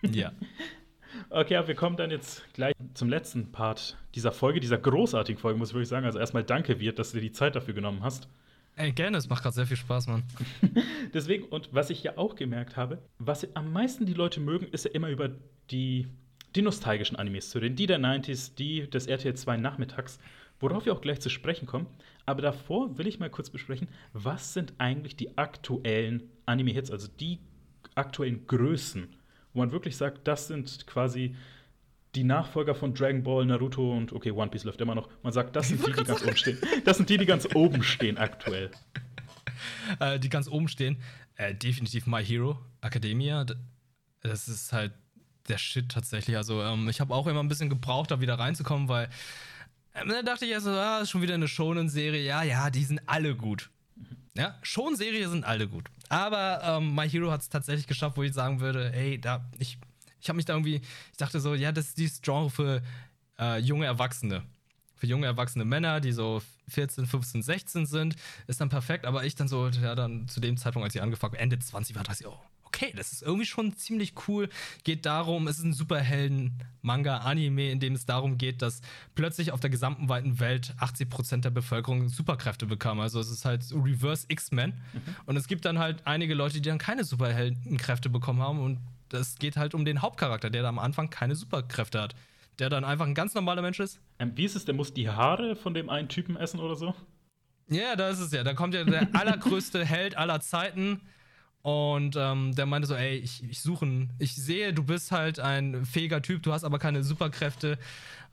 Ja. 0.02 0.32
Okay, 1.30 1.56
aber 1.56 1.68
wir 1.68 1.74
kommen 1.74 1.96
dann 1.96 2.10
jetzt 2.10 2.42
gleich 2.52 2.74
zum 2.94 3.08
letzten 3.08 3.50
Part 3.50 3.96
dieser 4.14 4.30
Folge, 4.30 4.60
dieser 4.60 4.78
großartigen 4.78 5.40
Folge, 5.40 5.58
muss 5.58 5.70
ich 5.70 5.74
wirklich 5.74 5.88
sagen. 5.88 6.06
Also 6.06 6.18
erstmal 6.18 6.44
danke, 6.44 6.80
Wirt, 6.80 6.98
dass 6.98 7.10
du 7.10 7.16
dir 7.16 7.22
die 7.22 7.32
Zeit 7.32 7.56
dafür 7.56 7.74
genommen 7.74 8.02
hast. 8.02 8.28
Ey, 8.76 8.92
gerne, 8.92 9.16
es 9.18 9.28
macht 9.28 9.42
gerade 9.42 9.54
sehr 9.54 9.66
viel 9.66 9.76
Spaß, 9.76 10.06
Mann. 10.06 10.22
Deswegen, 11.14 11.44
und 11.44 11.70
was 11.72 11.90
ich 11.90 12.02
ja 12.02 12.16
auch 12.16 12.36
gemerkt 12.36 12.76
habe, 12.76 13.02
was 13.18 13.56
am 13.56 13.72
meisten 13.72 14.06
die 14.06 14.14
Leute 14.14 14.40
mögen, 14.40 14.68
ist 14.68 14.84
ja 14.84 14.92
immer 14.92 15.08
über 15.08 15.30
die, 15.70 16.06
die 16.54 16.62
nostalgischen 16.62 17.16
Animes 17.16 17.50
zu 17.50 17.58
reden. 17.58 17.74
Die 17.74 17.86
der 17.86 17.98
90s, 17.98 18.54
die 18.54 18.88
des 18.88 19.06
RTL 19.06 19.34
2 19.34 19.56
nachmittags, 19.56 20.20
worauf 20.60 20.86
wir 20.86 20.92
auch 20.92 21.00
gleich 21.00 21.20
zu 21.20 21.28
sprechen 21.30 21.66
kommen. 21.66 21.86
Aber 22.24 22.42
davor 22.42 22.98
will 22.98 23.06
ich 23.06 23.18
mal 23.18 23.30
kurz 23.30 23.50
besprechen, 23.50 23.88
was 24.12 24.54
sind 24.54 24.74
eigentlich 24.78 25.16
die 25.16 25.36
aktuellen 25.36 26.30
Anime-Hits, 26.46 26.90
also 26.90 27.08
die 27.08 27.40
aktuellen 27.96 28.46
Größen, 28.46 29.08
wo 29.58 29.62
man 29.62 29.72
wirklich 29.72 29.96
sagt, 29.96 30.28
das 30.28 30.46
sind 30.46 30.86
quasi 30.86 31.34
die 32.14 32.22
Nachfolger 32.22 32.76
von 32.76 32.94
Dragon 32.94 33.24
Ball, 33.24 33.44
Naruto 33.44 33.96
und 33.96 34.12
okay, 34.12 34.30
One 34.30 34.50
Piece 34.50 34.62
läuft 34.62 34.80
immer 34.80 34.94
noch. 34.94 35.08
Man 35.24 35.32
sagt, 35.32 35.56
das 35.56 35.68
sind 35.68 35.84
die, 35.84 35.92
die 35.92 36.04
ganz 36.04 36.22
oben 36.22 36.36
stehen. 36.36 36.58
Das 36.84 36.96
sind 36.96 37.10
die, 37.10 37.18
die 37.18 37.26
ganz 37.26 37.48
oben 37.54 37.82
stehen 37.82 38.18
aktuell. 38.18 38.70
Äh, 39.98 40.20
die 40.20 40.28
ganz 40.28 40.46
oben 40.46 40.68
stehen. 40.68 40.98
Äh, 41.34 41.52
definitiv 41.52 42.06
My 42.06 42.24
Hero 42.24 42.58
Academia. 42.80 43.44
Das 44.20 44.46
ist 44.46 44.72
halt 44.72 44.92
der 45.48 45.58
Shit 45.58 45.88
tatsächlich. 45.88 46.36
Also 46.36 46.62
ähm, 46.62 46.88
ich 46.88 47.00
habe 47.00 47.12
auch 47.12 47.26
immer 47.26 47.42
ein 47.42 47.48
bisschen 47.48 47.68
gebraucht, 47.68 48.12
da 48.12 48.20
wieder 48.20 48.38
reinzukommen, 48.38 48.88
weil 48.88 49.08
ähm, 49.94 50.10
da 50.10 50.22
dachte 50.22 50.44
ich 50.44 50.52
erst 50.52 50.66
so, 50.66 50.70
ah, 50.70 51.00
ist 51.00 51.10
schon 51.10 51.22
wieder 51.22 51.34
eine 51.34 51.48
Shonen-Serie. 51.48 52.22
Ja, 52.22 52.44
ja, 52.44 52.70
die 52.70 52.84
sind 52.84 53.00
alle 53.06 53.34
gut. 53.34 53.68
Ja, 54.38 54.56
Shonen-Serie 54.62 55.28
sind 55.28 55.44
alle 55.44 55.66
gut. 55.66 55.90
Aber 56.08 56.60
ähm, 56.62 56.94
My 56.94 57.10
Hero 57.10 57.32
hat 57.32 57.40
es 57.40 57.48
tatsächlich 57.48 57.88
geschafft, 57.88 58.16
wo 58.16 58.22
ich 58.22 58.32
sagen 58.32 58.60
würde, 58.60 58.92
ey, 58.94 59.20
da, 59.20 59.44
ich, 59.58 59.78
ich 60.20 60.28
habe 60.28 60.36
mich 60.36 60.44
da 60.44 60.52
irgendwie, 60.52 60.76
ich 61.10 61.16
dachte 61.16 61.40
so, 61.40 61.54
ja, 61.54 61.72
das 61.72 61.88
ist 61.88 61.98
dieses 61.98 62.22
Genre 62.22 62.48
für 62.48 62.80
äh, 63.40 63.58
junge 63.58 63.86
Erwachsene. 63.86 64.44
Für 64.94 65.06
junge 65.06 65.26
erwachsene 65.26 65.64
Männer, 65.64 66.00
die 66.00 66.12
so 66.12 66.40
14, 66.68 67.06
15, 67.06 67.42
16 67.42 67.86
sind, 67.86 68.14
ist 68.46 68.60
dann 68.60 68.68
perfekt. 68.68 69.06
Aber 69.06 69.24
ich 69.24 69.34
dann 69.34 69.48
so, 69.48 69.68
ja, 69.68 69.96
dann 69.96 70.28
zu 70.28 70.38
dem 70.38 70.56
Zeitpunkt, 70.56 70.84
als 70.84 70.94
ich 70.94 71.02
angefangen 71.02 71.32
habe, 71.32 71.42
Ende 71.42 71.58
20 71.58 71.96
war, 71.96 72.04
ich, 72.08 72.26
oh, 72.26 72.38
okay, 72.68 72.92
das 72.94 73.12
ist 73.12 73.22
irgendwie 73.22 73.46
schon 73.46 73.74
ziemlich 73.76 74.14
cool. 74.28 74.48
Geht 74.84 75.06
darum, 75.06 75.48
es 75.48 75.58
ist 75.58 75.64
ein 75.64 75.72
Superhelden-Manga-Anime, 75.72 77.70
in 77.70 77.80
dem 77.80 77.94
es 77.94 78.06
darum 78.06 78.38
geht, 78.38 78.62
dass 78.62 78.80
plötzlich 79.14 79.52
auf 79.52 79.60
der 79.60 79.70
gesamten 79.70 80.08
weiten 80.08 80.38
Welt 80.38 80.74
80% 80.78 81.40
der 81.40 81.50
Bevölkerung 81.50 82.08
Superkräfte 82.08 82.66
bekam. 82.66 83.00
Also 83.00 83.18
es 83.20 83.30
ist 83.30 83.44
halt 83.44 83.64
Reverse 83.72 84.26
X-Men. 84.28 84.70
Mhm. 84.70 85.16
Und 85.26 85.36
es 85.36 85.48
gibt 85.48 85.64
dann 85.64 85.78
halt 85.78 86.06
einige 86.06 86.34
Leute, 86.34 86.60
die 86.60 86.68
dann 86.68 86.78
keine 86.78 87.04
Superheldenkräfte 87.04 88.10
bekommen 88.10 88.42
haben. 88.42 88.60
Und 88.60 88.78
es 89.12 89.36
geht 89.36 89.56
halt 89.56 89.74
um 89.74 89.84
den 89.84 90.02
Hauptcharakter, 90.02 90.50
der 90.50 90.62
da 90.62 90.68
am 90.68 90.78
Anfang 90.78 91.10
keine 91.10 91.34
Superkräfte 91.34 92.00
hat. 92.00 92.14
Der 92.58 92.68
dann 92.68 92.84
einfach 92.84 93.06
ein 93.06 93.14
ganz 93.14 93.34
normaler 93.34 93.62
Mensch 93.62 93.80
ist. 93.80 94.00
Ähm, 94.18 94.32
wie 94.34 94.44
ist 94.44 94.56
es, 94.56 94.64
der 94.64 94.74
muss 94.74 94.92
die 94.92 95.08
Haare 95.08 95.56
von 95.56 95.74
dem 95.74 95.88
einen 95.88 96.08
Typen 96.08 96.36
essen 96.36 96.60
oder 96.60 96.76
so? 96.76 96.94
Ja, 97.70 97.96
da 97.96 98.08
ist 98.08 98.18
es 98.18 98.32
ja. 98.32 98.42
Da 98.42 98.54
kommt 98.54 98.74
ja 98.74 98.84
der 98.84 99.08
allergrößte 99.14 99.84
Held 99.84 100.16
aller 100.16 100.40
Zeiten 100.40 101.00
und 101.68 102.16
ähm, 102.16 102.54
der 102.54 102.64
meinte 102.64 102.88
so, 102.88 102.94
ey, 102.94 103.16
ich, 103.16 103.44
ich 103.44 103.60
suche, 103.60 104.08
ich 104.18 104.34
sehe, 104.34 104.72
du 104.72 104.82
bist 104.82 105.12
halt 105.12 105.38
ein 105.38 105.84
fähiger 105.84 106.22
Typ, 106.22 106.42
du 106.42 106.54
hast 106.54 106.64
aber 106.64 106.78
keine 106.78 107.02
Superkräfte, 107.02 107.78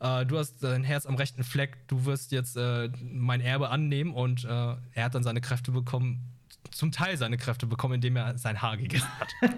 äh, 0.00 0.24
du 0.24 0.38
hast 0.38 0.62
dein 0.62 0.84
Herz 0.84 1.04
am 1.04 1.16
rechten 1.16 1.44
Fleck, 1.44 1.76
du 1.86 2.06
wirst 2.06 2.32
jetzt 2.32 2.56
äh, 2.56 2.88
mein 3.02 3.42
Erbe 3.42 3.68
annehmen 3.68 4.14
und 4.14 4.44
äh, 4.44 4.48
er 4.48 5.04
hat 5.04 5.14
dann 5.14 5.22
seine 5.22 5.42
Kräfte 5.42 5.70
bekommen, 5.70 6.32
zum 6.70 6.92
Teil 6.92 7.18
seine 7.18 7.36
Kräfte 7.36 7.66
bekommen, 7.66 7.96
indem 7.96 8.16
er 8.16 8.38
sein 8.38 8.62
Haar 8.62 8.78
gegessen 8.78 9.10
hat. 9.20 9.28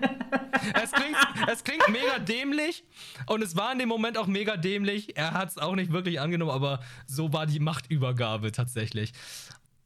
es, 0.82 0.90
klingt, 0.90 1.16
es 1.52 1.62
klingt 1.62 1.88
mega 1.88 2.18
dämlich 2.18 2.82
und 3.26 3.44
es 3.44 3.54
war 3.54 3.70
in 3.70 3.78
dem 3.78 3.88
Moment 3.88 4.18
auch 4.18 4.26
mega 4.26 4.56
dämlich. 4.56 5.16
Er 5.16 5.34
hat 5.34 5.50
es 5.50 5.58
auch 5.58 5.76
nicht 5.76 5.92
wirklich 5.92 6.20
angenommen, 6.20 6.50
aber 6.50 6.80
so 7.06 7.32
war 7.32 7.46
die 7.46 7.60
Machtübergabe 7.60 8.50
tatsächlich. 8.50 9.12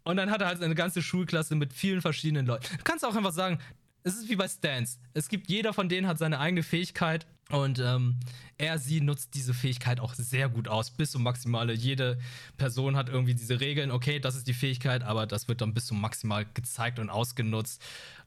Und 0.05 0.17
dann 0.17 0.31
hat 0.31 0.41
er 0.41 0.49
halt 0.49 0.63
eine 0.63 0.75
ganze 0.75 1.03
Schulklasse 1.03 1.55
mit 1.55 1.73
vielen 1.73 2.01
verschiedenen 2.01 2.47
Leuten. 2.47 2.67
Du 2.77 2.83
kannst 2.85 3.05
auch 3.05 3.15
einfach 3.15 3.33
sagen, 3.33 3.59
es 4.05 4.15
ist 4.15 4.29
wie 4.29 4.37
bei 4.37 4.49
Stans. 4.49 4.99
Es 5.15 5.29
gibt 5.29 5.49
jeder 5.49 5.73
von 5.73 5.89
denen 5.89 6.07
hat 6.07 6.19
seine 6.19 6.41
eigene 6.41 6.63
Fähigkeit 6.63 7.27
und 7.51 7.79
ähm, 7.79 8.17
er, 8.59 8.79
sie 8.79 9.01
nutzt 9.01 9.35
diese 9.35 9.53
Fähigkeit 9.53 10.01
auch 10.01 10.15
sehr 10.15 10.49
gut 10.49 10.69
aus, 10.69 10.91
bis 10.91 11.11
zum 11.11 11.23
Maximale. 11.23 11.73
Jede 11.73 12.19
Person 12.57 12.97
hat 12.97 13.09
irgendwie 13.09 13.35
diese 13.35 13.61
Regeln, 13.61 13.91
okay, 13.91 14.21
das 14.21 14.37
ist 14.37 14.47
die 14.47 14.55
Fähigkeit, 14.55 15.03
aber 15.03 15.27
das 15.27 15.49
wird 15.49 15.61
dann 15.61 15.75
bis 15.75 15.87
zum 15.87 16.01
Maximal 16.01 16.47
gezeigt 16.55 16.99
und 16.99 17.11
ausgenutzt. 17.11 17.83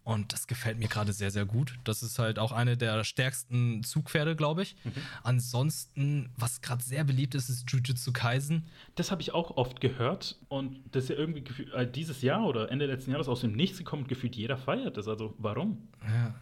Und 0.06 0.34
das 0.34 0.46
gefällt 0.46 0.78
mir 0.78 0.88
gerade 0.88 1.14
sehr, 1.14 1.32
sehr 1.32 1.46
gut. 1.46 1.80
Das 1.84 2.04
ist 2.04 2.20
halt 2.20 2.38
auch 2.38 2.52
eine 2.52 2.78
der 2.78 3.04
stärksten 3.04 3.84
Zugpferde, 3.84 4.36
glaube 4.36 4.62
ich. 4.62 4.76
Mhm. 4.84 4.92
Ansonsten, 5.24 6.30
was 6.38 6.62
gerade 6.62 6.84
sehr 6.84 7.04
beliebt 7.04 7.34
ist, 7.34 7.50
ist 7.50 7.70
Jujutsu 7.72 8.14
Kaisen. 8.14 8.68
Das 8.94 9.10
habe 9.10 9.24
ich 9.24 9.34
auch 9.34 9.58
oft 9.58 9.82
gehört. 9.82 10.38
Und 10.48 10.80
das 10.92 11.06
ist 11.06 11.10
ja 11.10 11.16
irgendwie 11.16 11.64
äh, 11.74 11.90
dieses 11.90 12.22
Jahr 12.22 12.46
oder 12.46 12.72
Ende 12.72 12.86
letzten 12.86 13.12
Jahres 13.12 13.28
aus 13.28 13.42
dem 13.42 13.54
Nichts 13.54 13.80
gekommen 13.80 14.04
und 14.04 14.08
gefühlt 14.08 14.36
jeder 14.36 14.58
feiert 14.58 14.96
das. 14.96 15.08
Also 15.08 15.34
warum? 15.40 15.88
Ja. 16.08 16.36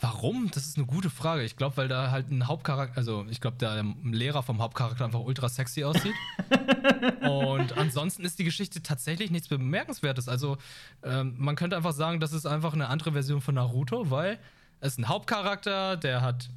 Warum? 0.00 0.50
Das 0.52 0.66
ist 0.66 0.76
eine 0.76 0.86
gute 0.86 1.10
Frage. 1.10 1.42
Ich 1.42 1.56
glaube, 1.56 1.76
weil 1.76 1.88
da 1.88 2.10
halt 2.10 2.30
ein 2.30 2.46
Hauptcharakter, 2.46 2.96
also 2.96 3.26
ich 3.30 3.40
glaube, 3.40 3.56
der 3.58 3.84
Lehrer 4.04 4.42
vom 4.42 4.60
Hauptcharakter 4.60 5.04
einfach 5.04 5.20
ultra 5.20 5.48
sexy 5.48 5.84
aussieht. 5.84 6.14
und 7.22 7.76
ansonsten 7.76 8.24
ist 8.24 8.38
die 8.38 8.44
Geschichte 8.44 8.82
tatsächlich 8.82 9.30
nichts 9.30 9.48
Bemerkenswertes. 9.48 10.28
Also 10.28 10.58
ähm, 11.02 11.34
man 11.38 11.56
könnte 11.56 11.76
einfach 11.76 11.92
sagen, 11.92 12.20
das 12.20 12.32
ist 12.32 12.46
einfach 12.46 12.74
eine 12.74 12.88
andere 12.88 13.12
Version 13.12 13.40
von 13.40 13.54
Naruto, 13.54 14.10
weil 14.10 14.38
es 14.80 14.92
ist 14.92 14.98
ein 14.98 15.08
Hauptcharakter, 15.08 15.96
der 15.96 16.22
hat 16.22 16.48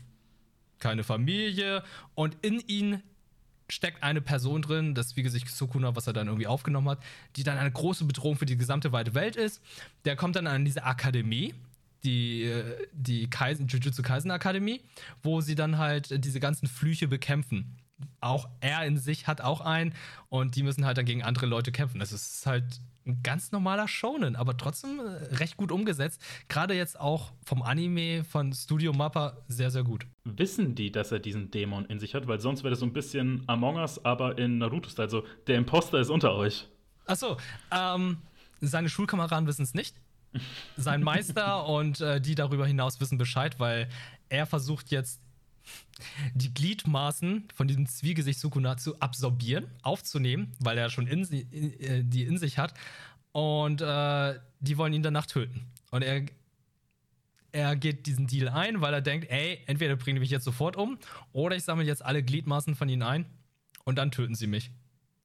keine 0.79 1.03
Familie 1.03 1.83
und 2.15 2.37
in 2.41 2.59
ihn 2.59 3.01
steckt 3.71 4.03
eine 4.03 4.21
Person 4.21 4.61
drin, 4.61 4.93
das 4.93 5.15
wie 5.15 5.23
gesagt 5.23 5.47
Sukuna, 5.47 5.95
was 5.95 6.07
er 6.07 6.13
dann 6.13 6.27
irgendwie 6.27 6.47
aufgenommen 6.47 6.89
hat, 6.89 6.99
die 7.35 7.43
dann 7.43 7.57
eine 7.57 7.71
große 7.71 8.05
Bedrohung 8.05 8.35
für 8.35 8.45
die 8.45 8.57
gesamte 8.57 8.91
weite 8.91 9.13
Welt 9.13 9.35
ist. 9.35 9.61
Der 10.05 10.15
kommt 10.15 10.35
dann 10.35 10.47
an 10.47 10.65
diese 10.65 10.83
Akademie 10.83 11.53
die, 12.03 12.51
die 12.93 13.29
Kaisen, 13.29 13.67
Jujutsu 13.67 14.01
Kaisen 14.01 14.31
Akademie, 14.31 14.81
wo 15.23 15.41
sie 15.41 15.55
dann 15.55 15.77
halt 15.77 16.23
diese 16.23 16.39
ganzen 16.39 16.67
Flüche 16.67 17.07
bekämpfen. 17.07 17.77
Auch 18.19 18.49
er 18.61 18.85
in 18.85 18.97
sich 18.97 19.27
hat 19.27 19.41
auch 19.41 19.61
einen 19.61 19.93
und 20.29 20.55
die 20.55 20.63
müssen 20.63 20.85
halt 20.85 20.97
dann 20.97 21.05
gegen 21.05 21.23
andere 21.23 21.45
Leute 21.45 21.71
kämpfen. 21.71 21.99
Das 21.99 22.11
ist 22.11 22.45
halt 22.45 22.79
ein 23.05 23.21
ganz 23.23 23.51
normaler 23.51 23.87
Shonen, 23.87 24.35
aber 24.35 24.57
trotzdem 24.57 24.99
äh, 24.99 25.35
recht 25.35 25.57
gut 25.57 25.71
umgesetzt. 25.71 26.21
Gerade 26.47 26.73
jetzt 26.73 26.99
auch 26.99 27.31
vom 27.43 27.61
Anime 27.61 28.23
von 28.23 28.53
Studio 28.53 28.93
Mappa 28.93 29.37
sehr, 29.47 29.71
sehr 29.71 29.83
gut. 29.83 30.05
Wissen 30.23 30.75
die, 30.75 30.91
dass 30.91 31.11
er 31.11 31.19
diesen 31.19 31.51
Dämon 31.51 31.85
in 31.85 31.99
sich 31.99 32.13
hat? 32.13 32.27
Weil 32.27 32.39
sonst 32.39 32.63
wäre 32.63 32.71
das 32.71 32.79
so 32.79 32.85
ein 32.85 32.93
bisschen 32.93 33.43
Among 33.47 33.77
Us, 33.77 34.03
aber 34.05 34.37
in 34.37 34.59
Naruto-Style. 34.59 35.05
Also 35.05 35.23
der 35.47 35.57
Imposter 35.57 35.99
ist 35.99 36.09
unter 36.09 36.33
euch. 36.35 36.67
Achso, 37.05 37.37
ähm, 37.71 38.17
seine 38.61 38.89
Schulkameraden 38.89 39.47
wissen 39.47 39.63
es 39.63 39.73
nicht 39.73 39.95
sein 40.77 41.03
Meister 41.03 41.67
und 41.67 42.01
äh, 42.01 42.21
die 42.21 42.35
darüber 42.35 42.65
hinaus 42.65 42.99
wissen 42.99 43.17
Bescheid, 43.17 43.59
weil 43.59 43.89
er 44.29 44.45
versucht 44.45 44.91
jetzt 44.91 45.21
die 46.33 46.53
Gliedmaßen 46.53 47.47
von 47.53 47.67
diesem 47.67 47.85
Zwiegesicht 47.85 48.39
Sukuna 48.39 48.77
zu 48.77 48.99
absorbieren, 48.99 49.67
aufzunehmen, 49.83 50.53
weil 50.59 50.77
er 50.77 50.89
schon 50.89 51.07
in, 51.07 51.23
in, 51.23 51.79
äh, 51.79 52.03
die 52.03 52.23
in 52.23 52.37
sich 52.37 52.57
hat. 52.57 52.73
Und 53.31 53.81
äh, 53.81 54.39
die 54.59 54.77
wollen 54.77 54.93
ihn 54.93 55.03
danach 55.03 55.25
töten. 55.25 55.67
Und 55.91 56.03
er, 56.03 56.25
er 57.51 57.75
geht 57.75 58.05
diesen 58.07 58.27
Deal 58.27 58.49
ein, 58.49 58.81
weil 58.81 58.93
er 58.93 59.01
denkt, 59.01 59.29
ey, 59.29 59.59
entweder 59.67 59.95
bringen 59.95 60.15
die 60.15 60.21
mich 60.21 60.31
jetzt 60.31 60.43
sofort 60.43 60.75
um 60.75 60.97
oder 61.31 61.55
ich 61.55 61.63
sammle 61.63 61.85
jetzt 61.85 62.03
alle 62.03 62.23
Gliedmaßen 62.23 62.75
von 62.75 62.89
ihnen 62.89 63.03
ein 63.03 63.25
und 63.85 63.97
dann 63.97 64.11
töten 64.11 64.35
sie 64.35 64.47
mich. 64.47 64.71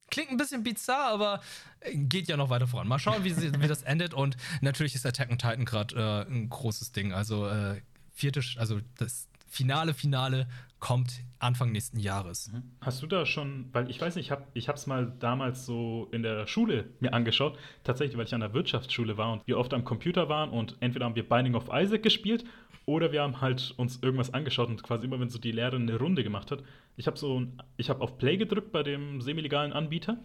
Klingt 0.09 0.31
ein 0.31 0.37
bisschen 0.37 0.63
bizarr, 0.63 1.09
aber 1.09 1.41
äh, 1.81 1.95
geht 1.95 2.27
ja 2.27 2.37
noch 2.37 2.49
weiter 2.49 2.67
voran. 2.67 2.87
Mal 2.87 2.99
schauen, 2.99 3.23
wie, 3.23 3.31
sie, 3.31 3.51
wie 3.61 3.67
das 3.67 3.83
endet. 3.83 4.13
Und 4.13 4.37
natürlich 4.61 4.95
ist 4.95 5.05
Attack 5.05 5.29
on 5.29 5.37
Titan 5.37 5.65
gerade 5.65 5.95
äh, 5.95 6.31
ein 6.31 6.49
großes 6.49 6.91
Ding. 6.91 7.13
Also, 7.13 7.47
äh, 7.47 7.81
vierte, 8.13 8.41
also 8.57 8.79
das 8.97 9.27
finale 9.47 9.93
Finale 9.93 10.47
kommt 10.79 11.21
Anfang 11.39 11.71
nächsten 11.71 11.99
Jahres. 11.99 12.51
Mhm. 12.51 12.63
Hast 12.81 13.01
du 13.01 13.07
da 13.07 13.25
schon, 13.25 13.69
weil 13.71 13.89
ich 13.89 13.99
weiß 13.99 14.15
nicht, 14.15 14.31
ich 14.53 14.67
habe 14.67 14.77
es 14.77 14.87
mal 14.87 15.13
damals 15.19 15.65
so 15.65 16.07
in 16.11 16.23
der 16.23 16.47
Schule 16.47 16.89
mir 16.99 17.13
angeschaut, 17.13 17.57
tatsächlich, 17.83 18.17
weil 18.17 18.25
ich 18.25 18.33
an 18.33 18.41
der 18.41 18.53
Wirtschaftsschule 18.53 19.17
war 19.17 19.33
und 19.33 19.47
wir 19.47 19.57
oft 19.57 19.73
am 19.73 19.83
Computer 19.83 20.29
waren 20.29 20.49
und 20.49 20.77
entweder 20.79 21.05
haben 21.05 21.15
wir 21.15 21.27
Binding 21.27 21.55
of 21.55 21.69
Isaac 21.71 22.03
gespielt 22.03 22.45
oder 22.87 23.11
wir 23.11 23.21
haben 23.21 23.41
halt 23.41 23.73
uns 23.75 24.01
irgendwas 24.01 24.33
angeschaut 24.33 24.69
und 24.69 24.81
quasi 24.81 25.05
immer, 25.05 25.19
wenn 25.19 25.29
so 25.29 25.37
die 25.37 25.51
Lehrerin 25.51 25.83
eine 25.83 25.99
Runde 25.99 26.23
gemacht 26.23 26.51
hat, 26.51 26.63
ich 26.95 27.05
habe 27.05 27.17
so, 27.17 27.43
ich 27.75 27.89
habe 27.89 28.01
auf 28.01 28.17
Play 28.17 28.37
gedrückt 28.37 28.71
bei 28.71 28.81
dem 28.81 29.21
semi-legalen 29.21 29.73
Anbieter 29.73 30.17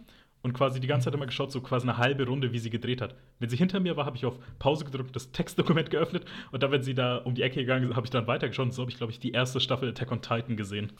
und 0.43 0.53
quasi 0.53 0.79
die 0.79 0.87
ganze 0.87 1.07
Zeit 1.07 1.15
immer 1.15 1.27
geschaut, 1.27 1.51
so 1.51 1.61
quasi 1.61 1.89
eine 1.89 1.99
halbe 1.99 2.25
Runde, 2.25 2.53
wie 2.53 2.61
sie 2.61 2.71
gedreht 2.71 3.01
hat. 3.01 3.17
Wenn 3.41 3.49
sie 3.49 3.57
hinter 3.57 3.81
mir 3.81 3.97
war, 3.97 4.07
habe 4.07 4.17
ich 4.17 4.25
auf 4.25 4.39
Pause 4.61 4.85
gedrückt, 4.85 5.15
das 5.17 5.33
Textdokument 5.33 5.91
geöffnet 5.91 6.25
und 6.53 6.63
dann, 6.63 6.71
wenn 6.71 6.85
sie 6.85 6.95
da 6.95 7.17
um 7.17 7.35
die 7.35 7.43
Ecke 7.43 7.61
gegangen 7.61 7.91
ist, 7.91 7.97
habe 7.97 8.07
ich 8.07 8.11
dann 8.11 8.29
weitergeschaut 8.29 8.67
und 8.67 8.73
so 8.73 8.83
habe 8.83 8.93
ich, 8.93 8.97
glaube 8.97 9.11
ich, 9.11 9.19
die 9.19 9.33
erste 9.33 9.59
Staffel 9.59 9.89
Attack 9.89 10.13
on 10.13 10.23
Titan 10.23 10.57
gesehen. 10.57 10.93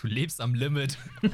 Du 0.00 0.08
lebst 0.08 0.40
am 0.40 0.54
Limit. 0.54 0.98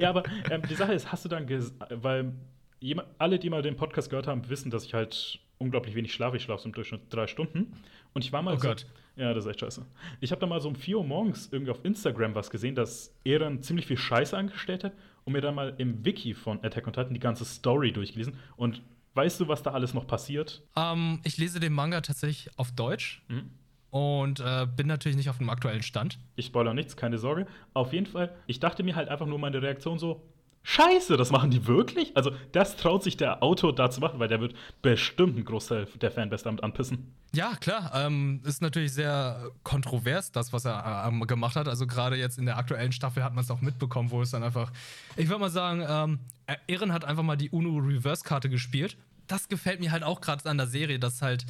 ja, 0.00 0.10
aber 0.10 0.24
ähm, 0.50 0.62
die 0.68 0.74
Sache 0.74 0.94
ist, 0.94 1.12
hast 1.12 1.24
du 1.24 1.28
dann, 1.28 1.48
weil 1.90 2.32
jemand, 2.80 3.08
alle, 3.18 3.38
die 3.38 3.50
mal 3.50 3.62
den 3.62 3.76
Podcast 3.76 4.10
gehört 4.10 4.26
haben, 4.26 4.48
wissen, 4.48 4.72
dass 4.72 4.84
ich 4.84 4.94
halt 4.94 5.38
unglaublich 5.62 5.94
wenig 5.94 6.12
schlafe. 6.12 6.36
Ich 6.36 6.42
schlafe 6.42 6.62
so 6.62 6.68
im 6.68 6.74
Durchschnitt 6.74 7.02
drei 7.10 7.26
Stunden. 7.26 7.72
Und 8.12 8.24
ich 8.24 8.32
war 8.32 8.42
mal 8.42 8.54
oh 8.54 8.58
so, 8.58 8.68
Gott. 8.68 8.86
Ja, 9.16 9.32
das 9.34 9.44
ist 9.44 9.50
echt 9.50 9.60
scheiße. 9.60 9.86
Ich 10.20 10.30
habe 10.30 10.40
da 10.40 10.46
mal 10.46 10.60
so 10.60 10.68
um 10.68 10.74
4 10.74 10.98
Uhr 10.98 11.04
morgens 11.04 11.48
irgendwie 11.52 11.70
auf 11.70 11.84
Instagram 11.84 12.34
was 12.34 12.50
gesehen, 12.50 12.74
dass 12.74 13.14
er 13.24 13.38
dann 13.38 13.62
ziemlich 13.62 13.86
viel 13.86 13.98
Scheiße 13.98 14.36
angestellt 14.36 14.84
hat 14.84 14.92
und 15.24 15.32
mir 15.32 15.40
dann 15.40 15.54
mal 15.54 15.74
im 15.78 16.04
Wiki 16.04 16.34
von 16.34 16.62
Attack 16.64 16.86
on 16.86 16.92
Titan 16.92 17.14
die 17.14 17.20
ganze 17.20 17.44
Story 17.44 17.92
durchgelesen. 17.92 18.34
Und 18.56 18.82
weißt 19.14 19.40
du, 19.40 19.48
was 19.48 19.62
da 19.62 19.72
alles 19.72 19.94
noch 19.94 20.06
passiert? 20.06 20.62
Ähm, 20.76 21.20
ich 21.24 21.36
lese 21.38 21.60
den 21.60 21.72
Manga 21.72 22.00
tatsächlich 22.00 22.50
auf 22.58 22.72
Deutsch. 22.72 23.22
Mhm. 23.28 23.50
Und 23.90 24.40
äh, 24.40 24.66
bin 24.74 24.86
natürlich 24.86 25.18
nicht 25.18 25.28
auf 25.28 25.36
dem 25.36 25.50
aktuellen 25.50 25.82
Stand. 25.82 26.18
Ich 26.34 26.46
spoilere 26.46 26.74
nichts, 26.74 26.96
keine 26.96 27.18
Sorge. 27.18 27.46
Auf 27.74 27.92
jeden 27.92 28.06
Fall, 28.06 28.34
ich 28.46 28.58
dachte 28.58 28.82
mir 28.82 28.96
halt 28.96 29.10
einfach 29.10 29.26
nur 29.26 29.38
meine 29.38 29.60
Reaktion 29.60 29.98
so, 29.98 30.22
Scheiße, 30.64 31.16
das 31.16 31.30
machen 31.30 31.50
die 31.50 31.66
wirklich? 31.66 32.16
Also, 32.16 32.30
das 32.52 32.76
traut 32.76 33.02
sich 33.02 33.16
der 33.16 33.42
Autor 33.42 33.74
da 33.74 33.90
zu 33.90 34.00
machen, 34.00 34.20
weil 34.20 34.28
der 34.28 34.40
wird 34.40 34.54
bestimmt 34.80 35.34
einen 35.34 35.44
Großteil 35.44 35.86
der 36.00 36.10
Fanbase 36.12 36.44
damit 36.44 36.62
anpissen. 36.62 37.14
Ja, 37.34 37.56
klar. 37.56 37.90
Ähm, 37.94 38.40
ist 38.44 38.62
natürlich 38.62 38.92
sehr 38.92 39.50
kontrovers, 39.64 40.30
das, 40.30 40.52
was 40.52 40.64
er 40.64 41.06
ähm, 41.08 41.26
gemacht 41.26 41.56
hat. 41.56 41.66
Also, 41.66 41.86
gerade 41.86 42.16
jetzt 42.16 42.38
in 42.38 42.46
der 42.46 42.58
aktuellen 42.58 42.92
Staffel 42.92 43.24
hat 43.24 43.34
man 43.34 43.42
es 43.42 43.50
auch 43.50 43.60
mitbekommen, 43.60 44.10
wo 44.12 44.22
es 44.22 44.30
dann 44.30 44.44
einfach. 44.44 44.70
Ich 45.16 45.28
würde 45.28 45.40
mal 45.40 45.50
sagen, 45.50 45.84
ähm, 45.88 46.20
Ehren 46.68 46.92
hat 46.92 47.04
einfach 47.04 47.24
mal 47.24 47.36
die 47.36 47.50
UNO-Reverse-Karte 47.50 48.48
gespielt. 48.48 48.96
Das 49.26 49.48
gefällt 49.48 49.80
mir 49.80 49.90
halt 49.90 50.04
auch 50.04 50.20
gerade 50.20 50.48
an 50.48 50.58
der 50.58 50.66
Serie, 50.66 50.98
dass 50.98 51.22
halt 51.22 51.44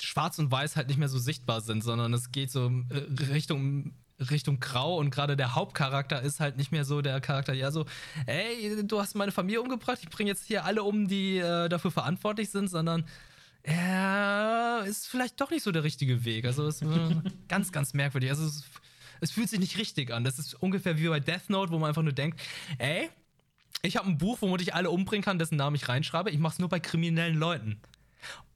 Schwarz 0.00 0.38
und 0.38 0.50
Weiß 0.50 0.76
halt 0.76 0.88
nicht 0.88 0.98
mehr 0.98 1.08
so 1.08 1.18
sichtbar 1.18 1.60
sind, 1.60 1.82
sondern 1.84 2.12
es 2.14 2.32
geht 2.32 2.50
so 2.50 2.70
äh, 2.88 3.24
Richtung 3.32 3.92
Richtung 4.30 4.60
Grau 4.60 4.96
und 4.96 5.10
gerade 5.10 5.36
der 5.36 5.54
Hauptcharakter 5.54 6.22
ist 6.22 6.40
halt 6.40 6.56
nicht 6.56 6.72
mehr 6.72 6.84
so 6.84 7.02
der 7.02 7.20
Charakter, 7.20 7.52
ja, 7.52 7.70
so, 7.70 7.86
ey, 8.26 8.82
du 8.84 9.00
hast 9.00 9.14
meine 9.14 9.32
Familie 9.32 9.60
umgebracht, 9.60 9.98
ich 10.02 10.10
bringe 10.10 10.30
jetzt 10.30 10.46
hier 10.46 10.64
alle 10.64 10.82
um, 10.82 11.08
die 11.08 11.38
äh, 11.38 11.68
dafür 11.68 11.90
verantwortlich 11.90 12.50
sind, 12.50 12.68
sondern 12.68 13.04
er 13.62 14.84
ist 14.86 15.08
vielleicht 15.08 15.40
doch 15.40 15.50
nicht 15.50 15.62
so 15.62 15.70
der 15.70 15.84
richtige 15.84 16.24
Weg. 16.24 16.44
Also 16.44 16.66
es 16.66 16.82
ist 16.82 16.90
ganz, 17.48 17.70
ganz 17.70 17.94
merkwürdig. 17.94 18.30
Also 18.30 18.44
es, 18.44 18.64
es, 19.20 19.30
fühlt 19.30 19.48
sich 19.48 19.60
nicht 19.60 19.78
richtig 19.78 20.12
an. 20.12 20.24
Das 20.24 20.40
ist 20.40 20.54
ungefähr 20.54 20.98
wie 20.98 21.06
bei 21.06 21.20
Death 21.20 21.48
Note, 21.48 21.70
wo 21.70 21.78
man 21.78 21.88
einfach 21.88 22.02
nur 22.02 22.12
denkt, 22.12 22.40
ey, 22.78 23.08
ich 23.82 23.96
habe 23.96 24.08
ein 24.08 24.18
Buch, 24.18 24.38
womit 24.40 24.62
ich 24.62 24.74
alle 24.74 24.90
umbringen 24.90 25.22
kann, 25.22 25.38
dessen 25.38 25.56
Namen 25.56 25.76
ich 25.76 25.88
reinschreibe. 25.88 26.30
Ich 26.30 26.38
mache 26.38 26.54
es 26.54 26.58
nur 26.58 26.68
bei 26.68 26.80
kriminellen 26.80 27.36
Leuten. 27.36 27.80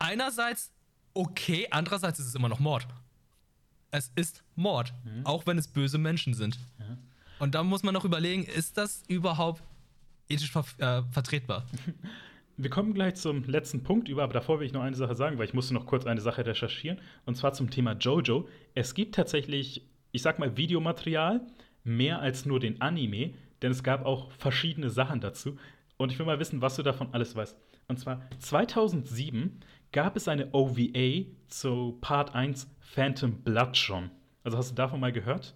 Einerseits 0.01 0.73
okay, 1.17 1.67
andererseits 1.71 2.19
ist 2.19 2.27
es 2.27 2.35
immer 2.35 2.49
noch 2.49 2.61
Mord 2.61 2.87
es 3.91 4.11
ist 4.15 4.43
Mord, 4.55 4.93
mhm. 5.05 5.25
auch 5.25 5.47
wenn 5.47 5.59
es 5.59 5.69
böse 5.69 5.99
Menschen 5.99 6.35
sind. 6.35 6.59
Ja. 6.79 6.99
Und 7.39 7.55
da 7.55 7.63
muss 7.63 7.83
man 7.83 7.95
noch 7.95 8.05
überlegen, 8.05 8.45
ist 8.45 8.77
das 8.79 9.03
überhaupt 9.09 9.63
ethisch 10.29 10.51
ver 10.51 10.65
äh, 10.79 11.03
vertretbar? 11.13 11.67
Wir 12.59 12.71
kommen 12.71 12.95
gleich 12.95 13.17
zum 13.17 13.45
letzten 13.45 13.83
Punkt 13.83 14.09
über, 14.09 14.23
aber 14.23 14.33
davor 14.33 14.61
will 14.61 14.67
ich 14.67 14.73
noch 14.73 14.81
eine 14.81 14.97
Sache 14.97 15.15
sagen, 15.15 15.37
weil 15.37 15.45
ich 15.45 15.53
musste 15.53 15.75
noch 15.75 15.85
kurz 15.85 16.07
eine 16.07 16.23
Sache 16.23 16.47
recherchieren. 16.47 16.99
Und 17.27 17.37
zwar 17.37 17.53
zum 17.53 17.69
Thema 17.69 17.93
Jojo. 17.93 18.49
Es 18.75 18.95
gibt 18.95 19.15
tatsächlich, 19.15 19.87
ich 20.13 20.23
sag 20.23 20.39
mal, 20.39 20.57
Videomaterial, 20.57 21.43
mehr 21.85 22.21
als 22.21 22.47
nur 22.47 22.59
den 22.59 22.81
Anime, 22.81 23.35
denn 23.61 23.73
es 23.73 23.83
gab 23.83 24.07
auch 24.07 24.31
verschiedene 24.33 24.89
Sachen 24.89 25.21
dazu. 25.21 25.59
Und 25.99 26.13
ich 26.13 26.19
will 26.19 26.25
mal 26.25 26.39
wissen, 26.39 26.63
was 26.63 26.77
du 26.77 26.83
davon 26.83 27.09
alles 27.13 27.37
weißt. 27.37 27.55
Und 27.89 27.99
zwar 27.99 28.23
2007 28.39 29.61
gab 29.97 30.15
es 30.15 30.29
eine 30.29 30.53
OVA 30.53 31.25
zu 31.49 31.97
Part 32.03 32.35
1 32.35 32.69
Phantom 32.81 33.33
Blood 33.33 33.79
schon. 33.79 34.11
Also 34.45 34.59
hast 34.59 34.73
du 34.73 34.75
davon 34.75 35.01
mal 35.01 35.11
gehört? 35.11 35.55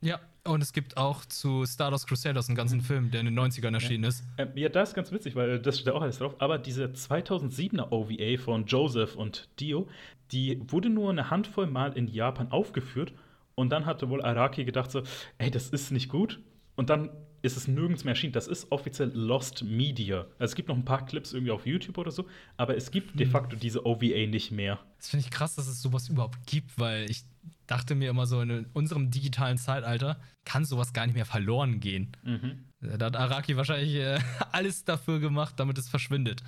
Ja, 0.00 0.20
und 0.44 0.62
es 0.62 0.72
gibt 0.72 0.96
auch 0.96 1.26
zu 1.26 1.66
Stardust 1.66 2.08
Crusaders 2.08 2.48
einen 2.48 2.56
ganzen 2.56 2.80
Film, 2.80 3.10
der 3.10 3.20
in 3.20 3.26
den 3.26 3.38
90ern 3.38 3.74
erschienen 3.74 4.04
ja. 4.04 4.08
ist. 4.08 4.24
Ähm, 4.38 4.52
ja, 4.54 4.70
das 4.70 4.88
ist 4.88 4.94
ganz 4.94 5.12
witzig, 5.12 5.36
weil 5.36 5.58
das 5.58 5.78
steht 5.78 5.92
auch 5.92 6.00
alles 6.00 6.16
drauf. 6.16 6.34
Aber 6.38 6.56
diese 6.56 6.86
2007er 6.86 7.92
OVA 7.92 8.42
von 8.42 8.64
Joseph 8.64 9.16
und 9.16 9.50
Dio, 9.60 9.86
die 10.32 10.62
wurde 10.66 10.88
nur 10.88 11.10
eine 11.10 11.30
Handvoll 11.30 11.66
Mal 11.66 11.92
in 11.92 12.08
Japan 12.08 12.50
aufgeführt. 12.52 13.12
Und 13.54 13.68
dann 13.68 13.84
hatte 13.84 14.08
wohl 14.08 14.22
Araki 14.22 14.64
gedacht 14.64 14.90
so, 14.90 15.02
ey, 15.36 15.50
das 15.50 15.68
ist 15.68 15.90
nicht 15.90 16.08
gut. 16.08 16.40
Und 16.74 16.88
dann 16.88 17.10
ist 17.44 17.58
es 17.58 17.68
nirgends 17.68 18.04
mehr 18.04 18.12
erschienen. 18.12 18.32
Das 18.32 18.48
ist 18.48 18.72
offiziell 18.72 19.12
Lost 19.12 19.64
Media. 19.64 20.20
Also 20.38 20.52
es 20.52 20.54
gibt 20.54 20.68
noch 20.68 20.76
ein 20.76 20.84
paar 20.84 21.04
Clips 21.04 21.34
irgendwie 21.34 21.52
auf 21.52 21.66
YouTube 21.66 21.98
oder 21.98 22.10
so, 22.10 22.26
aber 22.56 22.74
es 22.74 22.90
gibt 22.90 23.18
de 23.20 23.26
hm. 23.26 23.32
facto 23.32 23.56
diese 23.56 23.84
OVA 23.84 24.26
nicht 24.26 24.50
mehr. 24.50 24.80
Das 24.96 25.10
finde 25.10 25.26
ich 25.26 25.30
krass, 25.30 25.54
dass 25.54 25.66
es 25.66 25.82
sowas 25.82 26.08
überhaupt 26.08 26.46
gibt, 26.46 26.78
weil 26.78 27.10
ich 27.10 27.24
dachte 27.66 27.94
mir 27.94 28.08
immer 28.08 28.26
so, 28.26 28.40
in 28.40 28.66
unserem 28.72 29.10
digitalen 29.10 29.58
Zeitalter 29.58 30.18
kann 30.46 30.64
sowas 30.64 30.94
gar 30.94 31.06
nicht 31.06 31.14
mehr 31.14 31.26
verloren 31.26 31.80
gehen. 31.80 32.16
Mhm. 32.22 32.64
Da 32.80 33.06
hat 33.06 33.16
Araki 33.16 33.56
wahrscheinlich 33.56 33.94
äh, 33.94 34.18
alles 34.52 34.84
dafür 34.84 35.20
gemacht, 35.20 35.54
damit 35.58 35.76
es 35.76 35.88
verschwindet. 35.88 36.42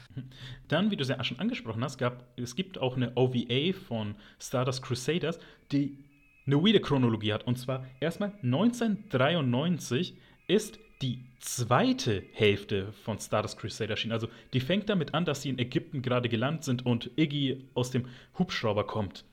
Dann, 0.68 0.90
wie 0.90 0.96
du 0.96 1.02
es 1.02 1.08
ja 1.08 1.22
schon 1.24 1.38
angesprochen 1.40 1.84
hast, 1.84 1.98
gab, 1.98 2.24
es 2.38 2.56
gibt 2.56 2.78
auch 2.78 2.96
eine 2.96 3.14
OVA 3.16 3.78
von 3.86 4.14
Stardust 4.38 4.82
Crusaders, 4.82 5.38
die 5.72 5.98
eine 6.46 6.56
weirde 6.56 6.80
Chronologie 6.80 7.34
hat. 7.34 7.46
Und 7.46 7.58
zwar 7.58 7.84
erstmal 8.00 8.32
1993 8.42 10.16
ist 10.48 10.78
die 11.02 11.24
zweite 11.40 12.24
Hälfte 12.32 12.92
von 13.04 13.18
Stardust 13.18 13.58
Crusader 13.58 13.90
erschienen. 13.90 14.12
Also 14.12 14.28
die 14.52 14.60
fängt 14.60 14.88
damit 14.88 15.14
an, 15.14 15.24
dass 15.24 15.42
sie 15.42 15.50
in 15.50 15.58
Ägypten 15.58 16.02
gerade 16.02 16.28
gelandet 16.28 16.64
sind 16.64 16.86
und 16.86 17.10
Iggy 17.16 17.64
aus 17.74 17.90
dem 17.90 18.06
Hubschrauber 18.38 18.86
kommt. 18.86 19.24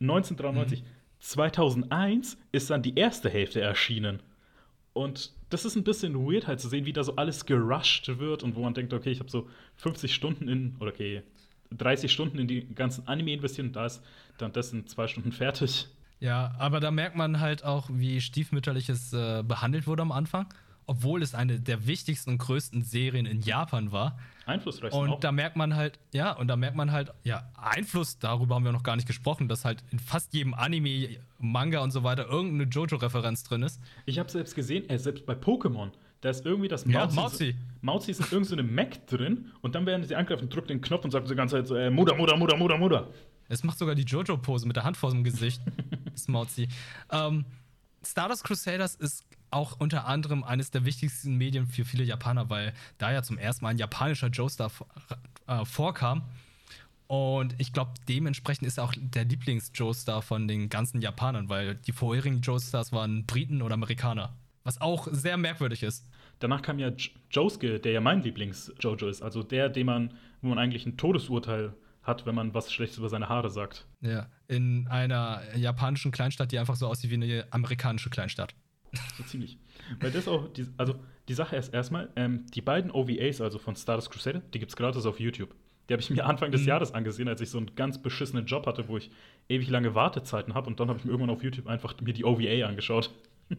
1993. 0.00 0.82
Mhm. 0.82 0.86
2001 1.20 2.38
ist 2.52 2.70
dann 2.70 2.82
die 2.82 2.94
erste 2.96 3.28
Hälfte 3.28 3.60
erschienen. 3.60 4.22
Und 4.94 5.32
das 5.50 5.64
ist 5.64 5.76
ein 5.76 5.84
bisschen 5.84 6.14
weird 6.14 6.46
halt 6.46 6.60
zu 6.60 6.68
sehen, 6.68 6.86
wie 6.86 6.92
da 6.92 7.04
so 7.04 7.16
alles 7.16 7.44
gerusht 7.44 8.08
wird 8.18 8.42
und 8.42 8.56
wo 8.56 8.62
man 8.62 8.74
denkt, 8.74 8.92
okay, 8.92 9.10
ich 9.10 9.20
habe 9.20 9.30
so 9.30 9.48
50 9.76 10.14
Stunden 10.14 10.48
in, 10.48 10.76
oder 10.80 10.90
okay, 10.90 11.22
30 11.76 12.10
Stunden 12.10 12.38
in 12.38 12.48
die 12.48 12.66
ganzen 12.74 13.06
Anime 13.06 13.34
investiert 13.34 13.66
und 13.66 13.76
da 13.76 13.86
ist 13.86 14.02
dann 14.38 14.52
das 14.52 14.72
in 14.72 14.86
zwei 14.86 15.06
Stunden 15.06 15.32
fertig. 15.32 15.86
Ja, 16.18 16.54
aber 16.58 16.80
da 16.80 16.90
merkt 16.90 17.16
man 17.16 17.40
halt 17.40 17.64
auch, 17.64 17.88
wie 17.92 18.20
stiefmütterlich 18.20 18.88
es 18.88 19.12
äh, 19.12 19.42
behandelt 19.46 19.86
wurde 19.86 20.02
am 20.02 20.12
Anfang 20.12 20.46
obwohl 20.86 21.22
es 21.22 21.34
eine 21.34 21.60
der 21.60 21.86
wichtigsten 21.86 22.30
und 22.30 22.38
größten 22.38 22.82
Serien 22.82 23.26
in 23.26 23.40
Japan 23.40 23.92
war. 23.92 24.18
Einflussreich. 24.46 24.92
Und 24.92 25.10
auch. 25.10 25.20
da 25.20 25.32
merkt 25.32 25.56
man 25.56 25.76
halt, 25.76 25.98
ja, 26.12 26.32
und 26.32 26.48
da 26.48 26.56
merkt 26.56 26.76
man 26.76 26.92
halt, 26.92 27.12
ja, 27.22 27.50
Einfluss, 27.56 28.18
darüber 28.18 28.56
haben 28.56 28.64
wir 28.64 28.72
noch 28.72 28.82
gar 28.82 28.96
nicht 28.96 29.06
gesprochen, 29.06 29.48
dass 29.48 29.64
halt 29.64 29.84
in 29.90 29.98
fast 29.98 30.34
jedem 30.34 30.54
Anime, 30.54 31.18
Manga 31.38 31.80
und 31.80 31.90
so 31.90 32.02
weiter 32.02 32.26
irgendeine 32.28 32.64
Jojo-Referenz 32.64 33.44
drin 33.44 33.62
ist. 33.62 33.80
Ich 34.06 34.18
habe 34.18 34.30
selbst 34.30 34.54
gesehen, 34.54 34.88
äh, 34.88 34.98
selbst 34.98 35.26
bei 35.26 35.34
Pokémon, 35.34 35.90
da 36.20 36.30
ist 36.30 36.44
irgendwie 36.44 36.68
das 36.68 36.84
Mauzi. 36.84 37.16
Ja, 37.16 37.22
Mauzi. 37.22 37.56
Mauzi 37.80 38.10
ist 38.10 38.20
in 38.20 38.26
irgendeinem 38.26 38.68
so 38.68 38.74
Mac 38.74 39.06
drin 39.06 39.52
und 39.62 39.74
dann 39.74 39.86
werden 39.86 40.04
sie 40.04 40.14
angegriffen, 40.14 40.48
drückt 40.48 40.70
den 40.70 40.80
Knopf 40.80 41.04
und 41.04 41.10
sagt 41.12 41.30
die 41.30 41.34
ganze 41.34 41.56
Zeit 41.56 41.66
so, 41.66 41.76
äh, 41.76 41.90
Mutter, 41.90 42.14
Mutter, 42.14 42.36
Mutter, 42.36 42.56
Mutter, 42.56 42.76
Mutter. 42.76 43.08
Es 43.48 43.64
macht 43.64 43.78
sogar 43.78 43.94
die 43.94 44.04
Jojo-Pose 44.04 44.66
mit 44.66 44.76
der 44.76 44.84
Hand 44.84 44.96
vor 44.96 45.10
dem 45.10 45.24
Gesicht. 45.24 45.60
das 46.12 46.28
Mauzi. 46.28 46.68
Ähm, 47.10 47.44
Stardust 48.04 48.44
Crusaders 48.44 48.94
ist 48.94 49.24
auch 49.50 49.78
unter 49.78 50.06
anderem 50.06 50.44
eines 50.44 50.70
der 50.70 50.84
wichtigsten 50.84 51.36
Medien 51.36 51.66
für 51.66 51.84
viele 51.84 52.04
Japaner, 52.04 52.50
weil 52.50 52.72
da 52.98 53.12
ja 53.12 53.22
zum 53.22 53.38
ersten 53.38 53.64
Mal 53.64 53.70
ein 53.70 53.78
japanischer 53.78 54.28
Joestar 54.28 54.70
äh, 55.46 55.64
vorkam. 55.64 56.22
Und 57.06 57.56
ich 57.58 57.72
glaube, 57.72 57.90
dementsprechend 58.08 58.68
ist 58.68 58.78
er 58.78 58.84
auch 58.84 58.94
der 58.96 59.24
Lieblings-Joestar 59.24 60.22
von 60.22 60.46
den 60.46 60.68
ganzen 60.68 61.00
Japanern, 61.00 61.48
weil 61.48 61.74
die 61.74 61.90
vorherigen 61.90 62.40
Joestars 62.40 62.92
waren 62.92 63.26
Briten 63.26 63.62
oder 63.62 63.74
Amerikaner. 63.74 64.36
Was 64.62 64.80
auch 64.80 65.08
sehr 65.10 65.36
merkwürdig 65.36 65.82
ist. 65.82 66.06
Danach 66.38 66.62
kam 66.62 66.78
ja 66.78 66.92
Josuke, 67.30 67.80
der 67.80 67.92
ja 67.92 68.00
mein 68.00 68.22
Lieblings-Jojo 68.22 69.08
ist. 69.08 69.22
Also 69.22 69.42
der, 69.42 69.68
dem 69.68 69.86
man, 69.86 70.14
wo 70.40 70.48
man 70.50 70.58
eigentlich 70.58 70.86
ein 70.86 70.96
Todesurteil 70.96 71.74
hat, 72.02 72.26
wenn 72.26 72.34
man 72.34 72.54
was 72.54 72.72
Schlechtes 72.72 72.98
über 72.98 73.08
seine 73.08 73.28
Haare 73.28 73.50
sagt. 73.50 73.86
Ja, 74.00 74.28
in 74.48 74.86
einer 74.88 75.42
japanischen 75.56 76.12
Kleinstadt, 76.12 76.52
die 76.52 76.58
einfach 76.58 76.76
so 76.76 76.86
aussieht 76.86 77.10
wie 77.10 77.14
eine 77.14 77.46
amerikanische 77.50 78.10
Kleinstadt. 78.10 78.54
So 79.16 79.22
ziemlich. 79.24 79.58
Weil 80.00 80.10
das 80.10 80.28
auch, 80.28 80.48
die, 80.52 80.66
also 80.76 80.94
die 81.28 81.34
Sache 81.34 81.56
ist 81.56 81.72
erstmal, 81.72 82.10
ähm, 82.16 82.46
die 82.54 82.60
beiden 82.60 82.90
OVAs, 82.90 83.40
also 83.40 83.58
von 83.58 83.76
Stardust 83.76 84.10
Crusader, 84.10 84.40
die 84.52 84.58
gibt 84.58 84.70
es 84.70 84.76
gratis 84.76 85.06
auf 85.06 85.20
YouTube. 85.20 85.54
Die 85.88 85.94
habe 85.94 86.02
ich 86.02 86.10
mir 86.10 86.24
Anfang 86.24 86.52
des 86.52 86.62
mhm. 86.62 86.68
Jahres 86.68 86.92
angesehen, 86.92 87.28
als 87.28 87.40
ich 87.40 87.50
so 87.50 87.58
einen 87.58 87.74
ganz 87.74 88.00
beschissenen 88.00 88.46
Job 88.46 88.66
hatte, 88.66 88.88
wo 88.88 88.96
ich 88.96 89.10
ewig 89.48 89.68
lange 89.70 89.94
Wartezeiten 89.94 90.54
habe 90.54 90.68
und 90.68 90.78
dann 90.78 90.88
habe 90.88 90.98
ich 90.98 91.04
mir 91.04 91.10
irgendwann 91.10 91.34
auf 91.34 91.42
YouTube 91.42 91.66
einfach 91.66 91.94
mir 92.00 92.12
die 92.12 92.24
OVA 92.24 92.66
angeschaut. 92.66 93.10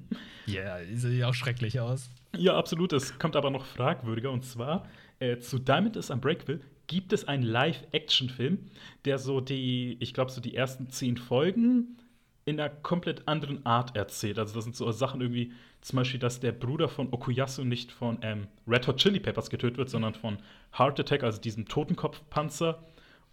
Ja, 0.48 0.78
yeah, 0.78 0.96
sieht 0.96 1.20
ja 1.20 1.28
auch 1.28 1.34
schrecklich 1.34 1.80
aus. 1.80 2.10
Ja, 2.36 2.58
absolut. 2.58 2.94
Es 2.94 3.20
kommt 3.20 3.36
aber 3.36 3.52
noch 3.52 3.66
fragwürdiger 3.66 4.32
und 4.32 4.44
zwar 4.44 4.88
äh, 5.20 5.38
zu 5.38 5.60
Diamond 5.60 5.98
is 5.98 6.10
Unbreakable 6.10 6.62
gibt 6.88 7.14
es 7.14 7.26
einen 7.26 7.44
Live-Action-Film, 7.44 8.58
der 9.06 9.18
so 9.18 9.40
die, 9.40 9.96
ich 10.02 10.14
glaube, 10.14 10.30
so 10.30 10.42
die 10.42 10.56
ersten 10.56 10.90
zehn 10.90 11.16
Folgen 11.16 11.98
in 12.46 12.60
einer 12.60 12.70
komplett 12.70 13.28
anderen 13.28 13.66
Art 13.66 13.96
erzählt. 13.96 14.40
Also 14.40 14.56
das 14.56 14.64
sind 14.64 14.76
so 14.76 14.92
Sachen 14.92 15.22
irgendwie, 15.22 15.54
zum 15.82 15.98
Beispiel, 15.98 16.20
dass 16.20 16.40
der 16.40 16.52
Bruder 16.52 16.90
von 16.90 17.12
Okuyasu 17.12 17.64
nicht 17.64 17.92
von 17.92 18.18
ähm, 18.22 18.48
Red 18.68 18.88
Hot 18.88 18.98
Chili 18.98 19.20
Peppers 19.20 19.50
getötet 19.50 19.78
wird, 19.78 19.90
sondern 19.90 20.16
von 20.16 20.38
Heart 20.78 21.00
Attack, 21.00 21.24
also 21.24 21.40
diesem 21.40 21.68
Totenkopfpanzer. 21.68 22.84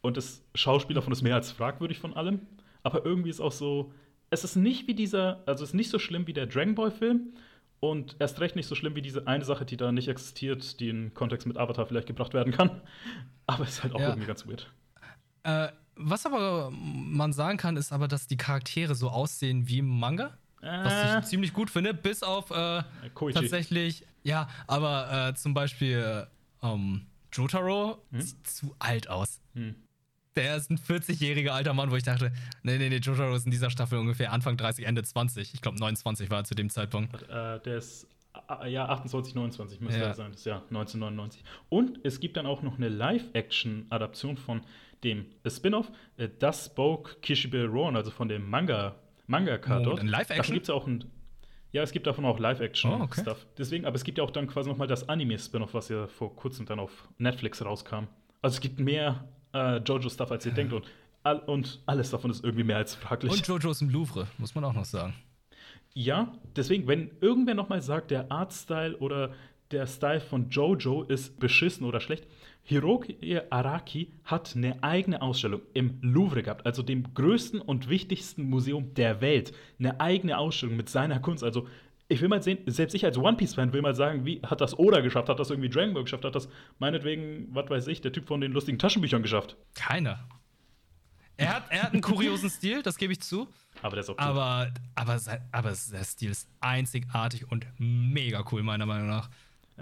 Und 0.00 0.16
das 0.16 0.44
Schauspiel 0.54 0.94
davon 0.94 1.12
ist 1.12 1.22
mehr 1.22 1.34
als 1.34 1.50
fragwürdig 1.50 1.98
von 1.98 2.14
allem. 2.14 2.40
Aber 2.82 3.04
irgendwie 3.04 3.30
ist 3.30 3.40
auch 3.40 3.52
so, 3.52 3.92
es 4.30 4.44
ist 4.44 4.56
nicht 4.56 4.86
wie 4.86 4.94
dieser, 4.94 5.42
also 5.46 5.64
es 5.64 5.70
ist 5.70 5.74
nicht 5.74 5.90
so 5.90 5.98
schlimm 5.98 6.26
wie 6.26 6.32
der 6.32 6.46
Dragon 6.46 6.74
Ball 6.74 6.90
Film 6.90 7.32
und 7.80 8.16
erst 8.18 8.40
recht 8.40 8.56
nicht 8.56 8.66
so 8.66 8.74
schlimm 8.74 8.96
wie 8.96 9.02
diese 9.02 9.26
eine 9.26 9.44
Sache, 9.44 9.64
die 9.64 9.76
da 9.76 9.92
nicht 9.92 10.08
existiert, 10.08 10.80
die 10.80 10.88
in 10.90 11.14
Kontext 11.14 11.46
mit 11.46 11.56
Avatar 11.56 11.86
vielleicht 11.86 12.06
gebracht 12.06 12.34
werden 12.34 12.52
kann. 12.52 12.82
Aber 13.46 13.64
es 13.64 13.70
ist 13.70 13.82
halt 13.82 13.94
auch 13.94 14.00
ja. 14.00 14.08
irgendwie 14.08 14.26
ganz 14.26 14.46
weird. 14.46 14.70
Äh, 15.44 15.68
was 15.98 16.26
aber 16.26 16.70
man 16.70 17.32
sagen 17.32 17.58
kann, 17.58 17.76
ist 17.76 17.92
aber, 17.92 18.08
dass 18.08 18.26
die 18.26 18.36
Charaktere 18.36 18.94
so 18.94 19.10
aussehen 19.10 19.68
wie 19.68 19.78
im 19.78 19.98
Manga. 19.98 20.36
Äh. 20.62 20.66
Was 20.66 21.24
ich 21.24 21.30
ziemlich 21.30 21.52
gut 21.52 21.70
finde, 21.70 21.94
bis 21.94 22.22
auf 22.22 22.50
äh, 22.50 22.82
tatsächlich, 23.32 24.04
ja, 24.22 24.48
aber 24.66 25.28
äh, 25.28 25.34
zum 25.34 25.54
Beispiel 25.54 26.26
ähm, 26.62 27.06
Jotaro 27.32 27.98
hm? 28.10 28.20
sieht 28.20 28.46
zu 28.46 28.74
alt 28.78 29.08
aus. 29.08 29.40
Hm. 29.54 29.74
Der 30.36 30.56
ist 30.56 30.70
ein 30.70 30.78
40-jähriger 30.78 31.50
alter 31.50 31.74
Mann, 31.74 31.90
wo 31.90 31.96
ich 31.96 32.04
dachte, 32.04 32.32
nee, 32.62 32.78
nee, 32.78 32.88
nee, 32.88 32.98
Jotaro 32.98 33.34
ist 33.34 33.44
in 33.44 33.50
dieser 33.50 33.70
Staffel 33.70 33.98
ungefähr 33.98 34.32
Anfang 34.32 34.56
30, 34.56 34.86
Ende 34.86 35.02
20. 35.02 35.52
Ich 35.54 35.60
glaube 35.60 35.78
29 35.78 36.30
war 36.30 36.38
er 36.38 36.44
zu 36.44 36.54
dem 36.54 36.70
Zeitpunkt. 36.70 37.22
Äh, 37.24 37.60
der 37.60 37.78
ist 37.78 38.06
ja, 38.66 38.88
28, 38.88 39.34
29 39.34 39.80
müsste 39.80 40.00
Ja. 40.00 40.08
das 40.08 40.16
sein, 40.16 40.32
das 40.32 40.44
Jahr 40.44 40.62
1999. 40.68 41.42
Und 41.68 42.00
es 42.04 42.20
gibt 42.20 42.36
dann 42.36 42.46
auch 42.46 42.62
noch 42.62 42.76
eine 42.76 42.88
Live-Action-Adaption 42.88 44.36
von 44.36 44.62
dem 45.04 45.26
Spin-off 45.46 45.90
äh, 46.16 46.28
Das 46.38 46.66
Spoke 46.66 47.16
Kishibe 47.20 47.66
Ron, 47.66 47.96
also 47.96 48.10
von 48.10 48.28
dem 48.28 48.48
Manga, 48.48 48.96
Mangaka 49.26 49.70
Moment, 49.74 49.86
dort. 49.86 50.00
ein 50.00 50.08
Live-Action? 50.08 50.36
Davon 50.36 50.54
gibt 50.54 50.64
es 50.64 50.70
auch 50.70 50.86
ein. 50.86 51.04
Ja, 51.70 51.82
es 51.82 51.92
gibt 51.92 52.06
davon 52.06 52.24
auch 52.24 52.38
Live-Action-Stuff. 52.38 53.26
Oh, 53.26 53.30
okay. 53.30 53.52
Deswegen, 53.58 53.84
aber 53.84 53.94
es 53.94 54.04
gibt 54.04 54.16
ja 54.16 54.24
auch 54.24 54.30
dann 54.30 54.46
quasi 54.46 54.70
nochmal 54.70 54.88
das 54.88 55.08
Anime-Spin-off, 55.08 55.74
was 55.74 55.90
ja 55.90 56.06
vor 56.06 56.34
kurzem 56.34 56.64
dann 56.64 56.80
auf 56.80 57.08
Netflix 57.18 57.62
rauskam. 57.62 58.06
Also 58.40 58.54
es 58.54 58.60
gibt 58.60 58.80
mehr 58.80 59.28
äh, 59.52 59.76
Jojo-Stuff, 59.78 60.30
als 60.30 60.46
ihr 60.46 60.52
denkt. 60.52 60.72
Und, 60.72 60.86
all, 61.22 61.40
und 61.40 61.82
alles 61.84 62.10
davon 62.10 62.30
ist 62.30 62.42
irgendwie 62.42 62.64
mehr 62.64 62.78
als 62.78 62.94
fraglich. 62.94 63.32
Und 63.32 63.46
Jojo 63.46 63.70
ist 63.70 63.82
im 63.82 63.90
Louvre, 63.90 64.28
muss 64.38 64.54
man 64.54 64.64
auch 64.64 64.72
noch 64.72 64.86
sagen. 64.86 65.14
Ja, 65.94 66.32
deswegen, 66.56 66.86
wenn 66.86 67.10
irgendwer 67.20 67.54
nochmal 67.54 67.82
sagt, 67.82 68.10
der 68.10 68.30
Artstyle 68.30 68.96
oder 68.98 69.34
der 69.70 69.86
Style 69.86 70.20
von 70.20 70.48
Jojo 70.48 71.02
ist 71.02 71.38
beschissen 71.38 71.84
oder 71.86 72.00
schlecht, 72.00 72.26
Hiroki 72.68 73.40
Araki 73.48 74.12
hat 74.24 74.54
eine 74.54 74.82
eigene 74.82 75.22
Ausstellung 75.22 75.62
im 75.72 75.98
Louvre 76.02 76.42
gehabt, 76.42 76.66
also 76.66 76.82
dem 76.82 77.14
größten 77.14 77.62
und 77.62 77.88
wichtigsten 77.88 78.42
Museum 78.42 78.92
der 78.92 79.22
Welt. 79.22 79.54
Eine 79.78 79.98
eigene 80.00 80.36
Ausstellung 80.36 80.76
mit 80.76 80.90
seiner 80.90 81.18
Kunst. 81.18 81.42
Also, 81.42 81.66
ich 82.08 82.20
will 82.20 82.28
mal 82.28 82.42
sehen, 82.42 82.58
selbst 82.66 82.92
ich 82.92 83.06
als 83.06 83.16
One 83.16 83.38
Piece-Fan 83.38 83.72
will 83.72 83.80
mal 83.80 83.94
sagen, 83.94 84.26
wie 84.26 84.42
hat 84.42 84.60
das 84.60 84.78
Oda 84.78 85.00
geschafft, 85.00 85.30
hat 85.30 85.40
das 85.40 85.48
irgendwie 85.48 85.70
Dragon 85.70 85.94
Ball 85.94 86.02
geschafft, 86.02 86.26
hat 86.26 86.34
das 86.34 86.50
meinetwegen, 86.78 87.48
was 87.52 87.70
weiß 87.70 87.86
ich, 87.86 88.02
der 88.02 88.12
Typ 88.12 88.28
von 88.28 88.42
den 88.42 88.52
lustigen 88.52 88.78
Taschenbüchern 88.78 89.22
geschafft. 89.22 89.56
Keiner. 89.74 90.28
Er 91.38 91.54
hat, 91.54 91.70
er 91.70 91.84
hat 91.84 91.92
einen 91.94 92.02
kuriosen 92.02 92.50
Stil, 92.50 92.82
das 92.82 92.98
gebe 92.98 93.14
ich 93.14 93.20
zu. 93.20 93.48
Aber 93.80 93.96
der 93.96 94.00
ist 94.00 94.10
auch 94.10 94.16
cool. 94.18 94.24
Aber, 94.24 94.70
aber, 94.94 95.18
sein, 95.18 95.40
aber 95.52 95.70
der 95.70 96.04
Stil 96.04 96.32
ist 96.32 96.50
einzigartig 96.60 97.50
und 97.50 97.66
mega 97.78 98.44
cool, 98.52 98.62
meiner 98.62 98.84
Meinung 98.84 99.08
nach. 99.08 99.30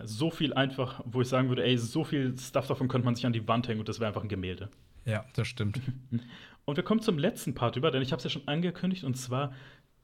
So 0.04 0.30
viel 0.30 0.52
einfach, 0.54 1.02
wo 1.04 1.20
ich 1.20 1.28
sagen 1.28 1.48
würde, 1.48 1.64
ey, 1.64 1.76
so 1.78 2.04
viel 2.04 2.36
Stuff 2.38 2.66
davon 2.66 2.88
könnte 2.88 3.04
man 3.04 3.14
sich 3.14 3.26
an 3.26 3.32
die 3.32 3.46
Wand 3.48 3.68
hängen 3.68 3.80
und 3.80 3.88
das 3.88 4.00
wäre 4.00 4.08
einfach 4.08 4.22
ein 4.22 4.28
Gemälde. 4.28 4.68
Ja, 5.04 5.24
das 5.34 5.48
stimmt. 5.48 5.80
Und 6.64 6.74
wir 6.76 6.82
kommen 6.82 7.00
zum 7.00 7.16
letzten 7.16 7.54
Part 7.54 7.76
über, 7.76 7.92
denn 7.92 8.02
ich 8.02 8.10
habe 8.10 8.18
es 8.18 8.24
ja 8.24 8.30
schon 8.30 8.48
angekündigt, 8.48 9.04
und 9.04 9.16
zwar 9.16 9.52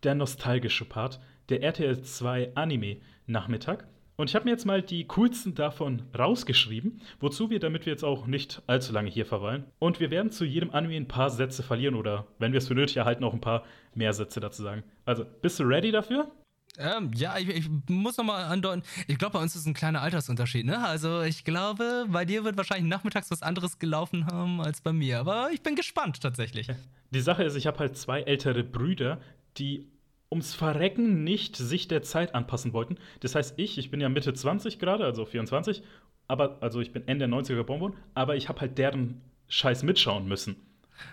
der 0.05 0.14
nostalgische 0.14 0.85
Part, 0.85 1.19
der 1.48 1.60
RTL 1.60 2.02
2 2.02 2.55
Anime 2.55 2.98
Nachmittag. 3.27 3.89
Und 4.14 4.31
ich 4.31 4.36
habe 4.36 4.44
mir 4.44 4.52
jetzt 4.52 4.64
mal 4.64 4.81
die 4.81 5.09
coolsten 5.09 5.56
davon 5.56 6.02
rausgeschrieben, 6.16 7.01
wozu 7.19 7.51
wir, 7.51 7.59
damit 7.59 7.85
wir 7.85 7.93
jetzt 7.93 8.05
auch 8.05 8.28
nicht 8.28 8.62
allzu 8.69 8.93
lange 8.93 9.10
hier 9.10 9.27
verweilen. 9.27 9.64
Und 9.81 9.98
wir 9.98 10.12
werden 10.12 10.31
zu 10.31 10.44
jedem 10.44 10.70
Anime 10.70 10.94
ein 10.94 11.09
paar 11.09 11.31
Sätze 11.31 11.64
verlieren 11.64 11.97
oder, 11.97 12.28
wenn 12.39 12.52
wir 12.52 12.59
es 12.59 12.69
für 12.69 12.74
nötig 12.77 12.98
erhalten, 12.98 13.24
auch 13.24 13.35
ein 13.35 13.40
paar 13.40 13.64
mehr 13.94 14.12
Sätze 14.12 14.39
dazu 14.39 14.62
sagen. 14.62 14.85
Also, 15.05 15.24
bist 15.40 15.59
du 15.59 15.64
ready 15.64 15.90
dafür? 15.90 16.31
Ähm, 16.78 17.10
ja, 17.14 17.36
ich, 17.38 17.48
ich 17.48 17.68
muss 17.88 18.16
noch 18.16 18.24
mal 18.24 18.44
andeuten, 18.44 18.82
ich 19.06 19.18
glaube, 19.18 19.34
bei 19.34 19.42
uns 19.42 19.54
ist 19.54 19.66
ein 19.66 19.74
kleiner 19.74 20.00
Altersunterschied, 20.00 20.64
ne? 20.64 20.84
Also 20.84 21.22
ich 21.22 21.44
glaube, 21.44 22.06
bei 22.08 22.24
dir 22.24 22.44
wird 22.44 22.56
wahrscheinlich 22.56 22.88
nachmittags 22.88 23.30
was 23.30 23.42
anderes 23.42 23.78
gelaufen 23.78 24.26
haben 24.26 24.60
als 24.60 24.80
bei 24.80 24.92
mir. 24.92 25.20
Aber 25.20 25.50
ich 25.52 25.62
bin 25.62 25.76
gespannt 25.76 26.20
tatsächlich. 26.22 26.68
Die 27.10 27.20
Sache 27.20 27.44
ist, 27.44 27.56
ich 27.56 27.66
habe 27.66 27.78
halt 27.78 27.96
zwei 27.98 28.22
ältere 28.22 28.64
Brüder, 28.64 29.20
die 29.58 29.86
ums 30.30 30.54
Verrecken 30.54 31.24
nicht 31.24 31.56
sich 31.56 31.88
der 31.88 32.02
Zeit 32.02 32.34
anpassen 32.34 32.72
wollten. 32.72 32.96
Das 33.20 33.34
heißt, 33.34 33.58
ich, 33.58 33.76
ich 33.76 33.90
bin 33.90 34.00
ja 34.00 34.08
Mitte 34.08 34.32
20 34.32 34.78
gerade, 34.78 35.04
also 35.04 35.26
24, 35.26 35.82
aber 36.26 36.56
also 36.62 36.80
ich 36.80 36.92
bin 36.92 37.06
Ende 37.06 37.28
der 37.28 37.36
90er 37.36 37.56
geboren 37.56 37.80
worden, 37.80 37.96
aber 38.14 38.34
ich 38.36 38.48
habe 38.48 38.62
halt 38.62 38.78
deren 38.78 39.20
Scheiß 39.48 39.82
mitschauen 39.82 40.26
müssen. 40.26 40.56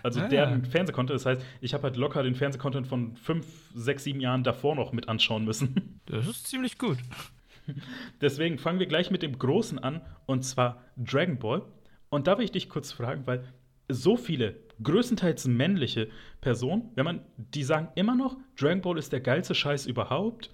Also 0.02 0.20
Ah. 0.20 0.28
deren 0.28 0.64
Fernsehcontent, 0.64 1.14
das 1.16 1.26
heißt, 1.26 1.42
ich 1.60 1.74
habe 1.74 1.84
halt 1.84 1.96
locker 1.96 2.22
den 2.22 2.34
Fernsehcontent 2.34 2.86
von 2.86 3.16
5, 3.16 3.46
6, 3.74 4.04
7 4.04 4.20
Jahren 4.20 4.44
davor 4.44 4.74
noch 4.74 4.92
mit 4.92 5.08
anschauen 5.08 5.44
müssen. 5.44 6.00
Das 6.06 6.26
ist 6.26 6.48
ziemlich 6.48 6.76
gut. 6.76 6.98
Deswegen 8.20 8.58
fangen 8.58 8.78
wir 8.80 8.86
gleich 8.86 9.10
mit 9.10 9.22
dem 9.22 9.38
Großen 9.38 9.78
an, 9.78 10.00
und 10.26 10.42
zwar 10.44 10.82
Dragon 10.96 11.38
Ball. 11.38 11.62
Und 12.08 12.26
da 12.26 12.36
will 12.38 12.44
ich 12.44 12.50
dich 12.52 12.68
kurz 12.68 12.90
fragen, 12.92 13.26
weil 13.26 13.44
so 13.88 14.16
viele, 14.16 14.56
größtenteils 14.82 15.46
männliche 15.46 16.08
Personen, 16.40 16.90
wenn 16.96 17.04
man, 17.04 17.20
die 17.36 17.62
sagen 17.62 17.88
immer 17.94 18.16
noch, 18.16 18.36
Dragon 18.58 18.80
Ball 18.80 18.98
ist 18.98 19.12
der 19.12 19.20
geilste 19.20 19.54
Scheiß 19.54 19.86
überhaupt. 19.86 20.50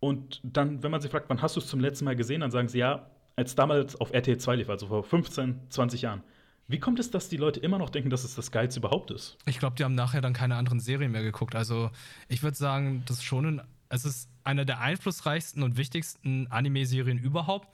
Und 0.00 0.40
dann, 0.42 0.82
wenn 0.82 0.90
man 0.90 1.00
sie 1.00 1.08
fragt, 1.08 1.28
wann 1.30 1.40
hast 1.42 1.56
du 1.56 1.60
es 1.60 1.66
zum 1.66 1.80
letzten 1.80 2.04
Mal 2.04 2.16
gesehen, 2.16 2.40
dann 2.42 2.50
sagen 2.50 2.68
sie 2.68 2.78
ja, 2.78 3.10
als 3.36 3.54
damals 3.54 3.96
auf 4.00 4.12
RTL 4.12 4.36
2 4.38 4.56
lief, 4.56 4.68
also 4.70 4.86
vor 4.88 5.04
15, 5.04 5.60
20 5.70 6.02
Jahren. 6.02 6.22
Wie 6.70 6.78
kommt 6.78 6.98
es, 6.98 7.10
dass 7.10 7.30
die 7.30 7.38
Leute 7.38 7.60
immer 7.60 7.78
noch 7.78 7.88
denken, 7.88 8.10
dass 8.10 8.24
es 8.24 8.34
das 8.34 8.50
Geilste 8.50 8.80
überhaupt 8.80 9.10
ist? 9.10 9.38
Ich 9.46 9.58
glaube, 9.58 9.76
die 9.76 9.84
haben 9.84 9.94
nachher 9.94 10.20
dann 10.20 10.34
keine 10.34 10.56
anderen 10.56 10.80
Serien 10.80 11.10
mehr 11.10 11.22
geguckt. 11.22 11.54
Also 11.54 11.90
ich 12.28 12.42
würde 12.42 12.58
sagen, 12.58 13.02
das 13.06 13.18
ist 13.18 13.24
schon 13.24 13.46
ein, 13.46 13.62
es 13.88 14.04
ist 14.04 14.28
einer 14.44 14.66
der 14.66 14.80
einflussreichsten 14.80 15.62
und 15.62 15.78
wichtigsten 15.78 16.46
Anime-Serien 16.48 17.18
überhaupt. 17.18 17.68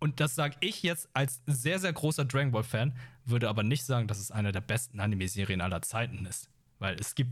Und 0.00 0.18
das 0.18 0.34
sage 0.34 0.56
ich 0.58 0.82
jetzt 0.82 1.08
als 1.14 1.42
sehr, 1.46 1.78
sehr 1.78 1.92
großer 1.92 2.24
Dragon 2.24 2.50
Ball-Fan, 2.50 2.92
würde 3.24 3.48
aber 3.48 3.62
nicht 3.62 3.84
sagen, 3.84 4.08
dass 4.08 4.18
es 4.18 4.32
einer 4.32 4.50
der 4.50 4.60
besten 4.60 4.98
Anime-Serien 4.98 5.60
aller 5.60 5.80
Zeiten 5.82 6.26
ist. 6.26 6.48
Weil 6.80 6.96
es 6.98 7.14
gibt 7.14 7.30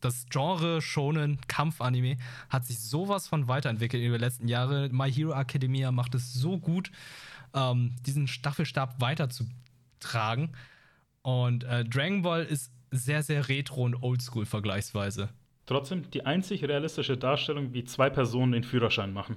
das 0.00 0.26
Genre 0.30 0.80
Shonen 0.80 1.38
Kampf-Anime 1.48 2.16
hat 2.48 2.64
sich 2.64 2.78
sowas 2.78 3.26
von 3.26 3.48
weiterentwickelt 3.48 4.02
über 4.02 4.16
die 4.16 4.24
letzten 4.24 4.48
Jahre. 4.48 4.88
My 4.90 5.12
Hero 5.12 5.32
Academia 5.32 5.90
macht 5.92 6.14
es 6.14 6.32
so 6.32 6.56
gut, 6.56 6.90
ähm, 7.52 7.96
diesen 8.06 8.28
Staffelstab 8.28 9.00
weiterzutragen. 9.98 10.50
Und 11.22 11.64
äh, 11.64 11.84
Dragon 11.84 12.22
Ball 12.22 12.44
ist 12.44 12.72
sehr, 12.90 13.22
sehr 13.22 13.48
retro 13.48 13.84
und 13.84 14.02
oldschool 14.02 14.46
vergleichsweise. 14.46 15.28
Trotzdem 15.66 16.10
die 16.10 16.24
einzig 16.24 16.64
realistische 16.64 17.18
Darstellung, 17.18 17.74
wie 17.74 17.84
zwei 17.84 18.08
Personen 18.08 18.52
den 18.52 18.64
Führerschein 18.64 19.12
machen. 19.12 19.36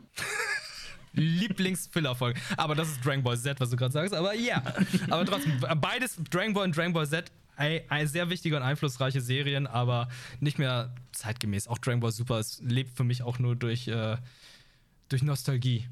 Lieblingsfillerfolge. 1.14 2.40
Aber 2.56 2.74
das 2.74 2.90
ist 2.90 3.06
Dragon 3.06 3.24
Ball 3.24 3.38
Z, 3.38 3.60
was 3.60 3.70
du 3.70 3.76
gerade 3.76 3.92
sagst. 3.92 4.14
Aber 4.14 4.34
ja. 4.34 4.64
Aber 5.10 5.26
trotzdem, 5.26 5.60
beides, 5.82 6.18
Dragon 6.30 6.54
Ball 6.54 6.64
und 6.64 6.78
Dragon 6.78 6.94
Ball 6.94 7.06
Z, 7.06 7.30
ey, 7.58 7.84
ey, 7.90 8.08
sehr 8.08 8.30
wichtige 8.30 8.56
und 8.56 8.64
einflussreiche 8.64 9.20
Serien, 9.20 9.68
aber 9.68 10.08
nicht 10.40 10.58
mehr 10.58 10.96
zeitgemäß. 11.12 11.68
Auch 11.68 11.80
Dragon 11.80 12.00
Ball 12.00 12.14
Super 12.14 12.40
es 12.40 12.62
lebt 12.64 12.96
für 12.96 13.04
mich 13.04 13.24
auch 13.24 13.40
nur 13.40 13.58
durch, 13.58 13.90
äh, 13.90 14.16
durch 15.10 15.24
Nostalgie. 15.24 15.90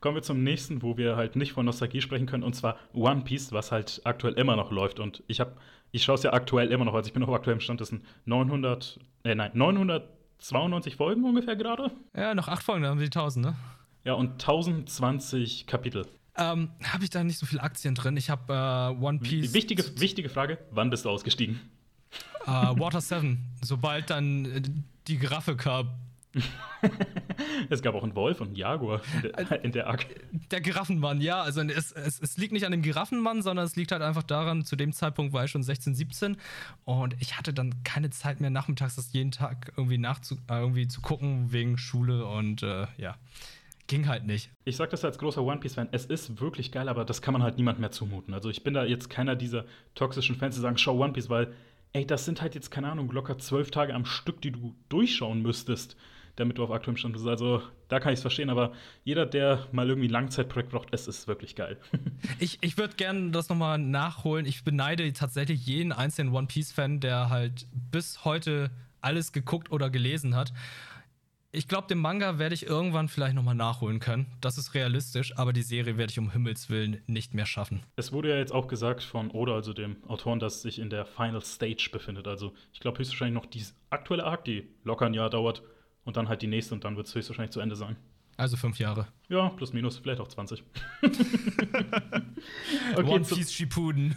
Kommen 0.00 0.16
wir 0.16 0.22
zum 0.22 0.42
nächsten, 0.42 0.82
wo 0.82 0.96
wir 0.96 1.16
halt 1.16 1.36
nicht 1.36 1.52
von 1.52 1.66
Nostalgie 1.66 2.00
sprechen 2.00 2.26
können, 2.26 2.42
und 2.42 2.54
zwar 2.54 2.78
One 2.92 3.22
Piece, 3.22 3.52
was 3.52 3.72
halt 3.72 4.00
aktuell 4.04 4.34
immer 4.34 4.56
noch 4.56 4.70
läuft. 4.70 5.00
Und 5.00 5.22
ich 5.26 5.40
habe, 5.40 5.56
ich 5.92 6.04
schaue 6.04 6.16
es 6.16 6.22
ja 6.22 6.32
aktuell 6.32 6.70
immer 6.70 6.84
noch, 6.84 6.94
also 6.94 7.06
ich 7.06 7.12
bin 7.12 7.20
noch 7.20 7.28
auf 7.28 7.34
aktuellem 7.34 7.60
Stand, 7.60 7.80
das 7.80 7.88
sind 7.88 8.04
900, 8.26 8.98
äh, 9.24 9.34
nein, 9.34 9.50
992 9.54 10.96
Folgen 10.96 11.24
ungefähr 11.24 11.56
gerade. 11.56 11.90
Ja, 12.16 12.34
noch 12.34 12.48
acht 12.48 12.62
Folgen, 12.62 12.82
dann 12.82 12.92
haben 12.92 12.98
wir 13.00 13.08
die 13.08 13.16
1000, 13.16 13.46
ne? 13.46 13.56
Ja, 14.04 14.14
und 14.14 14.32
1020 14.32 15.66
Kapitel. 15.66 16.06
Ähm, 16.36 16.70
habe 16.82 17.04
ich 17.04 17.10
da 17.10 17.22
nicht 17.22 17.38
so 17.38 17.46
viele 17.46 17.62
Aktien 17.62 17.94
drin? 17.94 18.16
Ich 18.16 18.28
habe 18.28 18.52
äh, 18.52 19.04
One 19.04 19.20
Piece. 19.20 19.54
Wichtige, 19.54 19.84
wichtige 20.00 20.28
Frage, 20.28 20.58
wann 20.72 20.90
bist 20.90 21.04
du 21.04 21.10
ausgestiegen? 21.10 21.60
Äh, 22.46 22.50
Water 22.50 23.00
7. 23.00 23.38
Sobald 23.62 24.10
dann 24.10 24.44
äh, 24.44 24.62
die 25.06 25.18
Giraffe 25.18 25.56
kam. 25.56 25.90
Es 27.70 27.82
gab 27.82 27.94
auch 27.94 28.02
einen 28.02 28.14
Wolf 28.14 28.40
und 28.40 28.48
einen 28.48 28.56
Jaguar 28.56 29.00
in 29.22 29.48
der, 29.48 29.64
in 29.64 29.72
der 29.72 29.86
Arc. 29.86 30.06
Der 30.50 30.60
Giraffenmann, 30.60 31.20
ja. 31.20 31.40
Also 31.40 31.62
es, 31.62 31.92
es, 31.92 32.20
es 32.20 32.36
liegt 32.36 32.52
nicht 32.52 32.66
an 32.66 32.72
dem 32.72 32.82
Giraffenmann, 32.82 33.42
sondern 33.42 33.64
es 33.64 33.76
liegt 33.76 33.92
halt 33.92 34.02
einfach 34.02 34.22
daran, 34.22 34.64
zu 34.64 34.76
dem 34.76 34.92
Zeitpunkt 34.92 35.32
war 35.32 35.44
ich 35.44 35.50
schon 35.50 35.62
16, 35.62 35.94
17 35.94 36.36
und 36.84 37.16
ich 37.20 37.38
hatte 37.38 37.54
dann 37.54 37.82
keine 37.84 38.10
Zeit 38.10 38.40
mehr 38.40 38.50
nachmittags 38.50 38.96
das 38.96 39.12
jeden 39.12 39.30
Tag 39.30 39.72
irgendwie 39.76 39.98
nachzu 39.98 40.36
äh, 40.48 40.58
irgendwie 40.58 40.88
zu 40.88 41.00
gucken 41.00 41.52
wegen 41.52 41.78
Schule 41.78 42.26
und 42.26 42.62
äh, 42.62 42.86
ja. 42.96 43.16
Ging 43.86 44.08
halt 44.08 44.24
nicht. 44.24 44.50
Ich 44.64 44.76
sag 44.76 44.88
das 44.88 45.04
als 45.04 45.18
großer 45.18 45.42
One 45.42 45.60
Piece-Fan, 45.60 45.88
es 45.92 46.06
ist 46.06 46.40
wirklich 46.40 46.72
geil, 46.72 46.88
aber 46.88 47.04
das 47.04 47.20
kann 47.20 47.34
man 47.34 47.42
halt 47.42 47.58
niemand 47.58 47.80
mehr 47.80 47.90
zumuten. 47.90 48.32
Also 48.32 48.48
ich 48.48 48.64
bin 48.64 48.72
da 48.72 48.84
jetzt 48.86 49.10
keiner 49.10 49.36
dieser 49.36 49.66
toxischen 49.94 50.36
Fans, 50.36 50.54
die 50.54 50.62
sagen, 50.62 50.78
schau 50.78 50.96
One 50.96 51.12
Piece, 51.12 51.28
weil, 51.28 51.52
ey, 51.92 52.06
das 52.06 52.24
sind 52.24 52.40
halt 52.40 52.54
jetzt, 52.54 52.70
keine 52.70 52.90
Ahnung, 52.90 53.10
locker 53.12 53.36
zwölf 53.36 53.70
Tage 53.70 53.92
am 53.92 54.06
Stück, 54.06 54.40
die 54.40 54.52
du 54.52 54.74
durchschauen 54.88 55.42
müsstest, 55.42 55.96
damit 56.36 56.58
du 56.58 56.64
auf 56.64 56.70
aktuellem 56.70 56.96
Stand 56.96 57.14
bist. 57.14 57.26
Also 57.26 57.62
da 57.88 58.00
kann 58.00 58.12
ich 58.12 58.18
es 58.18 58.22
verstehen, 58.22 58.50
aber 58.50 58.72
jeder, 59.04 59.26
der 59.26 59.66
mal 59.72 59.88
irgendwie 59.88 60.08
ein 60.08 60.12
Langzeitprojekt 60.12 60.70
braucht, 60.70 60.88
es 60.92 61.06
ist 61.06 61.28
wirklich 61.28 61.54
geil. 61.54 61.78
Ich, 62.40 62.58
ich 62.62 62.76
würde 62.78 62.96
gerne 62.96 63.30
das 63.30 63.48
nochmal 63.48 63.78
nachholen. 63.78 64.44
Ich 64.46 64.64
beneide 64.64 65.12
tatsächlich 65.12 65.66
jeden 65.66 65.92
einzelnen 65.92 66.34
One 66.34 66.46
Piece-Fan, 66.46 67.00
der 67.00 67.30
halt 67.30 67.66
bis 67.72 68.24
heute 68.24 68.70
alles 69.00 69.32
geguckt 69.32 69.70
oder 69.70 69.88
gelesen 69.90 70.34
hat. 70.34 70.52
Ich 71.52 71.68
glaube, 71.68 71.86
den 71.86 71.98
Manga 71.98 72.40
werde 72.40 72.54
ich 72.54 72.66
irgendwann 72.66 73.08
vielleicht 73.08 73.36
nochmal 73.36 73.54
nachholen 73.54 74.00
können. 74.00 74.26
Das 74.40 74.58
ist 74.58 74.74
realistisch, 74.74 75.36
aber 75.38 75.52
die 75.52 75.62
Serie 75.62 75.96
werde 75.96 76.10
ich 76.10 76.18
um 76.18 76.32
Himmels 76.32 76.68
Willen 76.68 77.00
nicht 77.06 77.32
mehr 77.32 77.46
schaffen. 77.46 77.84
Es 77.94 78.12
wurde 78.12 78.30
ja 78.30 78.36
jetzt 78.36 78.52
auch 78.52 78.66
gesagt 78.66 79.04
von 79.04 79.30
Oda, 79.30 79.54
also 79.54 79.72
dem 79.72 80.02
Autoren, 80.08 80.40
dass 80.40 80.62
sich 80.62 80.80
in 80.80 80.90
der 80.90 81.06
Final 81.06 81.42
Stage 81.42 81.90
befindet. 81.92 82.26
Also 82.26 82.54
ich 82.72 82.80
glaube 82.80 82.98
höchstwahrscheinlich 82.98 83.40
noch 83.40 83.46
die 83.46 83.64
aktuelle 83.90 84.24
Arc, 84.24 84.44
die 84.44 84.68
locker 84.82 85.06
ein 85.06 85.14
Jahr 85.14 85.30
dauert 85.30 85.62
und 86.04 86.16
dann 86.16 86.28
halt 86.28 86.42
die 86.42 86.46
nächste 86.46 86.74
und 86.74 86.84
dann 86.84 86.96
wird 86.96 87.06
es 87.06 87.14
höchstwahrscheinlich 87.14 87.52
zu 87.52 87.60
Ende 87.60 87.76
sein. 87.76 87.96
Also 88.36 88.56
fünf 88.56 88.78
Jahre. 88.78 89.06
Ja, 89.28 89.48
plus 89.50 89.72
minus, 89.72 89.98
vielleicht 89.98 90.20
auch 90.20 90.28
20. 90.28 90.64
One 92.96 93.22
zu- 93.22 93.34
Piece 93.36 93.52
Shippuden. 93.52 94.14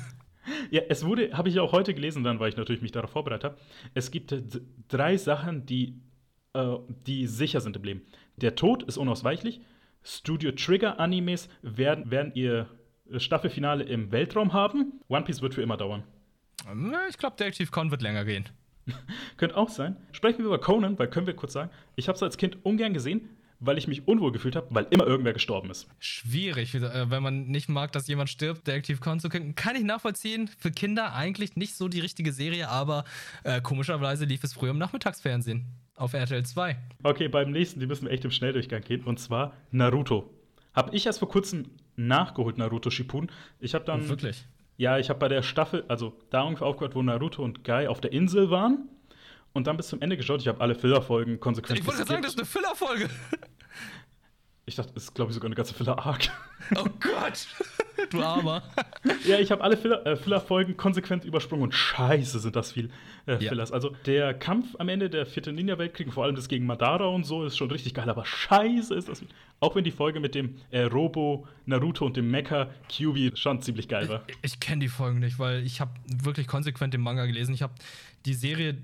Ja, 0.71 0.81
es 0.89 1.05
wurde, 1.05 1.35
habe 1.37 1.49
ich 1.49 1.59
auch 1.59 1.71
heute 1.73 1.93
gelesen, 1.93 2.23
dann, 2.23 2.39
weil 2.39 2.49
ich 2.49 2.57
natürlich 2.57 2.81
mich 2.81 2.91
darauf 2.93 3.11
vorbereitet 3.11 3.43
habe. 3.43 3.57
Es 3.93 4.11
gibt 4.11 4.31
äh, 4.31 4.41
drei 4.87 5.17
Sachen, 5.17 5.65
die 5.65 5.99
äh, 6.53 6.77
die 7.05 7.27
sicher 7.27 7.59
sind 7.61 7.75
im 7.75 7.83
Leben. 7.83 8.01
Der 8.37 8.55
Tod 8.55 8.83
ist 8.83 8.97
unausweichlich. 8.97 9.59
Studio 10.03 10.51
Trigger 10.53 10.99
Animes 10.99 11.49
werden, 11.61 12.09
werden 12.09 12.31
ihr 12.33 12.67
Staffelfinale 13.17 13.83
im 13.83 14.11
Weltraum 14.11 14.53
haben. 14.53 14.93
One 15.09 15.25
Piece 15.25 15.41
wird 15.41 15.53
für 15.53 15.61
immer 15.61 15.75
dauern. 15.77 16.03
Ich 17.09 17.17
glaube, 17.17 17.35
Detective 17.37 17.69
Con 17.71 17.91
wird 17.91 18.01
länger 18.01 18.23
gehen. 18.25 18.45
Könnte 19.37 19.57
auch 19.57 19.69
sein. 19.69 19.95
Sprechen 20.11 20.39
wir 20.39 20.45
über 20.45 20.59
Conan, 20.59 20.97
weil 20.99 21.07
können 21.07 21.27
wir 21.27 21.35
kurz 21.35 21.53
sagen, 21.53 21.69
ich 21.95 22.07
habe 22.07 22.15
es 22.15 22.23
als 22.23 22.37
Kind 22.37 22.57
ungern 22.63 22.93
gesehen, 22.93 23.29
weil 23.59 23.77
ich 23.77 23.87
mich 23.87 24.07
unwohl 24.07 24.31
gefühlt 24.31 24.55
habe, 24.55 24.67
weil 24.69 24.85
immer 24.91 25.07
irgendwer 25.07 25.33
gestorben 25.33 25.69
ist. 25.69 25.87
Schwierig, 25.99 26.75
äh, 26.75 27.09
wenn 27.09 27.23
man 27.23 27.47
nicht 27.47 27.69
mag, 27.69 27.91
dass 27.91 28.07
jemand 28.07 28.29
stirbt, 28.29 28.67
Detective 28.67 28.99
Con 28.99 29.19
zu 29.19 29.29
gucken. 29.29 29.55
Kann 29.55 29.75
ich 29.75 29.83
nachvollziehen. 29.83 30.49
Für 30.59 30.71
Kinder 30.71 31.13
eigentlich 31.13 31.55
nicht 31.55 31.75
so 31.75 31.87
die 31.87 31.99
richtige 31.99 32.31
Serie, 32.31 32.69
aber 32.69 33.03
äh, 33.43 33.61
komischerweise 33.61 34.25
lief 34.25 34.43
es 34.43 34.53
früher 34.53 34.71
im 34.71 34.77
Nachmittagsfernsehen 34.77 35.65
auf 35.95 36.13
RTL 36.13 36.45
2. 36.45 36.77
Okay, 37.03 37.27
beim 37.27 37.51
nächsten, 37.51 37.79
die 37.79 37.87
müssen 37.87 38.05
wir 38.05 38.11
echt 38.11 38.25
im 38.25 38.31
Schnelldurchgang 38.31 38.81
gehen, 38.81 39.03
und 39.03 39.19
zwar 39.19 39.53
Naruto. 39.71 40.29
Habe 40.73 40.95
ich 40.95 41.07
erst 41.07 41.19
vor 41.19 41.29
kurzem 41.29 41.71
nachgeholt, 41.95 42.59
Naruto 42.59 42.91
Shippuden. 42.91 43.31
Ich 43.59 43.73
habe 43.73 43.83
dann. 43.85 44.07
Wirklich? 44.07 44.45
Ja, 44.77 44.99
ich 44.99 45.09
habe 45.09 45.19
bei 45.19 45.27
der 45.27 45.41
Staffel, 45.41 45.83
also 45.87 46.13
da 46.29 46.43
ungefähr 46.43 46.67
aufgehört, 46.67 46.95
wo 46.95 47.01
Naruto 47.01 47.43
und 47.43 47.63
Guy 47.63 47.87
auf 47.87 47.99
der 47.99 48.13
Insel 48.13 48.51
waren. 48.51 48.89
Und 49.53 49.65
dann 49.65 49.75
bis 49.75 49.87
zum 49.87 50.01
Ende 50.01 50.17
geschaut. 50.17 50.41
Ich 50.41 50.47
habe 50.47 50.61
alle 50.61 50.75
Filler-Folgen 50.75 51.39
konsequent 51.39 51.79
Ich 51.79 51.85
wollte 51.85 51.97
gerade 51.97 52.09
sagen, 52.09 52.21
das 52.21 52.33
ist 52.33 52.37
eine 52.39 52.45
Filler-Folge. 52.45 53.09
Ich 54.67 54.75
dachte, 54.75 54.93
das 54.93 55.05
ist, 55.05 55.15
glaube 55.15 55.31
ich, 55.31 55.35
sogar 55.35 55.47
eine 55.47 55.55
ganze 55.55 55.73
Filler-Arc. 55.73 56.29
Oh 56.75 56.83
Gott, 56.99 57.47
du 58.09 58.21
Armer. 58.21 58.63
ja, 59.25 59.39
ich 59.39 59.51
habe 59.51 59.63
alle 59.63 59.75
äh, 59.75 60.15
Filler-Folgen 60.15 60.77
konsequent 60.77 61.25
übersprungen 61.25 61.63
und 61.63 61.73
scheiße 61.73 62.39
sind 62.39 62.55
das 62.55 62.71
viel 62.71 62.89
äh, 63.25 63.37
Fillers. 63.37 63.69
Ja. 63.69 63.75
Also 63.75 63.95
der 64.05 64.33
Kampf 64.33 64.75
am 64.79 64.89
Ende 64.89 65.09
der 65.09 65.25
vierten 65.25 65.55
Ninja-Weltkrieg, 65.55 66.11
vor 66.13 66.23
allem 66.23 66.35
das 66.35 66.47
gegen 66.47 66.65
Madara 66.65 67.05
und 67.05 67.25
so, 67.25 67.45
ist 67.45 67.57
schon 67.57 67.71
richtig 67.71 67.93
geil, 67.93 68.09
aber 68.09 68.25
scheiße 68.25 68.93
ist 68.95 69.09
das 69.09 69.19
viel. 69.19 69.27
Auch 69.59 69.75
wenn 69.75 69.83
die 69.83 69.91
Folge 69.91 70.19
mit 70.19 70.35
dem 70.35 70.55
äh, 70.69 70.81
Robo, 70.81 71.47
Naruto 71.65 72.05
und 72.05 72.15
dem 72.15 72.29
Mecha 72.29 72.69
Kyubi 72.89 73.31
schon 73.35 73.61
ziemlich 73.61 73.87
geil 73.87 74.07
war. 74.07 74.23
Ich, 74.27 74.37
ich 74.41 74.59
kenne 74.59 74.81
die 74.81 74.89
Folgen 74.89 75.19
nicht, 75.19 75.39
weil 75.39 75.65
ich 75.65 75.81
habe 75.81 75.91
wirklich 76.23 76.47
konsequent 76.47 76.93
den 76.93 77.01
Manga 77.01 77.25
gelesen. 77.25 77.53
Ich 77.53 77.63
habe 77.63 77.73
die 78.25 78.33
Serie 78.33 78.77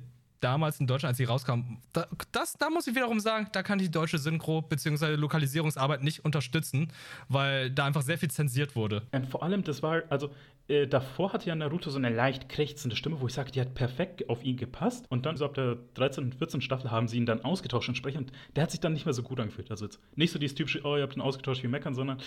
damals 0.44 0.80
in 0.80 0.88
Deutschland, 0.88 1.12
als 1.12 1.18
sie 1.18 1.24
rauskam, 1.24 1.78
da, 1.94 2.08
das, 2.32 2.54
da 2.54 2.70
muss 2.70 2.88
ich 2.88 2.96
wiederum 2.96 3.20
sagen, 3.20 3.48
da 3.54 3.64
kann 3.64 3.80
die 3.80 3.90
deutsche 3.90 4.18
Synchro 4.18 4.62
bzw. 4.62 5.16
Lokalisierungsarbeit 5.16 6.04
nicht 6.04 6.26
unterstützen, 6.26 6.92
weil 7.30 7.72
da 7.72 7.86
einfach 7.86 8.02
sehr 8.02 8.18
viel 8.18 8.30
zensiert 8.30 8.76
wurde. 8.76 9.04
Und 9.12 9.28
vor 9.28 9.44
allem, 9.44 9.64
das 9.64 9.82
war, 9.82 10.04
also 10.10 10.30
äh, 10.68 10.88
davor 10.88 11.34
hatte 11.34 11.48
ja 11.48 11.56
Naruto 11.56 11.90
so 11.90 11.98
eine 11.98 12.10
leicht 12.10 12.48
krächzende 12.48 12.96
Stimme, 12.96 13.20
wo 13.20 13.28
ich 13.28 13.34
sage, 13.34 13.52
die 13.52 13.60
hat 13.60 13.74
perfekt 13.74 14.30
auf 14.30 14.44
ihn 14.44 14.58
gepasst. 14.58 15.06
Und 15.10 15.26
dann 15.26 15.38
so 15.38 15.46
ab 15.46 15.54
der 15.54 15.78
13. 15.96 16.26
und 16.26 16.36
14. 16.36 16.62
Staffel 16.62 16.92
haben 16.92 17.08
sie 17.08 17.18
ihn 17.18 17.26
dann 17.26 17.44
ausgetauscht 17.44 17.90
entsprechend. 17.90 18.32
Der 18.56 18.64
hat 18.64 18.72
sich 18.72 18.80
dann 18.80 18.94
nicht 18.94 19.06
mehr 19.06 19.14
so 19.14 19.24
gut 19.24 19.40
angefühlt. 19.40 19.72
Also 19.72 19.86
jetzt 19.86 20.00
nicht 20.16 20.32
so 20.32 20.40
dieses 20.40 20.56
typische, 20.56 20.82
oh, 20.84 20.96
ihr 20.96 21.04
habt 21.04 21.16
ihn 21.16 21.22
ausgetauscht 21.22 21.64
wie 21.64 21.68
Meckern, 21.68 21.94
sondern 21.94 22.20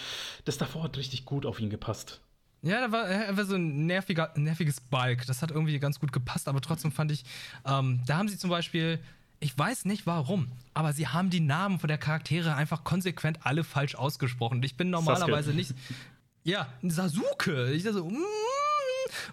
das 0.45 0.59
davor 0.59 0.85
hat 0.85 0.97
richtig 0.97 1.25
gut 1.25 1.47
auf 1.47 1.61
ihn 1.61 1.71
gepasst. 1.71 2.21
Ja, 2.63 2.81
da 2.81 2.93
war, 2.93 3.07
er 3.07 3.37
war 3.37 3.45
so 3.45 3.55
ein 3.55 3.87
nerviger, 3.87 4.33
nerviges 4.35 4.81
Balk. 4.81 5.27
Das 5.27 5.43
hat 5.43 5.51
irgendwie 5.51 5.79
ganz 5.79 6.01
gut 6.01 6.13
gepasst, 6.13 6.49
aber 6.49 6.61
trotzdem 6.61 6.91
fand 6.91 7.13
ich, 7.13 7.25
ähm, 7.65 8.01
da 8.07 8.17
haben 8.17 8.29
sie 8.29 8.39
zum 8.39 8.51
Beispiel, 8.51 8.99
ich 9.41 9.57
weiß 9.57 9.85
nicht 9.85 10.07
warum, 10.07 10.51
aber 10.75 10.93
sie 10.93 11.07
haben 11.07 11.31
die 11.31 11.41
Namen 11.41 11.79
von 11.79 11.89
der 11.89 11.99
Charaktere 11.99 12.55
einfach 12.55 12.85
konsequent 12.85 13.45
alle 13.45 13.63
falsch 13.63 13.95
ausgesprochen. 13.95 14.63
Ich 14.63 14.77
bin 14.77 14.91
normalerweise 14.91 15.53
Sasuke. 15.53 15.57
nicht. 15.57 15.75
Ja, 16.45 16.69
Sasuke. 16.83 17.73
Ich 17.73 17.83
dachte 17.83 17.99
so, 17.99 18.09
mm, 18.09 18.25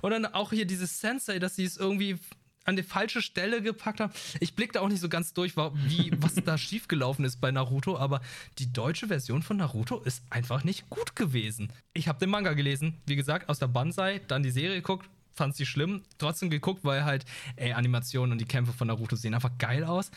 und 0.02 0.12
dann 0.12 0.26
auch 0.26 0.52
hier 0.52 0.66
dieses 0.66 1.00
Sensei, 1.00 1.40
dass 1.40 1.56
sie 1.56 1.64
es 1.64 1.78
irgendwie 1.78 2.20
an 2.66 2.76
die 2.76 2.84
falsche 2.84 3.22
Stelle 3.22 3.62
gepackt 3.62 4.00
haben. 4.00 4.14
Ich 4.40 4.56
blick 4.56 4.74
da 4.74 4.82
auch 4.82 4.90
nicht 4.90 5.02
so 5.02 5.10
ganz 5.10 5.34
durch, 5.34 5.56
wie, 5.56 6.12
was 6.18 6.36
da 6.36 6.58
schiefgelaufen 6.58 7.26
ist 7.26 7.42
bei 7.42 7.52
Naruto, 7.52 7.98
aber 7.98 8.22
die 8.60 8.72
deutsche 8.72 9.08
Version 9.08 9.44
von 9.44 9.58
Naruto 9.58 10.00
ist 10.00 10.24
einfach 10.30 10.64
nicht 10.64 10.90
gut 10.90 11.16
gewesen. 11.16 11.72
Ich 11.94 12.08
habe 12.08 12.20
den 12.20 12.30
Manga 12.30 12.54
gelesen, 12.54 13.02
wie 13.06 13.16
gesagt, 13.16 13.50
aus 13.50 13.60
der 13.60 13.68
Banzai, 13.68 14.22
dann 14.28 14.44
die 14.44 14.52
Serie 14.52 14.78
geguckt, 14.78 15.10
fand 15.34 15.56
sie 15.56 15.66
schlimm, 15.66 16.04
trotzdem 16.18 16.50
geguckt, 16.50 16.84
weil 16.84 17.06
halt, 17.06 17.26
ey, 17.56 17.74
Animationen 17.74 18.34
und 18.34 18.38
die 18.40 18.46
Kämpfe 18.46 18.74
von 18.74 18.88
Naruto 18.88 19.16
sehen 19.16 19.34
einfach 19.34 19.58
geil 19.58 19.84
aus. 19.84 20.12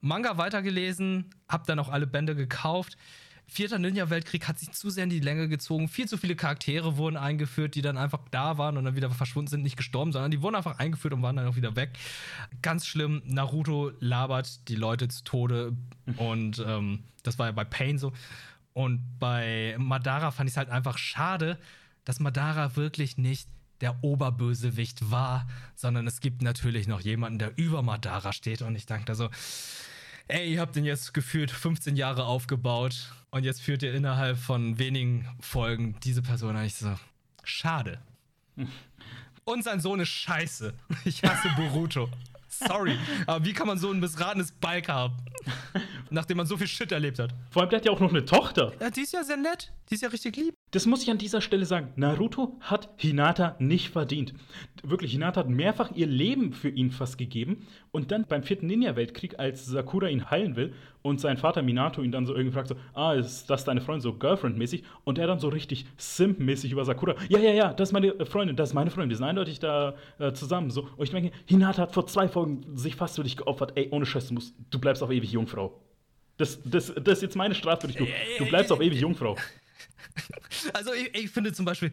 Manga 0.00 0.36
weitergelesen, 0.38 1.30
hab 1.48 1.66
dann 1.66 1.78
auch 1.78 1.88
alle 1.88 2.06
Bände 2.06 2.34
gekauft 2.34 2.96
vierter 3.48 3.78
Ninja-Weltkrieg 3.78 4.46
hat 4.46 4.58
sich 4.58 4.70
zu 4.72 4.90
sehr 4.90 5.04
in 5.04 5.10
die 5.10 5.20
Länge 5.20 5.48
gezogen. 5.48 5.88
Viel 5.88 6.06
zu 6.06 6.18
viele 6.18 6.36
Charaktere 6.36 6.96
wurden 6.96 7.16
eingeführt, 7.16 7.74
die 7.74 7.82
dann 7.82 7.96
einfach 7.96 8.20
da 8.30 8.58
waren 8.58 8.76
und 8.76 8.84
dann 8.84 8.94
wieder 8.94 9.10
verschwunden 9.10 9.48
sind, 9.48 9.62
nicht 9.62 9.76
gestorben, 9.76 10.12
sondern 10.12 10.30
die 10.30 10.42
wurden 10.42 10.54
einfach 10.54 10.78
eingeführt 10.78 11.14
und 11.14 11.22
waren 11.22 11.36
dann 11.36 11.46
auch 11.46 11.56
wieder 11.56 11.74
weg. 11.74 11.98
Ganz 12.62 12.86
schlimm. 12.86 13.22
Naruto 13.24 13.90
labert 14.00 14.68
die 14.68 14.76
Leute 14.76 15.08
zu 15.08 15.24
Tode 15.24 15.76
und 16.16 16.62
ähm, 16.64 17.04
das 17.22 17.38
war 17.38 17.46
ja 17.46 17.52
bei 17.52 17.64
Pain 17.64 17.98
so. 17.98 18.12
Und 18.74 19.18
bei 19.18 19.74
Madara 19.78 20.30
fand 20.30 20.48
ich 20.48 20.52
es 20.52 20.56
halt 20.56 20.68
einfach 20.68 20.98
schade, 20.98 21.58
dass 22.04 22.20
Madara 22.20 22.76
wirklich 22.76 23.18
nicht 23.18 23.48
der 23.80 24.02
Oberbösewicht 24.02 25.10
war, 25.10 25.46
sondern 25.74 26.06
es 26.06 26.20
gibt 26.20 26.42
natürlich 26.42 26.86
noch 26.86 27.00
jemanden, 27.00 27.38
der 27.38 27.56
über 27.56 27.82
Madara 27.82 28.32
steht 28.32 28.62
und 28.62 28.74
ich 28.76 28.86
dachte 28.86 29.04
da 29.06 29.14
so, 29.14 29.30
ey, 30.28 30.52
ihr 30.52 30.60
habt 30.60 30.76
den 30.76 30.84
jetzt 30.84 31.14
gefühlt 31.14 31.50
15 31.50 31.96
Jahre 31.96 32.24
aufgebaut 32.24 33.12
und 33.30 33.44
jetzt 33.44 33.60
führt 33.62 33.82
ihr 33.82 33.94
innerhalb 33.94 34.38
von 34.38 34.78
wenigen 34.78 35.26
Folgen 35.40 35.96
diese 36.04 36.22
Person 36.22 36.56
eigentlich 36.56 36.76
so. 36.76 36.94
Schade. 37.44 37.98
Und 39.44 39.64
sein 39.64 39.80
Sohn 39.80 40.00
ist 40.00 40.10
scheiße. 40.10 40.74
Ich 41.06 41.22
hasse 41.22 41.48
Boruto. 41.56 42.10
Sorry, 42.48 42.98
aber 43.26 43.44
wie 43.46 43.54
kann 43.54 43.66
man 43.66 43.78
so 43.78 43.90
ein 43.90 43.98
missratenes 43.98 44.52
Balk 44.52 44.88
haben? 44.88 45.16
Nachdem 46.10 46.36
man 46.36 46.46
so 46.46 46.56
viel 46.56 46.66
Shit 46.66 46.92
erlebt 46.92 47.18
hat. 47.18 47.34
Vor 47.50 47.62
allem, 47.62 47.70
der 47.70 47.78
hat 47.78 47.86
ja 47.86 47.92
auch 47.92 48.00
noch 48.00 48.10
eine 48.10 48.24
Tochter. 48.24 48.72
Ja, 48.80 48.90
die 48.90 49.00
ist 49.00 49.12
ja 49.12 49.24
sehr 49.24 49.36
nett. 49.36 49.72
Die 49.90 49.94
ist 49.94 50.02
ja 50.02 50.08
richtig 50.08 50.36
lieb. 50.36 50.54
Das 50.70 50.84
muss 50.84 51.02
ich 51.02 51.10
an 51.10 51.16
dieser 51.16 51.40
Stelle 51.40 51.64
sagen. 51.64 51.92
Naruto 51.96 52.58
hat 52.60 52.90
Hinata 52.96 53.56
nicht 53.58 53.88
verdient. 53.88 54.34
Wirklich, 54.82 55.12
Hinata 55.12 55.40
hat 55.40 55.48
mehrfach 55.48 55.92
ihr 55.94 56.06
Leben 56.06 56.52
für 56.52 56.68
ihn 56.68 56.90
fast 56.90 57.16
gegeben. 57.16 57.66
Und 57.90 58.10
dann 58.10 58.26
beim 58.26 58.42
vierten 58.42 58.66
Ninja-Weltkrieg, 58.66 59.38
als 59.38 59.64
Sakura 59.64 60.08
ihn 60.08 60.30
heilen 60.30 60.56
will 60.56 60.74
und 61.00 61.20
sein 61.20 61.38
Vater 61.38 61.62
Minato 61.62 62.02
ihn 62.02 62.12
dann 62.12 62.26
so 62.26 62.34
irgendwie 62.34 62.52
fragt: 62.52 62.68
so, 62.68 62.76
Ah, 62.92 63.14
ist 63.14 63.48
das 63.48 63.64
deine 63.64 63.80
Freundin, 63.80 64.02
so 64.02 64.12
Girlfriend-mäßig? 64.12 64.82
Und 65.04 65.18
er 65.18 65.26
dann 65.26 65.38
so 65.38 65.48
richtig 65.48 65.86
Simp-mäßig 65.96 66.70
über 66.72 66.84
Sakura: 66.84 67.14
Ja, 67.28 67.38
ja, 67.38 67.52
ja, 67.52 67.72
das 67.72 67.88
ist 67.88 67.92
meine 67.92 68.26
Freundin, 68.26 68.56
das 68.56 68.70
ist 68.70 68.74
meine 68.74 68.90
Freundin, 68.90 69.10
wir 69.10 69.16
sind 69.16 69.26
eindeutig 69.26 69.58
da 69.58 69.94
äh, 70.18 70.32
zusammen. 70.32 70.70
So. 70.70 70.88
Und 70.96 71.04
ich 71.04 71.10
denke, 71.10 71.32
Hinata 71.46 71.82
hat 71.82 71.94
vor 71.94 72.06
zwei 72.06 72.28
Folgen 72.28 72.76
sich 72.76 72.94
fast 72.94 73.16
für 73.16 73.22
dich 73.24 73.36
geopfert. 73.38 73.72
Ey, 73.76 73.88
ohne 73.90 74.04
Scheiß, 74.04 74.28
du, 74.28 74.34
musst, 74.34 74.54
du 74.70 74.78
bleibst 74.78 75.02
auf 75.02 75.10
ewig 75.10 75.32
Jungfrau. 75.32 75.80
Das, 76.38 76.58
das, 76.64 76.92
das 76.94 77.18
ist 77.18 77.22
jetzt 77.22 77.36
meine 77.36 77.54
Strafe 77.54 77.88
für 77.88 77.88
dich. 77.88 77.96
Du, 77.96 78.44
du 78.44 78.48
bleibst 78.48 78.72
auf 78.72 78.80
ewig 78.80 79.00
Jungfrau. 79.00 79.36
Also 80.72 80.92
ich, 80.92 81.14
ich 81.14 81.30
finde 81.30 81.52
zum 81.52 81.64
Beispiel, 81.64 81.92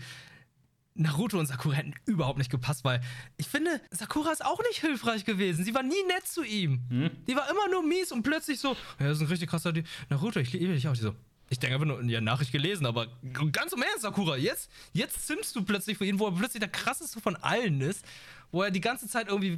Naruto 0.95 1.37
und 1.37 1.45
Sakura 1.45 1.75
hätten 1.75 1.93
überhaupt 2.05 2.39
nicht 2.39 2.49
gepasst, 2.49 2.83
weil 2.83 3.01
ich 3.37 3.47
finde, 3.47 3.81
Sakura 3.91 4.31
ist 4.31 4.43
auch 4.43 4.59
nicht 4.69 4.79
hilfreich 4.79 5.25
gewesen. 5.25 5.63
Sie 5.63 5.75
war 5.75 5.83
nie 5.83 6.01
nett 6.07 6.25
zu 6.25 6.43
ihm. 6.43 6.81
Hm? 6.89 7.11
Die 7.27 7.35
war 7.35 7.49
immer 7.49 7.69
nur 7.69 7.83
mies 7.83 8.11
und 8.11 8.23
plötzlich 8.23 8.59
so, 8.59 8.69
ja, 8.99 9.07
das 9.07 9.17
ist 9.17 9.21
ein 9.21 9.27
richtig 9.27 9.49
krasser 9.49 9.73
die 9.73 9.83
Naruto, 10.09 10.39
ich 10.39 10.53
liebe 10.53 10.73
dich 10.73 10.87
auch. 10.87 10.93
Die 10.93 11.01
so, 11.01 11.13
ich 11.49 11.59
denke 11.59 11.75
einfach 11.75 11.87
nur, 11.87 12.01
ja, 12.03 12.21
Nachricht 12.21 12.51
gelesen, 12.51 12.85
aber 12.85 13.07
ganz 13.51 13.73
im 13.73 13.81
Ernst, 13.81 14.01
Sakura, 14.01 14.37
jetzt, 14.37 14.71
jetzt 14.93 15.27
zimmst 15.27 15.55
du 15.55 15.63
plötzlich 15.63 15.97
für 15.97 16.05
ihn, 16.05 16.17
wo 16.17 16.27
er 16.27 16.31
plötzlich 16.31 16.61
der 16.61 16.69
krasseste 16.69 17.19
von 17.19 17.35
allen 17.35 17.81
ist, 17.81 18.05
wo 18.51 18.63
er 18.63 18.71
die 18.71 18.81
ganze 18.81 19.07
Zeit 19.07 19.27
irgendwie, 19.27 19.57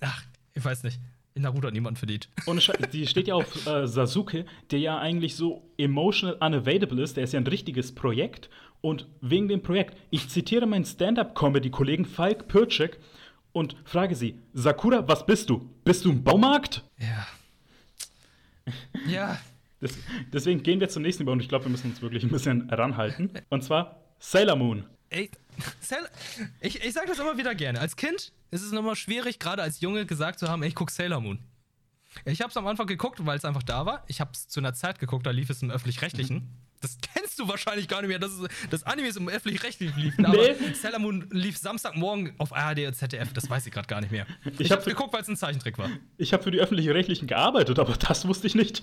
ach, 0.00 0.22
ich 0.52 0.64
weiß 0.64 0.82
nicht. 0.82 1.00
In 1.34 1.42
Naruto 1.42 1.66
hat 1.66 1.74
niemand 1.74 1.98
verdient. 1.98 2.28
Und 2.46 2.62
die 2.92 3.06
steht 3.08 3.26
ja 3.26 3.34
auf 3.34 3.66
äh, 3.66 3.88
Sasuke, 3.88 4.46
der 4.70 4.78
ja 4.78 4.98
eigentlich 4.98 5.34
so 5.34 5.68
emotional 5.76 6.36
unavailable 6.40 7.02
ist. 7.02 7.16
Der 7.16 7.24
ist 7.24 7.32
ja 7.32 7.40
ein 7.40 7.46
richtiges 7.46 7.92
Projekt. 7.92 8.48
Und 8.80 9.08
wegen 9.20 9.48
dem 9.48 9.62
Projekt, 9.62 9.96
ich 10.10 10.28
zitiere 10.28 10.66
meinen 10.66 10.84
Stand-up-Comedy-Kollegen 10.84 12.04
Falk 12.04 12.46
Pircek 12.46 13.00
und 13.52 13.76
frage 13.84 14.14
sie: 14.14 14.38
Sakura, 14.52 15.08
was 15.08 15.26
bist 15.26 15.50
du? 15.50 15.70
Bist 15.84 16.04
du 16.04 16.10
ein 16.10 16.22
Baumarkt? 16.22 16.84
Ja. 16.98 17.26
Ja. 19.08 19.38
Das, 19.80 19.98
deswegen 20.32 20.62
gehen 20.62 20.80
wir 20.80 20.88
zum 20.88 21.02
nächsten 21.02 21.24
über 21.24 21.32
und 21.32 21.40
ich 21.40 21.48
glaube, 21.50 21.66
wir 21.66 21.70
müssen 21.70 21.90
uns 21.90 22.00
wirklich 22.00 22.22
ein 22.22 22.30
bisschen 22.30 22.70
ranhalten. 22.70 23.30
Und 23.50 23.62
zwar 23.62 24.00
Sailor 24.18 24.56
Moon. 24.56 24.86
Ey, 25.14 25.30
ich, 26.60 26.82
ich 26.82 26.92
sage 26.92 27.06
das 27.06 27.20
immer 27.20 27.38
wieder 27.38 27.54
gerne. 27.54 27.78
Als 27.78 27.94
Kind 27.94 28.32
ist 28.50 28.62
es 28.62 28.72
nochmal 28.72 28.96
schwierig, 28.96 29.38
gerade 29.38 29.62
als 29.62 29.80
Junge 29.80 30.06
gesagt 30.06 30.40
zu 30.40 30.48
haben, 30.48 30.62
ey, 30.64 30.68
ich 30.68 30.74
gucke 30.74 30.92
Sailor 30.92 31.20
Moon. 31.20 31.38
Ich 32.24 32.40
habe 32.40 32.50
es 32.50 32.56
am 32.56 32.66
Anfang 32.66 32.88
geguckt, 32.88 33.24
weil 33.24 33.36
es 33.36 33.44
einfach 33.44 33.62
da 33.62 33.86
war. 33.86 34.02
Ich 34.08 34.20
habe 34.20 34.32
es 34.34 34.48
zu 34.48 34.58
einer 34.58 34.74
Zeit 34.74 34.98
geguckt, 34.98 35.24
da 35.24 35.30
lief 35.30 35.50
es 35.50 35.62
im 35.62 35.70
Öffentlich-Rechtlichen. 35.70 36.36
Mhm. 36.36 36.48
Das 36.80 36.98
kennst 37.14 37.38
du 37.38 37.46
wahrscheinlich 37.46 37.86
gar 37.86 38.02
nicht 38.02 38.08
mehr, 38.08 38.18
dass 38.18 38.32
das 38.70 38.82
Animes 38.82 39.16
im 39.16 39.28
Öffentlich-Rechtlichen. 39.28 40.26
Aber 40.26 40.36
nee. 40.36 40.74
Sailor 40.74 40.98
Moon 40.98 41.28
lief 41.30 41.58
Samstagmorgen 41.58 42.34
auf 42.38 42.52
ARD 42.52 42.80
und 42.80 42.94
ZDF. 42.94 43.32
Das 43.32 43.48
weiß 43.48 43.66
ich 43.66 43.72
gerade 43.72 43.86
gar 43.86 44.00
nicht 44.00 44.10
mehr. 44.10 44.26
Ich, 44.44 44.60
ich 44.60 44.70
habe 44.72 44.80
hab 44.80 44.88
geguckt, 44.88 45.12
weil 45.12 45.22
es 45.22 45.28
ein 45.28 45.36
Zeichentrick 45.36 45.78
war. 45.78 45.90
Ich 46.18 46.32
habe 46.32 46.42
für 46.42 46.50
die 46.50 46.58
Öffentlich-Rechtlichen 46.58 47.28
gearbeitet, 47.28 47.78
aber 47.78 47.96
das 47.96 48.26
wusste 48.26 48.48
ich 48.48 48.56
nicht. 48.56 48.82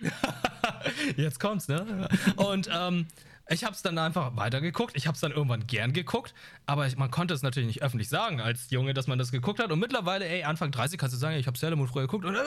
Jetzt 1.16 1.38
kommt's, 1.38 1.68
ne? 1.68 2.08
Und 2.36 2.68
ähm, 2.72 3.06
ich 3.50 3.64
habe 3.64 3.74
es 3.74 3.82
dann 3.82 3.98
einfach 3.98 4.36
weitergeguckt. 4.36 4.96
Ich 4.96 5.06
habe 5.06 5.14
es 5.14 5.20
dann 5.20 5.32
irgendwann 5.32 5.66
gern 5.66 5.92
geguckt, 5.92 6.34
aber 6.66 6.86
ich, 6.86 6.96
man 6.96 7.10
konnte 7.10 7.34
es 7.34 7.42
natürlich 7.42 7.66
nicht 7.66 7.82
öffentlich 7.82 8.08
sagen 8.08 8.40
als 8.40 8.70
Junge, 8.70 8.94
dass 8.94 9.06
man 9.06 9.18
das 9.18 9.32
geguckt 9.32 9.58
hat. 9.58 9.72
Und 9.72 9.78
mittlerweile, 9.78 10.26
ey, 10.26 10.44
Anfang 10.44 10.70
30 10.70 10.98
kannst 10.98 11.14
du 11.14 11.18
sagen, 11.18 11.36
ich 11.36 11.46
habe 11.46 11.56
Sailor 11.56 11.76
Moon 11.76 11.88
früher 11.88 12.02
geguckt 12.02 12.24
und 12.24 12.34
äh, 12.34 12.38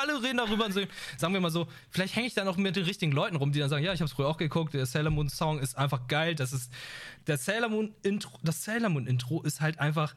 alle 0.00 0.22
reden 0.22 0.38
darüber 0.38 0.66
und 0.66 0.72
so, 0.72 0.80
sagen 1.16 1.34
wir 1.34 1.40
mal 1.40 1.50
so, 1.50 1.68
vielleicht 1.90 2.16
hänge 2.16 2.26
ich 2.26 2.34
da 2.34 2.44
noch 2.44 2.56
mit 2.56 2.76
den 2.76 2.84
richtigen 2.84 3.12
Leuten 3.12 3.36
rum, 3.36 3.52
die 3.52 3.60
dann 3.60 3.70
sagen, 3.70 3.84
ja, 3.84 3.92
ich 3.92 4.00
habe 4.00 4.06
es 4.06 4.12
früher 4.12 4.28
auch 4.28 4.36
geguckt, 4.36 4.74
der 4.74 4.86
Sailor 4.86 5.10
Moon 5.10 5.28
Song 5.28 5.58
ist 5.60 5.78
einfach 5.78 6.08
geil, 6.08 6.34
das 6.34 6.52
ist 6.52 6.72
der 7.26 7.38
Sailor 7.38 7.68
Moon 7.68 7.94
Intro, 8.02 8.38
das 8.42 8.64
Sailor 8.64 8.88
Moon 8.88 9.06
Intro 9.06 9.42
ist 9.42 9.60
halt 9.60 9.78
einfach 9.78 10.14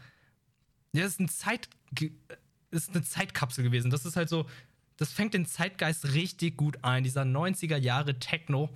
ja, 0.94 1.03
das 1.03 1.14
ist 1.14 1.19
ein 1.19 1.30
Zeit 1.30 1.69
ist 2.72 2.89
eine 2.89 3.03
Zeitkapsel 3.03 3.64
gewesen. 3.64 3.91
Das 3.91 4.06
ist 4.06 4.15
halt 4.15 4.30
so, 4.30 4.45
das 4.98 5.11
fängt 5.11 5.34
den 5.34 5.45
Zeitgeist 5.45 6.14
richtig 6.14 6.57
gut 6.57 6.84
ein, 6.84 7.03
dieser 7.03 7.22
90er 7.22 7.77
Jahre 7.77 8.19
Techno 8.19 8.69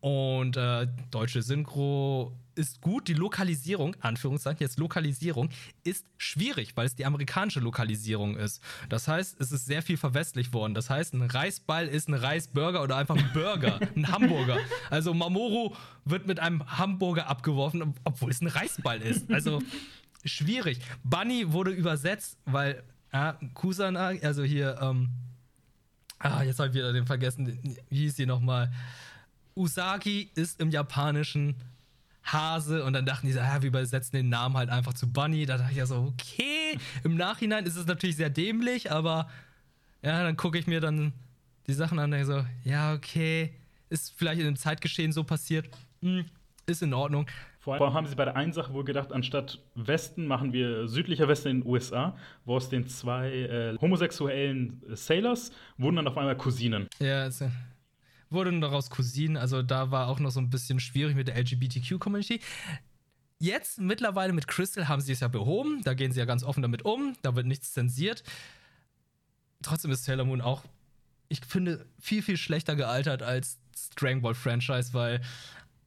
und 0.00 0.56
äh, 0.56 0.86
deutsche 1.10 1.42
Synchro 1.42 2.32
ist 2.54 2.80
gut. 2.80 3.08
Die 3.08 3.14
Lokalisierung, 3.14 3.96
Anführungszeichen, 4.00 4.60
jetzt 4.60 4.78
Lokalisierung, 4.78 5.48
ist 5.84 6.04
schwierig, 6.18 6.76
weil 6.76 6.86
es 6.86 6.94
die 6.94 7.06
amerikanische 7.06 7.60
Lokalisierung 7.60 8.36
ist. 8.36 8.62
Das 8.88 9.08
heißt, 9.08 9.40
es 9.40 9.52
ist 9.52 9.66
sehr 9.66 9.82
viel 9.82 9.96
verwestlicht 9.96 10.52
worden. 10.52 10.74
Das 10.74 10.90
heißt, 10.90 11.14
ein 11.14 11.22
Reisball 11.22 11.88
ist 11.88 12.08
ein 12.08 12.14
Reisburger 12.14 12.82
oder 12.82 12.96
einfach 12.96 13.16
ein 13.16 13.30
Burger, 13.32 13.80
ein 13.96 14.08
Hamburger. 14.08 14.58
Also 14.90 15.14
Mamoru 15.14 15.74
wird 16.04 16.26
mit 16.26 16.40
einem 16.40 16.64
Hamburger 16.78 17.28
abgeworfen, 17.28 17.94
obwohl 18.04 18.30
es 18.30 18.40
ein 18.40 18.48
Reisball 18.48 19.00
ist. 19.00 19.30
Also 19.30 19.62
schwierig. 20.24 20.80
Bunny 21.02 21.52
wurde 21.52 21.70
übersetzt, 21.70 22.38
weil 22.44 22.82
äh, 23.12 23.32
Kusana, 23.54 24.12
also 24.22 24.42
hier, 24.42 24.78
ähm, 24.80 25.08
ah, 26.18 26.42
jetzt 26.42 26.58
habe 26.58 26.68
ich 26.68 26.74
wieder 26.74 26.92
den 26.92 27.06
vergessen, 27.06 27.76
wie 27.88 27.98
hieß 27.98 28.16
die 28.16 28.26
nochmal? 28.26 28.70
Usagi 29.58 30.30
ist 30.34 30.60
im 30.60 30.70
Japanischen 30.70 31.56
Hase 32.24 32.84
und 32.84 32.92
dann 32.92 33.06
dachten 33.06 33.26
die 33.26 33.32
so, 33.32 33.40
ah, 33.40 33.60
wir 33.60 33.68
übersetzen 33.68 34.12
den 34.12 34.28
Namen 34.28 34.56
halt 34.56 34.70
einfach 34.70 34.94
zu 34.94 35.10
Bunny. 35.10 35.46
Da 35.46 35.58
dachte 35.58 35.72
ich 35.72 35.78
ja 35.78 35.86
so, 35.86 36.12
okay. 36.12 36.78
Im 37.04 37.16
Nachhinein 37.16 37.66
ist 37.66 37.76
es 37.76 37.86
natürlich 37.86 38.16
sehr 38.16 38.30
dämlich, 38.30 38.92
aber 38.92 39.28
ja, 40.02 40.22
dann 40.22 40.36
gucke 40.36 40.58
ich 40.58 40.66
mir 40.66 40.80
dann 40.80 41.12
die 41.66 41.72
Sachen 41.72 41.98
an 41.98 42.12
und 42.12 42.24
so, 42.24 42.44
ja, 42.64 42.94
okay, 42.94 43.52
ist 43.90 44.14
vielleicht 44.16 44.40
in 44.40 44.46
dem 44.46 44.56
Zeitgeschehen 44.56 45.12
so 45.12 45.24
passiert, 45.24 45.68
hm, 46.02 46.24
ist 46.66 46.82
in 46.82 46.94
Ordnung. 46.94 47.26
Vor 47.60 47.80
allem 47.80 47.92
haben 47.92 48.06
sie 48.06 48.14
bei 48.14 48.24
der 48.24 48.36
einen 48.36 48.52
Sache 48.52 48.72
wohl 48.72 48.84
gedacht, 48.84 49.12
anstatt 49.12 49.58
Westen 49.74 50.26
machen 50.26 50.52
wir 50.52 50.88
südlicher 50.88 51.28
Westen 51.28 51.48
in 51.48 51.60
den 51.60 51.68
USA, 51.68 52.16
wo 52.46 52.56
aus 52.56 52.70
den 52.70 52.86
zwei 52.86 53.30
äh, 53.30 53.76
homosexuellen 53.78 54.80
Sailors 54.88 55.52
wurden 55.76 55.96
dann 55.96 56.08
auf 56.08 56.16
einmal 56.16 56.36
Cousinen. 56.36 56.88
Ja, 56.98 57.26
es 57.26 57.42
wurden 58.30 58.60
daraus 58.60 58.90
Cousinen, 58.90 59.36
also 59.36 59.62
da 59.62 59.90
war 59.90 60.08
auch 60.08 60.20
noch 60.20 60.30
so 60.30 60.40
ein 60.40 60.50
bisschen 60.50 60.80
schwierig 60.80 61.16
mit 61.16 61.28
der 61.28 61.36
LGBTQ-Community. 61.36 62.40
Jetzt 63.40 63.78
mittlerweile 63.78 64.32
mit 64.32 64.48
Crystal 64.48 64.88
haben 64.88 65.00
sie 65.00 65.12
es 65.12 65.20
ja 65.20 65.28
behoben, 65.28 65.82
da 65.82 65.94
gehen 65.94 66.12
sie 66.12 66.18
ja 66.18 66.24
ganz 66.26 66.42
offen 66.42 66.62
damit 66.62 66.84
um, 66.84 67.16
da 67.22 67.36
wird 67.36 67.46
nichts 67.46 67.72
zensiert. 67.72 68.24
Trotzdem 69.62 69.90
ist 69.90 70.04
Sailor 70.04 70.24
Moon 70.24 70.40
auch, 70.40 70.64
ich 71.28 71.44
finde, 71.44 71.86
viel, 72.00 72.22
viel 72.22 72.36
schlechter 72.36 72.74
gealtert 72.74 73.22
als 73.22 73.58
Dragon 73.96 74.22
Ball 74.22 74.34
Franchise, 74.34 74.92
weil 74.92 75.20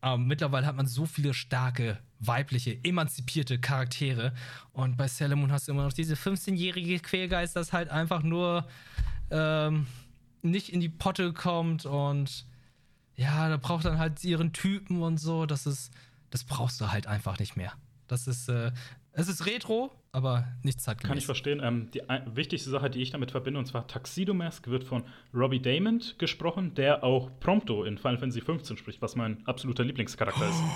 ähm, 0.02 0.28
mittlerweile 0.28 0.66
hat 0.66 0.76
man 0.76 0.88
so 0.88 1.06
viele 1.06 1.34
starke, 1.34 2.00
weibliche, 2.20 2.80
emanzipierte 2.84 3.60
Charaktere. 3.60 4.34
Und 4.72 4.98
bei 4.98 5.08
Sailor 5.08 5.36
Moon 5.36 5.52
hast 5.52 5.68
du 5.68 5.74
immer 5.74 5.84
noch 5.84 5.94
diese 5.94 6.16
15-jährige 6.16 7.00
Quälgeist, 7.00 7.56
das 7.56 7.74
halt 7.74 7.90
einfach 7.90 8.24
nur 8.24 8.68
ähm, 9.30 9.88
nicht 10.44 10.72
in 10.72 10.80
die 10.80 10.90
Potte 10.90 11.34
kommt 11.34 11.86
und 11.86 12.46
ja, 13.16 13.50
da 13.50 13.58
braucht 13.58 13.86
dann 13.86 14.00
halt 14.00 14.24
ihren 14.24 14.54
Typen 14.54 15.02
und 15.02 15.18
so. 15.18 15.46
Das 15.46 15.66
ist, 15.66 15.92
das 16.30 16.44
brauchst 16.44 16.82
du 16.82 16.92
halt 16.92 17.08
einfach 17.08 17.40
nicht 17.40 17.56
mehr. 17.56 17.74
Das 18.08 18.28
ist, 18.28 18.50
äh, 18.50 18.72
es 19.14 19.28
ist 19.28 19.46
Retro, 19.46 19.92
aber 20.12 20.48
nicht 20.64 20.82
zeitgemäß. 20.82 21.10
Kann 21.10 21.18
ich 21.18 21.26
verstehen. 21.26 21.62
Ähm, 21.64 21.90
die 21.92 22.02
wichtigste 22.34 22.70
Sache, 22.70 22.90
die 22.90 23.02
ich 23.02 23.12
damit 23.12 23.32
verbinde, 23.32 23.60
und 23.60 23.66
zwar 23.66 23.88
Tuxedo 23.88 24.34
Mask, 24.34 24.68
wird 24.68 24.84
von 24.84 25.04
Robbie 25.34 25.62
Damon 25.62 26.02
gesprochen, 26.18 26.74
der 26.76 27.04
auch 27.04 27.30
Prompto 27.40 27.84
in 27.84 27.98
Final 27.98 28.18
Fantasy 28.18 28.42
XV 28.42 28.78
spricht, 28.78 29.02
was 29.02 29.16
mein 29.16 29.46
absoluter 29.48 29.84
Lieblingscharakter 29.84 30.50
ist. 30.50 30.62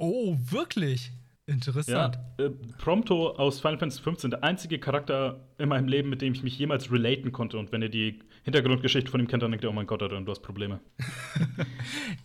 Oh, 0.00 0.36
wirklich? 0.38 1.10
Interessant. 1.46 2.20
Ja, 2.38 2.44
äh, 2.44 2.50
Prompto 2.78 3.30
aus 3.30 3.58
Final 3.58 3.78
Fantasy 3.78 4.00
XV, 4.00 4.30
der 4.30 4.44
einzige 4.44 4.78
Charakter 4.78 5.48
in 5.58 5.68
meinem 5.68 5.88
Leben, 5.88 6.08
mit 6.08 6.22
dem 6.22 6.34
ich 6.34 6.44
mich 6.44 6.56
jemals 6.56 6.92
relaten 6.92 7.32
konnte. 7.32 7.58
Und 7.58 7.72
wenn 7.72 7.82
ihr 7.82 7.88
die 7.88 8.20
Hintergrundgeschichte 8.48 9.10
von 9.10 9.20
ihm 9.20 9.28
kennt, 9.28 9.42
dann 9.42 9.50
denkt 9.50 9.64
ihr, 9.64 9.70
oh 9.70 9.74
mein 9.74 9.86
Gott, 9.86 10.00
du 10.00 10.26
hast 10.26 10.40
Probleme. 10.40 10.80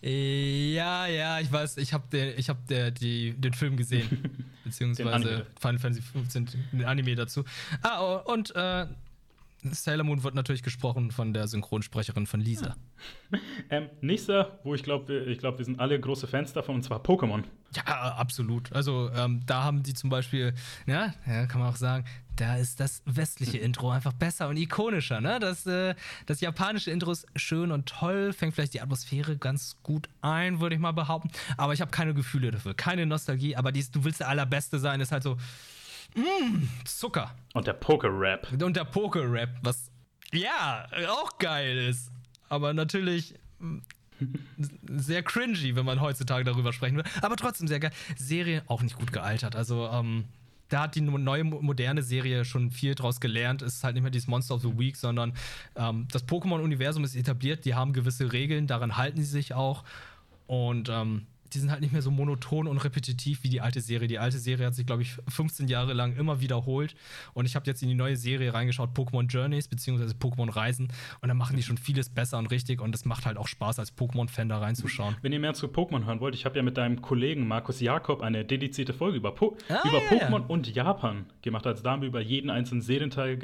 ja, 0.02 1.06
ja, 1.06 1.40
ich 1.40 1.52
weiß, 1.52 1.76
ich 1.76 1.92
habe 1.92 2.04
den, 2.10 2.38
hab 2.38 2.66
den 2.66 3.52
Film 3.52 3.76
gesehen. 3.76 4.46
beziehungsweise 4.64 5.46
Final 5.60 5.78
Fantasy 5.78 6.00
XV, 6.00 6.56
den 6.72 6.84
Anime 6.84 7.14
dazu. 7.14 7.44
Ah, 7.82 8.00
oh, 8.00 8.32
und 8.32 8.56
äh, 8.56 8.86
Sailor 9.70 10.04
Moon 10.04 10.22
wird 10.22 10.34
natürlich 10.34 10.62
gesprochen 10.62 11.10
von 11.10 11.32
der 11.32 11.46
Synchronsprecherin 11.46 12.26
von 12.26 12.40
Lisa. 12.40 12.76
ähm, 13.70 13.88
nächster, 14.00 14.58
wo 14.64 14.74
ich 14.74 14.82
glaube, 14.82 15.14
ich 15.24 15.38
glaube, 15.38 15.58
wir 15.58 15.64
sind 15.64 15.80
alle 15.80 15.98
große 15.98 16.26
Fans 16.26 16.52
davon, 16.52 16.76
und 16.76 16.82
zwar 16.82 17.00
Pokémon. 17.02 17.44
Ja, 17.74 18.14
absolut. 18.16 18.72
Also 18.72 19.10
ähm, 19.14 19.42
da 19.46 19.64
haben 19.64 19.82
die 19.82 19.94
zum 19.94 20.10
Beispiel, 20.10 20.54
ja, 20.86 21.14
ja, 21.26 21.46
kann 21.46 21.60
man 21.60 21.70
auch 21.70 21.76
sagen, 21.76 22.04
da 22.36 22.56
ist 22.56 22.80
das 22.80 23.02
westliche 23.04 23.58
Intro 23.58 23.90
einfach 23.90 24.12
besser 24.12 24.48
und 24.48 24.56
ikonischer. 24.56 25.20
Ne? 25.20 25.38
Das, 25.40 25.66
äh, 25.66 25.94
das 26.26 26.40
japanische 26.40 26.90
Intro 26.90 27.12
ist 27.12 27.26
schön 27.36 27.70
und 27.70 27.86
toll, 27.86 28.32
fängt 28.32 28.54
vielleicht 28.54 28.74
die 28.74 28.80
Atmosphäre 28.80 29.36
ganz 29.36 29.76
gut 29.82 30.08
ein, 30.20 30.60
würde 30.60 30.74
ich 30.74 30.80
mal 30.80 30.92
behaupten. 30.92 31.30
Aber 31.56 31.72
ich 31.72 31.80
habe 31.80 31.90
keine 31.90 32.14
Gefühle 32.14 32.50
dafür, 32.50 32.74
keine 32.74 33.06
Nostalgie. 33.06 33.56
Aber 33.56 33.72
dies, 33.72 33.90
du 33.90 34.04
willst 34.04 34.20
der 34.20 34.28
Allerbeste 34.28 34.78
sein, 34.78 35.00
ist 35.00 35.12
halt 35.12 35.22
so, 35.22 35.36
Mmh, 36.14 36.68
Zucker. 36.84 37.34
Und 37.54 37.66
der 37.66 37.72
Poker-Rap. 37.72 38.52
Und 38.60 38.76
der 38.76 38.84
Poker-Rap, 38.84 39.50
was 39.62 39.90
ja 40.32 40.86
auch 41.08 41.38
geil 41.38 41.76
ist. 41.76 42.10
Aber 42.48 42.72
natürlich 42.72 43.34
mm, 43.58 43.78
sehr 44.96 45.22
cringy, 45.22 45.74
wenn 45.74 45.84
man 45.84 46.00
heutzutage 46.00 46.44
darüber 46.44 46.72
sprechen 46.72 46.96
will. 46.96 47.04
Aber 47.20 47.36
trotzdem 47.36 47.66
sehr 47.66 47.80
geil. 47.80 47.90
Serie 48.16 48.62
auch 48.68 48.82
nicht 48.82 48.96
gut 48.96 49.12
gealtert. 49.12 49.56
Also, 49.56 49.88
ähm, 49.88 50.24
da 50.68 50.82
hat 50.82 50.94
die 50.94 51.00
neue 51.00 51.44
moderne 51.44 52.02
Serie 52.02 52.44
schon 52.44 52.70
viel 52.70 52.94
draus 52.94 53.20
gelernt. 53.20 53.62
Es 53.62 53.76
ist 53.76 53.84
halt 53.84 53.94
nicht 53.94 54.02
mehr 54.02 54.10
dieses 54.10 54.28
Monster 54.28 54.54
of 54.54 54.62
the 54.62 54.78
Week, 54.78 54.96
sondern 54.96 55.34
ähm, 55.76 56.08
das 56.10 56.26
Pokémon-Universum 56.26 57.04
ist 57.04 57.14
etabliert. 57.14 57.64
Die 57.64 57.74
haben 57.74 57.92
gewisse 57.92 58.32
Regeln, 58.32 58.66
daran 58.66 58.96
halten 58.96 59.18
sie 59.18 59.30
sich 59.30 59.54
auch. 59.54 59.84
Und 60.46 60.88
ähm, 60.88 61.26
die 61.54 61.60
sind 61.60 61.70
halt 61.70 61.80
nicht 61.80 61.92
mehr 61.92 62.02
so 62.02 62.10
monoton 62.10 62.66
und 62.66 62.78
repetitiv 62.78 63.44
wie 63.44 63.48
die 63.48 63.60
alte 63.60 63.80
Serie. 63.80 64.08
Die 64.08 64.18
alte 64.18 64.38
Serie 64.38 64.66
hat 64.66 64.74
sich, 64.74 64.86
glaube 64.86 65.02
ich, 65.02 65.16
15 65.28 65.68
Jahre 65.68 65.92
lang 65.92 66.16
immer 66.16 66.40
wiederholt. 66.40 66.94
Und 67.32 67.46
ich 67.46 67.54
habe 67.54 67.66
jetzt 67.66 67.82
in 67.82 67.88
die 67.88 67.94
neue 67.94 68.16
Serie 68.16 68.52
reingeschaut, 68.52 68.90
Pokémon 68.96 69.26
Journeys, 69.26 69.68
beziehungsweise 69.68 70.14
Pokémon 70.14 70.54
Reisen. 70.54 70.88
Und 71.20 71.28
da 71.28 71.34
machen 71.34 71.56
die 71.56 71.62
schon 71.62 71.78
vieles 71.78 72.08
besser 72.08 72.38
und 72.38 72.46
richtig. 72.46 72.80
Und 72.80 72.94
es 72.94 73.04
macht 73.04 73.26
halt 73.26 73.36
auch 73.36 73.46
Spaß, 73.46 73.78
als 73.78 73.96
Pokémon-Fan 73.96 74.48
da 74.48 74.58
reinzuschauen. 74.58 75.16
Wenn 75.22 75.32
ihr 75.32 75.40
mehr 75.40 75.54
zu 75.54 75.66
Pokémon 75.66 76.04
hören 76.04 76.20
wollt, 76.20 76.34
ich 76.34 76.44
habe 76.44 76.56
ja 76.56 76.62
mit 76.62 76.76
deinem 76.76 77.00
Kollegen 77.02 77.46
Markus 77.46 77.80
Jakob 77.80 78.22
eine 78.22 78.44
dedizierte 78.44 78.92
Folge 78.92 79.16
über, 79.16 79.32
po 79.32 79.56
ah, 79.68 79.88
über 79.88 80.02
ja, 80.02 80.10
Pokémon 80.10 80.40
ja. 80.40 80.46
und 80.48 80.74
Japan 80.74 81.26
gemacht. 81.42 81.66
Also 81.66 81.82
da 81.82 81.92
haben 81.92 82.02
wir 82.02 82.08
über 82.08 82.20
jeden 82.20 82.50
einzelnen 82.50 82.82
Serienteil 82.82 83.36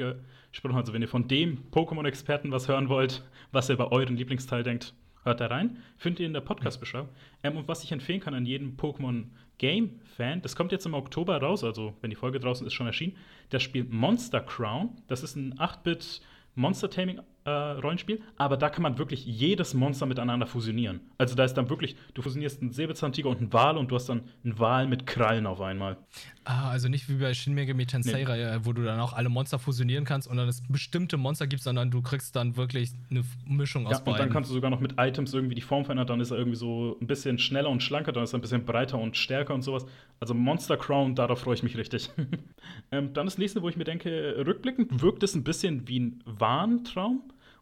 gesprochen. 0.51 0.75
Also 0.75 0.93
wenn 0.93 1.01
ihr 1.01 1.07
von 1.07 1.27
dem 1.27 1.69
Pokémon-Experten 1.71 2.51
was 2.51 2.67
hören 2.67 2.89
wollt, 2.89 3.23
was 3.51 3.69
er 3.69 3.75
über 3.75 3.91
euren 3.91 4.17
Lieblingsteil 4.17 4.63
denkt, 4.63 4.93
Hört 5.23 5.39
da 5.39 5.47
rein, 5.47 5.77
findet 5.97 6.21
ihr 6.21 6.27
in 6.27 6.33
der 6.33 6.41
Podcast-Beschreibung. 6.41 7.09
Ähm, 7.43 7.57
und 7.57 7.67
was 7.67 7.83
ich 7.83 7.91
empfehlen 7.91 8.19
kann 8.19 8.33
an 8.33 8.45
jedem 8.45 8.75
Pokémon 8.75 9.25
Game-Fan, 9.59 10.41
das 10.41 10.55
kommt 10.55 10.71
jetzt 10.71 10.85
im 10.85 10.95
Oktober 10.95 11.37
raus, 11.37 11.63
also 11.63 11.93
wenn 12.01 12.09
die 12.09 12.15
Folge 12.15 12.39
draußen 12.39 12.65
ist, 12.65 12.73
schon 12.73 12.87
erschienen. 12.87 13.15
Das 13.49 13.61
Spiel 13.61 13.83
Monster 13.83 14.41
Crown. 14.41 14.97
Das 15.07 15.21
ist 15.21 15.35
ein 15.35 15.53
8-Bit 15.55 16.21
Monster-Taming-Rollenspiel, 16.55 17.30
äh, 17.43 18.19
aber 18.37 18.57
da 18.57 18.69
kann 18.69 18.83
man 18.83 18.97
wirklich 18.97 19.25
jedes 19.25 19.73
Monster 19.73 20.05
miteinander 20.05 20.45
fusionieren. 20.45 20.99
Also 21.17 21.35
da 21.35 21.43
ist 21.43 21.55
dann 21.55 21.69
wirklich, 21.69 21.95
du 22.13 22.21
fusionierst 22.21 22.61
einen 22.61 22.71
Säbelzahntiger 22.71 23.29
und 23.29 23.37
einen 23.39 23.53
Wal 23.53 23.77
und 23.77 23.89
du 23.89 23.95
hast 23.95 24.09
dann 24.09 24.21
einen 24.43 24.59
Wal 24.59 24.87
mit 24.87 25.07
Krallen 25.07 25.47
auf 25.47 25.59
einmal. 25.59 25.97
Ah, 26.43 26.69
also 26.69 26.87
nicht 26.87 27.09
wie 27.09 27.15
bei 27.15 27.33
Shin 27.33 27.53
Megami 27.53 27.85
Tensei, 27.85 28.23
nee. 28.23 28.59
wo 28.63 28.73
du 28.73 28.83
dann 28.83 28.99
auch 28.99 29.13
alle 29.13 29.29
Monster 29.29 29.59
fusionieren 29.59 30.05
kannst 30.05 30.27
und 30.27 30.37
dann 30.37 30.47
es 30.47 30.61
bestimmte 30.67 31.17
Monster 31.17 31.47
gibt, 31.47 31.63
sondern 31.63 31.89
du 31.91 32.01
kriegst 32.01 32.35
dann 32.35 32.57
wirklich 32.57 32.91
eine 33.09 33.23
Mischung 33.47 33.85
aus 33.87 33.93
ja, 33.93 33.97
beiden. 33.99 34.13
und 34.13 34.19
dann 34.19 34.29
kannst 34.29 34.49
du 34.49 34.53
sogar 34.53 34.69
noch 34.69 34.79
mit 34.79 34.95
Items 34.97 35.33
irgendwie 35.33 35.55
die 35.55 35.61
Form 35.61 35.85
verändern, 35.85 36.07
dann 36.07 36.19
ist 36.19 36.31
er 36.31 36.37
irgendwie 36.37 36.57
so 36.57 36.97
ein 37.01 37.07
bisschen 37.07 37.39
schneller 37.39 37.69
und 37.69 37.81
schlanker, 37.81 38.11
dann 38.11 38.23
ist 38.23 38.33
er 38.33 38.39
ein 38.39 38.41
bisschen 38.41 38.65
breiter 38.65 38.99
und 38.99 39.17
stärker 39.17 39.53
und 39.53 39.61
sowas. 39.61 39.85
Also 40.19 40.33
Monster 40.33 40.77
Crown, 40.77 41.15
darauf 41.15 41.39
freue 41.39 41.55
ich 41.55 41.63
mich 41.63 41.77
richtig. 41.77 42.09
ähm, 42.91 43.13
dann 43.13 43.25
das 43.25 43.37
nächste, 43.37 43.61
wo 43.61 43.69
ich 43.69 43.77
mir 43.77 43.83
denke, 43.83 44.43
rückblickend 44.45 45.01
wirkt 45.01 45.23
es 45.23 45.35
ein 45.35 45.43
bisschen 45.43 45.87
wie 45.87 45.99
ein 45.99 46.23
Warntraum. 46.25 47.21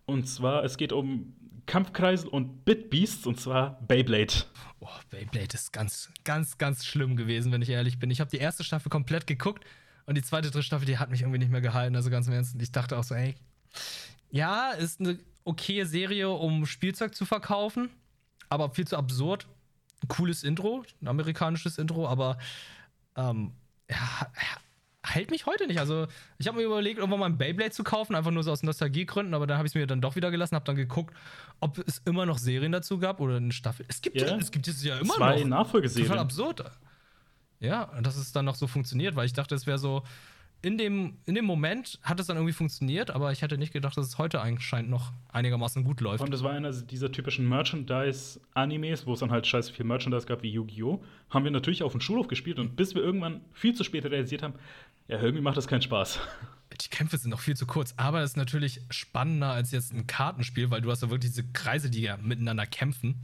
Und 0.10 0.28
zwar, 0.28 0.64
es 0.64 0.78
geht 0.78 0.92
um 0.92 1.36
Kampfkreisel 1.68 2.30
und 2.30 2.66
Bitbeasts, 2.66 3.28
und 3.28 3.40
zwar 3.40 3.80
Beyblade. 3.82 4.34
Oh, 4.80 4.88
Beyblade 5.12 5.54
ist 5.54 5.72
ganz, 5.72 6.10
ganz, 6.24 6.58
ganz 6.58 6.84
schlimm 6.84 7.16
gewesen, 7.16 7.52
wenn 7.52 7.62
ich 7.62 7.70
ehrlich 7.70 8.00
bin. 8.00 8.10
Ich 8.10 8.20
habe 8.20 8.32
die 8.32 8.38
erste 8.38 8.64
Staffel 8.64 8.90
komplett 8.90 9.28
geguckt 9.28 9.64
und 10.08 10.16
die 10.16 10.24
zweite, 10.24 10.50
dritte 10.50 10.64
Staffel, 10.64 10.88
die 10.88 10.98
hat 10.98 11.12
mich 11.12 11.22
irgendwie 11.22 11.38
nicht 11.38 11.52
mehr 11.52 11.62
gehalten. 11.62 11.96
Also 11.96 12.10
ganz 12.10 12.26
im 12.28 12.34
Ernst. 12.34 12.60
Ich 12.60 12.72
dachte 12.72 12.98
auch 12.98 13.04
so, 13.04 13.14
ey, 13.14 13.36
ja, 14.32 14.72
ist 14.72 15.00
eine 15.00 15.20
okaye 15.44 15.86
Serie, 15.86 16.30
um 16.30 16.66
Spielzeug 16.66 17.14
zu 17.14 17.26
verkaufen, 17.26 17.92
aber 18.50 18.72
viel 18.72 18.88
zu 18.88 18.98
absurd. 18.98 19.48
Ein 20.02 20.08
cooles 20.08 20.44
Intro, 20.44 20.84
ein 21.02 21.08
amerikanisches 21.08 21.78
Intro, 21.78 22.08
aber 22.08 22.40
ähm, 23.16 23.52
ja, 23.88 24.28
hält 25.04 25.32
mich 25.32 25.46
heute 25.46 25.68
nicht. 25.68 25.80
Also, 25.80 26.08
ich 26.38 26.48
habe 26.48 26.58
mir 26.58 26.64
überlegt, 26.64 26.98
irgendwann 27.00 27.20
mal 27.20 27.26
ein 27.28 27.38
Beyblade 27.38 27.72
zu 27.72 27.84
kaufen, 27.84 28.16
einfach 28.16 28.32
nur 28.32 28.44
so 28.44 28.52
aus 28.52 28.64
Nostalgiegründen, 28.64 29.34
aber 29.34 29.48
dann 29.48 29.58
habe 29.58 29.66
ich 29.68 29.72
es 29.72 29.76
mir 29.76 29.88
dann 29.88 30.02
doch 30.02 30.16
wieder 30.16 30.30
gelassen, 30.32 30.56
habe 30.56 30.66
dann 30.66 30.76
geguckt, 30.76 31.14
ob 31.60 31.78
es 31.88 32.00
immer 32.06 32.26
noch 32.26 32.38
Serien 32.38 32.72
dazu 32.72 33.00
gab 33.00 33.20
oder 33.22 33.38
eine 33.38 33.52
Staffel. 33.52 33.86
Es 33.88 34.02
gibt 34.02 34.20
Ja. 34.20 34.36
es 34.38 34.52
gibt 34.52 34.68
es 34.68 34.84
ja 34.84 34.98
immer 34.98 35.14
Zwei 35.16 35.40
noch. 35.42 35.48
Nachfolgeserien. 35.48 36.08
Total 36.08 36.24
absurd. 36.24 36.64
Ja, 37.62 37.84
und 37.84 38.06
dass 38.08 38.16
es 38.18 38.32
dann 38.32 38.46
noch 38.46 38.56
so 38.56 38.68
funktioniert, 38.68 39.16
weil 39.16 39.26
ich 39.26 39.34
dachte, 39.34 39.56
es 39.56 39.68
wäre 39.68 39.78
so. 39.78 40.04
In 40.62 40.78
dem, 40.78 41.20
in 41.26 41.36
dem 41.36 41.46
Moment 41.46 42.00
hat 42.04 42.20
es 42.20 42.28
dann 42.28 42.36
irgendwie 42.36 42.52
funktioniert, 42.52 43.12
aber 43.12 43.32
ich 43.32 43.42
hätte 43.42 43.58
nicht 43.58 43.72
gedacht, 43.72 43.96
dass 43.96 44.06
es 44.06 44.18
heute 44.18 44.42
anscheinend 44.42 44.90
noch 44.92 45.14
einigermaßen 45.32 45.86
gut 45.86 46.02
läuft. 46.02 46.22
Und 46.22 46.32
das 46.32 46.44
war 46.44 46.52
einer 46.52 46.70
dieser 46.74 47.10
typischen 47.14 47.48
Merchandise-Animes, 47.48 49.06
wo 49.06 49.14
es 49.14 49.20
dann 49.20 49.32
halt 49.32 49.48
scheiße 49.48 49.72
viel 49.72 49.86
Merchandise 49.86 50.26
gab 50.28 50.42
wie 50.44 50.50
Yu-Gi-Oh! 50.52 51.02
Haben 51.30 51.44
wir 51.46 51.52
natürlich 51.52 51.84
auf 51.84 51.94
dem 51.94 52.02
Schulhof 52.02 52.28
gespielt 52.28 52.60
und 52.60 52.76
bis 52.76 52.94
wir 52.96 53.02
irgendwann 53.02 53.40
viel 53.54 53.74
zu 53.74 53.86
spät 53.86 54.04
realisiert 54.06 54.44
haben, 54.44 54.54
ja, 55.10 55.20
irgendwie 55.20 55.42
macht 55.42 55.58
das 55.58 55.68
keinen 55.68 55.82
Spaß. 55.82 56.20
Die 56.82 56.88
Kämpfe 56.88 57.18
sind 57.18 57.32
noch 57.32 57.40
viel 57.40 57.58
zu 57.58 57.66
kurz, 57.66 57.94
aber 57.98 58.22
es 58.22 58.32
ist 58.32 58.38
natürlich 58.38 58.82
spannender 58.90 59.52
als 59.52 59.72
jetzt 59.72 59.92
ein 59.92 60.08
Kartenspiel, 60.08 60.70
weil 60.70 60.82
du 60.82 60.92
hast 60.92 61.02
ja 61.02 61.10
wirklich 61.10 61.32
diese 61.32 61.44
Kreise, 61.52 61.90
die 61.90 62.02
ja 62.04 62.16
miteinander 62.18 62.66
kämpfen. 62.68 63.16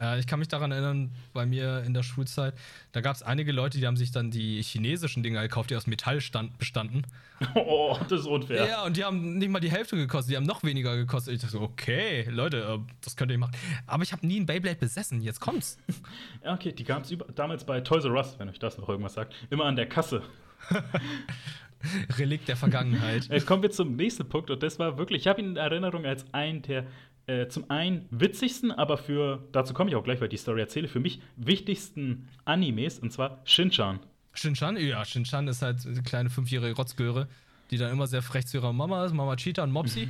Äh, 0.00 0.20
ich 0.20 0.26
kann 0.26 0.38
mich 0.38 0.48
daran 0.48 0.72
erinnern, 0.72 1.10
bei 1.32 1.46
mir 1.46 1.82
in 1.84 1.94
der 1.94 2.02
Schulzeit, 2.02 2.54
da 2.92 3.00
gab 3.00 3.16
es 3.16 3.22
einige 3.22 3.50
Leute, 3.50 3.78
die 3.78 3.86
haben 3.86 3.96
sich 3.96 4.10
dann 4.10 4.30
die 4.30 4.62
chinesischen 4.62 5.22
Dinger 5.22 5.42
gekauft, 5.42 5.70
die 5.70 5.76
aus 5.76 5.86
Metall 5.86 6.20
stand, 6.20 6.58
bestanden. 6.58 7.06
oh, 7.54 7.96
das 8.08 8.20
ist 8.20 8.26
unfair. 8.26 8.68
Ja. 8.68 8.84
und 8.84 8.96
die 8.96 9.04
haben 9.04 9.38
nicht 9.38 9.50
mal 9.50 9.60
die 9.60 9.70
Hälfte 9.70 9.96
gekostet, 9.96 10.32
die 10.32 10.36
haben 10.36 10.44
noch 10.44 10.62
weniger 10.62 10.96
gekostet. 10.96 11.34
Ich 11.34 11.40
dachte 11.40 11.52
so, 11.52 11.62
okay, 11.62 12.26
Leute, 12.30 12.58
äh, 12.58 12.78
das 13.00 13.16
könnt 13.16 13.30
ihr 13.30 13.38
machen. 13.38 13.56
Aber 13.86 14.02
ich 14.02 14.12
habe 14.12 14.26
nie 14.26 14.38
ein 14.38 14.46
Beyblade 14.46 14.76
besessen, 14.76 15.22
jetzt 15.22 15.40
kommt's. 15.40 15.78
Ja, 16.44 16.54
okay, 16.54 16.72
die 16.72 16.82
gab 16.82 17.04
es 17.04 17.16
damals 17.36 17.64
bei 17.64 17.80
Toys 17.80 18.04
R 18.04 18.12
Us, 18.14 18.34
wenn 18.38 18.48
euch 18.48 18.58
das 18.58 18.76
noch 18.76 18.88
irgendwas 18.88 19.14
sagt. 19.14 19.32
Immer 19.50 19.66
an 19.66 19.76
der 19.76 19.88
Kasse. 19.88 20.22
Relikt 22.18 22.48
der 22.48 22.56
Vergangenheit. 22.56 23.28
Jetzt 23.28 23.46
kommen 23.46 23.62
wir 23.62 23.70
zum 23.70 23.96
nächsten 23.96 24.28
Punkt 24.28 24.50
und 24.50 24.62
das 24.62 24.78
war 24.78 24.98
wirklich, 24.98 25.22
ich 25.22 25.26
habe 25.26 25.40
ihn 25.40 25.50
in 25.50 25.56
Erinnerung 25.56 26.06
als 26.06 26.32
einen 26.32 26.62
der 26.62 26.86
äh, 27.26 27.46
zum 27.46 27.70
einen 27.70 28.06
witzigsten, 28.10 28.72
aber 28.72 28.98
für, 28.98 29.46
dazu 29.52 29.74
komme 29.74 29.90
ich 29.90 29.96
auch 29.96 30.02
gleich, 30.02 30.20
weil 30.20 30.26
ich 30.26 30.32
die 30.32 30.36
Story 30.38 30.60
erzähle, 30.60 30.88
für 30.88 30.98
mich 30.98 31.20
wichtigsten 31.36 32.28
Animes 32.44 32.98
und 32.98 33.12
zwar 33.12 33.40
Shin-Chan. 33.44 34.00
Shinchan? 34.34 34.76
Ja, 34.76 35.04
Shinchan 35.04 35.46
ist 35.48 35.62
halt 35.62 35.86
eine 35.86 36.02
kleine 36.02 36.30
fünfjährige 36.30 36.74
Rotzgöre, 36.74 37.28
die 37.70 37.76
dann 37.76 37.92
immer 37.92 38.06
sehr 38.06 38.22
frech 38.22 38.46
zu 38.46 38.58
ihrer 38.58 38.72
Mama 38.72 39.04
ist, 39.04 39.12
Mama 39.12 39.36
Cheetah 39.36 39.64
und 39.64 39.72
Mopsy. 39.72 40.08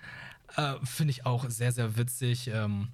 äh, 0.56 0.74
Finde 0.84 1.10
ich 1.10 1.26
auch 1.26 1.48
sehr, 1.48 1.72
sehr 1.72 1.96
witzig. 1.96 2.48
Ähm, 2.48 2.88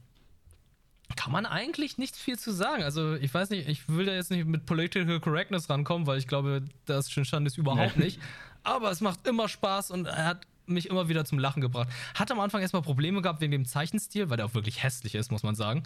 kann 1.16 1.32
man 1.32 1.46
eigentlich 1.46 1.98
nicht 1.98 2.16
viel 2.16 2.38
zu 2.38 2.52
sagen. 2.52 2.82
Also, 2.82 3.14
ich 3.14 3.32
weiß 3.32 3.50
nicht, 3.50 3.68
ich 3.68 3.88
will 3.88 4.06
da 4.06 4.12
jetzt 4.14 4.30
nicht 4.30 4.46
mit 4.46 4.66
Political 4.66 5.20
Correctness 5.20 5.68
rankommen, 5.70 6.06
weil 6.06 6.18
ich 6.18 6.26
glaube, 6.26 6.64
das 6.86 7.10
Shinchan 7.10 7.46
ist 7.46 7.58
überhaupt 7.58 7.96
Nee. 7.96 8.04
nicht. 8.04 8.20
Aber 8.62 8.90
es 8.90 9.00
macht 9.00 9.26
immer 9.26 9.48
Spaß 9.48 9.90
und 9.90 10.06
er 10.06 10.24
hat 10.24 10.46
mich 10.66 10.88
immer 10.88 11.08
wieder 11.10 11.24
zum 11.26 11.38
Lachen 11.38 11.60
gebracht. 11.60 11.88
Hat 12.14 12.30
am 12.32 12.40
Anfang 12.40 12.62
erstmal 12.62 12.80
Probleme 12.82 13.20
gehabt 13.20 13.40
wegen 13.42 13.52
dem 13.52 13.66
Zeichenstil, 13.66 14.30
weil 14.30 14.38
der 14.38 14.46
auch 14.46 14.54
wirklich 14.54 14.82
hässlich 14.82 15.14
ist, 15.14 15.30
muss 15.30 15.42
man 15.42 15.54
sagen. 15.54 15.82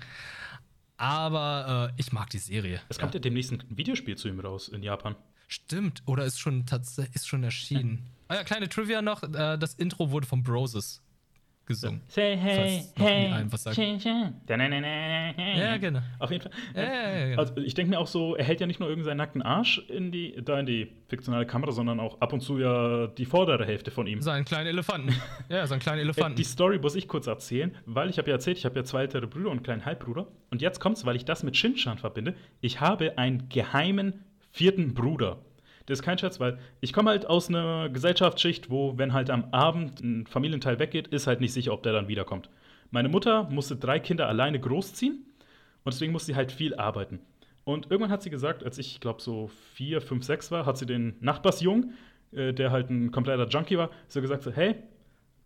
Aber 0.96 1.92
äh, 1.96 2.00
ich 2.00 2.12
mag 2.12 2.30
die 2.30 2.38
Serie. 2.38 2.80
Es 2.88 2.98
kommt 2.98 3.14
ja 3.14 3.20
demnächst 3.20 3.52
ein 3.52 3.62
Videospiel 3.68 4.16
zu 4.16 4.28
ihm 4.28 4.40
raus 4.40 4.68
in 4.68 4.82
Japan. 4.82 5.14
Stimmt, 5.46 6.02
oder 6.06 6.24
ist 6.24 6.38
schon 6.40 6.66
tatsächlich 6.66 7.14
ist 7.16 7.28
schon 7.28 7.42
erschienen. 7.42 8.06
Ah 8.28 8.34
ja, 8.34 8.44
kleine 8.44 8.68
Trivia 8.68 9.00
noch, 9.00 9.22
äh, 9.22 9.56
das 9.58 9.74
Intro 9.74 10.10
wurde 10.10 10.26
von 10.26 10.42
Broses 10.42 11.00
gesungen. 11.68 12.00
Say 12.08 12.36
Falls 12.36 12.94
noch 12.96 13.06
nie 13.06 13.32
einem 13.32 13.52
was 13.52 13.62
sagt. 13.62 13.76
Ja, 13.76 15.58
Ja, 15.58 15.76
genau. 15.76 16.00
Auf 16.18 16.30
jeden 16.32 16.42
Fall. 16.42 16.52
Ja, 16.74 16.82
ja, 16.82 17.18
ja, 17.18 17.26
genau. 17.28 17.38
Also 17.40 17.56
ich 17.58 17.74
denke 17.74 17.90
mir 17.90 18.00
auch 18.00 18.06
so, 18.08 18.34
er 18.34 18.44
hält 18.44 18.60
ja 18.60 18.66
nicht 18.66 18.80
nur 18.80 18.88
irgendeinen 18.88 19.18
nackten 19.18 19.42
Arsch 19.42 19.78
in 19.88 20.10
die, 20.10 20.34
da 20.42 20.58
in 20.58 20.66
die 20.66 20.90
fiktionale 21.06 21.46
Kamera, 21.46 21.70
sondern 21.70 22.00
auch 22.00 22.20
ab 22.20 22.32
und 22.32 22.40
zu 22.40 22.58
ja 22.58 23.06
die 23.06 23.26
vordere 23.26 23.64
Hälfte 23.64 23.90
von 23.90 24.06
ihm. 24.06 24.20
So 24.20 24.30
einen 24.30 24.44
kleinen 24.44 24.66
Elefanten. 24.66 25.14
ja, 25.48 25.66
so 25.66 25.74
einen 25.74 25.82
kleinen 25.82 26.00
Elefanten. 26.00 26.36
Die 26.36 26.44
Story 26.44 26.78
muss 26.78 26.96
ich 26.96 27.06
kurz 27.06 27.26
erzählen, 27.26 27.76
weil 27.86 28.10
ich 28.10 28.18
habe 28.18 28.28
ja 28.28 28.36
erzählt, 28.36 28.58
ich 28.58 28.64
habe 28.64 28.76
ja 28.76 28.84
zwei 28.84 29.02
ältere 29.02 29.26
Brüder 29.28 29.50
und 29.50 29.58
einen 29.58 29.62
kleinen 29.62 29.84
Halbbruder. 29.84 30.26
Und 30.50 30.62
jetzt 30.62 30.80
kommt's, 30.80 31.04
weil 31.04 31.16
ich 31.16 31.24
das 31.24 31.42
mit 31.42 31.56
Shinchan 31.56 31.98
verbinde. 31.98 32.34
Ich 32.60 32.80
habe 32.80 33.18
einen 33.18 33.48
geheimen 33.48 34.24
vierten 34.50 34.94
Bruder. 34.94 35.38
Das 35.88 36.00
ist 36.00 36.04
kein 36.04 36.18
Scherz, 36.18 36.38
weil 36.38 36.58
ich 36.82 36.92
komme 36.92 37.08
halt 37.08 37.24
aus 37.26 37.48
einer 37.48 37.88
Gesellschaftsschicht, 37.88 38.68
wo, 38.68 38.98
wenn 38.98 39.14
halt 39.14 39.30
am 39.30 39.46
Abend 39.52 40.00
ein 40.00 40.26
Familienteil 40.26 40.78
weggeht, 40.78 41.08
ist 41.08 41.26
halt 41.26 41.40
nicht 41.40 41.54
sicher, 41.54 41.72
ob 41.72 41.82
der 41.82 41.94
dann 41.94 42.08
wiederkommt. 42.08 42.50
Meine 42.90 43.08
Mutter 43.08 43.44
musste 43.44 43.74
drei 43.74 43.98
Kinder 43.98 44.28
alleine 44.28 44.60
großziehen 44.60 45.14
und 45.14 45.94
deswegen 45.94 46.12
musste 46.12 46.26
sie 46.26 46.36
halt 46.36 46.52
viel 46.52 46.74
arbeiten. 46.74 47.20
Und 47.64 47.90
irgendwann 47.90 48.10
hat 48.10 48.22
sie 48.22 48.28
gesagt, 48.28 48.64
als 48.64 48.76
ich 48.76 49.00
glaube 49.00 49.22
so 49.22 49.50
vier, 49.72 50.02
fünf, 50.02 50.24
sechs 50.24 50.50
war, 50.50 50.66
hat 50.66 50.76
sie 50.76 50.84
den 50.84 51.16
Nachbarsjungen, 51.20 51.94
äh, 52.32 52.52
der 52.52 52.70
halt 52.70 52.90
ein 52.90 53.10
kompletter 53.10 53.48
Junkie 53.48 53.78
war, 53.78 53.88
so 54.08 54.20
gesagt, 54.20 54.42
so, 54.42 54.50
hey, 54.50 54.74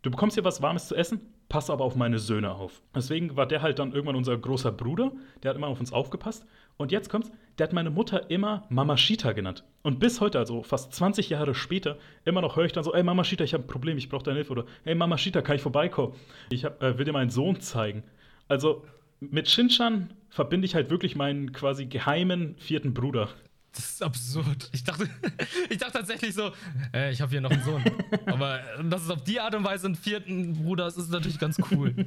du 0.01 0.11
bekommst 0.11 0.35
hier 0.35 0.43
was 0.43 0.61
Warmes 0.61 0.89
zu 0.89 0.95
essen, 0.95 1.21
pass 1.47 1.69
aber 1.69 1.85
auf 1.85 1.95
meine 1.95 2.19
Söhne 2.19 2.51
auf. 2.51 2.81
Deswegen 2.93 3.37
war 3.37 3.45
der 3.45 3.61
halt 3.61 3.79
dann 3.79 3.93
irgendwann 3.93 4.17
unser 4.17 4.37
großer 4.37 4.73
Bruder, 4.73 5.13
der 5.41 5.49
hat 5.49 5.55
immer 5.55 5.67
auf 5.67 5.79
uns 5.79 5.93
aufgepasst. 5.93 6.45
Und 6.77 6.91
jetzt 6.91 7.09
kommt's, 7.09 7.31
der 7.57 7.67
hat 7.67 7.73
meine 7.73 7.91
Mutter 7.91 8.29
immer 8.31 8.65
Mamashita 8.69 9.31
genannt. 9.33 9.63
Und 9.83 9.99
bis 9.99 10.19
heute, 10.21 10.39
also 10.39 10.63
fast 10.63 10.93
20 10.93 11.29
Jahre 11.29 11.53
später, 11.53 11.97
immer 12.25 12.41
noch 12.41 12.55
höre 12.55 12.65
ich 12.65 12.71
dann 12.71 12.83
so, 12.83 12.93
ey 12.93 13.03
Mamashita, 13.03 13.43
ich 13.43 13.53
habe 13.53 13.63
ein 13.63 13.67
Problem, 13.67 13.97
ich 13.97 14.09
brauche 14.09 14.23
deine 14.23 14.37
Hilfe. 14.37 14.51
Oder, 14.53 14.65
hey 14.83 14.95
Mamashita, 14.95 15.41
kann 15.41 15.55
ich 15.55 15.61
vorbeikommen? 15.61 16.15
Ich 16.49 16.65
hab, 16.65 16.81
äh, 16.81 16.97
will 16.97 17.05
dir 17.05 17.13
meinen 17.13 17.29
Sohn 17.29 17.59
zeigen. 17.59 18.03
Also 18.47 18.83
mit 19.19 19.49
Shinchan 19.49 20.13
verbinde 20.29 20.65
ich 20.65 20.75
halt 20.75 20.89
wirklich 20.89 21.15
meinen 21.15 21.53
quasi 21.53 21.85
geheimen 21.85 22.55
vierten 22.57 22.93
Bruder. 22.93 23.29
Das 23.73 23.89
ist 23.89 24.03
absurd. 24.03 24.69
Ich 24.71 24.83
dachte, 24.83 25.09
ich 25.69 25.77
dachte 25.77 25.93
tatsächlich 25.93 26.33
so, 26.33 26.51
äh, 26.93 27.11
ich 27.11 27.21
habe 27.21 27.31
hier 27.31 27.41
noch 27.41 27.49
einen 27.49 27.63
Sohn. 27.63 27.83
Aber 28.27 28.59
äh, 28.59 28.83
dass 28.87 29.03
es 29.03 29.09
auf 29.09 29.23
die 29.23 29.39
Art 29.39 29.55
und 29.55 29.63
Weise 29.63 29.87
einen 29.87 29.95
vierten 29.95 30.53
Bruder 30.53 30.87
ist, 30.87 30.97
ist 30.97 31.09
natürlich 31.09 31.39
ganz 31.39 31.57
cool. 31.71 31.93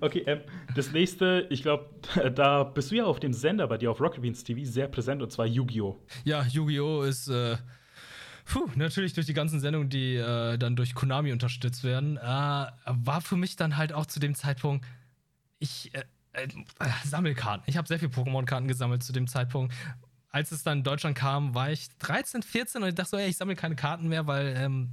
Okay, 0.00 0.22
ähm, 0.26 0.40
das 0.74 0.92
nächste, 0.92 1.46
ich 1.50 1.62
glaube, 1.62 1.88
da 2.34 2.64
bist 2.64 2.90
du 2.90 2.96
ja 2.96 3.04
auf 3.04 3.20
dem 3.20 3.32
Sender 3.32 3.66
bei 3.66 3.78
dir 3.78 3.90
auf 3.90 4.00
Rocket 4.00 4.22
Beans 4.22 4.44
TV 4.44 4.68
sehr 4.68 4.88
präsent 4.88 5.22
und 5.22 5.30
zwar 5.30 5.46
Yu-Gi-Oh! 5.46 5.98
Ja, 6.24 6.44
Yu-Gi-Oh! 6.44 7.02
ist 7.02 7.28
äh, 7.28 7.56
puh, 8.44 8.68
natürlich 8.74 9.12
durch 9.14 9.26
die 9.26 9.34
ganzen 9.34 9.60
Sendungen, 9.60 9.88
die 9.88 10.16
äh, 10.16 10.58
dann 10.58 10.76
durch 10.76 10.94
Konami 10.94 11.32
unterstützt 11.32 11.84
werden, 11.84 12.16
äh, 12.16 12.20
war 12.20 13.20
für 13.20 13.36
mich 13.36 13.56
dann 13.56 13.76
halt 13.76 13.92
auch 13.92 14.06
zu 14.06 14.20
dem 14.20 14.34
Zeitpunkt, 14.34 14.84
ich 15.58 15.92
äh, 15.94 16.02
Sammelkarten. 17.04 17.64
Ich 17.66 17.76
habe 17.76 17.86
sehr 17.86 17.98
viel 17.98 18.08
Pokémon-Karten 18.08 18.68
gesammelt 18.68 19.02
zu 19.02 19.12
dem 19.12 19.26
Zeitpunkt. 19.26 19.72
Als 20.34 20.50
es 20.50 20.64
dann 20.64 20.78
in 20.78 20.84
Deutschland 20.84 21.16
kam, 21.16 21.54
war 21.54 21.70
ich 21.70 21.88
13, 22.00 22.42
14 22.42 22.82
und 22.82 22.88
ich 22.88 22.94
dachte 22.96 23.10
so, 23.10 23.16
ey, 23.16 23.28
ich 23.28 23.36
sammle 23.36 23.54
keine 23.54 23.76
Karten 23.76 24.08
mehr, 24.08 24.26
weil 24.26 24.56
ähm, 24.58 24.88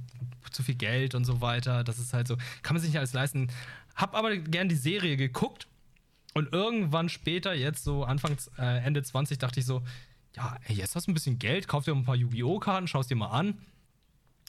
zu 0.52 0.62
viel 0.62 0.76
Geld 0.76 1.16
und 1.16 1.24
so 1.24 1.40
weiter. 1.40 1.82
Das 1.82 1.98
ist 1.98 2.14
halt 2.14 2.28
so, 2.28 2.36
kann 2.62 2.74
man 2.74 2.80
sich 2.80 2.90
nicht 2.90 2.98
alles 2.98 3.12
leisten. 3.12 3.48
Hab 3.96 4.14
aber 4.14 4.36
gern 4.36 4.68
die 4.68 4.76
Serie 4.76 5.16
geguckt 5.16 5.66
und 6.32 6.52
irgendwann 6.52 7.08
später, 7.08 7.54
jetzt 7.54 7.82
so 7.82 8.04
Anfang, 8.04 8.36
äh, 8.56 8.84
Ende 8.84 9.02
20, 9.02 9.36
dachte 9.36 9.58
ich 9.58 9.66
so, 9.66 9.82
ja, 10.36 10.56
ey, 10.68 10.76
jetzt 10.76 10.94
hast 10.94 11.08
du 11.08 11.10
ein 11.10 11.14
bisschen 11.14 11.40
Geld, 11.40 11.66
kauf 11.66 11.84
dir 11.84 11.92
ein 11.92 12.04
paar 12.04 12.14
Yu-Gi-Oh! 12.14 12.60
Karten, 12.60 12.86
schaust 12.86 13.10
dir 13.10 13.16
mal 13.16 13.30
an. 13.30 13.58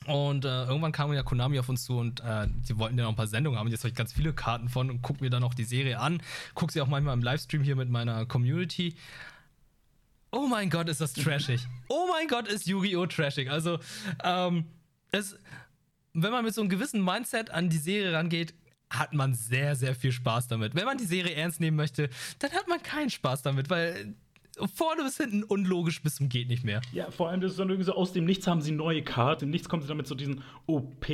Und 0.06 0.46
äh, 0.46 0.66
irgendwann 0.66 0.92
kam 0.92 1.12
ja 1.14 1.24
Konami 1.24 1.58
auf 1.58 1.70
uns 1.70 1.86
zu 1.86 1.98
und 1.98 2.20
äh, 2.20 2.48
die 2.70 2.78
wollten 2.78 3.00
ja 3.00 3.06
noch 3.06 3.12
ein 3.12 3.16
paar 3.16 3.26
Sendungen 3.26 3.58
haben. 3.58 3.70
Jetzt 3.70 3.82
habe 3.82 3.90
ich 3.90 3.96
ganz 3.96 4.14
viele 4.14 4.34
Karten 4.34 4.70
von 4.70 4.92
und 4.92 5.02
guck 5.02 5.22
mir 5.22 5.32
dann 5.32 5.44
auch 5.44 5.56
die 5.56 5.64
Serie 5.64 6.00
an. 6.00 6.22
Guck 6.54 6.72
sie 6.72 6.82
auch 6.82 6.88
manchmal 6.88 7.16
im 7.16 7.24
Livestream 7.24 7.64
hier 7.64 7.76
mit 7.76 7.90
meiner 7.90 8.28
Community. 8.28 8.96
Oh 10.34 10.48
mein 10.48 10.72
Gott, 10.72 10.90
ist 10.90 11.00
das 11.00 11.14
trashig. 11.14 11.62
Oh 11.90 12.08
mein 12.10 12.28
Gott, 12.28 12.48
ist 12.48 12.66
Yu-Gi-Oh! 12.66 13.06
trashig. 13.06 13.52
Also, 13.52 13.78
ähm, 14.24 14.66
es, 15.12 15.38
wenn 16.14 16.32
man 16.32 16.44
mit 16.44 16.56
so 16.56 16.62
einem 16.62 16.72
gewissen 16.72 17.06
Mindset 17.06 17.52
an 17.52 17.70
die 17.70 17.78
Serie 17.78 18.14
rangeht, 18.14 18.56
hat 18.90 19.14
man 19.14 19.36
sehr, 19.36 19.76
sehr 19.76 19.94
viel 19.94 20.12
Spaß 20.12 20.48
damit. 20.48 20.74
Wenn 20.74 20.86
man 20.86 20.98
die 20.98 21.06
Serie 21.06 21.36
ernst 21.36 21.60
nehmen 21.60 21.78
möchte, 21.78 22.10
dann 22.40 22.52
hat 22.52 22.68
man 22.68 22.82
keinen 22.82 23.12
Spaß 23.12 23.44
damit, 23.44 23.70
weil 23.70 24.16
vorne 24.74 25.04
bis 25.04 25.18
hinten 25.18 25.44
unlogisch 25.44 26.02
bis 26.02 26.16
zum 26.16 26.30
geht 26.30 26.48
nicht 26.48 26.64
mehr. 26.64 26.82
Ja, 26.92 27.12
vor 27.12 27.30
allem, 27.30 27.40
das 27.40 27.52
ist 27.52 27.60
dann 27.60 27.70
irgendwie 27.70 27.86
so, 27.86 27.94
aus 27.94 28.12
dem 28.12 28.26
Nichts 28.26 28.48
haben 28.48 28.62
sie 28.62 28.72
neue 28.72 29.04
Karten, 29.04 29.46
im 29.46 29.52
Nichts 29.52 29.70
kommen 29.70 29.84
sie 29.84 29.88
damit 29.88 30.08
so 30.08 30.16
diesen 30.16 30.44
OP, 30.66 31.06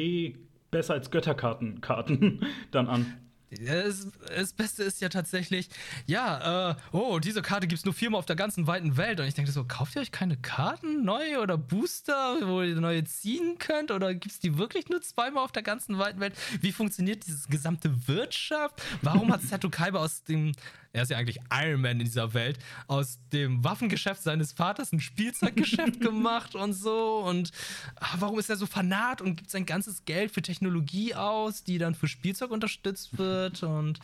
besser 0.72 0.94
als 0.94 1.12
Götterkarten 1.12 1.82
Karten 1.82 2.46
dann 2.72 2.88
an. 2.88 3.18
Das, 3.52 4.08
das 4.28 4.54
Beste 4.54 4.84
ist 4.84 5.02
ja 5.02 5.10
tatsächlich, 5.10 5.70
ja, 6.06 6.72
äh, 6.72 6.76
oh, 6.92 7.20
diese 7.20 7.42
Karte 7.42 7.68
gibt 7.68 7.80
es 7.80 7.86
nur 7.86 7.94
viermal 7.96 8.20
auf 8.20 8.26
der 8.26 8.36
ganzen 8.36 8.68
weiten 8.68 8.96
Welt. 8.96 9.20
Und 9.20 9.26
ich 9.26 9.34
denke 9.34 9.52
so, 9.52 9.64
kauft 9.64 9.96
ihr 9.96 10.02
euch 10.02 10.12
keine 10.12 10.38
Karten, 10.38 11.04
neue 11.04 11.40
oder 11.40 11.58
Booster, 11.58 12.38
wo 12.44 12.62
ihr 12.62 12.76
neue 12.76 13.04
ziehen 13.06 13.58
könnt? 13.58 13.90
Oder 13.92 14.14
gibt 14.14 14.34
es 14.34 14.40
die 14.40 14.58
wirklich 14.58 14.90
nur 14.90 15.02
zweimal 15.02 15.44
auf 15.44 15.52
der 15.52 15.64
ganzen 15.64 15.98
weiten 15.98 16.20
Welt? 16.20 16.36
Wie 16.62 16.72
funktioniert 16.72 17.26
diese 17.26 17.48
gesamte 17.50 18.08
Wirtschaft? 18.08 18.82
Warum 19.02 19.32
hat 19.32 19.42
Sato 19.42 19.70
Kaiba 19.70 20.00
aus 20.00 20.24
dem, 20.24 20.52
er 20.92 21.04
ist 21.04 21.10
ja 21.10 21.18
eigentlich 21.18 21.40
Iron 21.52 21.82
Man 21.82 22.00
in 22.00 22.06
dieser 22.06 22.34
Welt, 22.34 22.60
aus 22.88 23.20
dem 23.32 23.64
Waffengeschäft 23.64 24.24
seines 24.24 24.54
Vaters 24.54 24.92
ein 24.92 25.00
Spielzeuggeschäft 25.00 26.00
gemacht 26.02 26.56
und 26.56 26.74
so? 26.74 27.24
Und 27.26 27.52
ah, 27.96 28.16
warum 28.20 28.40
ist 28.40 28.50
er 28.50 28.56
so 28.56 28.66
fanat 28.66 29.22
und 29.22 29.36
gibt 29.36 29.52
sein 29.52 29.66
ganzes 29.66 30.06
Geld 30.06 30.32
für 30.32 30.42
Technologie 30.42 31.14
aus, 31.14 31.64
die 31.64 31.78
dann 31.78 31.96
für 31.96 32.08
Spielzeug 32.08 32.52
unterstützt 32.52 33.18
wird? 33.18 33.64
Und 33.64 34.00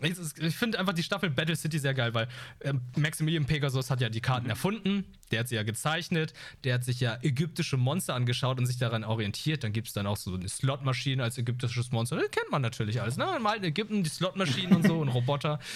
ich, 0.00 0.18
ich 0.38 0.56
finde 0.56 0.78
einfach 0.78 0.92
die 0.92 1.02
Staffel 1.02 1.30
Battle 1.30 1.56
City 1.56 1.78
sehr 1.78 1.94
geil, 1.94 2.14
weil 2.14 2.28
äh, 2.60 2.72
Maximilian 2.96 3.44
Pegasus 3.44 3.90
hat 3.90 4.00
ja 4.00 4.08
die 4.08 4.20
Karten 4.20 4.44
mhm. 4.44 4.50
erfunden, 4.50 5.04
der 5.30 5.40
hat 5.40 5.48
sie 5.48 5.56
ja 5.56 5.62
gezeichnet, 5.62 6.32
der 6.64 6.74
hat 6.74 6.84
sich 6.84 7.00
ja 7.00 7.18
ägyptische 7.22 7.76
Monster 7.76 8.14
angeschaut 8.14 8.58
und 8.58 8.66
sich 8.66 8.78
daran 8.78 9.04
orientiert. 9.04 9.64
Dann 9.64 9.72
gibt 9.72 9.88
es 9.88 9.94
dann 9.94 10.06
auch 10.06 10.16
so 10.16 10.34
eine 10.34 10.48
Slotmaschine 10.48 11.22
als 11.22 11.38
ägyptisches 11.38 11.90
Monster. 11.92 12.16
Das 12.16 12.30
kennt 12.30 12.50
man 12.50 12.62
natürlich 12.62 13.00
alles, 13.00 13.16
ne? 13.16 13.26
Im 13.36 13.46
alten 13.46 13.64
Ägypten 13.64 14.02
die 14.02 14.10
Slotmaschinen 14.10 14.76
und 14.76 14.86
so 14.86 14.98
und 14.98 15.08
Roboter. 15.08 15.58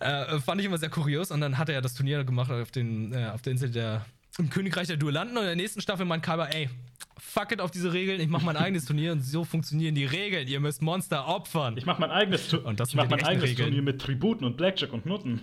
Äh, 0.00 0.38
fand 0.38 0.60
ich 0.60 0.66
immer 0.68 0.78
sehr 0.78 0.90
kurios. 0.90 1.32
Und 1.32 1.40
dann 1.40 1.58
hat 1.58 1.68
er 1.68 1.74
ja 1.74 1.80
das 1.80 1.94
Turnier 1.94 2.22
gemacht 2.22 2.52
auf, 2.52 2.70
den, 2.70 3.12
äh, 3.12 3.30
auf 3.34 3.42
der 3.42 3.50
Insel 3.50 3.70
der 3.70 4.06
im 4.38 4.50
Königreich 4.50 4.86
der 4.86 4.96
Duellanten 4.96 5.36
und 5.36 5.42
in 5.42 5.48
der 5.48 5.56
nächsten 5.56 5.80
Staffel 5.80 6.06
meint 6.06 6.22
Kaiba, 6.22 6.46
ey, 6.46 6.70
fuck 7.18 7.52
it 7.52 7.60
auf 7.60 7.70
diese 7.70 7.92
Regeln, 7.92 8.20
ich 8.20 8.28
mach 8.28 8.42
mein 8.42 8.56
eigenes 8.56 8.84
Turnier 8.84 9.12
und 9.12 9.20
so 9.20 9.44
funktionieren 9.44 9.94
die 9.94 10.04
Regeln. 10.04 10.46
Ihr 10.46 10.60
müsst 10.60 10.80
Monster 10.80 11.26
opfern. 11.26 11.76
Ich 11.76 11.86
mach 11.86 11.98
mein 11.98 12.10
eigenes, 12.10 12.48
tu 12.48 12.58
und 12.58 12.80
das 12.80 12.90
ich 12.90 12.94
mach 12.94 13.08
mein 13.08 13.22
eigenes 13.24 13.54
Turnier 13.54 13.82
mit 13.82 14.00
Tributen 14.00 14.44
und 14.46 14.56
Blackjack 14.56 14.92
und 14.92 15.06
Nutten. 15.06 15.40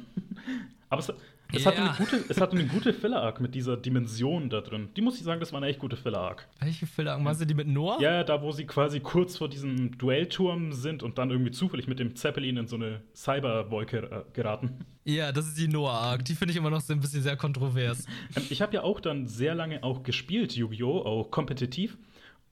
Aber 0.89 1.01
es, 1.01 1.13
es, 1.53 1.63
ja. 1.63 1.71
hatte 1.71 1.81
eine 1.81 1.93
gute, 1.97 2.23
es 2.27 2.41
hatte 2.41 2.57
eine 2.57 2.65
gute 2.65 2.93
Filler-Arc 2.93 3.39
mit 3.39 3.55
dieser 3.55 3.77
Dimension 3.77 4.49
da 4.49 4.61
drin. 4.61 4.89
Die 4.95 5.01
muss 5.01 5.17
ich 5.17 5.23
sagen, 5.23 5.39
das 5.39 5.53
war 5.53 5.61
eine 5.61 5.67
echt 5.67 5.79
gute 5.79 5.95
Filler-Arc. 5.95 6.47
Welche 6.59 6.87
Filler-Arc? 6.87 7.21
Meinst 7.21 7.41
du 7.41 7.45
die 7.45 7.53
mit 7.53 7.67
Noah? 7.67 8.01
Ja, 8.01 8.23
da 8.23 8.41
wo 8.41 8.51
sie 8.51 8.65
quasi 8.65 8.99
kurz 8.99 9.37
vor 9.37 9.49
diesem 9.49 9.97
Duellturm 9.97 10.73
sind 10.73 11.03
und 11.03 11.17
dann 11.17 11.29
irgendwie 11.29 11.51
zufällig 11.51 11.87
mit 11.87 11.99
dem 11.99 12.15
Zeppelin 12.15 12.57
in 12.57 12.67
so 12.67 12.75
eine 12.75 13.01
Cyberwolke 13.13 13.97
äh, 13.97 14.33
geraten. 14.33 14.85
Ja, 15.03 15.31
das 15.31 15.47
ist 15.47 15.57
die 15.57 15.67
Noah-Arc. 15.67 16.25
Die 16.25 16.35
finde 16.35 16.51
ich 16.51 16.57
immer 16.57 16.71
noch 16.71 16.81
so 16.81 16.93
ein 16.93 16.99
bisschen 16.99 17.21
sehr 17.21 17.37
kontrovers. 17.37 18.05
Ähm, 18.35 18.43
ich 18.49 18.61
habe 18.61 18.73
ja 18.73 18.81
auch 18.81 18.99
dann 18.99 19.27
sehr 19.27 19.53
lange 19.55 19.83
auch 19.83 20.03
gespielt, 20.03 20.55
Yu-Gi-Oh!, 20.55 21.01
auch 21.01 21.31
kompetitiv. 21.31 21.97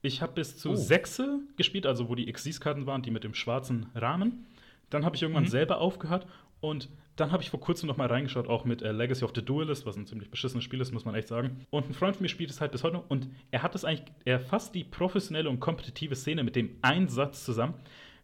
Ich 0.02 0.22
habe 0.22 0.34
bis 0.34 0.56
zu 0.58 0.70
oh. 0.70 0.74
Sechse 0.76 1.40
gespielt, 1.56 1.86
also 1.86 2.08
wo 2.08 2.14
die 2.14 2.30
Xyz-Karten 2.30 2.86
waren, 2.86 3.02
die 3.02 3.10
mit 3.10 3.24
dem 3.24 3.34
schwarzen 3.34 3.86
Rahmen. 3.94 4.46
Dann 4.90 5.04
habe 5.04 5.16
ich 5.16 5.22
irgendwann 5.22 5.44
mhm. 5.44 5.48
selber 5.48 5.78
aufgehört 5.78 6.26
und 6.60 6.88
dann 7.16 7.30
habe 7.32 7.42
ich 7.42 7.50
vor 7.50 7.60
kurzem 7.60 7.86
noch 7.86 7.96
mal 7.96 8.08
reingeschaut, 8.08 8.48
auch 8.48 8.64
mit 8.64 8.82
äh, 8.82 8.92
Legacy 8.92 9.24
of 9.24 9.32
the 9.34 9.44
Duelist, 9.44 9.86
was 9.86 9.96
ein 9.96 10.06
ziemlich 10.06 10.30
beschissenes 10.30 10.64
Spiel 10.64 10.80
ist, 10.80 10.92
muss 10.92 11.04
man 11.04 11.14
echt 11.14 11.28
sagen. 11.28 11.64
Und 11.70 11.88
ein 11.88 11.94
Freund 11.94 12.16
von 12.16 12.24
mir 12.24 12.28
spielt 12.28 12.50
es 12.50 12.60
halt 12.60 12.72
bis 12.72 12.82
heute 12.82 12.96
noch 12.96 13.08
und 13.08 13.28
er 13.50 13.62
hat 13.62 13.74
es 13.74 13.84
eigentlich, 13.84 14.04
er 14.24 14.40
fasst 14.40 14.74
die 14.74 14.84
professionelle 14.84 15.48
und 15.48 15.60
kompetitive 15.60 16.16
Szene 16.16 16.42
mit 16.42 16.56
dem 16.56 16.76
Einsatz 16.82 17.44
zusammen. 17.44 17.74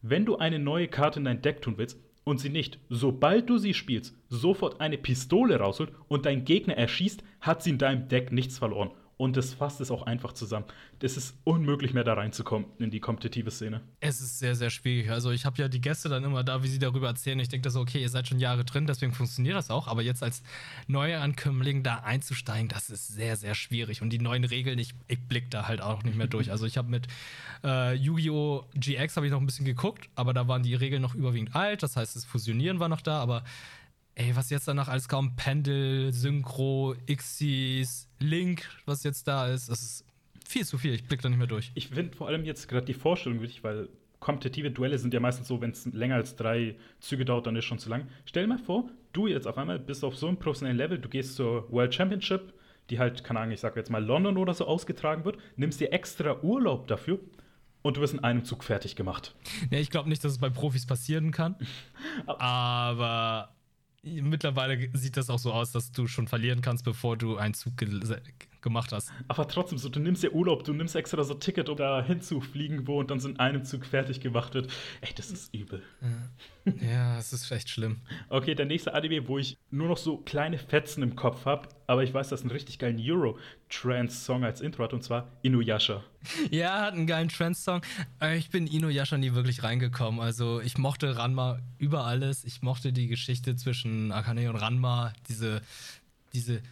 Wenn 0.03 0.25
du 0.25 0.37
eine 0.37 0.59
neue 0.59 0.89
Karte 0.89 1.19
in 1.19 1.25
dein 1.25 1.43
Deck 1.43 1.63
tun 1.63 1.79
willst 1.79 2.01
und 2.25 2.39
sie 2.41 2.49
nicht, 2.49 2.79
sobald 2.89 3.49
du 3.49 3.59
sie 3.59 3.75
spielst, 3.75 4.17
sofort 4.29 4.81
eine 4.81 4.99
Pistole 4.99 5.57
rausholt 5.59 5.93
und 6.09 6.27
dein 6.27 6.45
Gegner 6.45 6.77
erschießt, 6.77 7.23
hat 7.41 7.63
sie 7.63 7.71
in 7.71 7.79
deinem 7.79 8.09
Deck 8.09 8.33
nichts 8.33 8.59
verloren 8.59 8.91
und 9.21 9.37
das 9.37 9.53
fasst 9.53 9.83
es 9.83 9.91
auch 9.91 10.05
einfach 10.05 10.33
zusammen. 10.33 10.65
Das 11.01 11.19
ist 11.19 11.37
unmöglich 11.45 11.93
mehr 11.93 12.05
da 12.05 12.15
reinzukommen 12.15 12.67
in 12.79 12.91
die 12.91 13.01
kompetitive 13.01 13.51
Szene. 13.51 13.83
Es 14.01 14.23
ist 14.23 14.39
sehr, 14.39 14.55
sehr 14.55 14.71
schwierig. 14.71 15.11
Also 15.11 15.31
ich 15.31 15.45
habe 15.45 15.61
ja 15.61 15.69
die 15.69 15.83
Gäste 15.83 16.09
dann 16.09 16.25
immer 16.25 16.43
da, 16.43 16.63
wie 16.63 16.69
sie 16.69 16.79
darüber 16.79 17.09
erzählen. 17.09 17.39
Ich 17.39 17.51
denke, 17.51 17.69
so, 17.69 17.81
okay, 17.81 18.01
ihr 18.01 18.09
seid 18.09 18.29
schon 18.29 18.39
Jahre 18.39 18.65
drin, 18.65 18.87
deswegen 18.87 19.13
funktioniert 19.13 19.57
das 19.57 19.69
auch. 19.69 19.89
Aber 19.89 20.01
jetzt 20.01 20.23
als 20.23 20.43
Neuankömmling 20.87 21.83
da 21.83 21.97
einzusteigen, 21.97 22.69
das 22.69 22.89
ist 22.89 23.09
sehr, 23.09 23.37
sehr 23.37 23.55
schwierig. 23.55 24.01
Und 24.01 24.09
die 24.09 24.19
neuen 24.19 24.45
Regeln, 24.45 24.79
ich, 24.79 24.95
ich 25.07 25.21
blick 25.21 25.51
da 25.51 25.69
halt 25.69 25.83
auch 25.83 26.03
nicht 26.03 26.17
mehr 26.17 26.27
durch. 26.27 26.51
Also 26.51 26.65
ich 26.65 26.79
habe 26.79 26.89
mit 26.89 27.07
äh, 27.63 27.95
Yu-Gi-Oh! 27.97 28.65
GX 28.75 29.17
habe 29.17 29.27
ich 29.27 29.33
noch 29.33 29.41
ein 29.41 29.45
bisschen 29.45 29.67
geguckt, 29.67 30.09
aber 30.15 30.33
da 30.33 30.49
waren 30.49 30.63
die 30.63 30.75
Regeln 30.75 31.03
noch 31.03 31.15
überwiegend 31.15 31.55
alt. 31.55 31.83
Das 31.83 31.95
heißt, 31.95 32.17
das 32.17 32.25
Fusionieren 32.25 32.81
war 32.81 32.89
noch 32.89 33.03
da, 33.03 33.21
aber 33.21 33.45
ey, 34.21 34.37
was 34.37 34.51
jetzt 34.51 34.69
danach 34.69 34.89
alles 34.89 35.09
kaum 35.09 35.35
Pendel, 35.35 36.13
Synchro, 36.13 36.95
Xyz, 37.07 38.09
Link, 38.19 38.69
was 38.85 39.03
jetzt 39.03 39.27
da 39.27 39.49
ist, 39.49 39.71
das 39.71 39.81
ist 39.81 40.05
viel 40.47 40.67
zu 40.67 40.77
viel. 40.77 40.93
Ich 40.93 41.07
blick 41.07 41.23
da 41.23 41.29
nicht 41.29 41.39
mehr 41.39 41.47
durch. 41.47 41.73
Ich 41.75 41.89
finde 41.89 42.15
vor 42.17 42.29
allem 42.29 42.45
jetzt 42.45 42.69
gerade 42.69 42.85
die 42.85 42.95
Vorstellung 42.95 43.41
wichtig, 43.41 43.65
weil 43.65 43.89
kompetitive 44.19 44.71
Duelle 44.71 44.99
sind 44.99 45.15
ja 45.15 45.21
meistens 45.21 45.49
so, 45.49 45.63
wenn 45.63 45.71
es 45.71 45.87
länger 45.87 46.17
als 46.17 46.37
drei 46.37 46.77
Züge 46.99 47.25
dauert, 47.25 47.47
dann 47.47 47.57
ist 47.57 47.65
schon 47.65 47.79
zu 47.79 47.89
lang. 47.89 48.09
Stell 48.27 48.43
dir 48.43 48.49
mal 48.49 48.59
vor, 48.59 48.91
du 49.15 49.27
jetzt 49.27 49.47
auf 49.47 49.57
einmal 49.57 49.79
bist 49.79 50.05
auf 50.05 50.17
so 50.17 50.29
einem 50.29 50.37
professionellen 50.37 50.77
Level, 50.77 50.99
du 50.99 51.09
gehst 51.09 51.37
zur 51.37 51.71
World 51.73 51.95
Championship, 51.95 52.53
die 52.91 52.99
halt, 52.99 53.25
keine 53.25 53.41
Ahnung, 53.41 53.55
ich 53.55 53.61
sag 53.61 53.77
jetzt 53.77 53.91
mal 53.91 54.05
London 54.05 54.37
oder 54.37 54.53
so 54.53 54.67
ausgetragen 54.67 55.25
wird, 55.25 55.39
nimmst 55.57 55.81
dir 55.81 55.93
extra 55.93 56.43
Urlaub 56.43 56.89
dafür 56.89 57.21
und 57.81 57.97
du 57.97 58.03
wirst 58.03 58.13
in 58.13 58.21
einem 58.21 58.45
Zug 58.45 58.65
fertig 58.65 58.97
gemacht. 58.97 59.35
Nee, 59.71 59.81
ich 59.81 59.89
glaube 59.89 60.11
nicht, 60.11 60.23
dass 60.23 60.33
es 60.33 60.39
bei 60.39 60.51
Profis 60.51 60.85
passieren 60.85 61.31
kann. 61.31 61.57
aber 62.27 63.55
mittlerweile 64.03 64.89
sieht 64.97 65.17
das 65.17 65.31
auch 65.31 65.39
so 65.39 65.53
aus, 65.53 65.73
dass 65.73 65.93
du 65.93 66.07
schon 66.07 66.29
verlieren 66.29 66.61
kannst, 66.63 66.85
bevor 66.85 67.17
du 67.17 67.37
einen 67.37 67.55
Zug 67.55 67.77
gemacht 68.63 68.93
hast. 68.93 69.11
Aber 69.29 69.47
trotzdem, 69.49 69.79
so, 69.79 69.89
du 69.89 70.01
nimmst 70.01 70.23
ja 70.23 70.31
Urlaub, 70.31 70.65
du 70.65 70.73
nimmst 70.73 70.97
extra 70.97 71.23
so 71.25 71.35
ein 71.35 71.41
Ticket, 71.41 71.69
um 71.69 71.77
da 71.77 72.03
hinzufliegen, 72.03 72.87
wo 72.87 73.01
und 73.01 73.11
dann 73.11 73.21
so 73.21 73.29
in 73.29 73.39
einem 73.39 73.65
Zug 73.65 73.85
fertig 73.87 74.21
gemacht 74.21 74.55
wird. 74.55 74.71
Ey, 75.01 75.11
das 75.15 75.31
ist 75.31 75.55
übel. 75.55 75.83
Ja, 76.01 76.73
ja 76.87 77.17
das 77.17 77.33
ist 77.33 77.51
echt 77.51 77.69
schlimm. 77.69 78.01
Okay, 78.29 78.55
der 78.55 78.67
nächste 78.67 78.95
Anime, 78.95 79.27
wo 79.29 79.39
ich 79.39 79.57
nur 79.71 79.89
noch 79.89 79.99
so 79.99 80.19
kleine 80.19 80.59
Fetzen 80.59 81.03
im 81.03 81.17
Kopf 81.17 81.45
habe, 81.45 81.69
aber 81.87 82.05
ich 82.05 82.15
weiß, 82.15 82.29
dass 82.29 82.43
einen 82.43 82.51
richtig 82.51 82.79
geilen 82.79 83.01
Euro-Trance-Song 83.01 84.45
als 84.45 84.61
Intro 84.61 84.85
hat, 84.85 84.93
und 84.93 85.03
zwar 85.03 85.29
Inuyasha. 85.43 86.05
Ja, 86.51 86.83
hat 86.83 86.95
einen 86.95 87.07
geilen 87.07 87.29
Trance-Song. 87.29 87.83
Äh, 88.21 88.37
ich 88.37 88.51
bin 88.51 88.67
Inuyasha 88.67 89.17
nie 89.19 89.35
wirklich 89.35 89.63
reingekommen. 89.63 90.21
Also, 90.21 90.61
ich 90.61 90.79
mochte 90.79 91.17
Ranma 91.17 91.59
über 91.79 92.05
alles. 92.05 92.45
Ich 92.45 92.63
mochte 92.63 92.93
die 92.93 93.09
Geschichte 93.09 93.57
zwischen 93.57 94.13
Akane 94.13 94.49
und 94.51 94.57
Ranma, 94.57 95.13
diese, 95.29 95.63
diese 96.33 96.63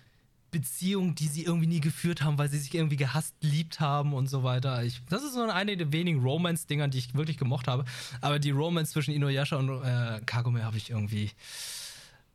Beziehung, 0.50 1.14
die 1.14 1.28
sie 1.28 1.44
irgendwie 1.44 1.66
nie 1.66 1.80
geführt 1.80 2.22
haben, 2.22 2.38
weil 2.38 2.48
sie 2.48 2.58
sich 2.58 2.74
irgendwie 2.74 2.96
gehasst, 2.96 3.34
liebt 3.40 3.80
haben 3.80 4.14
und 4.14 4.28
so 4.28 4.42
weiter. 4.42 4.82
Ich, 4.84 5.02
das 5.08 5.22
ist 5.22 5.34
so 5.34 5.42
eine 5.42 5.76
der 5.76 5.92
wenigen 5.92 6.22
Romance-Dinger, 6.22 6.88
die 6.88 6.98
ich 6.98 7.14
wirklich 7.14 7.36
gemocht 7.36 7.68
habe. 7.68 7.84
Aber 8.20 8.38
die 8.38 8.50
Romance 8.50 8.92
zwischen 8.92 9.12
Inuyasha 9.12 9.56
und 9.56 9.82
äh, 9.82 10.20
Kagome 10.24 10.64
habe 10.64 10.76
ich 10.76 10.90
irgendwie 10.90 11.30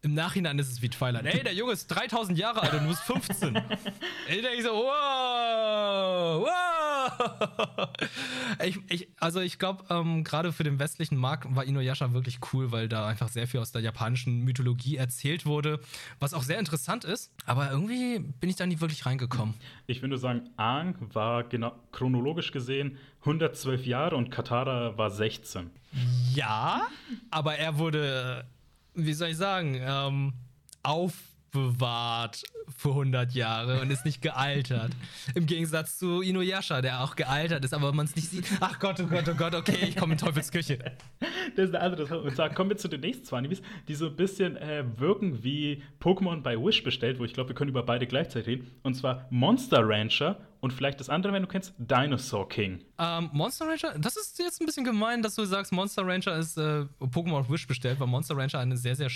im 0.03 0.13
Nachhinein 0.13 0.59
ist 0.59 0.69
es 0.69 0.81
wie 0.81 0.89
Twilight. 0.89 1.25
Ey, 1.25 1.43
der 1.43 1.53
Junge 1.53 1.71
ist 1.71 1.87
3000 1.87 2.37
Jahre 2.37 2.61
alt 2.61 2.73
und 2.73 2.83
du 2.83 2.89
bist 2.89 3.03
15. 3.03 3.55
Ey, 4.27 4.41
da 4.41 4.49
ich 4.49 4.63
so, 4.63 4.71
wow, 4.71 6.41
wow. 6.41 6.82
Ich, 8.63 8.79
ich, 8.87 9.07
also 9.19 9.39
ich 9.41 9.57
glaube, 9.57 9.83
ähm, 9.89 10.23
gerade 10.23 10.51
für 10.51 10.63
den 10.63 10.77
westlichen 10.77 11.17
Markt 11.17 11.53
war 11.55 11.65
Inuyasha 11.65 12.13
wirklich 12.13 12.39
cool, 12.53 12.71
weil 12.71 12.87
da 12.87 13.07
einfach 13.07 13.27
sehr 13.27 13.47
viel 13.47 13.59
aus 13.59 13.71
der 13.71 13.81
japanischen 13.81 14.43
Mythologie 14.43 14.95
erzählt 14.95 15.45
wurde, 15.45 15.79
was 16.19 16.35
auch 16.35 16.43
sehr 16.43 16.59
interessant 16.59 17.03
ist. 17.03 17.33
Aber 17.45 17.71
irgendwie 17.71 18.19
bin 18.19 18.49
ich 18.49 18.55
da 18.55 18.65
nie 18.67 18.79
wirklich 18.79 19.05
reingekommen. 19.07 19.55
Ich 19.87 20.01
würde 20.03 20.17
sagen, 20.17 20.49
Aang 20.55 20.95
war 21.13 21.43
genau, 21.43 21.73
chronologisch 21.91 22.51
gesehen 22.51 22.97
112 23.21 23.85
Jahre 23.85 24.15
und 24.15 24.29
Katara 24.29 24.97
war 24.97 25.09
16. 25.09 25.71
Ja, 26.35 26.87
aber 27.31 27.55
er 27.55 27.79
wurde 27.79 28.45
wie 28.95 29.13
soll 29.13 29.29
ich 29.29 29.37
sagen, 29.37 29.79
ähm, 29.81 30.33
aufbewahrt 31.53 32.43
für 32.77 32.89
100 32.89 33.33
Jahre 33.33 33.81
und 33.81 33.91
ist 33.91 34.05
nicht 34.05 34.21
gealtert. 34.21 34.91
Im 35.35 35.45
Gegensatz 35.45 35.97
zu 35.97 36.21
Inuyasha, 36.21 36.81
der 36.81 37.03
auch 37.03 37.15
gealtert 37.15 37.63
ist, 37.63 37.73
aber 37.73 37.93
man 37.93 38.05
es 38.05 38.15
nicht 38.15 38.29
sieht. 38.29 38.45
Ach 38.59 38.79
Gott, 38.79 38.99
oh 38.99 39.05
Gott, 39.05 39.27
oh 39.29 39.35
Gott, 39.35 39.53
okay, 39.55 39.77
ich 39.81 39.95
komme 39.95 40.13
in 40.13 40.17
Teufels 40.17 40.51
Küche. 40.51 40.79
Das 41.55 41.69
ist 41.69 41.75
eine 41.75 41.83
andere 41.83 42.05
Sache. 42.05 42.21
Und 42.21 42.35
zwar 42.35 42.49
kommen 42.49 42.69
wir 42.69 42.77
zu 42.77 42.87
den 42.87 43.01
nächsten 43.01 43.25
zwei 43.25 43.37
Animes, 43.37 43.61
die 43.87 43.95
so 43.95 44.07
ein 44.07 44.15
bisschen 44.15 44.57
äh, 44.57 44.83
wirken 44.97 45.43
wie 45.43 45.83
Pokémon 46.01 46.41
bei 46.41 46.57
Wish 46.57 46.83
bestellt, 46.83 47.19
wo 47.19 47.25
ich 47.25 47.33
glaube, 47.33 47.49
wir 47.49 47.55
können 47.55 47.69
über 47.69 47.83
beide 47.83 48.07
gleichzeitig 48.07 48.47
reden. 48.47 48.71
Und 48.83 48.95
zwar 48.95 49.27
Monster 49.29 49.87
Rancher 49.87 50.39
und 50.61 50.71
vielleicht 50.73 50.99
das 50.99 51.09
andere, 51.09 51.33
wenn 51.33 51.43
du 51.43 51.47
kennst, 51.47 51.73
Dinosaur 51.77 52.47
King. 52.49 52.79
Ähm, 52.97 53.29
Monster 53.33 53.67
Rancher, 53.67 53.97
das 53.99 54.15
ist 54.15 54.39
jetzt 54.39 54.61
ein 54.61 54.65
bisschen 54.65 54.85
gemein, 54.85 55.21
dass 55.21 55.35
du 55.35 55.45
sagst, 55.45 55.71
Monster 55.71 56.07
Rancher 56.07 56.37
ist 56.37 56.57
äh, 56.57 56.85
Pokémon 57.01 57.39
auf 57.39 57.49
Wish 57.49 57.67
bestellt, 57.67 57.99
weil 57.99 58.07
Monster 58.07 58.37
Rancher 58.37 58.59
eine 58.59 58.77
sehr, 58.77 58.95
sehr, 58.95 59.09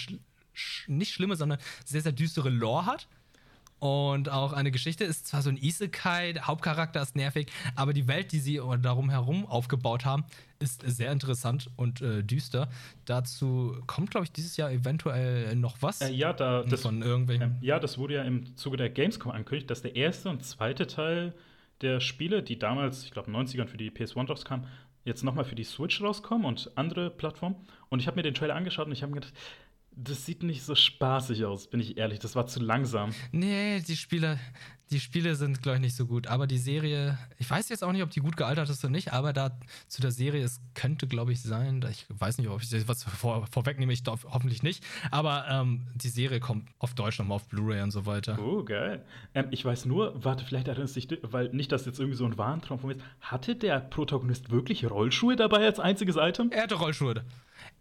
sch 0.57 0.87
nicht 0.87 1.13
schlimme, 1.13 1.35
sondern 1.35 1.59
sehr, 1.85 2.01
sehr 2.01 2.11
düstere 2.11 2.49
Lore 2.49 2.85
hat. 2.85 3.07
Und 3.79 4.29
auch 4.29 4.53
eine 4.53 4.71
Geschichte 4.71 5.03
ist 5.03 5.27
zwar 5.27 5.43
so 5.43 5.49
ein 5.49 5.57
Isekai, 5.57 6.33
der 6.33 6.47
Hauptcharakter 6.47 6.99
ist 6.99 7.15
nervig, 7.15 7.47
aber 7.75 7.93
die 7.93 8.07
Welt, 8.07 8.31
die 8.31 8.39
sie 8.39 8.59
darum 8.81 9.11
herum 9.11 9.45
aufgebaut 9.45 10.03
haben, 10.03 10.25
ist 10.57 10.81
sehr 10.81 11.11
interessant 11.11 11.69
und 11.75 12.01
äh, 12.01 12.23
düster. 12.23 12.69
Dazu 13.05 13.77
kommt, 13.85 14.09
glaube 14.09 14.25
ich, 14.25 14.31
dieses 14.31 14.57
Jahr 14.57 14.71
eventuell 14.71 15.55
noch 15.55 15.77
was 15.81 16.01
äh, 16.01 16.09
ja, 16.09 16.33
da, 16.33 16.63
das, 16.63 16.81
von 16.81 17.03
irgendwelchen. 17.03 17.57
Äh, 17.61 17.65
ja, 17.65 17.79
das 17.79 17.99
wurde 17.99 18.15
ja 18.15 18.23
im 18.23 18.55
Zuge 18.55 18.77
der 18.77 18.89
Gamescom 18.89 19.31
angekündigt, 19.31 19.69
dass 19.69 19.83
der 19.83 19.95
erste 19.95 20.29
und 20.29 20.43
zweite 20.43 20.87
Teil 20.87 21.35
der 21.81 21.99
Spiele, 21.99 22.41
die 22.41 22.57
damals, 22.57 23.03
ich 23.03 23.11
glaube, 23.11 23.27
in 23.29 23.33
den 23.33 23.45
90ern 23.45 23.67
für 23.67 23.77
die 23.77 23.91
PS1 23.91 24.27
rauskamen, 24.27 24.65
jetzt 25.05 25.23
nochmal 25.23 25.45
für 25.45 25.55
die 25.55 25.63
Switch 25.63 26.01
rauskommen 26.01 26.45
und 26.45 26.71
andere 26.75 27.11
Plattformen. 27.11 27.55
Und 27.89 27.99
ich 27.99 28.07
habe 28.07 28.17
mir 28.17 28.23
den 28.23 28.33
Trailer 28.33 28.55
angeschaut 28.55 28.87
und 28.87 28.91
ich 28.91 29.03
habe 29.03 29.13
mir 29.13 29.21
gedacht, 29.21 29.33
das 29.97 30.25
sieht 30.25 30.43
nicht 30.43 30.63
so 30.63 30.75
spaßig 30.75 31.45
aus, 31.45 31.67
bin 31.67 31.79
ich 31.79 31.97
ehrlich. 31.97 32.19
Das 32.19 32.35
war 32.35 32.45
zu 32.47 32.59
langsam. 32.59 33.11
Nee, 33.31 33.81
die 33.81 33.95
Spiele, 33.95 34.39
die 34.91 34.99
Spiele 34.99 35.35
sind, 35.35 35.63
glaube 35.63 35.77
ich, 35.77 35.81
nicht 35.81 35.95
so 35.95 36.05
gut. 36.05 36.27
Aber 36.27 36.45
die 36.45 36.59
Serie, 36.59 37.17
ich 37.39 37.49
weiß 37.49 37.69
jetzt 37.69 37.83
auch 37.83 37.91
nicht, 37.91 38.03
ob 38.03 38.11
die 38.11 38.19
gut 38.19 38.37
gealtert 38.37 38.69
ist 38.69 38.83
oder 38.83 38.91
nicht, 38.91 39.11
aber 39.11 39.33
da 39.33 39.59
zu 39.87 40.01
der 40.01 40.11
Serie, 40.11 40.43
es 40.43 40.61
könnte, 40.75 41.07
glaube 41.07 41.31
ich, 41.31 41.41
sein. 41.41 41.83
Ich 41.89 42.05
weiß 42.09 42.37
nicht, 42.37 42.47
ob 42.47 42.61
ich 42.61 42.87
was 42.87 43.03
vor, 43.03 43.47
vorwegnehme, 43.47 43.91
ich 43.91 44.03
darf, 44.03 44.25
hoffentlich 44.29 44.61
nicht. 44.61 44.83
Aber 45.09 45.45
ähm, 45.49 45.87
die 45.95 46.09
Serie 46.09 46.39
kommt 46.39 46.69
auf 46.77 46.93
Deutsch 46.93 47.17
nochmal 47.17 47.37
auf 47.37 47.47
Blu-ray 47.47 47.81
und 47.81 47.91
so 47.91 48.05
weiter. 48.05 48.37
Oh, 48.39 48.63
geil. 48.63 49.03
Ähm, 49.33 49.47
ich 49.49 49.65
weiß 49.65 49.85
nur, 49.85 50.23
warte, 50.23 50.45
vielleicht 50.45 50.67
erinnerst 50.67 50.95
du 50.95 50.99
dich, 50.99 51.19
weil 51.23 51.49
nicht, 51.49 51.71
dass 51.71 51.85
jetzt 51.87 51.99
irgendwie 51.99 52.17
so 52.17 52.25
ein 52.25 52.37
Warntraum 52.37 52.79
von 52.79 52.89
mir 52.89 52.97
ist. 52.97 53.03
Hatte 53.19 53.55
der 53.55 53.79
Protagonist 53.79 54.51
wirklich 54.51 54.89
Rollschuhe 54.89 55.35
dabei 55.35 55.65
als 55.65 55.79
einziges 55.79 56.17
Item? 56.17 56.51
Er 56.51 56.63
hatte 56.63 56.75
Rollschuhe. 56.75 57.23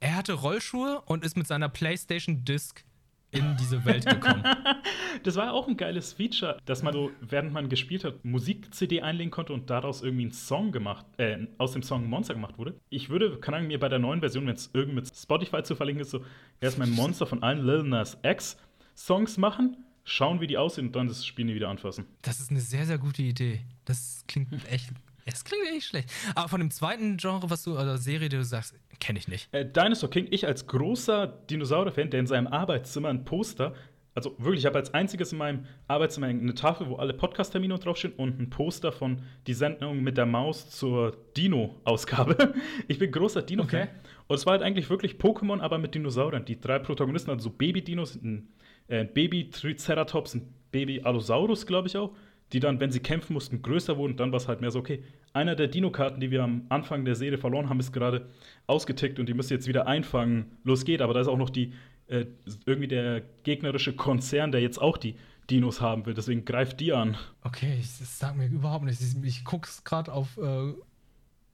Er 0.01 0.17
hatte 0.17 0.35
Rollschuhe 0.35 1.03
und 1.07 1.25
ist 1.25 1.37
mit 1.37 1.47
seiner 1.47 1.69
PlayStation 1.69 2.45
Disc 2.45 2.85
in 3.31 3.57
diese 3.57 3.85
Welt 3.85 4.07
gekommen. 4.07 4.43
das 5.23 5.37
war 5.37 5.53
auch 5.53 5.69
ein 5.69 5.77
geiles 5.77 6.13
Feature, 6.13 6.59
dass 6.65 6.83
man 6.83 6.93
so, 6.93 7.11
während 7.21 7.53
man 7.53 7.69
gespielt 7.69 8.05
hat, 8.05 8.25
Musik-CD 8.25 9.03
einlegen 9.03 9.31
konnte 9.31 9.53
und 9.53 9.69
daraus 9.71 10.03
irgendwie 10.03 10.27
ein 10.27 10.33
Song 10.33 10.73
gemacht, 10.73 11.07
äh, 11.19 11.47
aus 11.59 11.73
dem 11.73 11.83
Song 11.83 12.05
ein 12.05 12.11
Monster 12.11 12.35
gemacht 12.35 12.59
wurde. 12.59 12.79
Ich 12.89 13.09
würde, 13.09 13.39
kann 13.39 13.63
ich 13.63 13.69
mir 13.69 13.79
bei 13.79 13.89
der 13.89 13.99
neuen 13.99 14.21
Version, 14.21 14.47
wenn 14.47 14.55
es 14.55 14.71
irgendwie 14.73 14.97
mit 14.97 15.17
Spotify 15.17 15.63
zu 15.63 15.75
verlinken 15.75 16.03
ist, 16.03 16.11
so 16.11 16.25
erstmal 16.61 16.89
ein 16.89 16.95
Monster 16.95 17.27
von 17.27 17.43
allen 17.43 17.65
Lil 17.65 17.83
Nas 17.83 18.19
X 18.23 18.57
Songs 18.95 19.37
machen, 19.37 19.77
schauen, 20.05 20.41
wie 20.41 20.47
die 20.47 20.57
aussehen 20.57 20.87
und 20.87 20.97
dann 20.97 21.09
das 21.09 21.27
Spiel 21.27 21.45
nie 21.45 21.55
wieder 21.55 21.69
anfassen. 21.69 22.07
Das 22.23 22.41
ist 22.41 22.51
eine 22.51 22.61
sehr, 22.61 22.87
sehr 22.87 22.99
gute 22.99 23.23
Idee. 23.23 23.61
Das 23.85 24.25
klingt 24.27 24.53
echt 24.71 24.91
es 25.29 25.43
klingt 25.43 25.67
echt 25.75 25.89
schlecht. 25.89 26.11
Aber 26.37 26.49
von 26.49 26.61
dem 26.61 26.71
zweiten 26.71 27.17
Genre, 27.17 27.51
was 27.51 27.65
du, 27.65 27.77
oder 27.77 27.99
Serie, 27.99 28.29
die 28.29 28.37
du 28.37 28.45
sagst, 28.45 28.75
kenne 29.01 29.19
ich 29.19 29.29
nicht. 29.29 29.53
Äh, 29.53 29.65
Dinosaur 29.65 30.11
King, 30.11 30.29
ich 30.31 30.47
als 30.47 30.67
großer 30.67 31.27
Dinosaurier-Fan, 31.27 32.11
der 32.11 32.21
in 32.21 32.27
seinem 32.27 32.47
Arbeitszimmer 32.47 33.09
ein 33.09 33.25
Poster, 33.25 33.75
also 34.17 34.35
wirklich, 34.39 34.61
ich 34.61 34.67
habe 34.67 34.79
als 34.79 34.95
einziges 34.95 35.33
in 35.33 35.39
meinem 35.39 35.67
Arbeitszimmer 35.89 36.29
eine 36.29 36.55
Tafel, 36.55 36.89
wo 36.89 36.97
alle 36.97 37.13
Podcast-Termine 37.13 37.79
draufstehen 37.79 38.15
und 38.15 38.41
ein 38.41 38.49
Poster 38.49 38.91
von 38.91 39.21
die 39.47 39.53
Sendung 39.53 40.03
mit 40.03 40.17
der 40.17 40.25
Maus 40.25 40.71
zur 40.71 41.17
Dino-Ausgabe. 41.37 42.55
Ich 42.89 42.99
bin 42.99 43.13
großer 43.13 43.43
Dino-Fan. 43.43 43.83
Okay. 43.83 43.91
Und 44.27 44.37
es 44.37 44.47
war 44.47 44.53
halt 44.53 44.63
eigentlich 44.63 44.89
wirklich 44.89 45.17
Pokémon, 45.17 45.61
aber 45.61 45.77
mit 45.77 45.95
Dinosauriern. 45.95 46.47
Die 46.47 46.59
drei 46.59 46.79
Protagonisten, 46.79 47.31
also 47.31 47.51
so 47.51 47.57
Baby-Dinos, 47.57 48.17
ein 48.17 48.49
äh, 48.89 49.05
Baby-Triceratops, 49.05 50.35
ein 50.35 50.55
Baby-Allosaurus, 50.73 51.67
glaube 51.67 51.89
ich 51.89 51.97
auch 51.99 52.13
die 52.53 52.61
dann, 52.61 52.81
wenn 52.81 52.91
sie 52.91 53.01
kämpfen 53.01 53.33
mussten, 53.33 53.63
größer 53.63 53.97
wurden. 53.97 54.17
Dann 54.17 54.33
war 54.33 54.39
es 54.39 54.49
halt 54.49 54.61
mehr 54.61 54.71
so, 54.71 54.79
okay, 54.79 55.03
einer 55.33 55.57
der 55.57 55.69
Dino-Karten, 55.69 56.21
die 56.21 56.31
wir 56.31 56.43
am 56.43 56.67
Anfang 56.69 57.05
der 57.05 57.15
Serie 57.15 57.39
verloren 57.39 57.69
haben, 57.69 57.81
ist 57.81 57.93
gerade 57.93 58.27
ausgetickt 58.67 59.19
und 59.19 59.29
die 59.29 59.35
müsst 59.35 59.51
ihr 59.51 59.57
jetzt 59.57 59.67
wieder 59.67 59.87
einfangen. 59.87 60.57
Los 60.65 60.85
geht. 60.85 61.03
Aber 61.03 61.15
da 61.15 61.21
ist 61.21 61.29
auch 61.29 61.39
noch 61.39 61.51
die, 61.51 61.73
äh, 62.07 62.27
irgendwie 62.65 62.89
der 62.89 63.23
gegnerische 63.43 63.95
Konzern, 63.95 64.53
der 64.53 64.61
jetzt 64.61 64.79
auch 64.79 64.97
die 64.97 65.17
Dinos 65.51 65.81
haben 65.81 66.07
will. 66.07 66.15
Deswegen 66.15 66.45
greift 66.45 66.81
die 66.81 66.93
an. 66.93 67.17
Okay, 67.43 67.79
das 67.79 68.19
sagt 68.19 68.37
mir 68.37 68.47
überhaupt 68.47 68.85
nichts. 68.85 69.03
Ich, 69.03 69.25
ich 69.25 69.45
gucke 69.45 69.69
es 69.69 69.85
gerade 69.85 70.13
auf, 70.13 70.37
äh, 70.39 70.73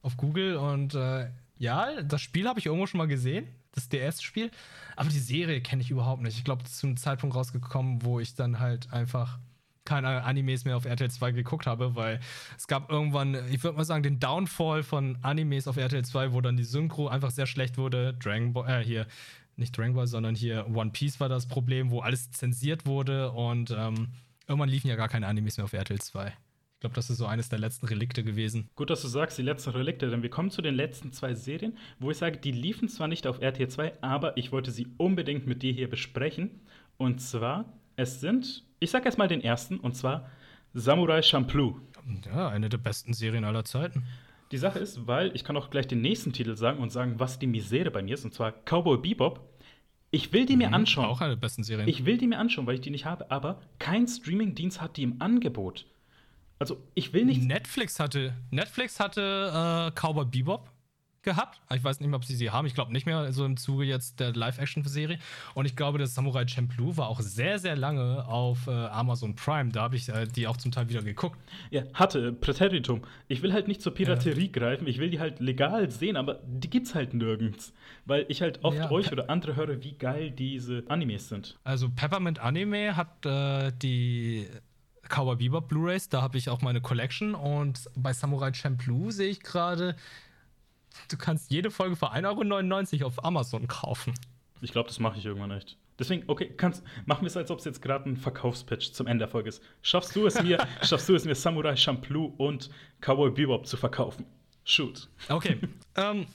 auf 0.01 0.17
Google 0.17 0.57
und 0.57 0.95
äh, 0.95 1.29
ja, 1.57 2.01
das 2.01 2.21
Spiel 2.21 2.47
habe 2.47 2.59
ich 2.59 2.65
irgendwo 2.65 2.87
schon 2.87 2.97
mal 2.97 3.07
gesehen. 3.07 3.47
Das 3.71 3.89
DS-Spiel. 3.89 4.51
Aber 4.95 5.09
die 5.09 5.19
Serie 5.19 5.61
kenne 5.61 5.81
ich 5.81 5.89
überhaupt 5.89 6.21
nicht. 6.21 6.37
Ich 6.37 6.43
glaube, 6.43 6.61
das 6.61 6.73
ist 6.73 6.79
zu 6.79 6.87
einem 6.87 6.97
Zeitpunkt 6.97 7.35
rausgekommen, 7.35 8.03
wo 8.03 8.19
ich 8.19 8.35
dann 8.35 8.59
halt 8.59 8.91
einfach 8.93 9.39
keine 9.85 10.23
Animes 10.23 10.65
mehr 10.65 10.77
auf 10.77 10.85
RTL 10.85 11.09
2 11.09 11.31
geguckt 11.31 11.67
habe, 11.67 11.95
weil 11.95 12.19
es 12.57 12.67
gab 12.67 12.91
irgendwann, 12.91 13.35
ich 13.51 13.63
würde 13.63 13.77
mal 13.77 13.83
sagen, 13.83 14.03
den 14.03 14.19
Downfall 14.19 14.83
von 14.83 15.17
Animes 15.21 15.67
auf 15.67 15.77
RTL 15.77 16.05
2, 16.05 16.33
wo 16.33 16.41
dann 16.41 16.57
die 16.57 16.63
Synchro 16.63 17.07
einfach 17.07 17.31
sehr 17.31 17.47
schlecht 17.47 17.77
wurde. 17.77 18.13
Dragon 18.13 18.53
Ball, 18.53 18.81
äh, 18.81 18.83
hier, 18.83 19.07
nicht 19.55 19.77
Dragon 19.77 19.93
Ball, 19.93 20.07
sondern 20.07 20.35
hier 20.35 20.67
One 20.73 20.91
Piece 20.91 21.19
war 21.19 21.29
das 21.29 21.47
Problem, 21.47 21.91
wo 21.91 21.99
alles 21.99 22.31
zensiert 22.31 22.85
wurde 22.85 23.31
und 23.31 23.71
ähm, 23.71 24.09
irgendwann 24.47 24.69
liefen 24.69 24.87
ja 24.87 24.95
gar 24.95 25.09
keine 25.09 25.27
Animes 25.27 25.57
mehr 25.57 25.65
auf 25.65 25.73
RTL 25.73 25.99
2. 25.99 26.27
Ich 26.27 26.79
glaube, 26.79 26.95
das 26.95 27.09
ist 27.09 27.17
so 27.17 27.25
eines 27.25 27.47
der 27.47 27.59
letzten 27.59 27.85
Relikte 27.85 28.25
gewesen. 28.25 28.69
Gut, 28.75 28.89
dass 28.89 29.01
du 29.01 29.07
sagst, 29.07 29.37
die 29.37 29.41
letzten 29.41 29.69
Relikte, 29.69 30.09
denn 30.09 30.21
wir 30.21 30.29
kommen 30.29 30.51
zu 30.51 30.61
den 30.61 30.75
letzten 30.75 31.13
zwei 31.13 31.33
Serien, 31.33 31.77
wo 31.99 32.11
ich 32.11 32.17
sage, 32.17 32.37
die 32.37 32.51
liefen 32.51 32.89
zwar 32.89 33.07
nicht 33.07 33.25
auf 33.25 33.41
RTL 33.41 33.69
2, 33.69 34.01
aber 34.01 34.35
ich 34.35 34.51
wollte 34.51 34.71
sie 34.71 34.87
unbedingt 34.97 35.47
mit 35.47 35.63
dir 35.63 35.71
hier 35.71 35.89
besprechen. 35.89 36.59
Und 36.97 37.21
zwar, 37.21 37.71
es 37.95 38.19
sind 38.19 38.65
ich 38.83 38.91
sag 38.91 39.05
erstmal 39.05 39.27
den 39.27 39.41
ersten, 39.41 39.79
und 39.79 39.95
zwar 39.95 40.29
Samurai 40.73 41.21
Champloo. 41.21 41.79
Ja, 42.25 42.49
eine 42.49 42.69
der 42.69 42.77
besten 42.77 43.13
Serien 43.13 43.45
aller 43.45 43.63
Zeiten. 43.63 44.05
Die 44.51 44.57
Sache 44.57 44.79
ist, 44.79 45.07
weil 45.07 45.35
ich 45.35 45.43
kann 45.43 45.57
auch 45.57 45.69
gleich 45.69 45.87
den 45.87 46.01
nächsten 46.01 46.33
Titel 46.33 46.55
sagen 46.57 46.79
und 46.79 46.91
sagen, 46.91 47.15
was 47.17 47.39
die 47.39 47.47
Misere 47.47 47.89
bei 47.91 48.03
mir 48.03 48.13
ist, 48.13 48.25
und 48.25 48.33
zwar 48.33 48.51
Cowboy 48.51 48.97
Bebop. 48.97 49.49
Ich 50.11 50.31
will 50.31 50.45
die 50.45 50.57
mir 50.57 50.67
mhm, 50.67 50.75
anschauen. 50.75 51.05
Auch 51.05 51.21
eine 51.21 51.31
der 51.31 51.41
besten 51.41 51.63
Serien. 51.63 51.87
Ich 51.87 52.05
will 52.05 52.17
die 52.17 52.27
mir 52.27 52.37
anschauen, 52.37 52.67
weil 52.67 52.75
ich 52.75 52.81
die 52.81 52.91
nicht 52.91 53.05
habe, 53.05 53.31
aber 53.31 53.61
kein 53.79 54.05
Streamingdienst 54.05 54.79
hat 54.79 54.97
die 54.97 55.03
im 55.03 55.21
Angebot. 55.21 55.87
Also, 56.59 56.77
ich 56.93 57.13
will 57.13 57.25
nicht. 57.25 57.41
Netflix 57.41 57.99
hatte, 57.99 58.35
Netflix 58.51 58.99
hatte 58.99 59.91
äh, 59.91 59.99
Cowboy 59.99 60.25
Bebop 60.25 60.69
gehabt. 61.23 61.61
Ich 61.73 61.83
weiß 61.83 61.99
nicht 61.99 62.09
mehr, 62.09 62.17
ob 62.17 62.25
sie 62.25 62.35
sie 62.35 62.51
haben. 62.51 62.65
Ich 62.67 62.75
glaube 62.75 62.91
nicht 62.91 63.05
mehr, 63.05 63.31
so 63.33 63.45
im 63.45 63.57
Zuge 63.57 63.83
jetzt 63.83 64.19
der 64.19 64.33
Live-Action-Serie. 64.33 65.19
Und 65.53 65.65
ich 65.65 65.75
glaube, 65.75 65.97
das 65.97 66.13
Samurai 66.13 66.47
Champloo 66.47 66.97
war 66.97 67.07
auch 67.07 67.21
sehr, 67.21 67.59
sehr 67.59 67.75
lange 67.75 68.25
auf 68.27 68.67
äh, 68.67 68.71
Amazon 68.71 69.35
Prime. 69.35 69.71
Da 69.71 69.83
habe 69.83 69.95
ich 69.95 70.09
äh, 70.09 70.25
die 70.25 70.47
auch 70.47 70.57
zum 70.57 70.71
Teil 70.71 70.89
wieder 70.89 71.01
geguckt. 71.01 71.39
Ja, 71.71 71.83
hatte, 71.93 72.33
Präteritum. 72.33 73.01
Ich 73.27 73.41
will 73.41 73.53
halt 73.53 73.67
nicht 73.67 73.81
zur 73.81 73.93
Piraterie 73.93 74.45
ja. 74.45 74.51
greifen. 74.51 74.87
Ich 74.87 74.99
will 74.99 75.09
die 75.09 75.19
halt 75.19 75.39
legal 75.39 75.89
sehen, 75.89 76.17
aber 76.17 76.41
die 76.45 76.69
gibt's 76.69 76.95
halt 76.95 77.13
nirgends. 77.13 77.73
Weil 78.05 78.25
ich 78.27 78.41
halt 78.41 78.63
oft 78.63 78.77
ja, 78.77 78.91
euch 78.91 79.11
oder 79.11 79.29
andere 79.29 79.55
höre, 79.55 79.83
wie 79.83 79.93
geil 79.93 80.31
diese 80.31 80.83
Animes 80.89 81.29
sind. 81.29 81.57
Also 81.63 81.89
Peppermint 81.89 82.39
Anime 82.39 82.95
hat 82.95 83.25
äh, 83.25 83.71
die 83.81 84.47
Cowboy 85.09 85.35
Bebop 85.35 85.67
Blu-rays, 85.67 86.09
da 86.09 86.21
habe 86.21 86.37
ich 86.37 86.49
auch 86.49 86.61
meine 86.61 86.81
Collection 86.81 87.35
und 87.35 87.89
bei 87.95 88.13
Samurai 88.13 88.53
Champloo 88.53 89.11
sehe 89.11 89.29
ich 89.29 89.41
gerade, 89.41 89.95
du 91.09 91.17
kannst 91.17 91.51
jede 91.51 91.71
Folge 91.71 91.95
für 91.95 92.11
1,99 92.11 92.99
Euro 92.99 93.07
auf 93.07 93.23
Amazon 93.25 93.67
kaufen. 93.67 94.13
Ich 94.61 94.71
glaube, 94.71 94.87
das 94.87 94.99
mache 94.99 95.17
ich 95.19 95.25
irgendwann 95.25 95.51
echt. 95.51 95.77
Deswegen, 95.99 96.23
okay, 96.27 96.51
kannst, 96.57 96.83
machen 97.05 97.21
wir 97.21 97.27
es, 97.27 97.37
als 97.37 97.51
ob 97.51 97.59
es 97.59 97.65
jetzt 97.65 97.81
gerade 97.81 98.09
ein 98.09 98.17
Verkaufspitch 98.17 98.93
zum 98.93 99.07
Ende 99.07 99.19
der 99.23 99.27
Folge 99.27 99.49
ist. 99.49 99.61
Schaffst 99.81 100.15
du 100.15 100.25
es 100.25 100.41
mir, 100.41 100.57
schaffst 100.81 101.07
du 101.07 101.15
es 101.15 101.25
mir, 101.25 101.35
Samurai 101.35 101.75
Champloo 101.75 102.33
und 102.37 102.69
Cowboy 103.01 103.31
Bebop 103.31 103.67
zu 103.67 103.77
verkaufen? 103.77 104.25
Shoot. 104.63 105.09
Okay. 105.29 105.59
ähm, 105.95 106.25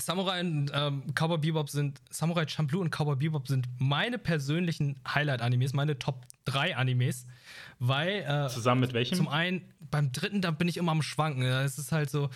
Samurai 0.00 0.40
und 0.40 0.70
ähm, 0.74 1.02
Cowboy 1.14 1.38
Bebop 1.38 1.68
sind, 1.68 2.00
Samurai 2.10 2.48
Champloo 2.48 2.80
und 2.80 2.90
Cowboy 2.90 3.16
Bebop 3.16 3.46
sind 3.46 3.68
meine 3.78 4.18
persönlichen 4.18 4.96
Highlight-Animes, 5.06 5.74
meine 5.74 5.98
Top 5.98 6.26
3 6.46 6.76
Animes, 6.76 7.26
weil. 7.78 8.24
Äh, 8.26 8.48
Zusammen 8.48 8.80
mit 8.80 8.94
welchem? 8.94 9.16
Zum 9.16 9.28
einen, 9.28 9.70
beim 9.78 10.10
dritten, 10.10 10.40
da 10.40 10.50
bin 10.50 10.66
ich 10.66 10.78
immer 10.78 10.92
am 10.92 11.02
Schwanken. 11.02 11.42
Es 11.42 11.78
ist 11.78 11.92
halt 11.92 12.10
so, 12.10 12.30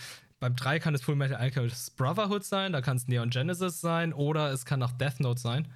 beim 0.47 0.55
3 0.55 0.79
kann 0.79 0.95
es 0.95 1.03
Full 1.03 1.17
Metal 1.17 1.37
Alchemist 1.37 1.97
Brotherhood 1.97 2.45
sein, 2.45 2.73
da 2.73 2.81
kann 2.81 2.97
es 2.97 3.09
Neon 3.09 3.31
Genesis 3.31 3.81
sein 3.81 4.13
oder 4.13 4.53
es 4.53 4.65
kann 4.65 4.81
auch 4.81 4.93
Death 4.93 5.19
Note 5.19 5.41
sein. 5.41 5.67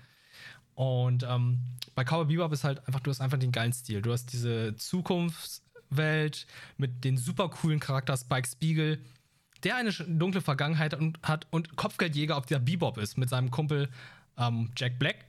Und 0.76 1.24
ähm, 1.24 1.58
bei 1.96 2.04
Cowboy 2.04 2.26
Bebop 2.26 2.52
ist 2.52 2.62
halt 2.62 2.86
einfach, 2.86 3.00
du 3.00 3.10
hast 3.10 3.20
einfach 3.20 3.38
den 3.38 3.50
geilen 3.50 3.72
Stil. 3.72 4.00
Du 4.00 4.12
hast 4.12 4.32
diese 4.32 4.76
Zukunftswelt 4.76 6.46
mit 6.76 7.02
den 7.02 7.16
super 7.16 7.48
coolen 7.48 7.80
Charakter 7.80 8.16
Spike 8.16 8.46
Spiegel, 8.46 9.04
der 9.64 9.74
eine 9.74 9.90
dunkle 9.90 10.40
Vergangenheit 10.40 10.96
hat 11.24 11.48
und 11.50 11.74
Kopfgeldjäger 11.74 12.36
auf 12.36 12.46
der 12.46 12.60
Bebop 12.60 12.96
ist 12.96 13.18
mit 13.18 13.28
seinem 13.28 13.50
Kumpel 13.50 13.88
ähm, 14.38 14.70
Jack 14.76 15.00
Black, 15.00 15.24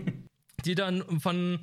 die 0.64 0.74
dann 0.74 1.20
von 1.20 1.60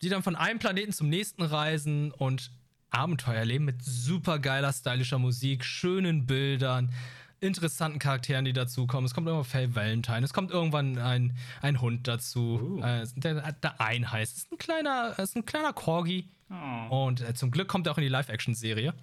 die 0.00 0.10
dann 0.10 0.22
von 0.22 0.36
einem 0.36 0.60
Planeten 0.60 0.92
zum 0.92 1.08
nächsten 1.08 1.42
reisen 1.42 2.12
und 2.12 2.52
Abenteuer 2.90 3.36
erleben 3.36 3.64
mit 3.64 3.82
super 3.82 4.38
geiler, 4.38 4.72
stylischer 4.72 5.18
Musik, 5.18 5.64
schönen 5.64 6.26
Bildern, 6.26 6.92
interessanten 7.40 7.98
Charakteren, 7.98 8.44
die 8.44 8.52
dazukommen. 8.52 9.04
Es 9.04 9.14
kommt 9.14 9.26
irgendwann 9.26 9.48
Faye 9.48 9.74
Valentine, 9.74 10.24
es 10.24 10.32
kommt 10.32 10.50
irgendwann 10.50 10.98
ein, 10.98 11.36
ein 11.62 11.80
Hund 11.80 12.08
dazu, 12.08 12.78
uh. 12.80 12.82
äh, 12.82 13.06
der, 13.16 13.52
der 13.52 13.80
ein 13.80 14.10
heißt. 14.10 14.36
Es 14.36 14.42
ist 14.44 14.52
ein 14.52 14.58
kleiner, 14.58 15.18
ist 15.18 15.36
ein 15.36 15.44
kleiner 15.44 15.72
Corgi. 15.72 16.28
Oh. 16.50 17.06
Und 17.06 17.20
äh, 17.20 17.34
zum 17.34 17.50
Glück 17.50 17.68
kommt 17.68 17.86
er 17.86 17.92
auch 17.92 17.98
in 17.98 18.04
die 18.04 18.08
Live-Action-Serie. 18.08 18.94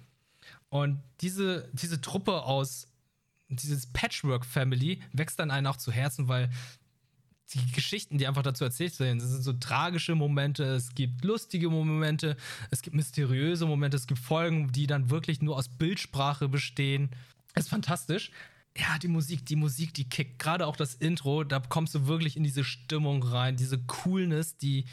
Und 0.70 1.00
diese, 1.20 1.68
diese 1.72 2.00
Truppe 2.00 2.42
aus, 2.42 2.88
dieses 3.48 3.86
Patchwork-Family 3.92 5.00
wächst 5.12 5.38
dann 5.38 5.50
einen 5.50 5.66
auch 5.66 5.76
zu 5.76 5.92
Herzen, 5.92 6.26
weil 6.28 6.50
die 7.52 7.72
Geschichten, 7.72 8.18
die 8.18 8.26
einfach 8.26 8.42
dazu 8.42 8.64
erzählt 8.64 8.98
werden. 9.00 9.18
Es 9.18 9.28
sind 9.28 9.42
so 9.42 9.52
tragische 9.52 10.14
Momente, 10.14 10.64
es 10.64 10.94
gibt 10.94 11.24
lustige 11.24 11.68
Momente, 11.68 12.36
es 12.70 12.82
gibt 12.82 12.96
mysteriöse 12.96 13.66
Momente, 13.66 13.96
es 13.96 14.06
gibt 14.06 14.20
Folgen, 14.20 14.72
die 14.72 14.86
dann 14.86 15.10
wirklich 15.10 15.42
nur 15.42 15.56
aus 15.56 15.68
Bildsprache 15.68 16.48
bestehen. 16.48 17.10
ist 17.54 17.68
fantastisch. 17.68 18.30
Ja, 18.76 18.98
die 18.98 19.08
Musik, 19.08 19.46
die 19.46 19.56
Musik, 19.56 19.94
die 19.94 20.08
kickt. 20.08 20.40
Gerade 20.40 20.66
auch 20.66 20.76
das 20.76 20.94
Intro, 20.94 21.44
da 21.44 21.60
kommst 21.60 21.94
du 21.94 22.06
wirklich 22.06 22.36
in 22.36 22.42
diese 22.42 22.64
Stimmung 22.64 23.22
rein, 23.22 23.56
diese 23.56 23.78
Coolness, 23.78 24.56
die, 24.56 24.86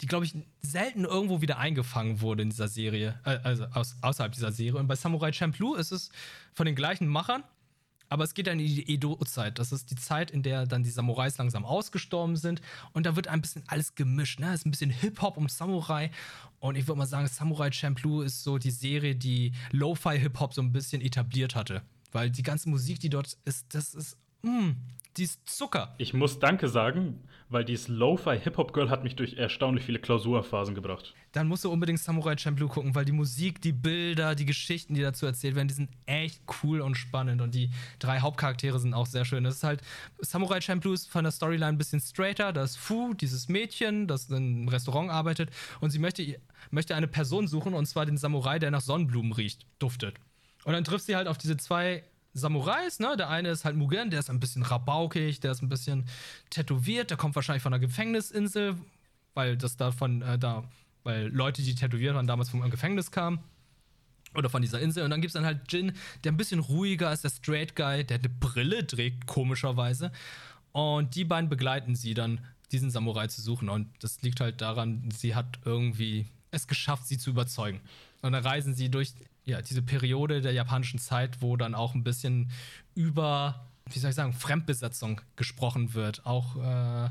die 0.00 0.06
glaube 0.06 0.24
ich, 0.24 0.34
selten 0.62 1.04
irgendwo 1.04 1.42
wieder 1.42 1.58
eingefangen 1.58 2.22
wurde 2.22 2.42
in 2.42 2.50
dieser 2.50 2.68
Serie, 2.68 3.20
äh, 3.24 3.38
also 3.42 3.66
außerhalb 4.00 4.32
dieser 4.32 4.52
Serie. 4.52 4.80
Und 4.80 4.86
bei 4.86 4.96
Samurai 4.96 5.32
Champloo 5.32 5.74
ist 5.74 5.92
es 5.92 6.10
von 6.54 6.64
den 6.64 6.74
gleichen 6.74 7.08
Machern, 7.08 7.44
aber 8.08 8.24
es 8.24 8.34
geht 8.34 8.46
dann 8.46 8.60
in 8.60 8.66
die 8.66 8.92
Edo-Zeit. 8.92 9.58
Das 9.58 9.72
ist 9.72 9.90
die 9.90 9.96
Zeit, 9.96 10.30
in 10.30 10.42
der 10.42 10.66
dann 10.66 10.82
die 10.82 10.90
Samurais 10.90 11.38
langsam 11.38 11.64
ausgestorben 11.64 12.36
sind. 12.36 12.60
Und 12.92 13.06
da 13.06 13.16
wird 13.16 13.28
ein 13.28 13.40
bisschen 13.40 13.64
alles 13.66 13.94
gemischt. 13.94 14.40
Ne? 14.40 14.48
Es 14.48 14.60
ist 14.60 14.66
ein 14.66 14.70
bisschen 14.70 14.90
Hip-Hop 14.90 15.36
um 15.36 15.48
Samurai. 15.48 16.10
Und 16.60 16.76
ich 16.76 16.86
würde 16.86 16.98
mal 16.98 17.06
sagen, 17.06 17.26
Samurai 17.26 17.70
Champloo 17.72 18.22
ist 18.22 18.42
so 18.42 18.58
die 18.58 18.70
Serie, 18.70 19.14
die 19.14 19.52
Lo-Fi-Hip-Hop 19.72 20.54
so 20.54 20.62
ein 20.62 20.72
bisschen 20.72 21.00
etabliert 21.02 21.54
hatte. 21.54 21.82
Weil 22.12 22.30
die 22.30 22.42
ganze 22.42 22.68
Musik, 22.68 23.00
die 23.00 23.10
dort 23.10 23.36
ist, 23.44 23.74
das 23.74 23.94
ist, 23.94 24.16
mh, 24.46 24.74
die 25.16 25.24
ist 25.24 25.48
Zucker. 25.48 25.94
Ich 25.98 26.12
muss 26.12 26.38
Danke 26.38 26.68
sagen, 26.68 27.22
weil 27.48 27.64
dieses 27.64 27.88
Lo-Fi 27.88 28.38
Hip-Hop-Girl 28.38 28.90
hat 28.90 29.04
mich 29.04 29.16
durch 29.16 29.34
erstaunlich 29.34 29.84
viele 29.84 29.98
Klausurphasen 29.98 30.74
gebracht. 30.74 31.14
Dann 31.32 31.48
musst 31.48 31.64
du 31.64 31.70
unbedingt 31.70 32.00
Samurai 32.00 32.36
Champloo 32.36 32.68
gucken, 32.68 32.94
weil 32.94 33.04
die 33.04 33.12
Musik, 33.12 33.62
die 33.62 33.72
Bilder, 33.72 34.34
die 34.34 34.44
Geschichten, 34.44 34.94
die 34.94 35.00
dazu 35.00 35.24
erzählt 35.24 35.54
werden, 35.54 35.68
die 35.68 35.74
sind 35.74 35.90
echt 36.06 36.42
cool 36.62 36.80
und 36.80 36.96
spannend 36.96 37.40
und 37.40 37.54
die 37.54 37.70
drei 37.98 38.20
Hauptcharaktere 38.20 38.78
sind 38.78 38.94
auch 38.94 39.06
sehr 39.06 39.24
schön. 39.24 39.44
Das 39.44 39.56
ist 39.56 39.64
halt, 39.64 39.80
Samurai 40.18 40.60
Champloo 40.60 40.92
ist 40.92 41.08
von 41.08 41.24
der 41.24 41.32
Storyline 41.32 41.66
ein 41.66 41.78
bisschen 41.78 42.00
straighter. 42.00 42.52
Da 42.52 42.64
ist 42.64 42.76
Fu, 42.76 43.14
dieses 43.14 43.48
Mädchen, 43.48 44.06
das 44.08 44.28
in 44.28 44.36
einem 44.36 44.68
Restaurant 44.68 45.10
arbeitet 45.10 45.50
und 45.80 45.90
sie 45.90 45.98
möchte, 45.98 46.38
möchte 46.70 46.94
eine 46.94 47.08
Person 47.08 47.46
suchen 47.46 47.74
und 47.74 47.86
zwar 47.86 48.06
den 48.06 48.16
Samurai, 48.16 48.58
der 48.58 48.70
nach 48.70 48.82
Sonnenblumen 48.82 49.32
riecht, 49.32 49.66
duftet. 49.78 50.16
Und 50.64 50.72
dann 50.72 50.84
trifft 50.84 51.06
sie 51.06 51.16
halt 51.16 51.28
auf 51.28 51.38
diese 51.38 51.56
zwei 51.56 52.02
Samurais, 52.36 53.00
ne? 53.00 53.16
Der 53.16 53.28
eine 53.30 53.48
ist 53.48 53.64
halt 53.64 53.76
Mugen, 53.76 54.10
der 54.10 54.20
ist 54.20 54.30
ein 54.30 54.40
bisschen 54.40 54.62
rabaukig, 54.62 55.40
der 55.40 55.52
ist 55.52 55.62
ein 55.62 55.68
bisschen 55.68 56.04
tätowiert, 56.50 57.10
der 57.10 57.16
kommt 57.16 57.34
wahrscheinlich 57.34 57.62
von 57.62 57.72
einer 57.72 57.80
Gefängnisinsel, 57.80 58.76
weil 59.34 59.56
das 59.56 59.76
davon, 59.76 60.22
äh, 60.22 60.38
da, 60.38 60.64
weil 61.02 61.28
Leute, 61.28 61.62
die 61.62 61.74
tätowiert 61.74 62.14
waren, 62.14 62.26
damals 62.26 62.50
vom 62.50 62.68
Gefängnis 62.70 63.10
kamen. 63.10 63.38
Oder 64.34 64.50
von 64.50 64.60
dieser 64.60 64.80
Insel. 64.80 65.02
Und 65.02 65.10
dann 65.10 65.22
gibt 65.22 65.30
es 65.30 65.32
dann 65.32 65.46
halt 65.46 65.72
Jin, 65.72 65.92
der 66.24 66.32
ein 66.32 66.36
bisschen 66.36 66.60
ruhiger 66.60 67.10
ist, 67.10 67.24
der 67.24 67.30
Straight 67.30 67.74
Guy, 67.74 68.04
der 68.04 68.18
eine 68.18 68.28
Brille 68.28 68.86
trägt, 68.86 69.26
komischerweise. 69.26 70.12
Und 70.72 71.14
die 71.14 71.24
beiden 71.24 71.48
begleiten 71.48 71.94
sie 71.94 72.12
dann, 72.12 72.40
diesen 72.70 72.90
Samurai 72.90 73.28
zu 73.28 73.40
suchen. 73.40 73.70
Und 73.70 73.88
das 74.00 74.20
liegt 74.20 74.40
halt 74.40 74.60
daran, 74.60 75.08
sie 75.10 75.34
hat 75.34 75.58
irgendwie 75.64 76.26
es 76.50 76.66
geschafft, 76.66 77.06
sie 77.06 77.16
zu 77.16 77.30
überzeugen. 77.30 77.80
Und 78.20 78.32
dann 78.32 78.44
reisen 78.44 78.74
sie 78.74 78.90
durch 78.90 79.14
ja, 79.46 79.62
diese 79.62 79.80
Periode 79.80 80.42
der 80.42 80.52
japanischen 80.52 80.98
Zeit, 80.98 81.40
wo 81.40 81.56
dann 81.56 81.74
auch 81.74 81.94
ein 81.94 82.04
bisschen 82.04 82.50
über, 82.94 83.66
wie 83.86 83.98
soll 83.98 84.10
ich 84.10 84.16
sagen, 84.16 84.32
Fremdbesetzung 84.32 85.20
gesprochen 85.36 85.94
wird. 85.94 86.26
Auch 86.26 86.56
äh, 86.56 87.10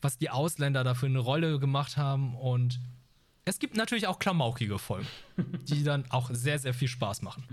was 0.00 0.18
die 0.18 0.30
Ausländer 0.30 0.84
da 0.84 0.94
für 0.94 1.06
eine 1.06 1.18
Rolle 1.18 1.58
gemacht 1.58 1.96
haben. 1.96 2.36
Und 2.36 2.78
es 3.44 3.58
gibt 3.58 3.76
natürlich 3.76 4.06
auch 4.06 4.18
klamaukige 4.18 4.78
Folgen, 4.78 5.08
die 5.68 5.82
dann 5.82 6.04
auch 6.10 6.30
sehr, 6.32 6.58
sehr 6.58 6.74
viel 6.74 6.88
Spaß 6.88 7.22
machen. 7.22 7.44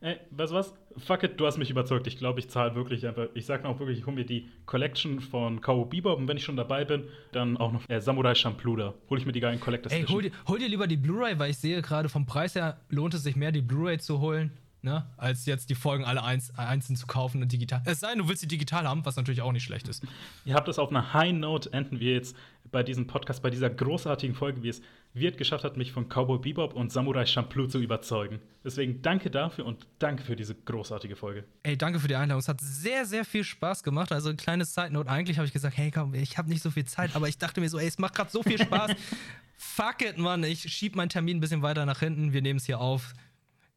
Ey, 0.00 0.18
weißt 0.30 0.52
du 0.52 0.56
was? 0.56 0.74
Fuck 0.98 1.22
it, 1.22 1.40
du 1.40 1.46
hast 1.46 1.56
mich 1.56 1.70
überzeugt. 1.70 2.06
Ich 2.06 2.18
glaube, 2.18 2.38
ich 2.38 2.50
zahle 2.50 2.74
wirklich 2.74 3.06
einfach. 3.06 3.28
Ich 3.34 3.46
sage 3.46 3.66
auch 3.66 3.78
wirklich, 3.78 3.98
ich 3.98 4.06
hole 4.06 4.14
mir 4.14 4.26
die 4.26 4.48
Collection 4.66 5.20
von 5.20 5.60
Cowboy 5.60 5.88
Bebop 5.88 6.18
und 6.18 6.28
wenn 6.28 6.36
ich 6.36 6.44
schon 6.44 6.56
dabei 6.56 6.84
bin, 6.84 7.04
dann 7.32 7.56
auch 7.56 7.72
noch 7.72 7.88
äh, 7.88 8.00
Samurai 8.00 8.34
Champloo 8.34 8.76
da. 8.76 8.94
Hole 9.08 9.20
ich 9.20 9.26
mir 9.26 9.32
die 9.32 9.40
geilen 9.40 9.58
Collectors 9.58 9.92
Ey, 9.92 10.04
hol 10.04 10.22
dir, 10.22 10.32
hol 10.46 10.58
dir 10.58 10.68
lieber 10.68 10.86
die 10.86 10.96
Blu-ray, 10.96 11.38
weil 11.38 11.50
ich 11.50 11.58
sehe 11.58 11.80
gerade 11.80 12.08
vom 12.08 12.26
Preis 12.26 12.54
her 12.54 12.78
lohnt 12.90 13.14
es 13.14 13.22
sich 13.22 13.36
mehr, 13.36 13.52
die 13.52 13.62
Blu-ray 13.62 13.98
zu 13.98 14.20
holen. 14.20 14.52
Ne, 14.82 15.04
als 15.16 15.46
jetzt 15.46 15.68
die 15.68 15.74
Folgen 15.74 16.04
alle 16.04 16.22
eins, 16.22 16.56
einzeln 16.56 16.94
zu 16.94 17.08
kaufen 17.08 17.42
und 17.42 17.50
digital. 17.50 17.82
Es 17.86 17.98
sei 17.98 18.10
denn, 18.10 18.18
du 18.18 18.28
willst 18.28 18.42
sie 18.42 18.46
digital 18.46 18.86
haben, 18.86 19.04
was 19.04 19.16
natürlich 19.16 19.42
auch 19.42 19.50
nicht 19.50 19.64
schlecht 19.64 19.88
ist. 19.88 20.04
Ihr 20.44 20.54
habt 20.54 20.68
es 20.68 20.78
auf 20.78 20.90
einer 20.90 21.12
High 21.12 21.32
Note 21.32 21.72
enden 21.72 21.98
wir 21.98 22.12
jetzt 22.12 22.36
bei 22.70 22.84
diesem 22.84 23.08
Podcast, 23.08 23.42
bei 23.42 23.50
dieser 23.50 23.68
großartigen 23.68 24.36
Folge, 24.36 24.62
wie 24.62 24.68
es 24.68 24.82
Wirt 25.16 25.38
geschafft 25.38 25.64
hat, 25.64 25.76
mich 25.76 25.92
von 25.92 26.08
Cowboy 26.08 26.38
Bebop 26.38 26.74
und 26.74 26.92
Samurai 26.92 27.26
Champloo 27.26 27.66
zu 27.66 27.78
überzeugen. 27.78 28.40
Deswegen 28.64 29.02
danke 29.02 29.30
dafür 29.30 29.66
und 29.66 29.86
danke 29.98 30.22
für 30.22 30.36
diese 30.36 30.54
großartige 30.54 31.16
Folge. 31.16 31.44
Ey, 31.62 31.76
danke 31.76 32.00
für 32.00 32.08
die 32.08 32.14
Einladung. 32.14 32.40
Es 32.40 32.48
hat 32.48 32.60
sehr, 32.60 33.04
sehr 33.06 33.24
viel 33.24 33.44
Spaß 33.44 33.82
gemacht. 33.82 34.12
Also 34.12 34.28
ein 34.28 34.36
kleines 34.36 34.74
Side 34.74 34.92
Note. 34.92 35.10
Eigentlich 35.10 35.38
habe 35.38 35.46
ich 35.46 35.52
gesagt, 35.52 35.76
hey, 35.76 35.90
komm, 35.90 36.14
ich 36.14 36.38
habe 36.38 36.48
nicht 36.48 36.62
so 36.62 36.70
viel 36.70 36.84
Zeit, 36.84 37.16
aber 37.16 37.28
ich 37.28 37.38
dachte 37.38 37.60
mir 37.60 37.68
so, 37.68 37.78
ey, 37.78 37.86
es 37.86 37.98
macht 37.98 38.14
gerade 38.14 38.30
so 38.30 38.42
viel 38.42 38.60
Spaß. 38.60 38.92
Fuck 39.56 40.02
it, 40.02 40.18
Mann. 40.18 40.44
Ich 40.44 40.62
schiebe 40.62 40.96
meinen 40.96 41.08
Termin 41.08 41.38
ein 41.38 41.40
bisschen 41.40 41.62
weiter 41.62 41.86
nach 41.86 42.00
hinten. 42.00 42.32
Wir 42.32 42.42
nehmen 42.42 42.58
es 42.58 42.66
hier 42.66 42.80
auf. 42.80 43.14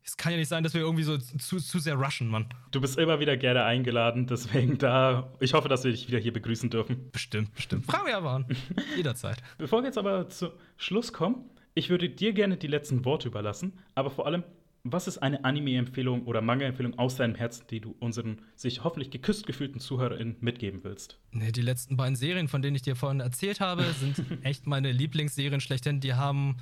Es 0.03 0.17
kann 0.17 0.31
ja 0.31 0.38
nicht 0.38 0.47
sein, 0.47 0.63
dass 0.63 0.73
wir 0.73 0.81
irgendwie 0.81 1.03
so 1.03 1.17
zu, 1.17 1.57
zu 1.57 1.80
sehr 1.80 1.95
rushen, 1.95 2.27
Mann. 2.27 2.47
Du 2.71 2.81
bist 2.81 2.97
immer 2.97 3.19
wieder 3.19 3.38
gerne 3.38 3.63
eingeladen, 3.63 4.26
deswegen 4.26 4.77
da. 4.77 5.31
Ich 5.39 5.53
hoffe, 5.53 5.69
dass 5.69 5.84
wir 5.84 5.91
dich 5.91 6.07
wieder 6.07 6.19
hier 6.19 6.34
begrüßen 6.34 6.69
dürfen. 6.69 7.11
Bestimmt, 7.11 7.53
bestimmt. 7.53 7.85
Fragen 7.85 8.07
wir 8.07 8.17
aber 8.17 8.31
an. 8.31 8.45
Jederzeit. 8.97 9.38
Bevor 9.57 9.81
wir 9.81 9.88
jetzt 9.88 9.97
aber 9.97 10.30
zu 10.30 10.51
Schluss 10.77 11.13
kommen, 11.13 11.49
ich 11.76 11.89
würde 11.89 12.09
dir 12.09 12.34
gerne 12.34 12.57
die 12.57 12.67
letzten 12.67 13.05
Worte 13.05 13.27
überlassen, 13.27 13.73
aber 13.93 14.09
vor 14.09 14.26
allem, 14.26 14.43
was 14.84 15.07
ist 15.07 15.17
eine 15.17 15.43
Anime-Empfehlung 15.43 16.26
oder 16.26 16.41
Manga-Empfehlung 16.41 16.97
aus 16.97 17.15
deinem 17.15 17.35
Herzen, 17.35 17.65
die 17.69 17.81
du 17.81 17.95
unseren 17.99 18.41
sich 18.55 18.84
hoffentlich 18.84 19.11
geküsst 19.11 19.45
gefühlten 19.45 19.80
ZuhörerInnen 19.80 20.38
mitgeben 20.39 20.84
willst? 20.84 21.19
Nee, 21.31 21.51
die 21.51 21.61
letzten 21.61 21.97
beiden 21.97 22.15
Serien, 22.15 22.47
von 22.47 22.61
denen 22.61 22.76
ich 22.76 22.81
dir 22.81 22.95
vorhin 22.95 23.19
erzählt 23.19 23.59
habe, 23.59 23.84
sind 23.99 24.23
echt 24.43 24.67
meine 24.67 24.91
Lieblingsserien 24.91 25.59
schlechthin. 25.59 25.99
Die 25.99 26.13
haben 26.13 26.57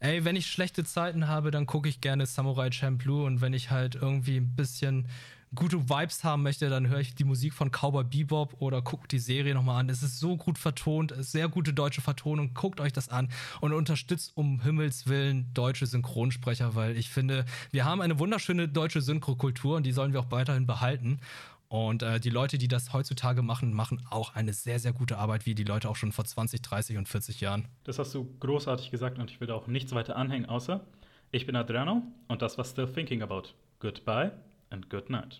ey, 0.00 0.24
wenn 0.24 0.36
ich 0.36 0.46
schlechte 0.46 0.84
Zeiten 0.84 1.28
habe, 1.28 1.50
dann 1.50 1.66
gucke 1.66 1.88
ich 1.88 2.00
gerne 2.00 2.26
Samurai 2.26 2.70
Champloo 2.70 3.26
und 3.26 3.40
wenn 3.40 3.52
ich 3.52 3.70
halt 3.70 3.94
irgendwie 3.94 4.36
ein 4.36 4.54
bisschen 4.54 5.08
gute 5.54 5.88
Vibes 5.88 6.24
haben 6.24 6.42
möchte, 6.42 6.68
dann 6.68 6.88
höre 6.88 7.00
ich 7.00 7.14
die 7.14 7.24
Musik 7.24 7.54
von 7.54 7.70
Cowboy 7.70 8.04
Bebop 8.04 8.56
oder 8.60 8.82
gucke 8.82 9.08
die 9.08 9.18
Serie 9.18 9.54
nochmal 9.54 9.80
an. 9.80 9.88
Es 9.88 10.02
ist 10.02 10.20
so 10.20 10.36
gut 10.36 10.58
vertont, 10.58 11.14
sehr 11.18 11.48
gute 11.48 11.72
deutsche 11.72 12.02
Vertonung. 12.02 12.52
Guckt 12.54 12.80
euch 12.80 12.92
das 12.92 13.08
an 13.08 13.30
und 13.60 13.72
unterstützt 13.72 14.32
um 14.34 14.60
Himmels 14.60 15.06
Willen 15.06 15.52
deutsche 15.54 15.86
Synchronsprecher, 15.86 16.74
weil 16.74 16.96
ich 16.96 17.08
finde, 17.08 17.44
wir 17.70 17.84
haben 17.84 18.00
eine 18.00 18.18
wunderschöne 18.18 18.68
deutsche 18.68 19.00
Synchrokultur 19.00 19.76
und 19.76 19.84
die 19.84 19.92
sollen 19.92 20.12
wir 20.12 20.20
auch 20.20 20.30
weiterhin 20.30 20.66
behalten. 20.66 21.20
Und 21.68 22.02
äh, 22.02 22.18
die 22.18 22.30
Leute, 22.30 22.56
die 22.56 22.68
das 22.68 22.94
heutzutage 22.94 23.42
machen, 23.42 23.74
machen 23.74 24.02
auch 24.10 24.34
eine 24.34 24.54
sehr, 24.54 24.78
sehr 24.78 24.94
gute 24.94 25.18
Arbeit, 25.18 25.44
wie 25.44 25.54
die 25.54 25.64
Leute 25.64 25.88
auch 25.90 25.96
schon 25.96 26.12
vor 26.12 26.24
20, 26.24 26.62
30 26.62 26.96
und 26.96 27.08
40 27.08 27.40
Jahren. 27.40 27.68
Das 27.84 27.98
hast 27.98 28.14
du 28.14 28.36
großartig 28.40 28.90
gesagt 28.90 29.18
und 29.18 29.30
ich 29.30 29.40
will 29.40 29.50
auch 29.50 29.66
nichts 29.66 29.92
weiter 29.92 30.16
anhängen, 30.16 30.46
außer 30.46 30.86
ich 31.30 31.44
bin 31.44 31.56
Adriano 31.56 32.02
und 32.26 32.40
das 32.40 32.56
war 32.56 32.64
Still 32.64 32.90
Thinking 32.90 33.22
About. 33.22 33.48
Goodbye 33.80 34.32
and 34.70 34.88
good 34.88 35.10
night. 35.10 35.36